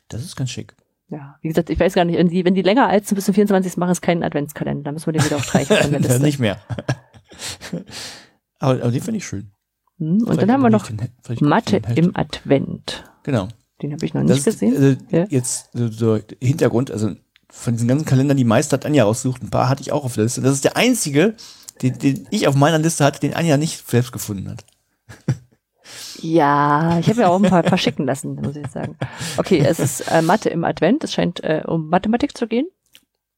Das 0.10 0.24
ist 0.24 0.36
ganz 0.36 0.50
schick. 0.50 0.76
Ja, 1.10 1.38
wie 1.42 1.48
gesagt, 1.48 1.70
ich 1.70 1.80
weiß 1.80 1.94
gar 1.94 2.04
nicht, 2.04 2.18
wenn 2.18 2.28
die, 2.28 2.44
wenn 2.44 2.56
die 2.56 2.62
länger 2.62 2.88
als 2.88 3.14
bis 3.14 3.26
zum 3.26 3.34
24. 3.34 3.78
machen, 3.78 3.92
ist 3.92 4.02
kein 4.02 4.24
Adventskalender. 4.24 4.84
Da 4.84 4.92
müssen 4.92 5.06
wir 5.06 5.14
den 5.14 5.24
wieder 5.24 5.40
streichen 5.40 5.92
der 5.92 6.00
Liste. 6.00 6.20
Nicht 6.24 6.40
mehr. 6.40 6.60
aber, 8.60 8.82
aber 8.82 8.92
den 8.92 9.02
finde 9.02 9.18
ich 9.18 9.26
schön. 9.26 9.52
Hm, 10.00 10.12
Und 10.12 10.24
Vielleicht 10.26 10.42
dann 10.44 10.52
haben 10.52 10.62
wir 10.62 10.70
noch 10.70 10.88
den- 10.88 11.48
Mathe 11.48 11.82
im. 11.96 12.16
Advent. 12.16 13.04
Genau. 13.24 13.48
Den 13.82 13.94
habe 13.94 14.06
ich 14.06 14.14
noch 14.14 14.22
Das 14.22 14.38
nicht 14.38 14.48
ist, 14.48 14.60
gesehen. 14.60 14.76
also 14.76 14.96
Ja. 15.10 15.26
jetzt 15.30 15.70
so, 15.74 15.88
so 15.88 16.20
Hintergrund, 16.42 16.90
also 16.92 17.12
von 17.50 17.74
diesen 17.74 17.88
ganzen 17.88 18.06
Kalendern, 18.06 18.38
die 18.38 18.44
meiste 18.44 18.74
hat 18.76 18.86
Anja 18.86 19.04
rausgesucht, 19.04 19.42
ein 19.44 19.50
paar 19.50 19.70
hatte 19.70 19.82
ich 19.82 19.92
auch 19.92 20.04
auf 20.06 20.16
der 20.16 20.24
Liste. 20.24 20.42
Das 20.42 20.54
ist 20.54 20.64
der 20.64 20.78
einzige, 20.78 21.36
den, 21.82 21.98
den 22.00 22.28
ich 22.32 22.48
auf 22.48 22.56
meiner 22.56 22.80
Liste 22.80 23.04
hatte, 23.06 23.20
den 23.20 23.34
Anja 23.36 23.58
nicht 23.58 23.88
selbst 23.90 24.12
gefunden 24.12 24.50
hat. 24.50 24.64
Ja, 26.22 26.98
ich 27.00 27.08
habe 27.10 27.22
ja 27.22 27.28
auch 27.30 27.36
ein 27.42 27.50
paar 27.50 27.64
verschicken 27.64 28.06
lassen, 28.06 28.36
muss 28.36 28.56
ich 28.56 28.68
sagen. 28.68 28.98
Okay, 29.38 29.60
es 29.60 29.80
ist 29.80 30.02
äh, 30.12 30.22
Mathe 30.22 30.50
im 30.50 30.64
Advent. 30.64 31.04
Es 31.04 31.14
scheint 31.14 31.44
äh, 31.44 31.64
um 31.66 31.90
Mathematik 31.90 32.36
zu 32.36 32.48
gehen. 32.48 32.68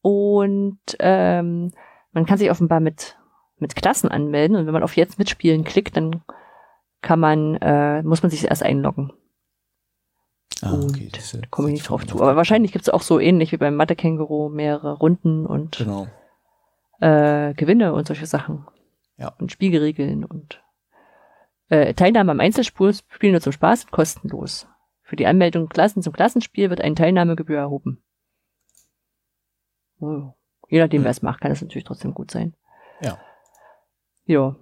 Und 0.02 0.80
ähm, 1.00 1.72
man 2.14 2.26
kann 2.26 2.38
sich 2.38 2.50
offenbar 2.50 2.80
mit, 2.80 3.18
mit 3.58 3.76
Klassen 3.76 4.10
anmelden. 4.10 4.56
Und 4.56 4.66
wenn 4.66 4.74
man 4.74 4.84
auf 4.84 4.96
Jetzt 4.96 5.20
mitspielen 5.20 5.66
klickt, 5.66 5.98
dann 5.98 6.22
kann 7.02 7.20
man, 7.20 7.56
äh, 7.56 8.04
muss 8.04 8.22
man 8.24 8.30
sich 8.30 8.46
erst 8.46 8.64
einloggen. 8.64 9.12
Ah, 10.62 10.72
und 10.74 10.92
okay. 10.92 11.10
ja- 11.14 11.40
da 11.40 11.48
komme 11.50 11.70
ich 11.70 11.74
nicht 11.76 11.90
drauf 11.90 12.06
zu. 12.06 12.16
Aber 12.22 12.36
wahrscheinlich 12.36 12.72
gibt 12.74 12.84
es 12.84 12.90
auch 12.90 13.02
so 13.02 13.20
ähnlich 13.20 13.52
wie 13.52 13.58
beim 13.58 13.76
Mathe-Känguru 13.76 14.50
mehrere 14.50 14.98
Runden 14.98 15.46
und 15.46 15.78
Genau. 15.78 16.08
äh, 17.00 17.54
Gewinne 17.54 17.94
und 17.94 18.08
solche 18.08 18.26
Sachen. 18.26 18.66
Ja. 19.18 19.30
Und 19.40 19.52
Spielregeln 19.52 20.26
und 20.26 20.62
äh, 21.70 21.94
Teilnahme 21.94 22.32
am 22.32 22.40
Einzelspiel 22.40 22.94
Spiel 22.94 23.32
nur 23.32 23.42
zum 23.42 23.54
Spaß 23.54 23.80
ist 23.86 23.92
kostenlos. 23.92 24.68
Für 25.04 25.16
die 25.16 25.28
Anmeldung 25.28 25.70
Klassen 25.70 26.02
zum 26.04 26.14
Klassenspiel 26.14 26.70
wird 26.70 26.82
eine 26.82 26.96
Teilnahmegebühr 26.96 27.58
erhoben. 27.58 28.04
Oh. 30.00 30.34
Je 30.70 30.80
nachdem, 30.80 31.00
Hm. 31.02 31.04
wer 31.06 31.12
es 31.12 31.22
macht, 31.22 31.42
kann 31.42 31.52
es 31.52 31.62
natürlich 31.62 31.84
trotzdem 31.84 32.14
gut 32.14 32.32
sein. 32.32 32.54
Ja. 33.02 33.18
Ja. 34.26 34.56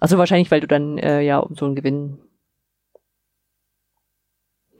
Also 0.00 0.18
wahrscheinlich, 0.18 0.50
weil 0.50 0.60
du 0.60 0.66
dann 0.68 0.98
äh, 0.98 1.20
ja 1.22 1.38
um 1.38 1.54
so 1.56 1.66
einen 1.66 1.74
Gewinn 1.74 2.18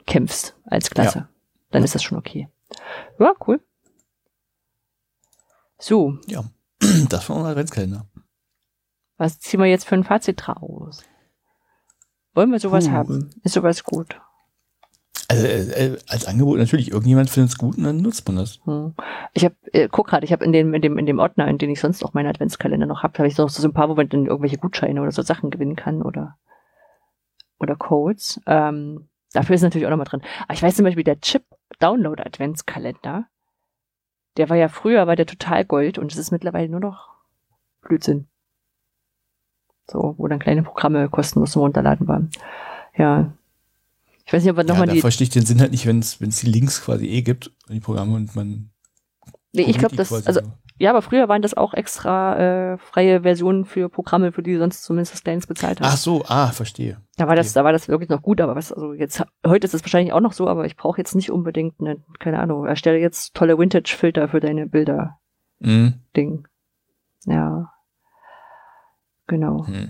kämpfst 0.05 0.55
als 0.65 0.89
Klasse. 0.89 1.27
Dann 1.71 1.81
Ja. 1.81 1.85
ist 1.85 1.95
das 1.95 2.03
schon 2.03 2.17
okay. 2.17 2.49
Ja, 3.19 3.33
cool. 3.47 3.61
So, 5.77 6.17
Ja. 6.27 6.43
Das 7.09 7.27
war 7.29 7.35
unser 7.35 7.49
Adventskalender. 7.49 8.05
Was 9.17 9.39
ziehen 9.39 9.59
wir 9.59 9.67
jetzt 9.67 9.85
für 9.85 9.95
ein 9.95 10.03
Fazit 10.05 10.47
raus? 10.47 11.03
Wollen 12.33 12.51
wir 12.51 12.59
sowas 12.59 12.85
Puh. 12.85 12.91
haben? 12.91 13.29
Ist 13.43 13.53
sowas 13.53 13.83
gut? 13.83 14.19
Also 15.29 15.45
äh, 15.45 15.85
äh, 15.85 15.97
als 16.09 16.25
Angebot 16.25 16.57
natürlich, 16.57 16.91
irgendjemand 16.91 17.29
findet 17.29 17.51
es 17.51 17.57
gut 17.57 17.77
und 17.77 17.83
dann 17.83 17.97
nutzt 17.97 18.27
man 18.27 18.37
das. 18.37 18.59
Hm. 18.65 18.95
Ich 19.33 19.45
habe, 19.45 19.55
äh, 19.73 19.87
guck 19.87 20.07
gerade, 20.07 20.25
ich 20.25 20.33
habe 20.33 20.43
in 20.43 20.51
dem, 20.51 20.73
in 20.73 20.81
dem, 20.81 20.97
in 20.97 21.05
dem 21.05 21.19
Ordner, 21.19 21.47
in 21.47 21.59
dem 21.59 21.69
ich 21.69 21.79
sonst 21.79 22.03
auch 22.03 22.15
meinen 22.15 22.27
Adventskalender 22.27 22.87
noch 22.87 23.03
habe, 23.03 23.15
habe 23.19 23.27
ich 23.27 23.37
noch 23.37 23.47
so 23.47 23.67
ein 23.67 23.73
paar, 23.73 23.89
wo 23.89 23.95
man 23.95 24.09
dann 24.09 24.25
irgendwelche 24.25 24.57
Gutscheine 24.57 24.99
oder 25.01 25.11
so 25.11 25.21
Sachen 25.21 25.51
gewinnen 25.51 25.75
kann 25.75 26.01
oder 26.01 26.35
oder 27.59 27.75
Codes. 27.75 28.41
Ähm, 28.47 29.07
dafür 29.33 29.55
ist 29.55 29.61
natürlich 29.61 29.85
auch 29.85 29.91
noch 29.91 29.97
mal 29.97 30.05
drin. 30.05 30.23
Aber 30.45 30.53
ich 30.53 30.63
weiß 30.63 30.75
zum 30.75 30.85
Beispiel, 30.85 31.03
der 31.03 31.19
Chip 31.19 31.43
Download 31.79 32.21
Adventskalender, 32.23 33.27
der 34.37 34.49
war 34.49 34.57
ja 34.57 34.67
früher, 34.67 35.05
war 35.05 35.15
der 35.15 35.27
total 35.27 35.63
Gold 35.63 35.99
und 35.99 36.11
es 36.11 36.17
ist 36.17 36.31
mittlerweile 36.31 36.69
nur 36.69 36.79
noch 36.79 37.09
Blödsinn. 37.81 38.27
So, 39.85 40.15
wo 40.17 40.27
dann 40.27 40.39
kleine 40.39 40.63
Programme 40.63 41.07
kostenlos 41.09 41.51
zum 41.51 41.61
Runterladen 41.61 42.07
waren. 42.07 42.31
Ja. 42.95 43.33
Ich 44.29 44.33
weiß 44.33 44.43
nicht, 44.43 44.51
ob 44.51 44.57
Ja, 44.59 44.63
nochmal 44.63 44.85
da 44.85 44.93
die. 44.93 45.01
verstehe 45.01 45.25
ich 45.25 45.31
den 45.31 45.43
Sinn 45.43 45.59
halt 45.59 45.71
nicht, 45.71 45.87
wenn 45.87 45.97
es 46.01 46.19
die 46.19 46.45
Links 46.45 46.83
quasi 46.83 47.07
eh 47.07 47.23
gibt, 47.23 47.51
die 47.67 47.79
Programme 47.79 48.15
und 48.15 48.35
man. 48.35 48.69
Nee, 49.53 49.63
ich 49.63 49.79
glaube, 49.79 49.95
das, 49.95 50.13
also 50.13 50.41
so. 50.41 50.51
Ja, 50.77 50.91
aber 50.91 51.01
früher 51.01 51.27
waren 51.27 51.41
das 51.41 51.55
auch 51.55 51.73
extra 51.73 52.73
äh, 52.73 52.77
freie 52.77 53.23
Versionen 53.23 53.65
für 53.65 53.89
Programme, 53.89 54.31
für 54.31 54.43
die 54.43 54.55
sonst 54.57 54.83
zumindest 54.83 55.15
das 55.15 55.23
Kleines 55.23 55.47
bezahlt 55.47 55.81
hast. 55.81 55.93
Ach 55.93 55.97
so, 55.97 56.23
ah, 56.27 56.51
verstehe. 56.51 57.01
da 57.17 57.27
war 57.27 57.35
das, 57.35 57.47
okay. 57.47 57.53
da 57.55 57.63
war 57.63 57.71
das 57.71 57.87
wirklich 57.87 58.09
noch 58.09 58.21
gut, 58.21 58.39
aber 58.39 58.55
was, 58.55 58.71
also 58.71 58.93
jetzt, 58.93 59.23
heute 59.43 59.65
ist 59.65 59.73
es 59.73 59.81
wahrscheinlich 59.81 60.13
auch 60.13 60.21
noch 60.21 60.33
so, 60.33 60.47
aber 60.47 60.65
ich 60.65 60.77
brauche 60.77 60.99
jetzt 60.99 61.15
nicht 61.15 61.31
unbedingt 61.31 61.79
eine, 61.79 61.97
keine 62.19 62.37
Ahnung, 62.37 62.67
erstelle 62.67 62.99
jetzt 62.99 63.33
tolle 63.33 63.57
Vintage-Filter 63.57 64.29
für 64.29 64.41
deine 64.41 64.67
Bilder-Ding. 64.67 66.47
Mhm. 67.25 67.33
Ja. 67.33 67.73
Genau. 69.25 69.65
Hm. 69.65 69.89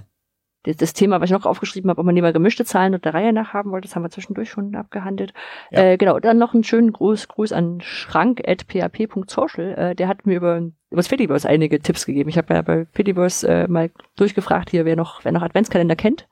Das, 0.64 0.76
das 0.76 0.93
Thema, 0.93 1.22
was 1.22 1.30
ich 1.30 1.36
noch 1.36 1.45
aufgeschrieben 1.45 1.89
habe, 1.89 1.99
ob 1.99 2.05
man 2.05 2.16
lieber 2.16 2.34
gemischte 2.34 2.66
Zahlen 2.66 2.93
und 2.93 3.05
der 3.05 3.14
Reihe 3.14 3.32
nach 3.32 3.53
haben 3.53 3.72
wollte, 3.72 3.88
das 3.88 3.95
haben 3.95 4.03
wir 4.03 4.10
zwischendurch 4.10 4.49
schon 4.49 4.76
abgehandelt. 4.76 5.34
Ja. 5.72 5.84
Äh, 5.84 5.97
genau, 5.97 6.20
dann 6.20 6.38
noch 6.38 6.53
einen 6.53 6.64
schönen 6.64 6.91
Gruß, 6.91 7.30
Gruß 7.30 7.53
an 7.53 7.80
schrank.php.social. 7.82 9.74
Äh, 9.78 9.95
der 9.95 10.07
hat 10.07 10.26
mir 10.26 10.36
über, 10.36 10.57
über 10.57 10.74
das 10.91 11.07
Fediverse 11.07 11.47
einige 11.47 11.80
Tipps 11.80 12.05
gegeben. 12.05 12.30
Ich 12.30 12.38
habe 12.38 12.53
ja 12.53 12.62
bei 12.62 12.88
Fediverse 12.91 13.47
äh, 13.47 13.68
mal 13.68 13.89
durchgefragt 14.18 14.70
hier, 14.70 14.84
wer 14.86 14.95
noch, 14.95 15.24
wer 15.24 15.32
noch 15.32 15.43
Adventskalender 15.43 15.95
kennt. 15.95 16.27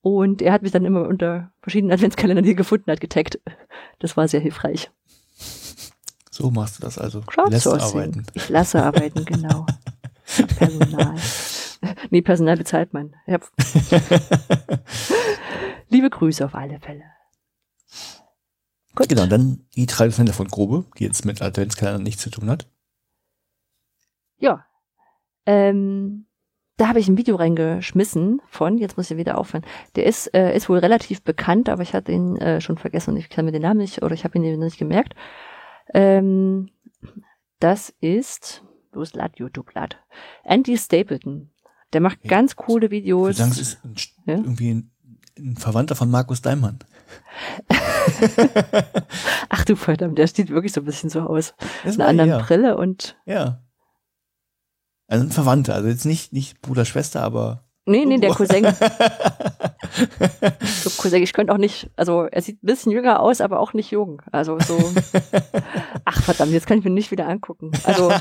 Und 0.00 0.42
er 0.42 0.52
hat 0.52 0.62
mich 0.62 0.72
dann 0.72 0.84
immer 0.84 1.06
unter 1.06 1.50
verschiedenen 1.62 1.92
Adventskalendern, 1.94 2.44
die 2.44 2.52
er 2.52 2.56
gefunden 2.56 2.90
hat, 2.90 3.00
getaggt. 3.00 3.40
Das 4.00 4.16
war 4.16 4.26
sehr 4.26 4.40
hilfreich. 4.40 4.90
So 6.30 6.50
machst 6.50 6.78
du 6.78 6.82
das 6.82 6.98
also. 6.98 7.22
Lässt 7.48 7.66
arbeiten. 7.66 8.26
Ich 8.34 8.48
lasse 8.48 8.82
arbeiten, 8.82 9.24
genau. 9.24 9.64
Personal. 10.58 11.14
nee, 12.10 12.22
Personal 12.22 12.56
bezahlt 12.56 12.92
man. 12.92 13.14
Liebe 15.88 16.10
Grüße 16.10 16.44
auf 16.44 16.54
alle 16.54 16.80
Fälle. 16.80 17.04
Gut. 18.94 19.08
Genau, 19.08 19.26
dann 19.26 19.66
die 19.76 19.86
traditionelle 19.86 20.32
von 20.32 20.48
Grobe, 20.48 20.86
die 20.98 21.04
jetzt 21.04 21.24
mit 21.26 21.42
Adventskalender 21.42 22.02
nichts 22.02 22.22
zu 22.22 22.30
tun 22.30 22.48
hat. 22.48 22.66
Ja. 24.38 24.66
Ähm, 25.44 26.26
da 26.78 26.88
habe 26.88 26.98
ich 26.98 27.08
ein 27.08 27.18
Video 27.18 27.36
reingeschmissen 27.36 28.42
von, 28.48 28.78
jetzt 28.78 28.96
muss 28.96 29.10
ich 29.10 29.16
wieder 29.16 29.38
aufhören. 29.38 29.64
Der 29.96 30.06
ist, 30.06 30.34
äh, 30.34 30.54
ist 30.54 30.68
wohl 30.68 30.78
relativ 30.78 31.22
bekannt, 31.22 31.68
aber 31.68 31.82
ich 31.82 31.94
hatte 31.94 32.12
ihn 32.12 32.36
äh, 32.36 32.60
schon 32.60 32.78
vergessen 32.78 33.10
und 33.12 33.16
ich 33.16 33.30
kann 33.30 33.44
mir 33.44 33.52
den 33.52 33.62
Namen 33.62 33.80
nicht, 33.80 34.02
oder 34.02 34.14
ich 34.14 34.24
habe 34.24 34.38
ihn 34.38 34.58
nicht 34.58 34.78
gemerkt. 34.78 35.14
Ähm, 35.94 36.70
das 37.60 37.90
ist, 38.00 38.62
wo 38.92 39.00
ist 39.02 39.16
Lad 39.16 39.38
YouTube 39.38 39.72
Lad? 39.74 39.98
Andy 40.44 40.76
Stapleton. 40.76 41.50
Der 41.92 42.00
macht 42.00 42.18
Okay. 42.20 42.28
ganz 42.28 42.56
coole 42.56 42.86
Ich 42.86 42.92
Videos. 42.92 43.26
würde 43.26 43.34
sagen, 43.38 43.50
es 43.52 43.58
ist 43.58 43.84
ein, 43.84 43.94
Ja? 44.26 44.34
irgendwie 44.34 44.70
ein, 44.70 44.90
ein 45.38 45.56
Verwandter 45.56 45.94
von 45.94 46.10
Markus 46.10 46.42
Daimann. 46.42 46.78
Ach 49.48 49.64
du 49.64 49.76
verdammt, 49.76 50.18
der 50.18 50.26
sieht 50.28 50.50
wirklich 50.50 50.72
so 50.72 50.80
ein 50.80 50.84
bisschen 50.84 51.10
so 51.10 51.20
aus. 51.20 51.54
Das 51.84 51.94
Eine 51.94 51.98
war- 51.98 52.08
andere 52.08 52.28
ja. 52.28 52.38
Brille 52.38 52.76
und 52.76 53.16
Ja. 53.26 53.62
Also 55.08 55.24
ein 55.24 55.30
Verwandter, 55.30 55.74
also 55.74 55.88
jetzt 55.88 56.04
nicht, 56.04 56.32
nicht 56.32 56.60
Bruder, 56.62 56.84
Schwester, 56.84 57.22
aber 57.22 57.65
Nee, 57.88 58.04
nee, 58.04 58.18
der 58.18 58.34
Cousin. 58.34 58.64
so 60.60 60.90
Cousin, 60.90 61.22
ich 61.22 61.32
könnte 61.32 61.52
auch 61.52 61.58
nicht, 61.58 61.88
also 61.94 62.24
er 62.24 62.42
sieht 62.42 62.60
ein 62.60 62.66
bisschen 62.66 62.90
jünger 62.90 63.20
aus, 63.20 63.40
aber 63.40 63.60
auch 63.60 63.74
nicht 63.74 63.92
jung. 63.92 64.22
Also 64.32 64.58
so. 64.58 64.76
Ach 66.04 66.20
verdammt, 66.20 66.50
jetzt 66.50 66.66
kann 66.66 66.78
ich 66.78 66.84
mir 66.84 66.90
nicht 66.90 67.12
wieder 67.12 67.28
angucken. 67.28 67.70
Also 67.84 68.12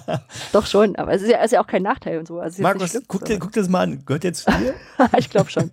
doch 0.52 0.66
schon, 0.66 0.96
aber 0.96 1.12
es 1.12 1.22
ist 1.22 1.30
ja, 1.30 1.38
ist 1.38 1.52
ja 1.52 1.62
auch 1.62 1.68
kein 1.68 1.82
Nachteil 1.82 2.18
und 2.18 2.26
so. 2.26 2.40
Also 2.40 2.62
Markus, 2.62 3.00
guck, 3.06 3.24
dir, 3.24 3.38
guck 3.38 3.52
das 3.52 3.68
mal 3.68 3.82
an. 3.82 4.04
Gehört 4.04 4.24
jetzt 4.24 4.50
viel? 4.50 4.74
ich 5.16 5.30
glaube 5.30 5.50
schon. 5.50 5.70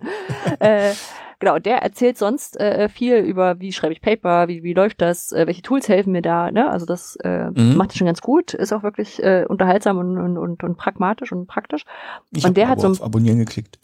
äh, 0.60 0.92
genau, 1.40 1.58
der 1.58 1.78
erzählt 1.78 2.16
sonst 2.16 2.58
äh, 2.60 2.88
viel 2.88 3.16
über, 3.16 3.58
wie 3.58 3.72
schreibe 3.72 3.92
ich 3.92 4.00
Paper, 4.00 4.46
wie, 4.46 4.62
wie 4.62 4.74
läuft 4.74 5.00
das, 5.00 5.32
äh, 5.32 5.46
welche 5.46 5.62
Tools 5.62 5.88
helfen 5.88 6.12
mir 6.12 6.22
da, 6.22 6.50
ne? 6.50 6.70
Also 6.70 6.86
das 6.86 7.16
äh, 7.16 7.50
mhm. 7.50 7.76
macht 7.76 7.90
er 7.90 7.96
schon 7.96 8.06
ganz 8.06 8.20
gut, 8.20 8.54
ist 8.54 8.72
auch 8.72 8.82
wirklich 8.82 9.22
äh, 9.22 9.44
unterhaltsam 9.48 9.98
und, 9.98 10.18
und, 10.18 10.38
und, 10.38 10.62
und 10.62 10.76
pragmatisch 10.76 11.32
und 11.32 11.46
praktisch. 11.46 11.84
Ich 12.30 12.44
und 12.44 12.56
der 12.56 12.68
hat 12.68 12.80
so 12.80 12.88
auf 12.88 13.02
Abonnieren 13.02 13.38
geklickt. 13.38 13.80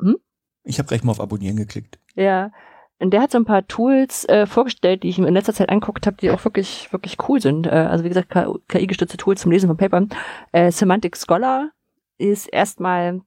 Hm? 0.00 0.16
Ich 0.64 0.78
habe 0.78 0.88
gleich 0.88 1.02
mal 1.02 1.12
auf 1.12 1.20
Abonnieren 1.20 1.56
geklickt. 1.56 1.98
Ja. 2.14 2.52
Und 2.98 3.10
der 3.10 3.20
hat 3.20 3.32
so 3.32 3.38
ein 3.38 3.44
paar 3.44 3.66
Tools 3.66 4.24
äh, 4.28 4.46
vorgestellt, 4.46 5.02
die 5.02 5.08
ich 5.08 5.18
mir 5.18 5.26
in 5.26 5.34
letzter 5.34 5.52
Zeit 5.52 5.70
angeguckt 5.70 6.06
habe, 6.06 6.16
die 6.18 6.30
auch 6.30 6.44
wirklich, 6.44 6.92
wirklich 6.92 7.16
cool 7.28 7.40
sind. 7.40 7.66
Äh, 7.66 7.70
also 7.70 8.04
wie 8.04 8.08
gesagt, 8.08 8.32
KI-gestützte 8.68 9.16
Tools 9.16 9.40
zum 9.40 9.50
Lesen 9.50 9.66
von 9.66 9.76
Papern. 9.76 10.08
Äh, 10.52 10.70
Semantic 10.70 11.16
Scholar 11.16 11.72
ist 12.18 12.46
erstmal 12.46 13.22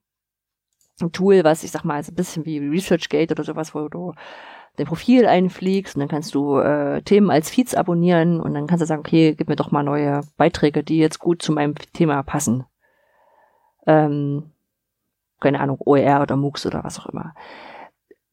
ein 1.00 1.12
Tool, 1.12 1.44
was 1.44 1.62
ich 1.62 1.70
sag 1.70 1.84
mal, 1.84 2.02
so 2.02 2.12
ein 2.12 2.14
bisschen 2.14 2.44
wie 2.44 2.58
ResearchGate 2.58 3.32
oder 3.32 3.44
sowas, 3.44 3.74
wo 3.74 3.88
du 3.88 4.14
dein 4.76 4.86
Profil 4.86 5.26
einfliegst 5.26 5.96
und 5.96 6.00
dann 6.00 6.08
kannst 6.08 6.34
du 6.34 6.58
äh, 6.58 7.02
Themen 7.02 7.30
als 7.30 7.50
Feeds 7.50 7.74
abonnieren 7.74 8.40
und 8.40 8.54
dann 8.54 8.66
kannst 8.66 8.82
du 8.82 8.86
sagen, 8.86 9.00
okay, 9.00 9.34
gib 9.34 9.48
mir 9.48 9.56
doch 9.56 9.70
mal 9.70 9.82
neue 9.82 10.20
Beiträge, 10.36 10.82
die 10.82 10.98
jetzt 10.98 11.18
gut 11.18 11.42
zu 11.42 11.52
meinem 11.52 11.74
Thema 11.92 12.22
passen. 12.22 12.64
Ähm, 13.86 14.50
keine 15.40 15.60
Ahnung, 15.60 15.78
OER 15.84 16.22
oder 16.22 16.36
MOOCs 16.36 16.66
oder 16.66 16.84
was 16.84 16.98
auch 16.98 17.06
immer. 17.06 17.34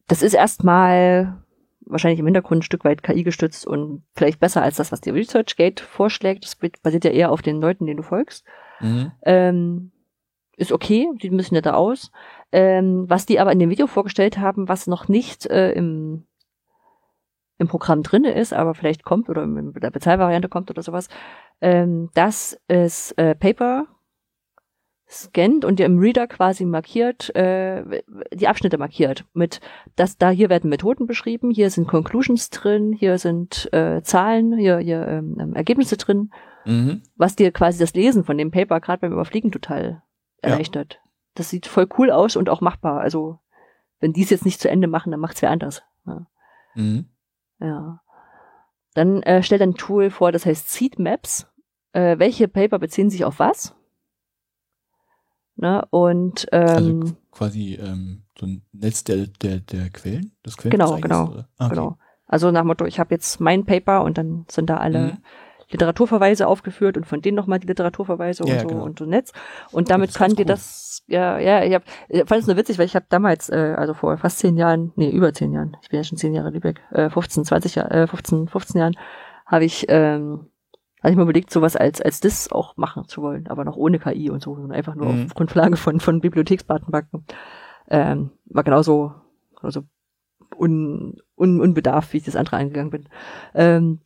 Das 0.06 0.22
ist 0.22 0.34
erstmal 0.34 1.38
wahrscheinlich 1.86 2.20
im 2.20 2.26
Hintergrund 2.26 2.60
ein 2.60 2.62
Stück 2.62 2.84
weit 2.84 3.02
KI 3.02 3.22
gestützt 3.24 3.66
und 3.66 4.02
vielleicht 4.14 4.40
besser 4.40 4.62
als 4.62 4.76
das, 4.76 4.92
was 4.92 5.00
dir 5.00 5.14
ResearchGate 5.14 5.82
vorschlägt. 5.82 6.44
Das 6.44 6.56
basiert 6.56 7.04
ja 7.04 7.10
eher 7.10 7.30
auf 7.30 7.42
den 7.42 7.60
Leuten, 7.60 7.86
denen 7.86 7.98
du 7.98 8.02
folgst. 8.02 8.44
Mhm. 8.80 9.12
Ähm, 9.22 9.92
ist 10.56 10.72
okay, 10.72 11.08
sieht 11.20 11.32
ein 11.32 11.36
bisschen 11.36 11.56
netter 11.56 11.76
aus. 11.76 12.10
Ähm, 12.52 13.04
was 13.08 13.26
die 13.26 13.40
aber 13.40 13.52
in 13.52 13.58
dem 13.58 13.70
Video 13.70 13.86
vorgestellt 13.86 14.38
haben, 14.38 14.68
was 14.68 14.86
noch 14.86 15.08
nicht 15.08 15.46
äh, 15.46 15.72
im, 15.72 16.24
im 17.58 17.68
Programm 17.68 18.02
drinne 18.02 18.32
ist, 18.32 18.52
aber 18.52 18.74
vielleicht 18.74 19.04
kommt 19.04 19.28
oder 19.28 19.42
in 19.42 19.72
der 19.74 19.90
Bezahlvariante 19.90 20.48
kommt 20.48 20.70
oder 20.70 20.82
sowas, 20.82 21.08
ähm, 21.60 22.10
das 22.14 22.60
ist 22.68 23.12
äh, 23.18 23.34
Paper 23.34 23.86
scannt 25.08 25.64
und 25.64 25.78
dir 25.78 25.86
im 25.86 25.98
Reader 25.98 26.26
quasi 26.26 26.64
markiert, 26.64 27.34
äh, 27.36 28.02
die 28.32 28.48
Abschnitte 28.48 28.78
markiert. 28.78 29.24
Mit 29.34 29.60
das 29.96 30.16
da 30.16 30.30
hier 30.30 30.50
werden 30.50 30.70
Methoden 30.70 31.06
beschrieben, 31.06 31.50
hier 31.50 31.70
sind 31.70 31.88
Conclusions 31.88 32.50
drin, 32.50 32.92
hier 32.92 33.18
sind 33.18 33.72
äh, 33.72 34.02
Zahlen, 34.02 34.56
hier, 34.56 34.78
hier 34.78 35.06
ähm 35.06 35.54
Ergebnisse 35.54 35.96
drin, 35.96 36.30
mhm. 36.64 37.02
was 37.16 37.36
dir 37.36 37.52
quasi 37.52 37.78
das 37.78 37.94
Lesen 37.94 38.24
von 38.24 38.38
dem 38.38 38.50
Paper 38.50 38.80
gerade 38.80 39.00
beim 39.00 39.12
Überfliegen 39.12 39.52
total 39.52 40.02
erleichtert. 40.44 40.94
Ja. 40.94 41.10
Das 41.34 41.50
sieht 41.50 41.66
voll 41.66 41.88
cool 41.98 42.10
aus 42.10 42.36
und 42.36 42.48
auch 42.48 42.60
machbar. 42.60 43.00
Also 43.00 43.38
wenn 44.00 44.12
die 44.12 44.22
es 44.22 44.30
jetzt 44.30 44.44
nicht 44.44 44.60
zu 44.60 44.68
Ende 44.68 44.86
machen, 44.86 45.10
dann 45.10 45.20
macht's 45.20 45.42
wer 45.42 45.50
anders. 45.50 45.82
Ja. 46.06 46.26
Mhm. 46.74 47.08
ja. 47.60 48.00
Dann 48.94 49.22
äh, 49.22 49.42
stellt 49.42 49.62
ein 49.62 49.74
Tool 49.74 50.10
vor, 50.10 50.30
das 50.30 50.46
heißt 50.46 50.70
Seed 50.70 50.98
Maps. 50.98 51.46
Äh, 51.92 52.18
welche 52.18 52.48
Paper 52.48 52.78
beziehen 52.78 53.10
sich 53.10 53.24
auf 53.24 53.38
was? 53.38 53.74
Ne? 55.56 55.86
Und 55.90 56.52
also 56.52 56.90
ähm, 56.90 57.00
also 57.02 57.16
quasi 57.30 57.74
ähm, 57.74 58.24
so 58.38 58.46
ein 58.46 58.62
Netz 58.72 59.04
der, 59.04 59.26
der, 59.26 59.60
der 59.60 59.90
Quellen, 59.90 60.32
das 60.42 60.56
Quellen 60.56 60.72
Genau, 60.72 60.96
genau, 60.96 61.44
ah, 61.56 61.66
okay. 61.66 61.74
genau. 61.74 61.98
Also 62.26 62.50
nach 62.50 62.64
Motto, 62.64 62.84
ich 62.86 62.98
habe 62.98 63.14
jetzt 63.14 63.40
mein 63.40 63.64
Paper 63.64 64.02
und 64.02 64.18
dann 64.18 64.44
sind 64.48 64.70
da 64.70 64.78
alle 64.78 65.12
mhm. 65.12 65.18
Literaturverweise 65.74 66.46
aufgeführt 66.46 66.96
und 66.96 67.06
von 67.06 67.20
denen 67.20 67.36
nochmal 67.36 67.58
die 67.58 67.66
Literaturverweise 67.66 68.44
ja, 68.46 68.54
und 68.54 68.60
so 68.60 68.66
genau. 68.68 68.84
und 68.84 68.98
so 68.98 69.04
Netz. 69.04 69.32
Und 69.72 69.90
damit 69.90 70.10
das 70.10 70.16
kann 70.16 70.30
dir 70.30 70.42
cool. 70.42 70.46
das, 70.46 71.02
ja, 71.06 71.38
ja, 71.38 71.62
ich, 71.64 71.74
hab, 71.74 71.82
ich 72.08 72.24
fand 72.26 72.40
es 72.40 72.46
nur 72.46 72.56
witzig, 72.56 72.78
weil 72.78 72.86
ich 72.86 72.96
habe 72.96 73.06
damals, 73.08 73.50
äh, 73.50 73.74
also 73.76 73.94
vor 73.94 74.16
fast 74.16 74.38
zehn 74.38 74.56
Jahren, 74.56 74.92
nee, 74.96 75.10
über 75.10 75.32
zehn 75.32 75.52
Jahren, 75.52 75.76
ich 75.82 75.88
bin 75.88 75.98
ja 75.98 76.04
schon 76.04 76.18
zehn 76.18 76.34
Jahre 76.34 76.50
Lübeck, 76.50 76.80
äh, 76.92 77.10
15, 77.10 77.44
20 77.44 77.74
Jahre, 77.74 77.90
äh, 77.90 78.06
15, 78.06 78.48
15 78.48 78.80
Jahren, 78.80 78.96
habe 79.46 79.64
ich 79.64 79.86
ähm, 79.88 80.46
hatte 81.04 81.12
ich 81.12 81.16
mir 81.18 81.24
überlegt, 81.24 81.50
sowas 81.50 81.76
als, 81.76 82.00
als 82.00 82.20
das 82.20 82.50
auch 82.50 82.78
machen 82.78 83.06
zu 83.08 83.20
wollen, 83.20 83.46
aber 83.48 83.64
noch 83.64 83.76
ohne 83.76 83.98
KI 83.98 84.30
und 84.30 84.42
so, 84.42 84.52
und 84.52 84.72
einfach 84.72 84.94
nur 84.94 85.12
mhm. 85.12 85.26
auf 85.26 85.34
Grundlage 85.34 85.76
von, 85.76 86.00
von 86.00 86.22
Bibliotheksdatenbanken. 86.22 87.26
Ähm, 87.90 88.30
war 88.46 88.64
genauso, 88.64 89.12
also 89.60 89.82
un, 90.56 91.18
un, 91.36 91.60
unbedarft, 91.60 92.14
wie 92.14 92.18
ich 92.18 92.24
das 92.24 92.36
andere 92.36 92.56
eingegangen 92.56 92.90
bin. 92.90 93.08
Ähm, 93.54 94.00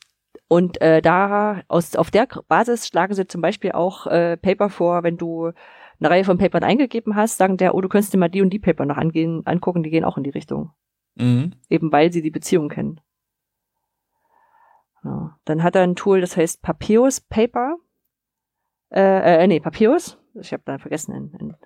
und 0.49 0.81
äh, 0.81 1.03
da 1.03 1.62
aus 1.69 1.95
auf 1.95 2.11
der 2.11 2.27
Basis 2.49 2.89
schlagen 2.89 3.15
sie 3.15 3.27
zum 3.27 3.41
Beispiel 3.41 3.73
auch 3.73 4.07
äh, 4.07 4.37
Paper 4.37 4.70
vor, 4.70 5.03
wenn 5.03 5.19
du 5.19 5.53
eine 6.01 6.11
Reihe 6.11 6.25
von 6.25 6.39
Papern 6.39 6.65
eingegeben 6.65 7.16
hast, 7.16 7.39
sagen 7.39 7.57
der, 7.57 7.75
oh, 7.75 7.81
du 7.81 7.89
könntest 7.89 8.12
dir 8.12 8.19
mal 8.19 8.29
die 8.29 8.43
und 8.43 8.51
die 8.51 8.59
Paper 8.59 8.87
noch 8.87 8.97
angehen, 8.97 9.43
angucken, 9.47 9.83
die 9.83 9.91
gehen 9.91 10.05
auch 10.05 10.16
in 10.16 10.25
die 10.25 10.31
Richtung. 10.31 10.70
Mhm. 11.16 11.53
Eben 11.69 11.93
weil 11.93 12.12
sie 12.12 12.23
die 12.23 12.31
Beziehung 12.31 12.69
kennen. 12.69 13.01
Ja. 15.05 15.39
Dann 15.45 15.62
hat 15.62 15.77
er 15.77 15.83
ein 15.83 15.97
Tool, 15.97 16.20
das 16.20 16.37
heißt 16.37 16.62
Papios 16.62 17.20
Paper. 17.20 17.77
Äh, 18.91 19.45
äh, 19.45 19.47
nee, 19.47 19.61
Papios. 19.61 20.19
Ich 20.41 20.53
habe 20.53 20.62
da 20.65 20.79
vergessen, 20.79 21.12
ein, 21.12 21.37
ein 21.39 21.57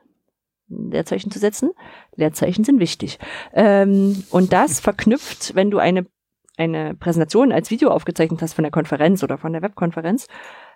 Leerzeichen 0.91 1.31
zu 1.31 1.39
setzen. 1.39 1.71
Leerzeichen 2.17 2.65
sind 2.65 2.81
wichtig. 2.81 3.19
Ähm, 3.53 4.25
und 4.31 4.53
das 4.53 4.81
verknüpft, 4.81 5.55
wenn 5.55 5.71
du 5.71 5.79
eine, 5.79 6.07
eine 6.57 6.95
Präsentation 6.95 7.53
als 7.53 7.71
Video 7.71 7.91
aufgezeichnet 7.91 8.43
hast 8.43 8.55
von 8.55 8.65
der 8.65 8.71
Konferenz 8.71 9.23
oder 9.23 9.39
von 9.39 9.53
der 9.53 9.63
Webkonferenz, 9.63 10.29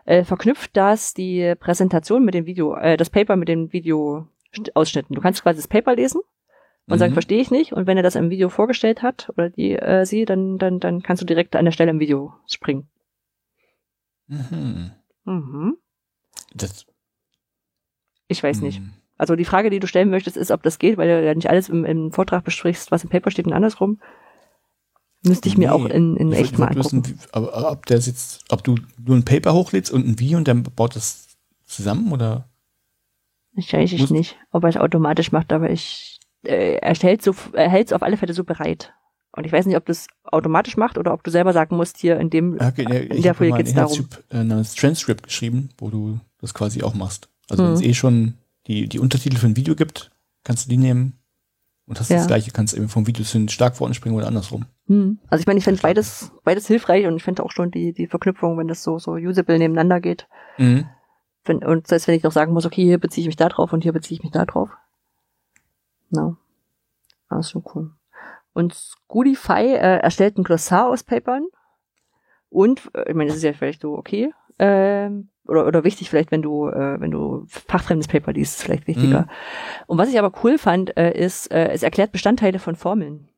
äh, 0.04 0.24
verknüpft 0.24 0.76
das 0.76 1.14
die 1.14 1.54
Präsentation 1.58 2.24
mit 2.24 2.34
dem 2.34 2.46
Video, 2.46 2.76
äh, 2.76 2.96
das 2.96 3.10
Paper 3.10 3.36
mit 3.36 3.48
den 3.48 3.72
Videoausschnitten. 3.72 5.14
Du 5.14 5.20
kannst 5.20 5.42
quasi 5.42 5.58
das 5.58 5.68
Paper 5.68 5.94
lesen 5.94 6.20
und 6.86 6.94
mhm. 6.94 6.98
sagen, 6.98 7.12
verstehe 7.12 7.40
ich 7.40 7.50
nicht. 7.50 7.72
Und 7.72 7.86
wenn 7.86 7.96
er 7.96 8.02
das 8.02 8.14
im 8.14 8.30
Video 8.30 8.48
vorgestellt 8.48 9.02
hat 9.02 9.28
oder 9.30 9.50
die 9.50 9.72
äh, 9.72 10.06
sie, 10.06 10.24
dann, 10.24 10.58
dann, 10.58 10.80
dann 10.80 11.02
kannst 11.02 11.22
du 11.22 11.26
direkt 11.26 11.56
an 11.56 11.64
der 11.64 11.72
Stelle 11.72 11.90
im 11.90 12.00
Video 12.00 12.32
springen. 12.46 12.88
Mhm. 14.28 14.92
Mhm. 15.24 15.76
Das. 16.54 16.86
Ich 18.28 18.42
weiß 18.42 18.60
nicht. 18.60 18.80
Mhm. 18.80 18.94
Also 19.18 19.34
die 19.34 19.44
Frage, 19.44 19.70
die 19.70 19.80
du 19.80 19.86
stellen 19.86 20.10
möchtest, 20.10 20.36
ist, 20.36 20.50
ob 20.50 20.62
das 20.62 20.78
geht, 20.78 20.98
weil 20.98 21.08
du 21.08 21.26
ja 21.26 21.34
nicht 21.34 21.48
alles 21.48 21.68
im, 21.68 21.84
im 21.84 22.12
Vortrag 22.12 22.44
besprichst, 22.44 22.90
was 22.90 23.04
im 23.04 23.10
Paper 23.10 23.30
steht 23.30 23.46
und 23.46 23.52
andersrum. 23.52 24.00
Müsste 25.28 25.48
ich 25.48 25.58
mir 25.58 25.74
auch 25.74 25.84
in, 25.86 26.16
in 26.16 26.32
echt 26.32 26.58
mal 26.58 26.68
angucken. 26.68 27.04
Wissen, 27.04 27.18
aber 27.32 27.70
ob 27.70 27.86
der 27.86 28.00
sitzt, 28.00 28.44
ob 28.48 28.62
du 28.62 28.76
nur 29.04 29.16
ein 29.16 29.24
Paper 29.24 29.54
hochlädst 29.54 29.90
und 29.90 30.06
ein 30.06 30.18
Wie 30.18 30.34
und 30.34 30.46
dann 30.48 30.62
baut 30.62 30.96
das 30.96 31.26
zusammen 31.64 32.12
oder? 32.12 32.48
Ich 33.56 33.72
weiß 33.72 33.92
ich 33.92 34.10
nicht, 34.10 34.36
ob 34.50 34.64
er 34.64 34.68
es 34.68 34.76
automatisch 34.76 35.32
macht, 35.32 35.52
aber 35.52 35.70
ich 35.70 36.20
äh, 36.44 36.76
er 36.76 36.94
hält 36.94 37.22
so, 37.22 37.34
er 37.52 37.68
hält 37.68 37.88
es 37.88 37.92
auf 37.92 38.02
alle 38.02 38.16
Fälle 38.16 38.34
so 38.34 38.44
bereit. 38.44 38.92
Und 39.32 39.44
ich 39.44 39.52
weiß 39.52 39.66
nicht, 39.66 39.76
ob 39.76 39.84
das 39.84 40.06
automatisch 40.24 40.76
macht 40.76 40.96
oder 40.96 41.12
ob 41.12 41.22
du 41.22 41.30
selber 41.30 41.52
sagen 41.52 41.76
musst, 41.76 41.98
hier 41.98 42.18
in 42.18 42.30
dem 42.30 42.54
okay, 42.54 42.86
ja, 42.88 43.16
in 43.16 43.22
der 43.22 43.34
Folie 43.34 43.52
geht 43.52 43.66
es 43.66 43.74
darum. 43.74 43.92
Ich 43.92 43.98
habe 43.98 44.54
ein 44.54 44.64
Transcript 44.64 45.24
geschrieben, 45.24 45.68
wo 45.76 45.90
du 45.90 46.18
das 46.40 46.54
quasi 46.54 46.82
auch 46.82 46.94
machst. 46.94 47.28
Also 47.50 47.62
hm. 47.62 47.68
wenn 47.68 47.76
es 47.76 47.82
eh 47.82 47.94
schon 47.94 48.34
die, 48.66 48.88
die 48.88 48.98
Untertitel 48.98 49.36
für 49.36 49.46
ein 49.46 49.56
Video 49.56 49.74
gibt, 49.74 50.10
kannst 50.42 50.66
du 50.66 50.70
die 50.70 50.78
nehmen 50.78 51.18
und 51.86 52.00
hast 52.00 52.10
ja. 52.10 52.16
das 52.16 52.26
gleiche, 52.26 52.50
kannst 52.50 52.74
eben 52.74 52.88
vom 52.88 53.06
Video 53.06 53.24
zu 53.24 53.38
den 53.38 53.48
Schlagworten 53.48 53.94
springen 53.94 54.16
oder 54.16 54.26
andersrum. 54.26 54.66
Hm. 54.88 55.18
Also 55.28 55.40
ich 55.40 55.46
meine, 55.46 55.58
ich 55.58 55.64
finde 55.64 55.80
beides, 55.80 56.32
beides 56.44 56.66
hilfreich 56.66 57.06
und 57.06 57.16
ich 57.16 57.22
finde 57.22 57.44
auch 57.44 57.52
schon 57.52 57.70
die, 57.70 57.92
die 57.92 58.06
Verknüpfung, 58.06 58.58
wenn 58.58 58.68
das 58.68 58.82
so, 58.82 58.98
so 58.98 59.12
usable 59.12 59.58
nebeneinander 59.58 60.00
geht. 60.00 60.26
Mhm. 60.58 60.86
Wenn, 61.44 61.64
und 61.64 61.86
selbst 61.86 62.08
wenn 62.08 62.16
ich 62.16 62.24
noch 62.24 62.32
sagen 62.32 62.52
muss, 62.52 62.66
okay, 62.66 62.82
hier 62.82 62.98
beziehe 62.98 63.22
ich 63.22 63.28
mich 63.28 63.36
da 63.36 63.48
drauf 63.48 63.72
und 63.72 63.82
hier 63.82 63.92
beziehe 63.92 64.18
ich 64.18 64.22
mich 64.22 64.32
da 64.32 64.44
drauf. 64.44 64.70
No. 66.10 66.36
Ah, 67.28 67.38
ist 67.38 67.50
schon 67.50 67.64
cool. 67.74 67.92
Und 68.52 68.74
Scoodify 68.74 69.74
äh, 69.74 69.98
erstellt 69.98 70.38
ein 70.38 70.44
Glossar 70.44 70.88
aus 70.88 71.04
Papern. 71.04 71.46
Und, 72.48 72.90
äh, 72.94 73.10
ich 73.10 73.14
meine, 73.14 73.28
das 73.28 73.36
ist 73.36 73.42
ja 73.42 73.52
vielleicht 73.52 73.82
so 73.82 73.96
okay. 73.96 74.32
Ähm, 74.58 75.28
oder, 75.46 75.66
oder 75.66 75.84
wichtig 75.84 76.10
vielleicht, 76.10 76.30
wenn 76.30 76.42
du, 76.42 76.68
äh, 76.68 77.00
wenn 77.00 77.10
du 77.10 77.44
fachfremdes 77.46 78.08
Paper 78.08 78.32
liest, 78.32 78.56
ist 78.58 78.64
vielleicht 78.64 78.86
wichtiger. 78.86 79.22
Mhm. 79.22 79.28
Und 79.86 79.98
was 79.98 80.08
ich 80.08 80.18
aber 80.18 80.32
cool 80.42 80.58
fand, 80.58 80.96
äh, 80.96 81.12
ist, 81.12 81.52
äh, 81.52 81.68
es 81.68 81.82
erklärt 81.82 82.12
Bestandteile 82.12 82.58
von 82.58 82.74
Formeln. 82.74 83.28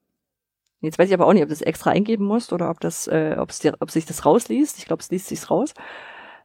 Jetzt 0.81 0.99
weiß 0.99 1.09
ich 1.09 1.15
aber 1.15 1.27
auch 1.27 1.33
nicht, 1.33 1.43
ob 1.43 1.49
du 1.49 1.55
das 1.55 1.63
extra 1.63 1.91
eingeben 1.91 2.25
musst 2.25 2.53
oder 2.53 2.71
ob 2.71 2.81
das, 2.81 3.09
äh, 3.09 3.37
ob 3.39 3.51
es 3.51 3.59
dir, 3.59 3.75
ob 3.81 3.91
sich 3.91 4.07
das 4.07 4.25
rausliest. 4.25 4.79
Ich 4.79 4.87
glaube, 4.87 5.01
es 5.01 5.11
liest 5.11 5.27
sich 5.27 5.51
raus 5.51 5.75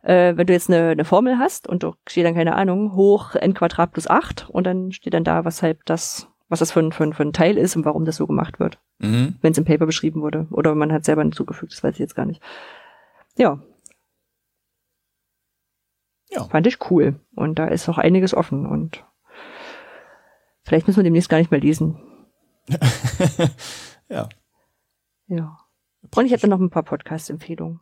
äh, 0.04 0.36
wenn 0.36 0.48
du 0.48 0.54
jetzt 0.54 0.70
eine, 0.70 0.90
eine 0.90 1.06
Formel 1.06 1.40
hast 1.40 1.68
und 1.68 1.84
du 1.84 1.94
steht 2.08 2.26
dann, 2.26 2.36
keine 2.36 2.56
Ahnung, 2.56 2.94
hoch 2.94 3.36
n 3.36 3.54
Quadrat 3.54 3.94
plus 3.94 4.08
8 4.08 4.50
und 4.50 4.68
dann 4.68 4.92
steht 4.92 5.14
dann 5.14 5.24
da, 5.24 5.46
weshalb 5.46 5.86
das, 5.86 6.28
was 6.50 6.60
das 6.60 6.72
für 6.72 6.82
ein, 6.82 6.92
für 6.92 7.06
ein, 7.06 7.14
für 7.14 7.24
ein 7.24 7.34
Teil 7.34 7.58
ist 7.58 7.76
und 7.76 7.86
warum 7.86 8.06
das 8.06 8.18
so 8.18 8.28
gemacht 8.28 8.60
wird. 8.60 8.80
Mhm. 9.00 9.36
Wenn 9.42 9.54
es 9.54 9.58
im 9.58 9.66
Paper 9.66 9.86
beschrieben 9.86 10.22
wurde. 10.22 10.48
Oder 10.52 10.76
man 10.76 10.92
hat 10.92 11.06
selber 11.06 11.22
hinzugefügt, 11.22 11.72
das 11.72 11.84
weiß 11.84 11.94
ich 11.94 12.00
jetzt 12.00 12.16
gar 12.16 12.26
nicht. 12.26 12.42
Ja. 13.38 13.60
Ja. 16.34 16.46
Fand 16.46 16.68
ich 16.68 16.90
cool. 16.90 17.20
Und 17.36 17.60
da 17.60 17.68
ist 17.68 17.88
auch 17.90 17.98
einiges 17.98 18.34
offen 18.34 18.66
und 18.66 19.04
Vielleicht 20.64 20.88
müssen 20.88 20.98
wir 20.98 21.04
demnächst 21.04 21.30
gar 21.30 21.38
nicht 21.38 21.52
mehr 21.52 21.60
lesen. 21.60 21.98
ja. 24.10 24.30
Ja. 25.28 25.58
Und 26.16 26.26
ich 26.26 26.32
hätte 26.32 26.48
noch 26.48 26.60
ein 26.60 26.70
paar 26.70 26.84
Podcast-Empfehlungen, 26.84 27.82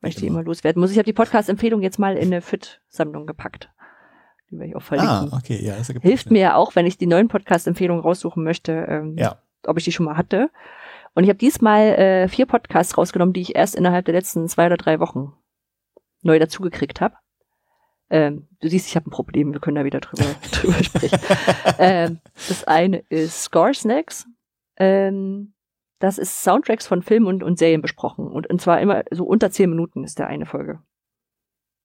weil 0.00 0.10
ich 0.10 0.16
die 0.16 0.26
immer 0.26 0.42
loswerden 0.42 0.80
muss. 0.80 0.90
Ich 0.90 0.98
habe 0.98 1.06
die 1.06 1.14
Podcast-Empfehlung 1.14 1.82
jetzt 1.82 1.98
mal 1.98 2.16
in 2.16 2.26
eine 2.26 2.42
Fit-Sammlung 2.42 3.26
gepackt. 3.26 3.70
Die 4.50 4.58
werde 4.58 4.70
ich 4.70 4.76
auch 4.76 4.82
verlinken. 4.82 5.32
Ah, 5.32 5.36
okay, 5.36 5.62
ja. 5.62 5.76
Das 5.76 5.88
Hilft 5.88 6.30
mir 6.30 6.40
ja 6.40 6.54
auch, 6.54 6.76
wenn 6.76 6.86
ich 6.86 6.98
die 6.98 7.06
neuen 7.06 7.28
Podcast-Empfehlungen 7.28 8.02
raussuchen 8.02 8.44
möchte, 8.44 8.72
ähm, 8.72 9.16
ja. 9.16 9.40
ob 9.66 9.78
ich 9.78 9.84
die 9.84 9.92
schon 9.92 10.06
mal 10.06 10.16
hatte. 10.16 10.50
Und 11.14 11.24
ich 11.24 11.30
habe 11.30 11.38
diesmal 11.38 11.82
äh, 11.82 12.28
vier 12.28 12.46
Podcasts 12.46 12.96
rausgenommen, 12.96 13.32
die 13.32 13.40
ich 13.40 13.56
erst 13.56 13.74
innerhalb 13.74 14.04
der 14.04 14.14
letzten 14.14 14.48
zwei 14.48 14.66
oder 14.66 14.76
drei 14.76 15.00
Wochen 15.00 15.32
neu 16.22 16.38
dazugekriegt 16.38 17.00
habe. 17.00 17.14
Ähm, 18.10 18.48
du 18.60 18.68
siehst, 18.68 18.86
ich 18.88 18.96
habe 18.96 19.08
ein 19.08 19.10
Problem, 19.10 19.52
wir 19.52 19.60
können 19.60 19.74
da 19.76 19.84
wieder 19.84 20.00
drüber, 20.00 20.24
drüber 20.52 20.82
sprechen. 20.82 21.18
ähm, 21.78 22.20
das 22.48 22.64
eine 22.64 22.98
ist 23.10 23.42
Score 23.42 23.74
Snacks. 23.74 24.26
Ähm, 24.78 25.52
das 26.00 26.16
ist 26.18 26.42
Soundtracks 26.42 26.86
von 26.86 27.02
Filmen 27.02 27.26
und, 27.26 27.42
und 27.42 27.58
Serien 27.58 27.82
besprochen. 27.82 28.28
Und, 28.28 28.48
und 28.48 28.60
zwar 28.60 28.80
immer 28.80 29.02
so 29.10 29.24
unter 29.24 29.50
zehn 29.50 29.68
Minuten 29.68 30.04
ist 30.04 30.18
der 30.18 30.28
eine 30.28 30.46
Folge. 30.46 30.80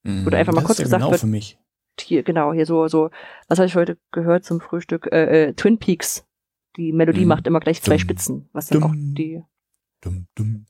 Mhm, 0.03 0.27
Oder 0.27 0.37
einfach 0.37 0.53
mal 0.53 0.63
kurz 0.63 0.77
ja 0.77 0.83
gesagt 0.85 1.01
genau 1.01 1.11
wird, 1.11 1.21
für 1.21 1.27
mich. 1.27 1.57
hier, 1.99 2.23
genau, 2.23 2.53
hier 2.53 2.65
so, 2.65 2.87
so, 2.87 3.09
was 3.47 3.57
habe 3.59 3.67
ich 3.67 3.75
heute 3.75 3.97
gehört 4.11 4.45
zum 4.45 4.61
Frühstück? 4.61 5.07
Äh, 5.11 5.47
äh, 5.49 5.53
Twin 5.53 5.79
Peaks. 5.79 6.25
Die 6.77 6.91
Melodie 6.93 7.21
Mhm. 7.21 7.27
macht 7.27 7.47
immer 7.47 7.59
gleich 7.59 7.81
zwei 7.81 7.93
Dumm. 7.95 7.99
Spitzen, 7.99 8.49
was 8.53 8.67
dann 8.67 8.81
Dumm. 8.81 8.91
auch 8.91 8.95
die, 8.95 9.43
Dumm, 10.01 10.27
dumm, 10.35 10.65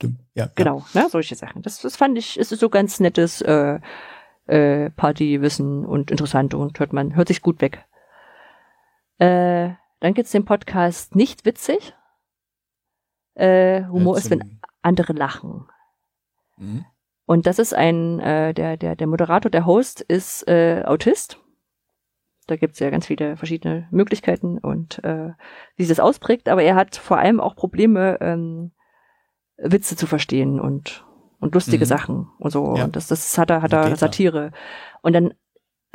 dumm. 0.00 0.18
Ja, 0.34 0.50
genau, 0.54 0.84
ne, 0.94 1.06
solche 1.10 1.34
Sachen. 1.34 1.62
Das, 1.62 1.80
das 1.80 1.96
fand 1.96 2.16
ich, 2.18 2.38
es 2.38 2.52
ist 2.52 2.60
so 2.60 2.68
ganz 2.70 3.00
nettes 3.00 3.42
äh, 3.42 3.80
äh, 4.48 4.90
Partywissen 4.90 5.84
und 5.84 6.10
interessant 6.10 6.54
und 6.54 6.78
hört 6.80 6.92
man, 6.92 7.14
hört 7.14 7.28
sich 7.28 7.42
gut 7.42 7.60
weg. 7.60 7.84
Äh, 9.18 9.70
dann 10.00 10.14
gibt's 10.14 10.32
den 10.32 10.44
Podcast 10.44 11.14
Nicht 11.16 11.44
witzig. 11.44 11.94
Äh, 13.34 13.80
Ja. 13.80 13.88
Humor 13.88 14.16
Äh, 14.16 14.18
ist, 14.18 14.30
wenn 14.30 14.60
andere 14.82 15.12
lachen. 15.12 15.68
Mhm. 16.56 16.84
Und 17.26 17.46
das 17.46 17.58
ist 17.58 17.74
ein, 17.74 18.20
äh, 18.20 18.54
der, 18.54 18.76
der, 18.76 18.96
der 18.96 19.06
Moderator, 19.06 19.50
der 19.50 19.66
Host 19.66 20.00
ist 20.00 20.48
äh, 20.48 20.82
Autist. 20.86 21.38
Da 22.46 22.56
gibt's 22.56 22.78
ja 22.78 22.88
ganz 22.88 23.06
viele 23.06 23.36
verschiedene 23.36 23.86
Möglichkeiten 23.90 24.56
und 24.58 25.04
äh, 25.04 25.32
wie 25.76 25.82
sich 25.84 25.94
das 25.94 26.00
ausprägt, 26.00 26.48
aber 26.48 26.62
er 26.62 26.74
hat 26.74 26.96
vor 26.96 27.18
allem 27.18 27.40
auch 27.40 27.54
Probleme, 27.54 28.16
ähm, 28.22 28.72
Witze 29.58 29.96
zu 29.96 30.06
verstehen 30.06 30.58
und, 30.58 31.04
und 31.40 31.54
lustige 31.54 31.84
Mhm. 31.84 31.88
Sachen 31.88 32.28
und 32.38 32.50
so. 32.50 32.76
Ja. 32.76 32.84
Und 32.84 32.96
das, 32.96 33.06
das 33.08 33.36
hat 33.38 33.50
er, 33.50 33.62
hat 33.62 33.72
er? 33.72 33.94
Satire. 33.96 34.52
Und 35.02 35.12
dann 35.12 35.34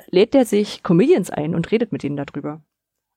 lädt 0.08 0.34
er 0.36 0.46
sich 0.46 0.84
Comedians 0.84 1.30
ein 1.30 1.54
und 1.56 1.72
redet 1.72 1.92
mit 1.92 2.04
denen 2.04 2.16
darüber. 2.18 2.62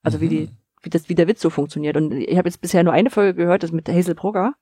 Also 0.03 0.20
wie 0.20 0.28
die, 0.28 0.40
Mhm. 0.47 0.57
wie 0.82 0.90
das, 0.90 1.09
wie 1.09 1.15
der 1.15 1.28
Witz 1.28 1.40
so 1.40 1.51
funktioniert. 1.51 1.97
Und 1.97 2.12
ich 2.12 2.36
habe 2.36 2.48
jetzt 2.48 2.61
bisher 2.61 2.82
nur 2.85 2.93
eine 2.93 3.11
Folge 3.11 3.35
gehört, 3.35 3.62
das 3.62 3.73
mit 3.73 3.89
Hazel 3.89 4.15
Brugger. 4.15 4.55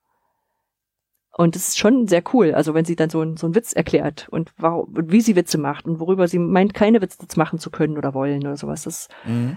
Und 1.37 1.57
das 1.57 1.69
ist 1.69 1.79
schon 1.79 2.07
sehr 2.07 2.23
cool. 2.33 2.55
Also 2.55 2.75
wenn 2.75 2.85
sie 2.85 2.95
dann 2.95 3.11
so, 3.11 3.21
ein, 3.21 3.37
so 3.37 3.47
einen 3.47 3.57
Witz 3.57 3.73
erklärt 3.73 4.29
und, 4.31 4.53
warum, 4.57 4.95
und 4.95 5.11
wie 5.11 5.21
sie 5.21 5.35
Witze 5.35 5.59
macht 5.59 5.85
und 5.85 5.99
worüber 5.99 6.29
sie 6.29 6.39
meint, 6.39 6.75
keine 6.75 7.01
Witze 7.03 7.19
machen 7.37 7.59
zu 7.59 7.71
können 7.71 7.99
oder 7.99 8.15
wollen 8.15 8.43
oder 8.43 8.57
sowas. 8.57 8.85
Das 8.85 9.09
Mhm. 9.25 9.57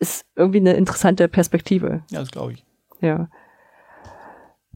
ist 0.00 0.26
irgendwie 0.34 0.58
eine 0.58 0.72
interessante 0.72 1.28
Perspektive. 1.28 2.02
Ja, 2.10 2.18
das 2.20 2.32
glaube 2.32 2.54
ich. 2.54 2.64
Ja. 3.00 3.28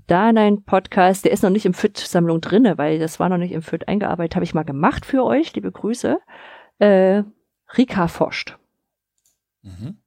Dann 0.07 0.39
ein 0.39 0.63
Podcast, 0.63 1.25
der 1.25 1.33
ist 1.33 1.43
noch 1.43 1.51
nicht 1.51 1.67
im 1.67 1.75
FIT-Sammlung 1.75 2.41
drinne, 2.41 2.79
weil 2.79 2.99
das 2.99 3.19
war 3.19 3.29
noch 3.29 3.39
nicht 3.39 3.53
im 3.53 3.63
FIT 3.63 3.89
eingearbeitet, 3.89 4.37
habe 4.37 4.45
ich 4.45 4.55
mal 4.55 4.65
gemacht 4.65 5.05
für 5.05 5.25
euch, 5.25 5.55
liebe 5.55 5.73
Grüße. 5.73 6.21
Äh, 6.79 7.25
Rika 7.77 8.07
forscht. 8.07 8.57
Mhm. 9.63 9.99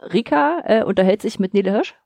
Rika 0.00 0.62
äh, 0.64 0.84
unterhält 0.84 1.22
sich 1.22 1.38
mit 1.38 1.54
Nele 1.54 1.72
Hirsch. 1.72 1.96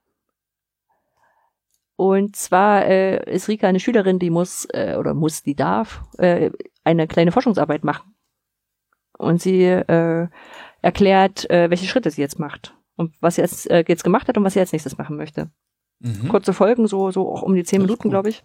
Und 1.95 2.35
zwar 2.35 2.85
äh, 2.85 3.31
ist 3.31 3.49
Rika 3.49 3.67
eine 3.67 3.79
Schülerin, 3.79 4.19
die 4.19 4.29
muss 4.29 4.65
äh, 4.71 4.95
oder 4.97 5.13
muss, 5.13 5.43
die 5.43 5.55
darf 5.55 6.01
äh, 6.17 6.49
eine 6.83 7.07
kleine 7.07 7.31
Forschungsarbeit 7.31 7.83
machen. 7.83 8.15
Und 9.17 9.41
sie 9.41 9.63
äh, 9.65 10.29
erklärt, 10.81 11.49
äh, 11.49 11.69
welche 11.69 11.85
Schritte 11.85 12.09
sie 12.09 12.21
jetzt 12.21 12.39
macht 12.39 12.73
und 12.95 13.15
was 13.21 13.35
sie 13.35 13.41
jetzt, 13.41 13.69
äh, 13.69 13.83
jetzt 13.87 14.05
gemacht 14.05 14.29
hat 14.29 14.37
und 14.37 14.45
was 14.45 14.53
sie 14.53 14.61
als 14.61 14.71
nächstes 14.71 14.97
machen 14.97 15.17
möchte. 15.17 15.51
Mhm. 15.99 16.29
Kurze 16.29 16.53
Folgen, 16.53 16.87
so 16.87 17.11
so 17.11 17.31
auch 17.31 17.41
um 17.41 17.55
die 17.55 17.63
zehn 17.63 17.79
Das 17.79 17.87
Minuten, 17.87 18.09
glaube 18.09 18.29
ich. 18.29 18.43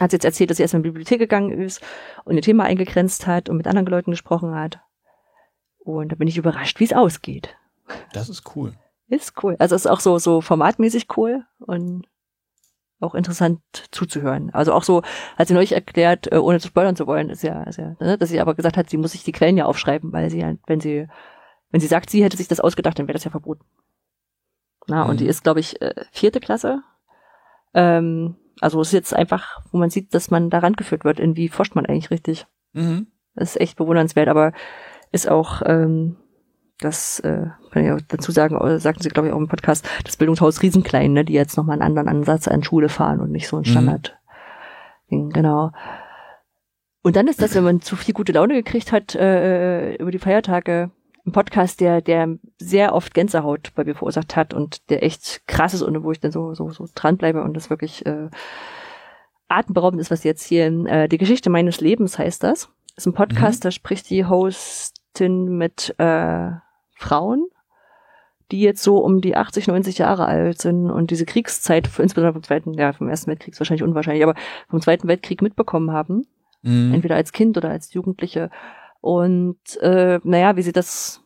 Hat 0.00 0.10
sie 0.10 0.16
jetzt 0.16 0.24
erzählt, 0.24 0.50
dass 0.50 0.56
sie 0.56 0.62
erstmal 0.62 0.80
in 0.80 0.84
die 0.84 0.90
Bibliothek 0.90 1.18
gegangen 1.18 1.52
ist 1.52 1.80
und 2.24 2.34
ihr 2.34 2.42
Thema 2.42 2.64
eingegrenzt 2.64 3.26
hat 3.26 3.48
und 3.48 3.56
mit 3.56 3.66
anderen 3.66 3.86
Leuten 3.86 4.10
gesprochen 4.10 4.54
hat. 4.54 4.80
Und 5.78 6.10
da 6.10 6.16
bin 6.16 6.26
ich 6.28 6.36
überrascht, 6.36 6.80
wie 6.80 6.84
es 6.84 6.92
ausgeht. 6.92 7.56
Das 8.12 8.28
ist 8.28 8.56
cool. 8.56 8.74
Ist 9.08 9.42
cool. 9.42 9.54
Also 9.60 9.76
ist 9.76 9.86
auch 9.86 10.00
so, 10.00 10.18
so 10.18 10.40
formatmäßig 10.40 11.06
cool 11.16 11.44
und 11.60 12.06
auch 13.00 13.14
interessant 13.14 13.60
zuzuhören. 13.90 14.50
Also 14.52 14.72
auch 14.72 14.82
so, 14.82 15.02
hat 15.36 15.48
sie 15.48 15.54
neulich 15.54 15.72
erklärt, 15.72 16.32
äh, 16.32 16.38
ohne 16.38 16.60
zu 16.60 16.68
spoilern 16.68 16.96
zu 16.96 17.06
wollen, 17.06 17.30
ist 17.30 17.42
ja, 17.42 17.62
ist 17.64 17.78
ja, 17.78 17.94
ne, 18.00 18.18
dass 18.18 18.30
sie 18.30 18.40
aber 18.40 18.54
gesagt 18.54 18.76
hat, 18.76 18.90
sie 18.90 18.96
muss 18.96 19.12
sich 19.12 19.22
die 19.22 19.32
Quellen 19.32 19.56
ja 19.56 19.66
aufschreiben, 19.66 20.12
weil 20.12 20.30
sie 20.30 20.40
ja, 20.40 20.54
wenn 20.66 20.80
sie, 20.80 21.06
wenn 21.70 21.80
sie 21.80 21.86
sagt, 21.86 22.10
sie 22.10 22.24
hätte 22.24 22.36
sich 22.36 22.48
das 22.48 22.60
ausgedacht, 22.60 22.98
dann 22.98 23.06
wäre 23.06 23.14
das 23.14 23.24
ja 23.24 23.30
verboten. 23.30 23.64
Na, 24.88 25.02
und 25.04 25.14
Mhm. 25.14 25.18
die 25.18 25.26
ist, 25.26 25.42
glaube 25.42 25.60
ich, 25.60 25.80
äh, 25.82 25.94
vierte 26.12 26.40
Klasse. 26.40 26.82
Ähm, 27.74 28.36
also 28.60 28.80
es 28.80 28.88
ist 28.88 28.92
jetzt 28.92 29.14
einfach, 29.14 29.60
wo 29.72 29.78
man 29.78 29.90
sieht, 29.90 30.14
dass 30.14 30.30
man 30.30 30.48
da 30.50 30.58
rangeführt 30.60 31.04
wird, 31.04 31.20
in 31.20 31.36
wie 31.36 31.48
forscht 31.48 31.74
man 31.74 31.86
eigentlich 31.86 32.10
richtig. 32.10 32.46
Mhm. 32.72 33.08
Das 33.34 33.50
ist 33.50 33.60
echt 33.60 33.76
bewundernswert, 33.76 34.28
aber 34.28 34.52
ist 35.12 35.28
auch, 35.28 35.62
ähm, 35.66 36.16
das 36.78 37.20
äh, 37.20 37.46
kann 37.70 37.84
ich 37.84 37.90
auch 37.92 38.00
dazu 38.08 38.32
sagen, 38.32 38.56
oder 38.56 38.78
sagten 38.78 39.02
sie, 39.02 39.08
glaube 39.08 39.28
ich, 39.28 39.34
auch 39.34 39.38
im 39.38 39.48
Podcast, 39.48 39.86
das 40.04 40.16
Bildungshaus 40.16 40.62
Riesenklein, 40.62 41.12
ne, 41.12 41.24
die 41.24 41.32
jetzt 41.32 41.56
nochmal 41.56 41.74
einen 41.74 41.82
anderen 41.82 42.08
Ansatz 42.08 42.48
an 42.48 42.62
Schule 42.62 42.88
fahren 42.88 43.20
und 43.20 43.30
nicht 43.32 43.48
so 43.48 43.56
ein 43.56 43.60
Mhm. 43.60 43.64
Standard. 43.64 44.16
Ding, 45.10 45.30
genau. 45.30 45.72
Und 47.02 47.14
dann 47.16 47.28
ist 47.28 47.40
das, 47.40 47.54
wenn 47.54 47.62
man 47.64 47.80
zu 47.82 47.94
viel 47.96 48.14
gute 48.14 48.32
Laune 48.32 48.54
gekriegt 48.54 48.90
hat 48.92 49.14
äh, 49.14 49.94
über 49.96 50.10
die 50.10 50.18
Feiertage, 50.18 50.90
ein 51.26 51.32
Podcast, 51.32 51.80
der, 51.80 52.00
der 52.00 52.38
sehr 52.58 52.94
oft 52.94 53.12
Gänsehaut 53.14 53.72
bei 53.74 53.84
mir 53.84 53.94
verursacht 53.94 54.36
hat 54.36 54.54
und 54.54 54.88
der 54.90 55.02
echt 55.02 55.46
krass 55.46 55.74
ist 55.74 55.82
und 55.82 56.02
wo 56.04 56.12
ich 56.12 56.20
dann 56.20 56.30
so, 56.30 56.54
so, 56.54 56.70
so 56.70 56.86
dranbleibe 56.94 57.42
und 57.42 57.54
das 57.54 57.68
wirklich 57.70 58.06
äh, 58.06 58.28
atemberaubend 59.48 60.00
ist, 60.00 60.10
was 60.10 60.22
sie 60.22 60.28
erzählen. 60.28 60.86
Äh, 60.86 61.08
die 61.08 61.18
Geschichte 61.18 61.50
meines 61.50 61.80
Lebens 61.80 62.18
heißt 62.18 62.42
das. 62.42 62.68
Ist 62.96 63.06
ein 63.06 63.12
Podcast, 63.12 63.64
da 63.64 63.70
spricht 63.70 64.08
die 64.08 64.24
Hostin 64.24 65.58
mit 65.58 65.94
äh, 65.98 66.50
Frauen, 66.94 67.46
die 68.50 68.60
jetzt 68.60 68.82
so 68.82 68.98
um 68.98 69.20
die 69.20 69.36
80, 69.36 69.66
90 69.66 69.98
Jahre 69.98 70.26
alt 70.26 70.60
sind 70.60 70.90
und 70.90 71.10
diese 71.10 71.26
Kriegszeit, 71.26 71.86
insbesondere 71.98 72.32
vom 72.32 72.42
zweiten, 72.42 72.72
ja, 72.74 72.92
vom 72.92 73.08
ersten 73.08 73.28
Weltkrieg 73.28 73.52
ist 73.52 73.60
wahrscheinlich 73.60 73.82
unwahrscheinlich, 73.82 74.22
aber 74.22 74.34
vom 74.70 74.80
zweiten 74.80 75.08
Weltkrieg 75.08 75.42
mitbekommen 75.42 75.90
haben 75.92 76.26
Mhm. 76.66 76.94
entweder 76.94 77.16
als 77.16 77.32
Kind 77.32 77.56
oder 77.56 77.70
als 77.70 77.94
Jugendliche. 77.94 78.50
Und 79.00 79.58
äh, 79.80 80.18
naja, 80.24 80.56
wie 80.56 80.62
sie 80.62 80.72
das, 80.72 81.22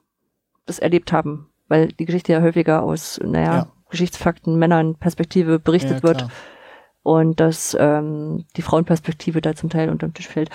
das 0.67 0.79
erlebt 0.79 1.13
haben, 1.13 1.49
weil 1.69 1.89
die 1.89 2.05
Geschichte 2.05 2.33
ja 2.33 2.43
häufiger 2.43 2.83
aus, 2.83 3.21
naja, 3.25 3.55
Ja. 3.57 3.73
Geschichtsfakten, 3.91 4.57
Männern, 4.59 4.95
Perspektive 4.97 5.59
berichtet 5.59 5.99
Ja, 5.99 6.03
wird 6.05 6.27
und 7.03 7.41
dass 7.41 7.77
ähm, 7.81 8.45
die 8.57 8.63
Frauenperspektive 8.63 9.41
da 9.41 9.55
zum 9.57 9.69
Teil 9.71 9.89
unterm 9.89 10.15
Tisch 10.15 10.29
fällt. 10.29 10.51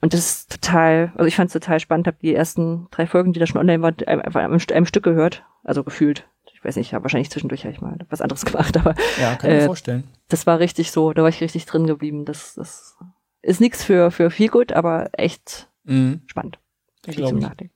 Und 0.00 0.12
das 0.14 0.20
ist 0.20 0.50
total, 0.50 1.12
also 1.14 1.26
ich 1.26 1.36
fand 1.36 1.48
es 1.48 1.52
total 1.52 1.78
spannend, 1.78 2.06
habe 2.08 2.16
die 2.20 2.34
ersten 2.34 2.88
drei 2.90 3.06
Folgen, 3.06 3.32
die 3.32 3.38
da 3.38 3.46
schon 3.46 3.60
online 3.60 3.82
waren, 3.82 3.96
einfach 4.06 4.40
einem, 4.40 4.58
einem 4.72 4.86
Stück 4.86 5.04
gehört, 5.04 5.44
also 5.62 5.84
gefühlt. 5.84 6.26
Ich 6.52 6.64
weiß 6.64 6.76
nicht, 6.76 6.88
ich 6.88 6.94
habe 6.94 7.04
wahrscheinlich 7.04 7.30
zwischendurch 7.30 7.64
hab 7.64 7.70
ich 7.72 7.80
mal 7.80 7.96
was 8.08 8.20
anderes 8.22 8.44
gemacht, 8.46 8.76
aber 8.76 8.94
Ja, 9.20 9.34
kann 9.36 9.50
ich 9.50 9.56
mir 9.56 9.62
äh, 9.62 9.66
vorstellen. 9.66 10.04
das 10.28 10.46
war 10.48 10.58
richtig 10.58 10.90
so, 10.90 11.12
da 11.12 11.22
war 11.22 11.28
ich 11.28 11.40
richtig 11.42 11.66
drin 11.66 11.86
geblieben. 11.86 12.24
Das, 12.24 12.54
das 12.54 12.96
ist 13.42 13.60
nichts 13.60 13.84
für, 13.84 14.10
für 14.10 14.30
viel 14.30 14.48
gut, 14.48 14.72
aber 14.72 15.10
echt 15.12 15.68
Mhm. 15.90 16.22
spannend. 16.26 16.58
Viel 17.04 17.26
zum 17.26 17.38
ich. 17.38 17.44
Nachdenken. 17.44 17.74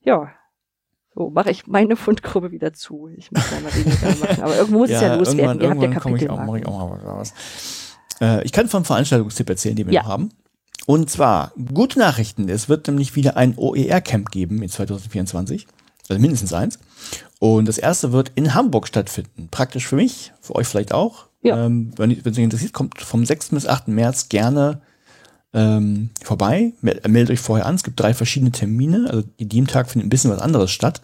Ja. 0.00 0.30
So, 1.14 1.30
mache 1.30 1.50
ich 1.50 1.66
meine 1.66 1.96
Fundgrube 1.96 2.50
wieder 2.50 2.72
zu. 2.72 3.08
Ich 3.16 3.30
muss 3.30 3.48
da 3.48 3.60
mal 3.60 3.72
weniger 3.74 4.16
machen. 4.26 4.42
Aber 4.42 4.56
irgendwo 4.56 4.78
muss 4.80 4.90
es 4.90 5.00
ja 5.00 5.14
loswerden. 5.14 5.60
Ihr 5.60 5.70
habt 5.70 5.82
ja 5.82 6.00
komme 6.00 6.16
ich 6.16 6.28
auch, 6.28 6.44
mache 6.44 6.58
ich 6.58 6.66
auch 6.66 6.90
mal 6.90 7.00
was. 7.04 7.32
Äh, 8.20 8.44
ich 8.44 8.52
kann 8.52 8.68
vom 8.68 8.84
Veranstaltungstipp 8.84 9.48
erzählen, 9.48 9.76
den 9.76 9.86
wir 9.86 9.94
Ja. 9.94 10.02
noch 10.02 10.08
haben. 10.08 10.30
Und 10.86 11.08
zwar, 11.10 11.52
gute 11.72 11.98
Nachrichten. 11.98 12.48
Es 12.48 12.68
wird 12.68 12.86
nämlich 12.88 13.14
wieder 13.16 13.36
ein 13.36 13.54
OER-Camp 13.56 14.30
geben 14.30 14.62
in 14.62 14.68
2024. 14.68 15.66
Also 16.08 16.20
mindestens 16.20 16.52
eins. 16.52 16.78
Und 17.38 17.66
das 17.66 17.78
erste 17.78 18.12
wird 18.12 18.32
in 18.34 18.54
Hamburg 18.54 18.86
stattfinden. 18.88 19.48
Praktisch 19.50 19.86
für 19.86 19.96
mich, 19.96 20.32
für 20.40 20.54
euch 20.56 20.66
vielleicht 20.66 20.92
auch. 20.92 21.26
Ja. 21.42 21.64
Ähm, 21.64 21.92
wenn, 21.96 22.10
wenn 22.10 22.32
es 22.32 22.38
euch 22.38 22.44
interessiert, 22.44 22.72
kommt 22.72 23.00
vom 23.00 23.24
6. 23.24 23.50
bis 23.50 23.66
8. 23.66 23.88
März 23.88 24.28
gerne 24.28 24.82
ähm, 25.54 26.10
vorbei. 26.22 26.72
Mel- 26.82 27.00
Meldet 27.08 27.32
euch 27.32 27.40
vorher 27.40 27.66
an. 27.66 27.76
Es 27.76 27.82
gibt 27.84 27.98
drei 27.98 28.12
verschiedene 28.12 28.52
Termine. 28.52 29.08
Also 29.08 29.24
in 29.38 29.48
jedem 29.48 29.66
Tag 29.66 29.88
findet 29.90 30.06
ein 30.06 30.10
bisschen 30.10 30.30
was 30.30 30.40
anderes 30.40 30.70
statt. 30.70 31.00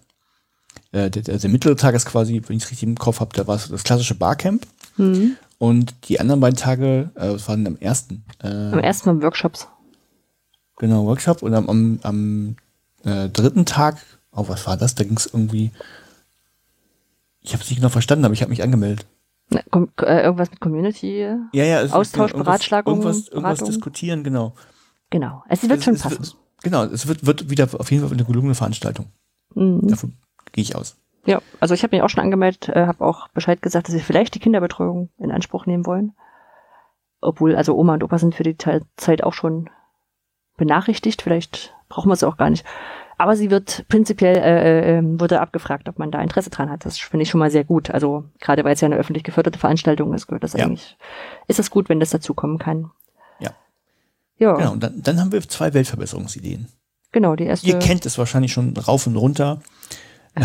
Äh, 0.92 1.08
der, 1.10 1.22
der, 1.38 1.50
mittlere 1.50 1.76
Tag 1.76 1.94
ist 1.94 2.04
quasi, 2.06 2.42
wenn 2.46 2.56
ich 2.56 2.64
es 2.64 2.70
richtig 2.70 2.88
im 2.88 2.96
Kopf 2.98 3.20
habe, 3.20 3.34
da 3.34 3.46
war 3.46 3.56
es 3.56 3.68
das 3.68 3.84
klassische 3.84 4.14
Barcamp. 4.14 4.66
Mhm. 4.96 5.36
Und 5.58 5.94
die 6.08 6.20
anderen 6.20 6.40
beiden 6.40 6.56
Tage, 6.56 7.10
äh, 7.14 7.28
das 7.32 7.48
waren 7.48 7.66
am 7.66 7.76
ersten. 7.78 8.24
Äh, 8.42 8.48
Am 8.48 8.78
ersten 8.80 9.08
Mal 9.14 9.22
Workshops. 9.22 9.68
Genau, 10.78 11.04
Workshop. 11.06 11.42
Und 11.42 11.54
am, 11.54 11.68
am, 11.68 12.00
am 12.02 12.56
äh, 13.04 13.28
dritten 13.28 13.64
Tag 13.64 13.98
Oh, 14.32 14.48
was 14.48 14.66
war 14.66 14.76
das? 14.76 14.94
Da 14.94 15.04
ging 15.04 15.16
es 15.16 15.26
irgendwie. 15.26 15.72
Ich 17.42 17.52
habe 17.52 17.62
es 17.62 17.70
nicht 17.70 17.78
genau 17.78 17.88
verstanden, 17.88 18.24
aber 18.24 18.34
ich 18.34 18.42
habe 18.42 18.50
mich 18.50 18.62
angemeldet. 18.62 19.06
Na, 19.52 19.60
kom- 19.70 19.88
äh, 20.02 20.22
irgendwas 20.22 20.50
mit 20.50 20.60
Community. 20.60 21.20
Ja, 21.52 21.64
ja. 21.64 21.80
Es 21.82 21.92
Austausch, 21.92 22.30
irgendwas- 22.32 22.44
Beratschlagung, 22.46 22.94
Irgendwas, 22.94 23.28
irgendwas 23.28 23.58
Beratung. 23.58 23.66
diskutieren, 23.68 24.24
genau. 24.24 24.54
Genau. 25.10 25.42
Es 25.48 25.62
wird 25.68 25.78
Es- 25.78 25.84
schon 25.84 25.94
es 25.94 26.02
passen. 26.02 26.18
Wird, 26.20 26.36
genau, 26.62 26.84
es 26.84 27.06
wird, 27.08 27.26
wird 27.26 27.50
wieder 27.50 27.68
auf 27.78 27.90
jeden 27.90 28.06
Fall 28.06 28.12
eine 28.16 28.24
gelungene 28.24 28.54
Veranstaltung. 28.54 29.06
Mhm. 29.54 29.88
Davon 29.88 30.14
gehe 30.52 30.62
ich 30.62 30.76
aus. 30.76 30.96
Ja, 31.26 31.42
also 31.58 31.74
ich 31.74 31.82
habe 31.82 31.94
mich 31.96 32.02
auch 32.02 32.08
schon 32.08 32.22
angemeldet, 32.22 32.68
äh, 32.68 32.86
habe 32.86 33.04
auch 33.04 33.28
Bescheid 33.28 33.60
gesagt, 33.60 33.88
dass 33.88 33.94
sie 33.94 34.00
vielleicht 34.00 34.34
die 34.34 34.38
Kinderbetreuung 34.38 35.10
in 35.18 35.30
Anspruch 35.32 35.66
nehmen 35.66 35.84
wollen. 35.84 36.12
Obwohl, 37.20 37.56
also 37.56 37.76
Oma 37.76 37.94
und 37.94 38.04
Opa 38.04 38.18
sind 38.18 38.34
für 38.34 38.44
die 38.44 38.56
Zeit 38.56 39.22
auch 39.24 39.34
schon 39.34 39.68
benachrichtigt. 40.56 41.22
Vielleicht 41.22 41.74
brauchen 41.88 42.08
wir 42.08 42.16
sie 42.16 42.26
auch 42.26 42.36
gar 42.38 42.48
nicht. 42.50 42.64
Aber 43.20 43.36
sie 43.36 43.50
wird 43.50 43.84
prinzipiell, 43.88 44.36
äh, 44.38 44.98
äh, 44.98 45.02
wurde 45.20 45.40
abgefragt, 45.42 45.90
ob 45.90 45.98
man 45.98 46.10
da 46.10 46.22
Interesse 46.22 46.48
dran 46.48 46.70
hat. 46.70 46.86
Das 46.86 46.98
finde 46.98 47.22
ich 47.24 47.28
schon 47.28 47.38
mal 47.38 47.50
sehr 47.50 47.64
gut. 47.64 47.90
Also 47.90 48.24
gerade 48.40 48.64
weil 48.64 48.72
es 48.72 48.80
ja 48.80 48.86
eine 48.86 48.96
öffentlich 48.96 49.24
geförderte 49.24 49.58
Veranstaltung 49.58 50.14
ist, 50.14 50.26
gehört 50.26 50.42
das 50.42 50.54
Ja. 50.54 50.64
eigentlich, 50.64 50.96
ist 51.46 51.58
es 51.58 51.70
gut, 51.70 51.90
wenn 51.90 52.00
das 52.00 52.08
dazukommen 52.10 52.58
kann. 52.58 52.90
Ja. 53.38 53.50
Ja, 54.38 54.54
Genau, 54.54 54.72
und 54.72 54.82
dann, 54.82 55.02
dann 55.02 55.20
haben 55.20 55.32
wir 55.32 55.46
zwei 55.46 55.74
Weltverbesserungsideen. 55.74 56.68
genau, 57.12 57.36
die 57.36 57.44
erste. 57.44 57.66
Ihr 57.66 57.78
kennt 57.78 58.06
es 58.06 58.16
wahrscheinlich 58.16 58.52
schon 58.54 58.74
rauf 58.74 59.06
und 59.06 59.16
runter, 59.16 59.60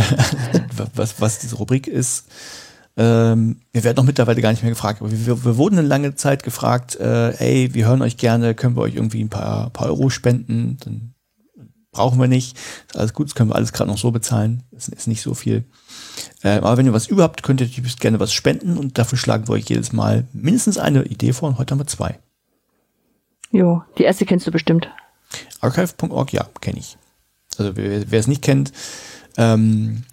was, 0.96 1.22
was 1.22 1.40
diese 1.40 1.56
Rubrik 1.56 1.88
ist. 1.88 2.28
Ähm, 2.98 3.62
wir 3.72 3.86
werden 3.86 3.98
auch 4.00 4.04
mittlerweile 4.04 4.42
gar 4.42 4.52
nicht 4.52 4.64
mehr 4.64 4.72
gefragt, 4.72 5.02
aber 5.02 5.12
wir, 5.12 5.46
wir 5.46 5.58
wurden 5.58 5.80
eine 5.80 5.88
lange 5.88 6.16
Zeit 6.16 6.44
gefragt, 6.44 6.98
äh, 7.00 7.32
ey, 7.38 7.74
wir 7.74 7.88
hören 7.88 8.02
euch 8.02 8.18
gerne, 8.18 8.54
können 8.54 8.76
wir 8.76 8.82
euch 8.82 8.96
irgendwie 8.96 9.24
ein 9.24 9.30
paar, 9.30 9.70
paar 9.70 9.88
Euro 9.88 10.10
spenden? 10.10 10.78
Dann 10.84 11.14
brauchen 11.96 12.20
wir 12.20 12.28
nicht. 12.28 12.58
Ist 12.88 12.98
alles 12.98 13.14
gut, 13.14 13.28
das 13.28 13.36
können 13.36 13.50
wir 13.50 13.56
alles 13.56 13.72
gerade 13.72 13.90
noch 13.90 13.98
so 13.98 14.12
bezahlen. 14.12 14.64
Das 14.72 14.90
ist 14.90 15.08
nicht 15.08 15.22
so 15.22 15.34
viel. 15.34 15.64
Ähm, 16.44 16.64
aber 16.64 16.78
wenn 16.78 16.86
ihr 16.86 16.94
was 16.94 17.08
überhaupt, 17.08 17.42
könnt 17.42 17.62
ihr 17.62 17.68
natürlich 17.68 17.98
gerne 17.98 18.20
was 18.20 18.34
spenden 18.34 18.78
und 18.78 18.98
dafür 18.98 19.18
schlagen 19.18 19.48
wir 19.48 19.54
euch 19.54 19.70
jedes 19.70 19.94
Mal 19.94 20.28
mindestens 20.34 20.78
eine 20.78 21.04
Idee 21.04 21.32
vor 21.34 21.50
und 21.50 21.58
heute 21.58 21.72
haben 21.72 21.80
wir 21.80 21.88
zwei. 21.88 22.20
Jo, 23.52 23.84
die 23.98 24.04
erste 24.04 24.26
kennst 24.26 24.46
du 24.46 24.52
bestimmt. 24.52 24.90
Archive.org, 25.62 26.34
ja, 26.34 26.46
kenne 26.60 26.80
ich. 26.80 26.98
Also 27.58 27.78
wer, 27.78 28.12
es 28.12 28.28
nicht 28.28 28.42
kennt, 28.42 28.74
ähm, 29.38 30.04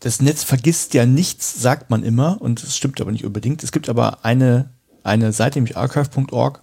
das 0.00 0.20
Netz 0.20 0.44
vergisst 0.44 0.92
ja 0.92 1.06
nichts, 1.06 1.60
sagt 1.60 1.88
man 1.88 2.04
immer, 2.04 2.40
und 2.40 2.62
das 2.62 2.76
stimmt 2.76 3.00
aber 3.00 3.10
nicht 3.10 3.24
unbedingt. 3.24 3.62
Es 3.62 3.72
gibt 3.72 3.88
aber 3.88 4.24
eine, 4.24 4.68
eine 5.02 5.32
Seite, 5.32 5.58
nämlich 5.58 5.78
archive.org, 5.78 6.60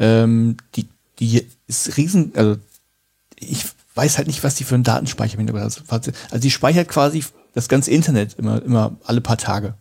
ähm, 0.00 0.56
die, 0.74 0.88
die 1.20 1.46
ist 1.68 1.96
riesen, 1.96 2.32
also 2.34 2.56
ich 3.50 3.64
weiß 3.94 4.18
halt 4.18 4.26
nicht, 4.26 4.42
was 4.44 4.54
die 4.54 4.64
für 4.64 4.74
einen 4.74 4.84
Datenspeicher 4.84 5.38
haben. 5.38 5.56
Also 5.56 5.82
also 5.90 6.38
die 6.38 6.50
speichert 6.50 6.88
quasi 6.88 7.24
das 7.54 7.68
ganze 7.68 7.90
Internet 7.90 8.34
immer, 8.34 8.62
immer 8.62 8.96
alle 9.04 9.20
paar 9.20 9.36
Tage. 9.36 9.74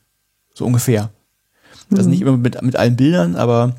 So 0.53 0.65
ungefähr. 0.65 1.11
Also 1.95 2.09
nicht 2.09 2.21
immer 2.21 2.37
mit, 2.37 2.61
mit 2.61 2.75
allen 2.75 2.95
Bildern, 2.95 3.35
aber 3.35 3.75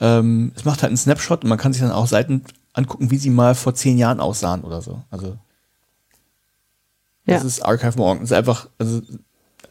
ähm, 0.00 0.52
es 0.54 0.64
macht 0.64 0.82
halt 0.82 0.90
einen 0.90 0.96
Snapshot 0.96 1.42
und 1.42 1.48
man 1.48 1.58
kann 1.58 1.72
sich 1.72 1.82
dann 1.82 1.90
auch 1.90 2.06
Seiten 2.06 2.42
angucken, 2.72 3.10
wie 3.10 3.16
sie 3.18 3.30
mal 3.30 3.54
vor 3.54 3.74
zehn 3.74 3.98
Jahren 3.98 4.20
aussahen 4.20 4.62
oder 4.62 4.82
so. 4.82 5.02
Also 5.10 5.36
Ja. 7.26 7.34
das 7.34 7.44
ist 7.44 7.64
Archive.org. 7.64 8.20
Das 8.20 8.30
ist 8.30 8.36
einfach, 8.36 8.68
also, 8.78 9.00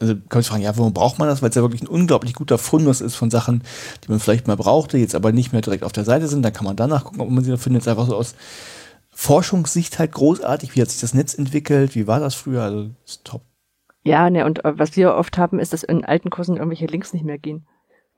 also 0.00 0.14
kann 0.14 0.24
man 0.30 0.42
sich 0.42 0.48
fragen, 0.50 0.62
ja, 0.62 0.76
warum 0.76 0.92
braucht 0.92 1.18
man 1.18 1.28
das? 1.28 1.40
Weil 1.42 1.50
es 1.50 1.54
ja 1.56 1.62
wirklich 1.62 1.82
ein 1.82 1.88
unglaublich 1.88 2.34
guter 2.34 2.58
Fundus 2.58 3.00
ist 3.00 3.14
von 3.14 3.30
Sachen, 3.30 3.62
die 4.04 4.10
man 4.10 4.20
vielleicht 4.20 4.46
mal 4.46 4.56
brauchte, 4.56 4.98
jetzt 4.98 5.14
aber 5.14 5.32
nicht 5.32 5.52
mehr 5.52 5.62
direkt 5.62 5.84
auf 5.84 5.92
der 5.92 6.04
Seite 6.04 6.28
sind. 6.28 6.42
Dann 6.42 6.52
kann 6.52 6.64
man 6.64 6.76
danach 6.76 7.04
gucken, 7.04 7.20
ob 7.20 7.30
man 7.30 7.44
sie 7.44 7.50
da 7.50 7.56
findet. 7.56 7.82
Es 7.82 7.86
ist 7.86 7.90
einfach 7.90 8.06
so 8.08 8.16
aus 8.16 8.34
Forschungssicht 9.14 9.98
halt 9.98 10.12
großartig. 10.12 10.74
Wie 10.74 10.82
hat 10.82 10.90
sich 10.90 11.00
das 11.00 11.14
Netz 11.14 11.34
entwickelt? 11.34 11.94
Wie 11.94 12.06
war 12.06 12.20
das 12.20 12.34
früher? 12.34 12.62
Also 12.62 12.90
ist 13.04 13.24
top. 13.24 13.42
Ja, 14.02 14.28
ne, 14.28 14.44
und 14.44 14.64
äh, 14.64 14.78
was 14.78 14.96
wir 14.96 15.14
oft 15.14 15.38
haben, 15.38 15.58
ist, 15.58 15.72
dass 15.72 15.82
in 15.82 16.04
alten 16.04 16.30
Kursen 16.30 16.56
irgendwelche 16.56 16.86
Links 16.86 17.12
nicht 17.12 17.24
mehr 17.24 17.38
gehen. 17.38 17.66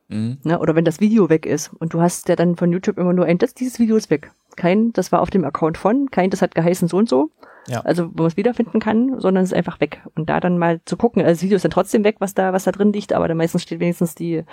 Mhm. 0.09 0.39
Ne? 0.43 0.59
Oder 0.59 0.75
wenn 0.75 0.85
das 0.85 1.01
Video 1.01 1.29
weg 1.31 1.47
ist 1.47 1.73
und 1.75 1.95
du 1.95 2.01
hast 2.01 2.29
ja 2.29 2.37
dann 2.37 2.57
von 2.57 2.73
YouTube 2.73 2.99
immer 2.99 3.13
nur 3.13 3.27
ein, 3.27 3.39
das, 3.39 3.55
dieses 3.55 3.79
Video 3.79 3.97
ist 3.97 4.11
weg. 4.11 4.33
Kein, 4.57 4.93
das 4.93 5.13
war 5.13 5.21
auf 5.21 5.31
dem 5.31 5.45
Account 5.45 5.79
von, 5.79 6.11
kein, 6.11 6.31
das 6.31 6.43
hat 6.43 6.55
geheißen 6.55 6.89
so 6.89 6.97
und 6.97 7.09
so. 7.09 7.31
Ja. 7.69 7.81
Also, 7.81 8.11
wo 8.13 8.23
man 8.23 8.27
es 8.27 8.37
wiederfinden 8.37 8.79
kann, 8.79 9.19
sondern 9.21 9.43
es 9.43 9.51
ist 9.51 9.57
einfach 9.57 9.81
weg. 9.81 10.01
Und 10.15 10.31
da 10.31 10.39
dann 10.39 10.57
mal 10.57 10.81
zu 10.85 10.97
gucken, 10.97 11.23
also 11.23 11.33
das 11.33 11.43
Video 11.43 11.57
ist 11.57 11.65
dann 11.65 11.73
trotzdem 11.73 12.05
weg, 12.05 12.17
was 12.21 12.35
da, 12.35 12.53
was 12.53 12.65
da 12.65 12.73
drin 12.73 12.93
liegt, 12.93 13.13
aber 13.13 13.27
dann 13.27 13.37
meistens 13.37 13.63
steht 13.63 13.81
wenigstens 13.81 14.15
die, 14.15 14.45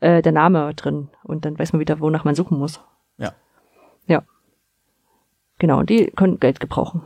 äh, 0.00 0.22
der 0.22 0.32
Name 0.32 0.74
drin. 0.74 1.08
Und 1.22 1.44
dann 1.44 1.58
weiß 1.58 1.72
man 1.72 1.80
wieder, 1.80 2.00
wonach 2.00 2.24
man 2.24 2.34
suchen 2.34 2.58
muss. 2.58 2.80
Genau, 5.58 5.82
die 5.82 6.06
können 6.06 6.38
Geld 6.40 6.60
gebrauchen. 6.60 7.02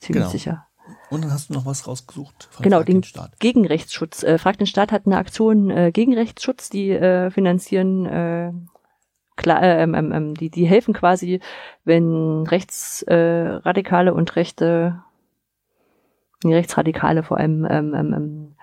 Ziemlich 0.00 0.22
Genau. 0.22 0.30
sicher. 0.30 0.66
Und 1.10 1.22
dann 1.22 1.32
hast 1.32 1.48
du 1.48 1.54
noch 1.54 1.64
was 1.64 1.86
rausgesucht 1.86 2.48
Genau, 2.60 2.78
Frag 2.78 2.86
den 2.86 3.02
Staat. 3.02 3.38
Gegenrechtsschutz. 3.38 4.22
Äh, 4.22 4.38
Fragt 4.38 4.60
den 4.60 4.66
Staat 4.66 4.92
hat 4.92 5.06
eine 5.06 5.16
Aktion 5.16 5.70
äh, 5.70 5.92
Gegenrechtsschutz, 5.92 6.70
die 6.70 6.90
äh, 6.90 7.30
finanzieren, 7.30 8.04
äh, 8.06 8.52
klar, 9.36 9.62
äh, 9.62 9.82
ähm, 9.82 9.94
ähm, 9.94 10.12
ähm, 10.12 10.34
die, 10.34 10.50
die 10.50 10.66
helfen 10.66 10.92
quasi, 10.92 11.40
wenn 11.84 12.46
Rechtsradikale 12.46 13.52
äh, 13.54 13.56
Radikale 13.64 14.14
und 14.14 14.36
Rechte, 14.36 15.02
nee, 16.42 16.54
Rechtsradikale 16.54 17.22
vor 17.22 17.38
allem, 17.38 17.66
ähm, 17.70 17.94
ähm, 17.94 18.12
ähm, 18.14 18.54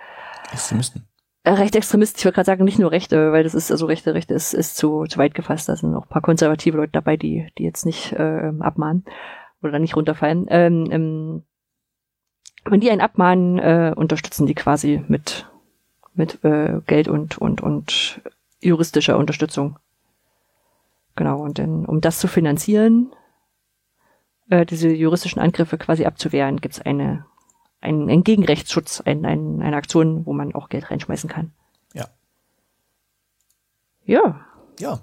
Extremisten. 0.52 1.08
Äh, 1.44 1.52
Rechtsextremisten, 1.52 2.20
ich 2.20 2.26
würde 2.26 2.36
gerade 2.36 2.46
sagen, 2.46 2.64
nicht 2.64 2.80
nur 2.80 2.92
Rechte, 2.92 3.32
weil 3.32 3.44
das 3.44 3.56
ist, 3.56 3.72
also 3.72 3.86
Rechte, 3.86 4.14
Rechte 4.14 4.34
ist, 4.34 4.54
ist 4.54 4.78
zu, 4.78 5.06
zu 5.06 5.18
weit 5.18 5.34
gefasst. 5.34 5.70
Da 5.70 5.76
sind 5.76 5.96
auch 5.96 6.04
ein 6.04 6.10
paar 6.10 6.22
konservative 6.22 6.78
Leute 6.78 6.92
dabei, 6.94 7.18
die, 7.18 7.48
die 7.58 7.64
jetzt 7.64 7.86
nicht 7.86 8.14
äh, 8.14 8.52
abmahnen 8.60 9.06
oder 9.64 9.80
nicht 9.80 9.96
runterfallen. 9.96 10.46
Ähm, 10.50 10.88
ähm, 10.92 11.44
wenn 12.66 12.80
die 12.80 12.92
einen 12.92 13.02
abmahnen, 13.02 13.58
äh, 13.58 13.94
unterstützen 13.96 14.46
die 14.46 14.54
quasi 14.54 15.04
mit, 15.08 15.48
mit 16.14 16.44
äh, 16.44 16.80
Geld 16.86 17.08
und, 17.08 17.38
und, 17.40 17.62
und 17.62 18.22
juristischer 18.60 19.18
Unterstützung. 19.18 19.80
Genau, 21.16 21.42
und 21.42 21.60
dann, 21.60 21.86
um 21.86 22.02
das 22.02 22.20
zu 22.20 22.28
finanzieren, 22.28 23.12
äh, 24.50 24.66
diese 24.66 24.90
juristischen 24.90 25.42
Angriffe 25.42 25.78
quasi 25.78 26.06
abzuwehren, 26.06 26.62
gibt's 26.62 26.80
eine, 26.80 27.26
einen, 27.82 28.10
einen 28.10 28.24
Gegenrechtsschutz, 28.24 29.02
ein, 29.02 29.26
ein, 29.26 29.62
eine 29.62 29.76
Aktion, 29.76 30.26
wo 30.26 30.34
man 30.34 30.54
auch 30.56 30.70
Geld 30.70 30.90
reinschmeißen 30.92 31.30
kann. 31.30 31.52
Ja. 31.94 32.08
Ja, 34.06 34.46
Ja. 34.80 35.00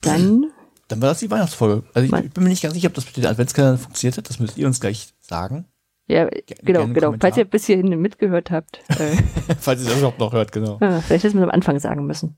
dann, 0.00 0.50
Dann 0.88 1.00
war 1.02 1.08
das 1.10 1.20
die 1.20 1.30
Weihnachtsfolge. 1.30 1.82
Also 1.94 2.06
ich, 2.14 2.24
ich 2.24 2.32
bin 2.32 2.44
mir 2.44 2.50
nicht 2.50 2.62
ganz 2.62 2.74
sicher, 2.74 2.88
ob 2.88 2.94
das 2.94 3.06
mit 3.06 3.16
den 3.16 3.26
Adventskalendern 3.26 3.78
funktioniert 3.78 4.18
hat. 4.18 4.28
Das 4.28 4.38
müsst 4.38 4.58
ihr 4.58 4.66
uns 4.66 4.80
gleich 4.80 5.12
sagen. 5.20 5.64
ja, 6.06 6.26
gerne 6.26 6.42
genau, 6.62 6.80
genau. 6.86 7.06
Kommentar. 7.06 7.20
Falls 7.30 7.36
ihr 7.38 7.44
bis 7.44 7.64
hierhin 7.66 7.88
mitgehört 8.00 8.50
habt, 8.50 8.80
äh, 9.00 9.16
Falls 9.60 9.82
ihr 9.82 9.88
das 9.88 9.98
überhaupt 9.98 10.18
noch 10.18 10.32
hört, 10.32 10.52
genau. 10.52 10.76
ah, 10.80 11.00
vielleicht 11.00 11.24
hätten 11.24 11.38
wir 11.38 11.44
am 11.44 11.50
Anfang 11.50 11.78
sagen 11.78 12.06
müssen, 12.06 12.36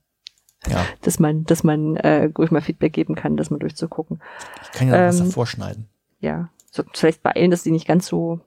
Ja. 0.68 0.84
dass 1.02 1.18
man, 1.18 1.44
dass 1.44 1.64
man 1.64 1.96
äh, 1.96 2.30
ruhig 2.38 2.50
mal 2.50 2.60
Feedback 2.62 2.92
geben 2.92 3.14
kann, 3.16 3.36
das 3.36 3.50
mal 3.50 3.58
durchzugucken. 3.58 4.20
Ich 4.62 4.70
kann 4.72 4.88
ja 4.88 4.98
noch 5.02 5.08
was 5.08 5.20
Ähm, 5.20 5.26
davor 5.26 5.46
schneiden. 5.46 5.88
Ja, 6.20 6.48
so 6.70 6.82
vielleicht 6.94 7.22
beeilen, 7.22 7.50
dass 7.50 7.62
die 7.64 7.70
nicht 7.72 7.86
ganz 7.86 8.06
so 8.06 8.40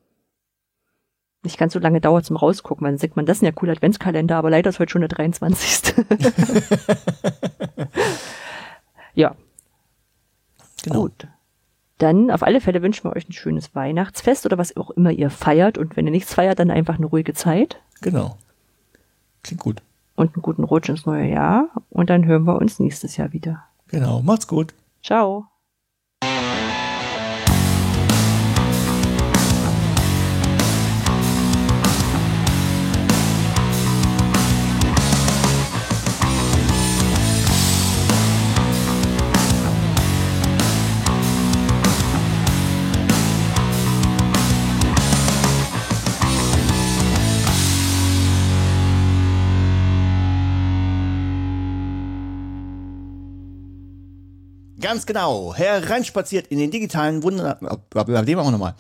nicht 1.44 1.58
ganz 1.58 1.74
so 1.74 1.80
lange 1.80 2.02
dauert 2.02 2.26
zum 2.26 2.36
Rausgucken, 2.36 2.84
weil 2.86 2.92
dann 2.92 3.00
denkt 3.00 3.16
man, 3.16 3.26
das 3.26 3.38
ist 3.38 3.44
ja 3.44 3.52
cool 3.62 3.70
Adventskalender, 3.70 4.36
aber 4.36 4.50
leider 4.50 4.70
ist 4.70 4.80
heute 4.80 4.92
schon 4.92 5.02
der 5.02 5.10
23. 5.10 5.94
ja, 9.14 9.36
Genau. 10.84 11.02
gut. 11.04 11.28
Dann 11.98 12.32
auf 12.32 12.44
alle 12.44 12.62
Fälle 12.62 12.82
wünschen 12.82 13.04
wir 13.04 13.16
euch 13.16 13.28
ein 13.28 13.34
schönes 13.34 13.76
Weihnachtsfest 13.76 14.46
oder 14.46 14.58
was 14.58 14.78
auch 14.78 14.90
immer 14.92 15.12
ihr 15.12 15.30
feiert. 15.30 15.78
Und 15.78 15.98
wenn 15.98 16.06
ihr 16.06 16.12
nichts 16.12 16.34
feiert, 16.34 16.58
dann 16.60 16.72
einfach 16.72 16.96
eine 16.98 17.06
ruhige 17.08 17.34
Zeit 17.34 17.82
Genau. 18.02 18.38
Klingt 19.44 19.62
gut. 19.62 19.82
und 20.16 20.34
einen 20.36 20.42
guten 20.42 20.64
Rutsch 20.64 20.88
ins 20.88 21.06
neue 21.06 21.28
Jahr. 21.30 21.68
Und 21.90 22.10
dann 22.10 22.26
hören 22.26 22.46
wir 22.46 22.56
uns 22.56 22.80
nächstes 22.80 23.18
Jahr 23.18 23.34
wieder. 23.34 23.64
Genau. 23.90 24.22
Macht's 24.22 24.48
gut. 24.48 24.74
Ciao. 25.04 25.48
Ganz 54.90 55.06
genau. 55.06 55.54
Hereinspaziert 55.54 56.48
in 56.48 56.58
den 56.58 56.72
digitalen 56.72 57.22
Wunder. 57.22 57.60
Äh, 57.62 58.26
Dem 58.26 58.40
auch 58.40 58.50
nochmal. 58.50 58.74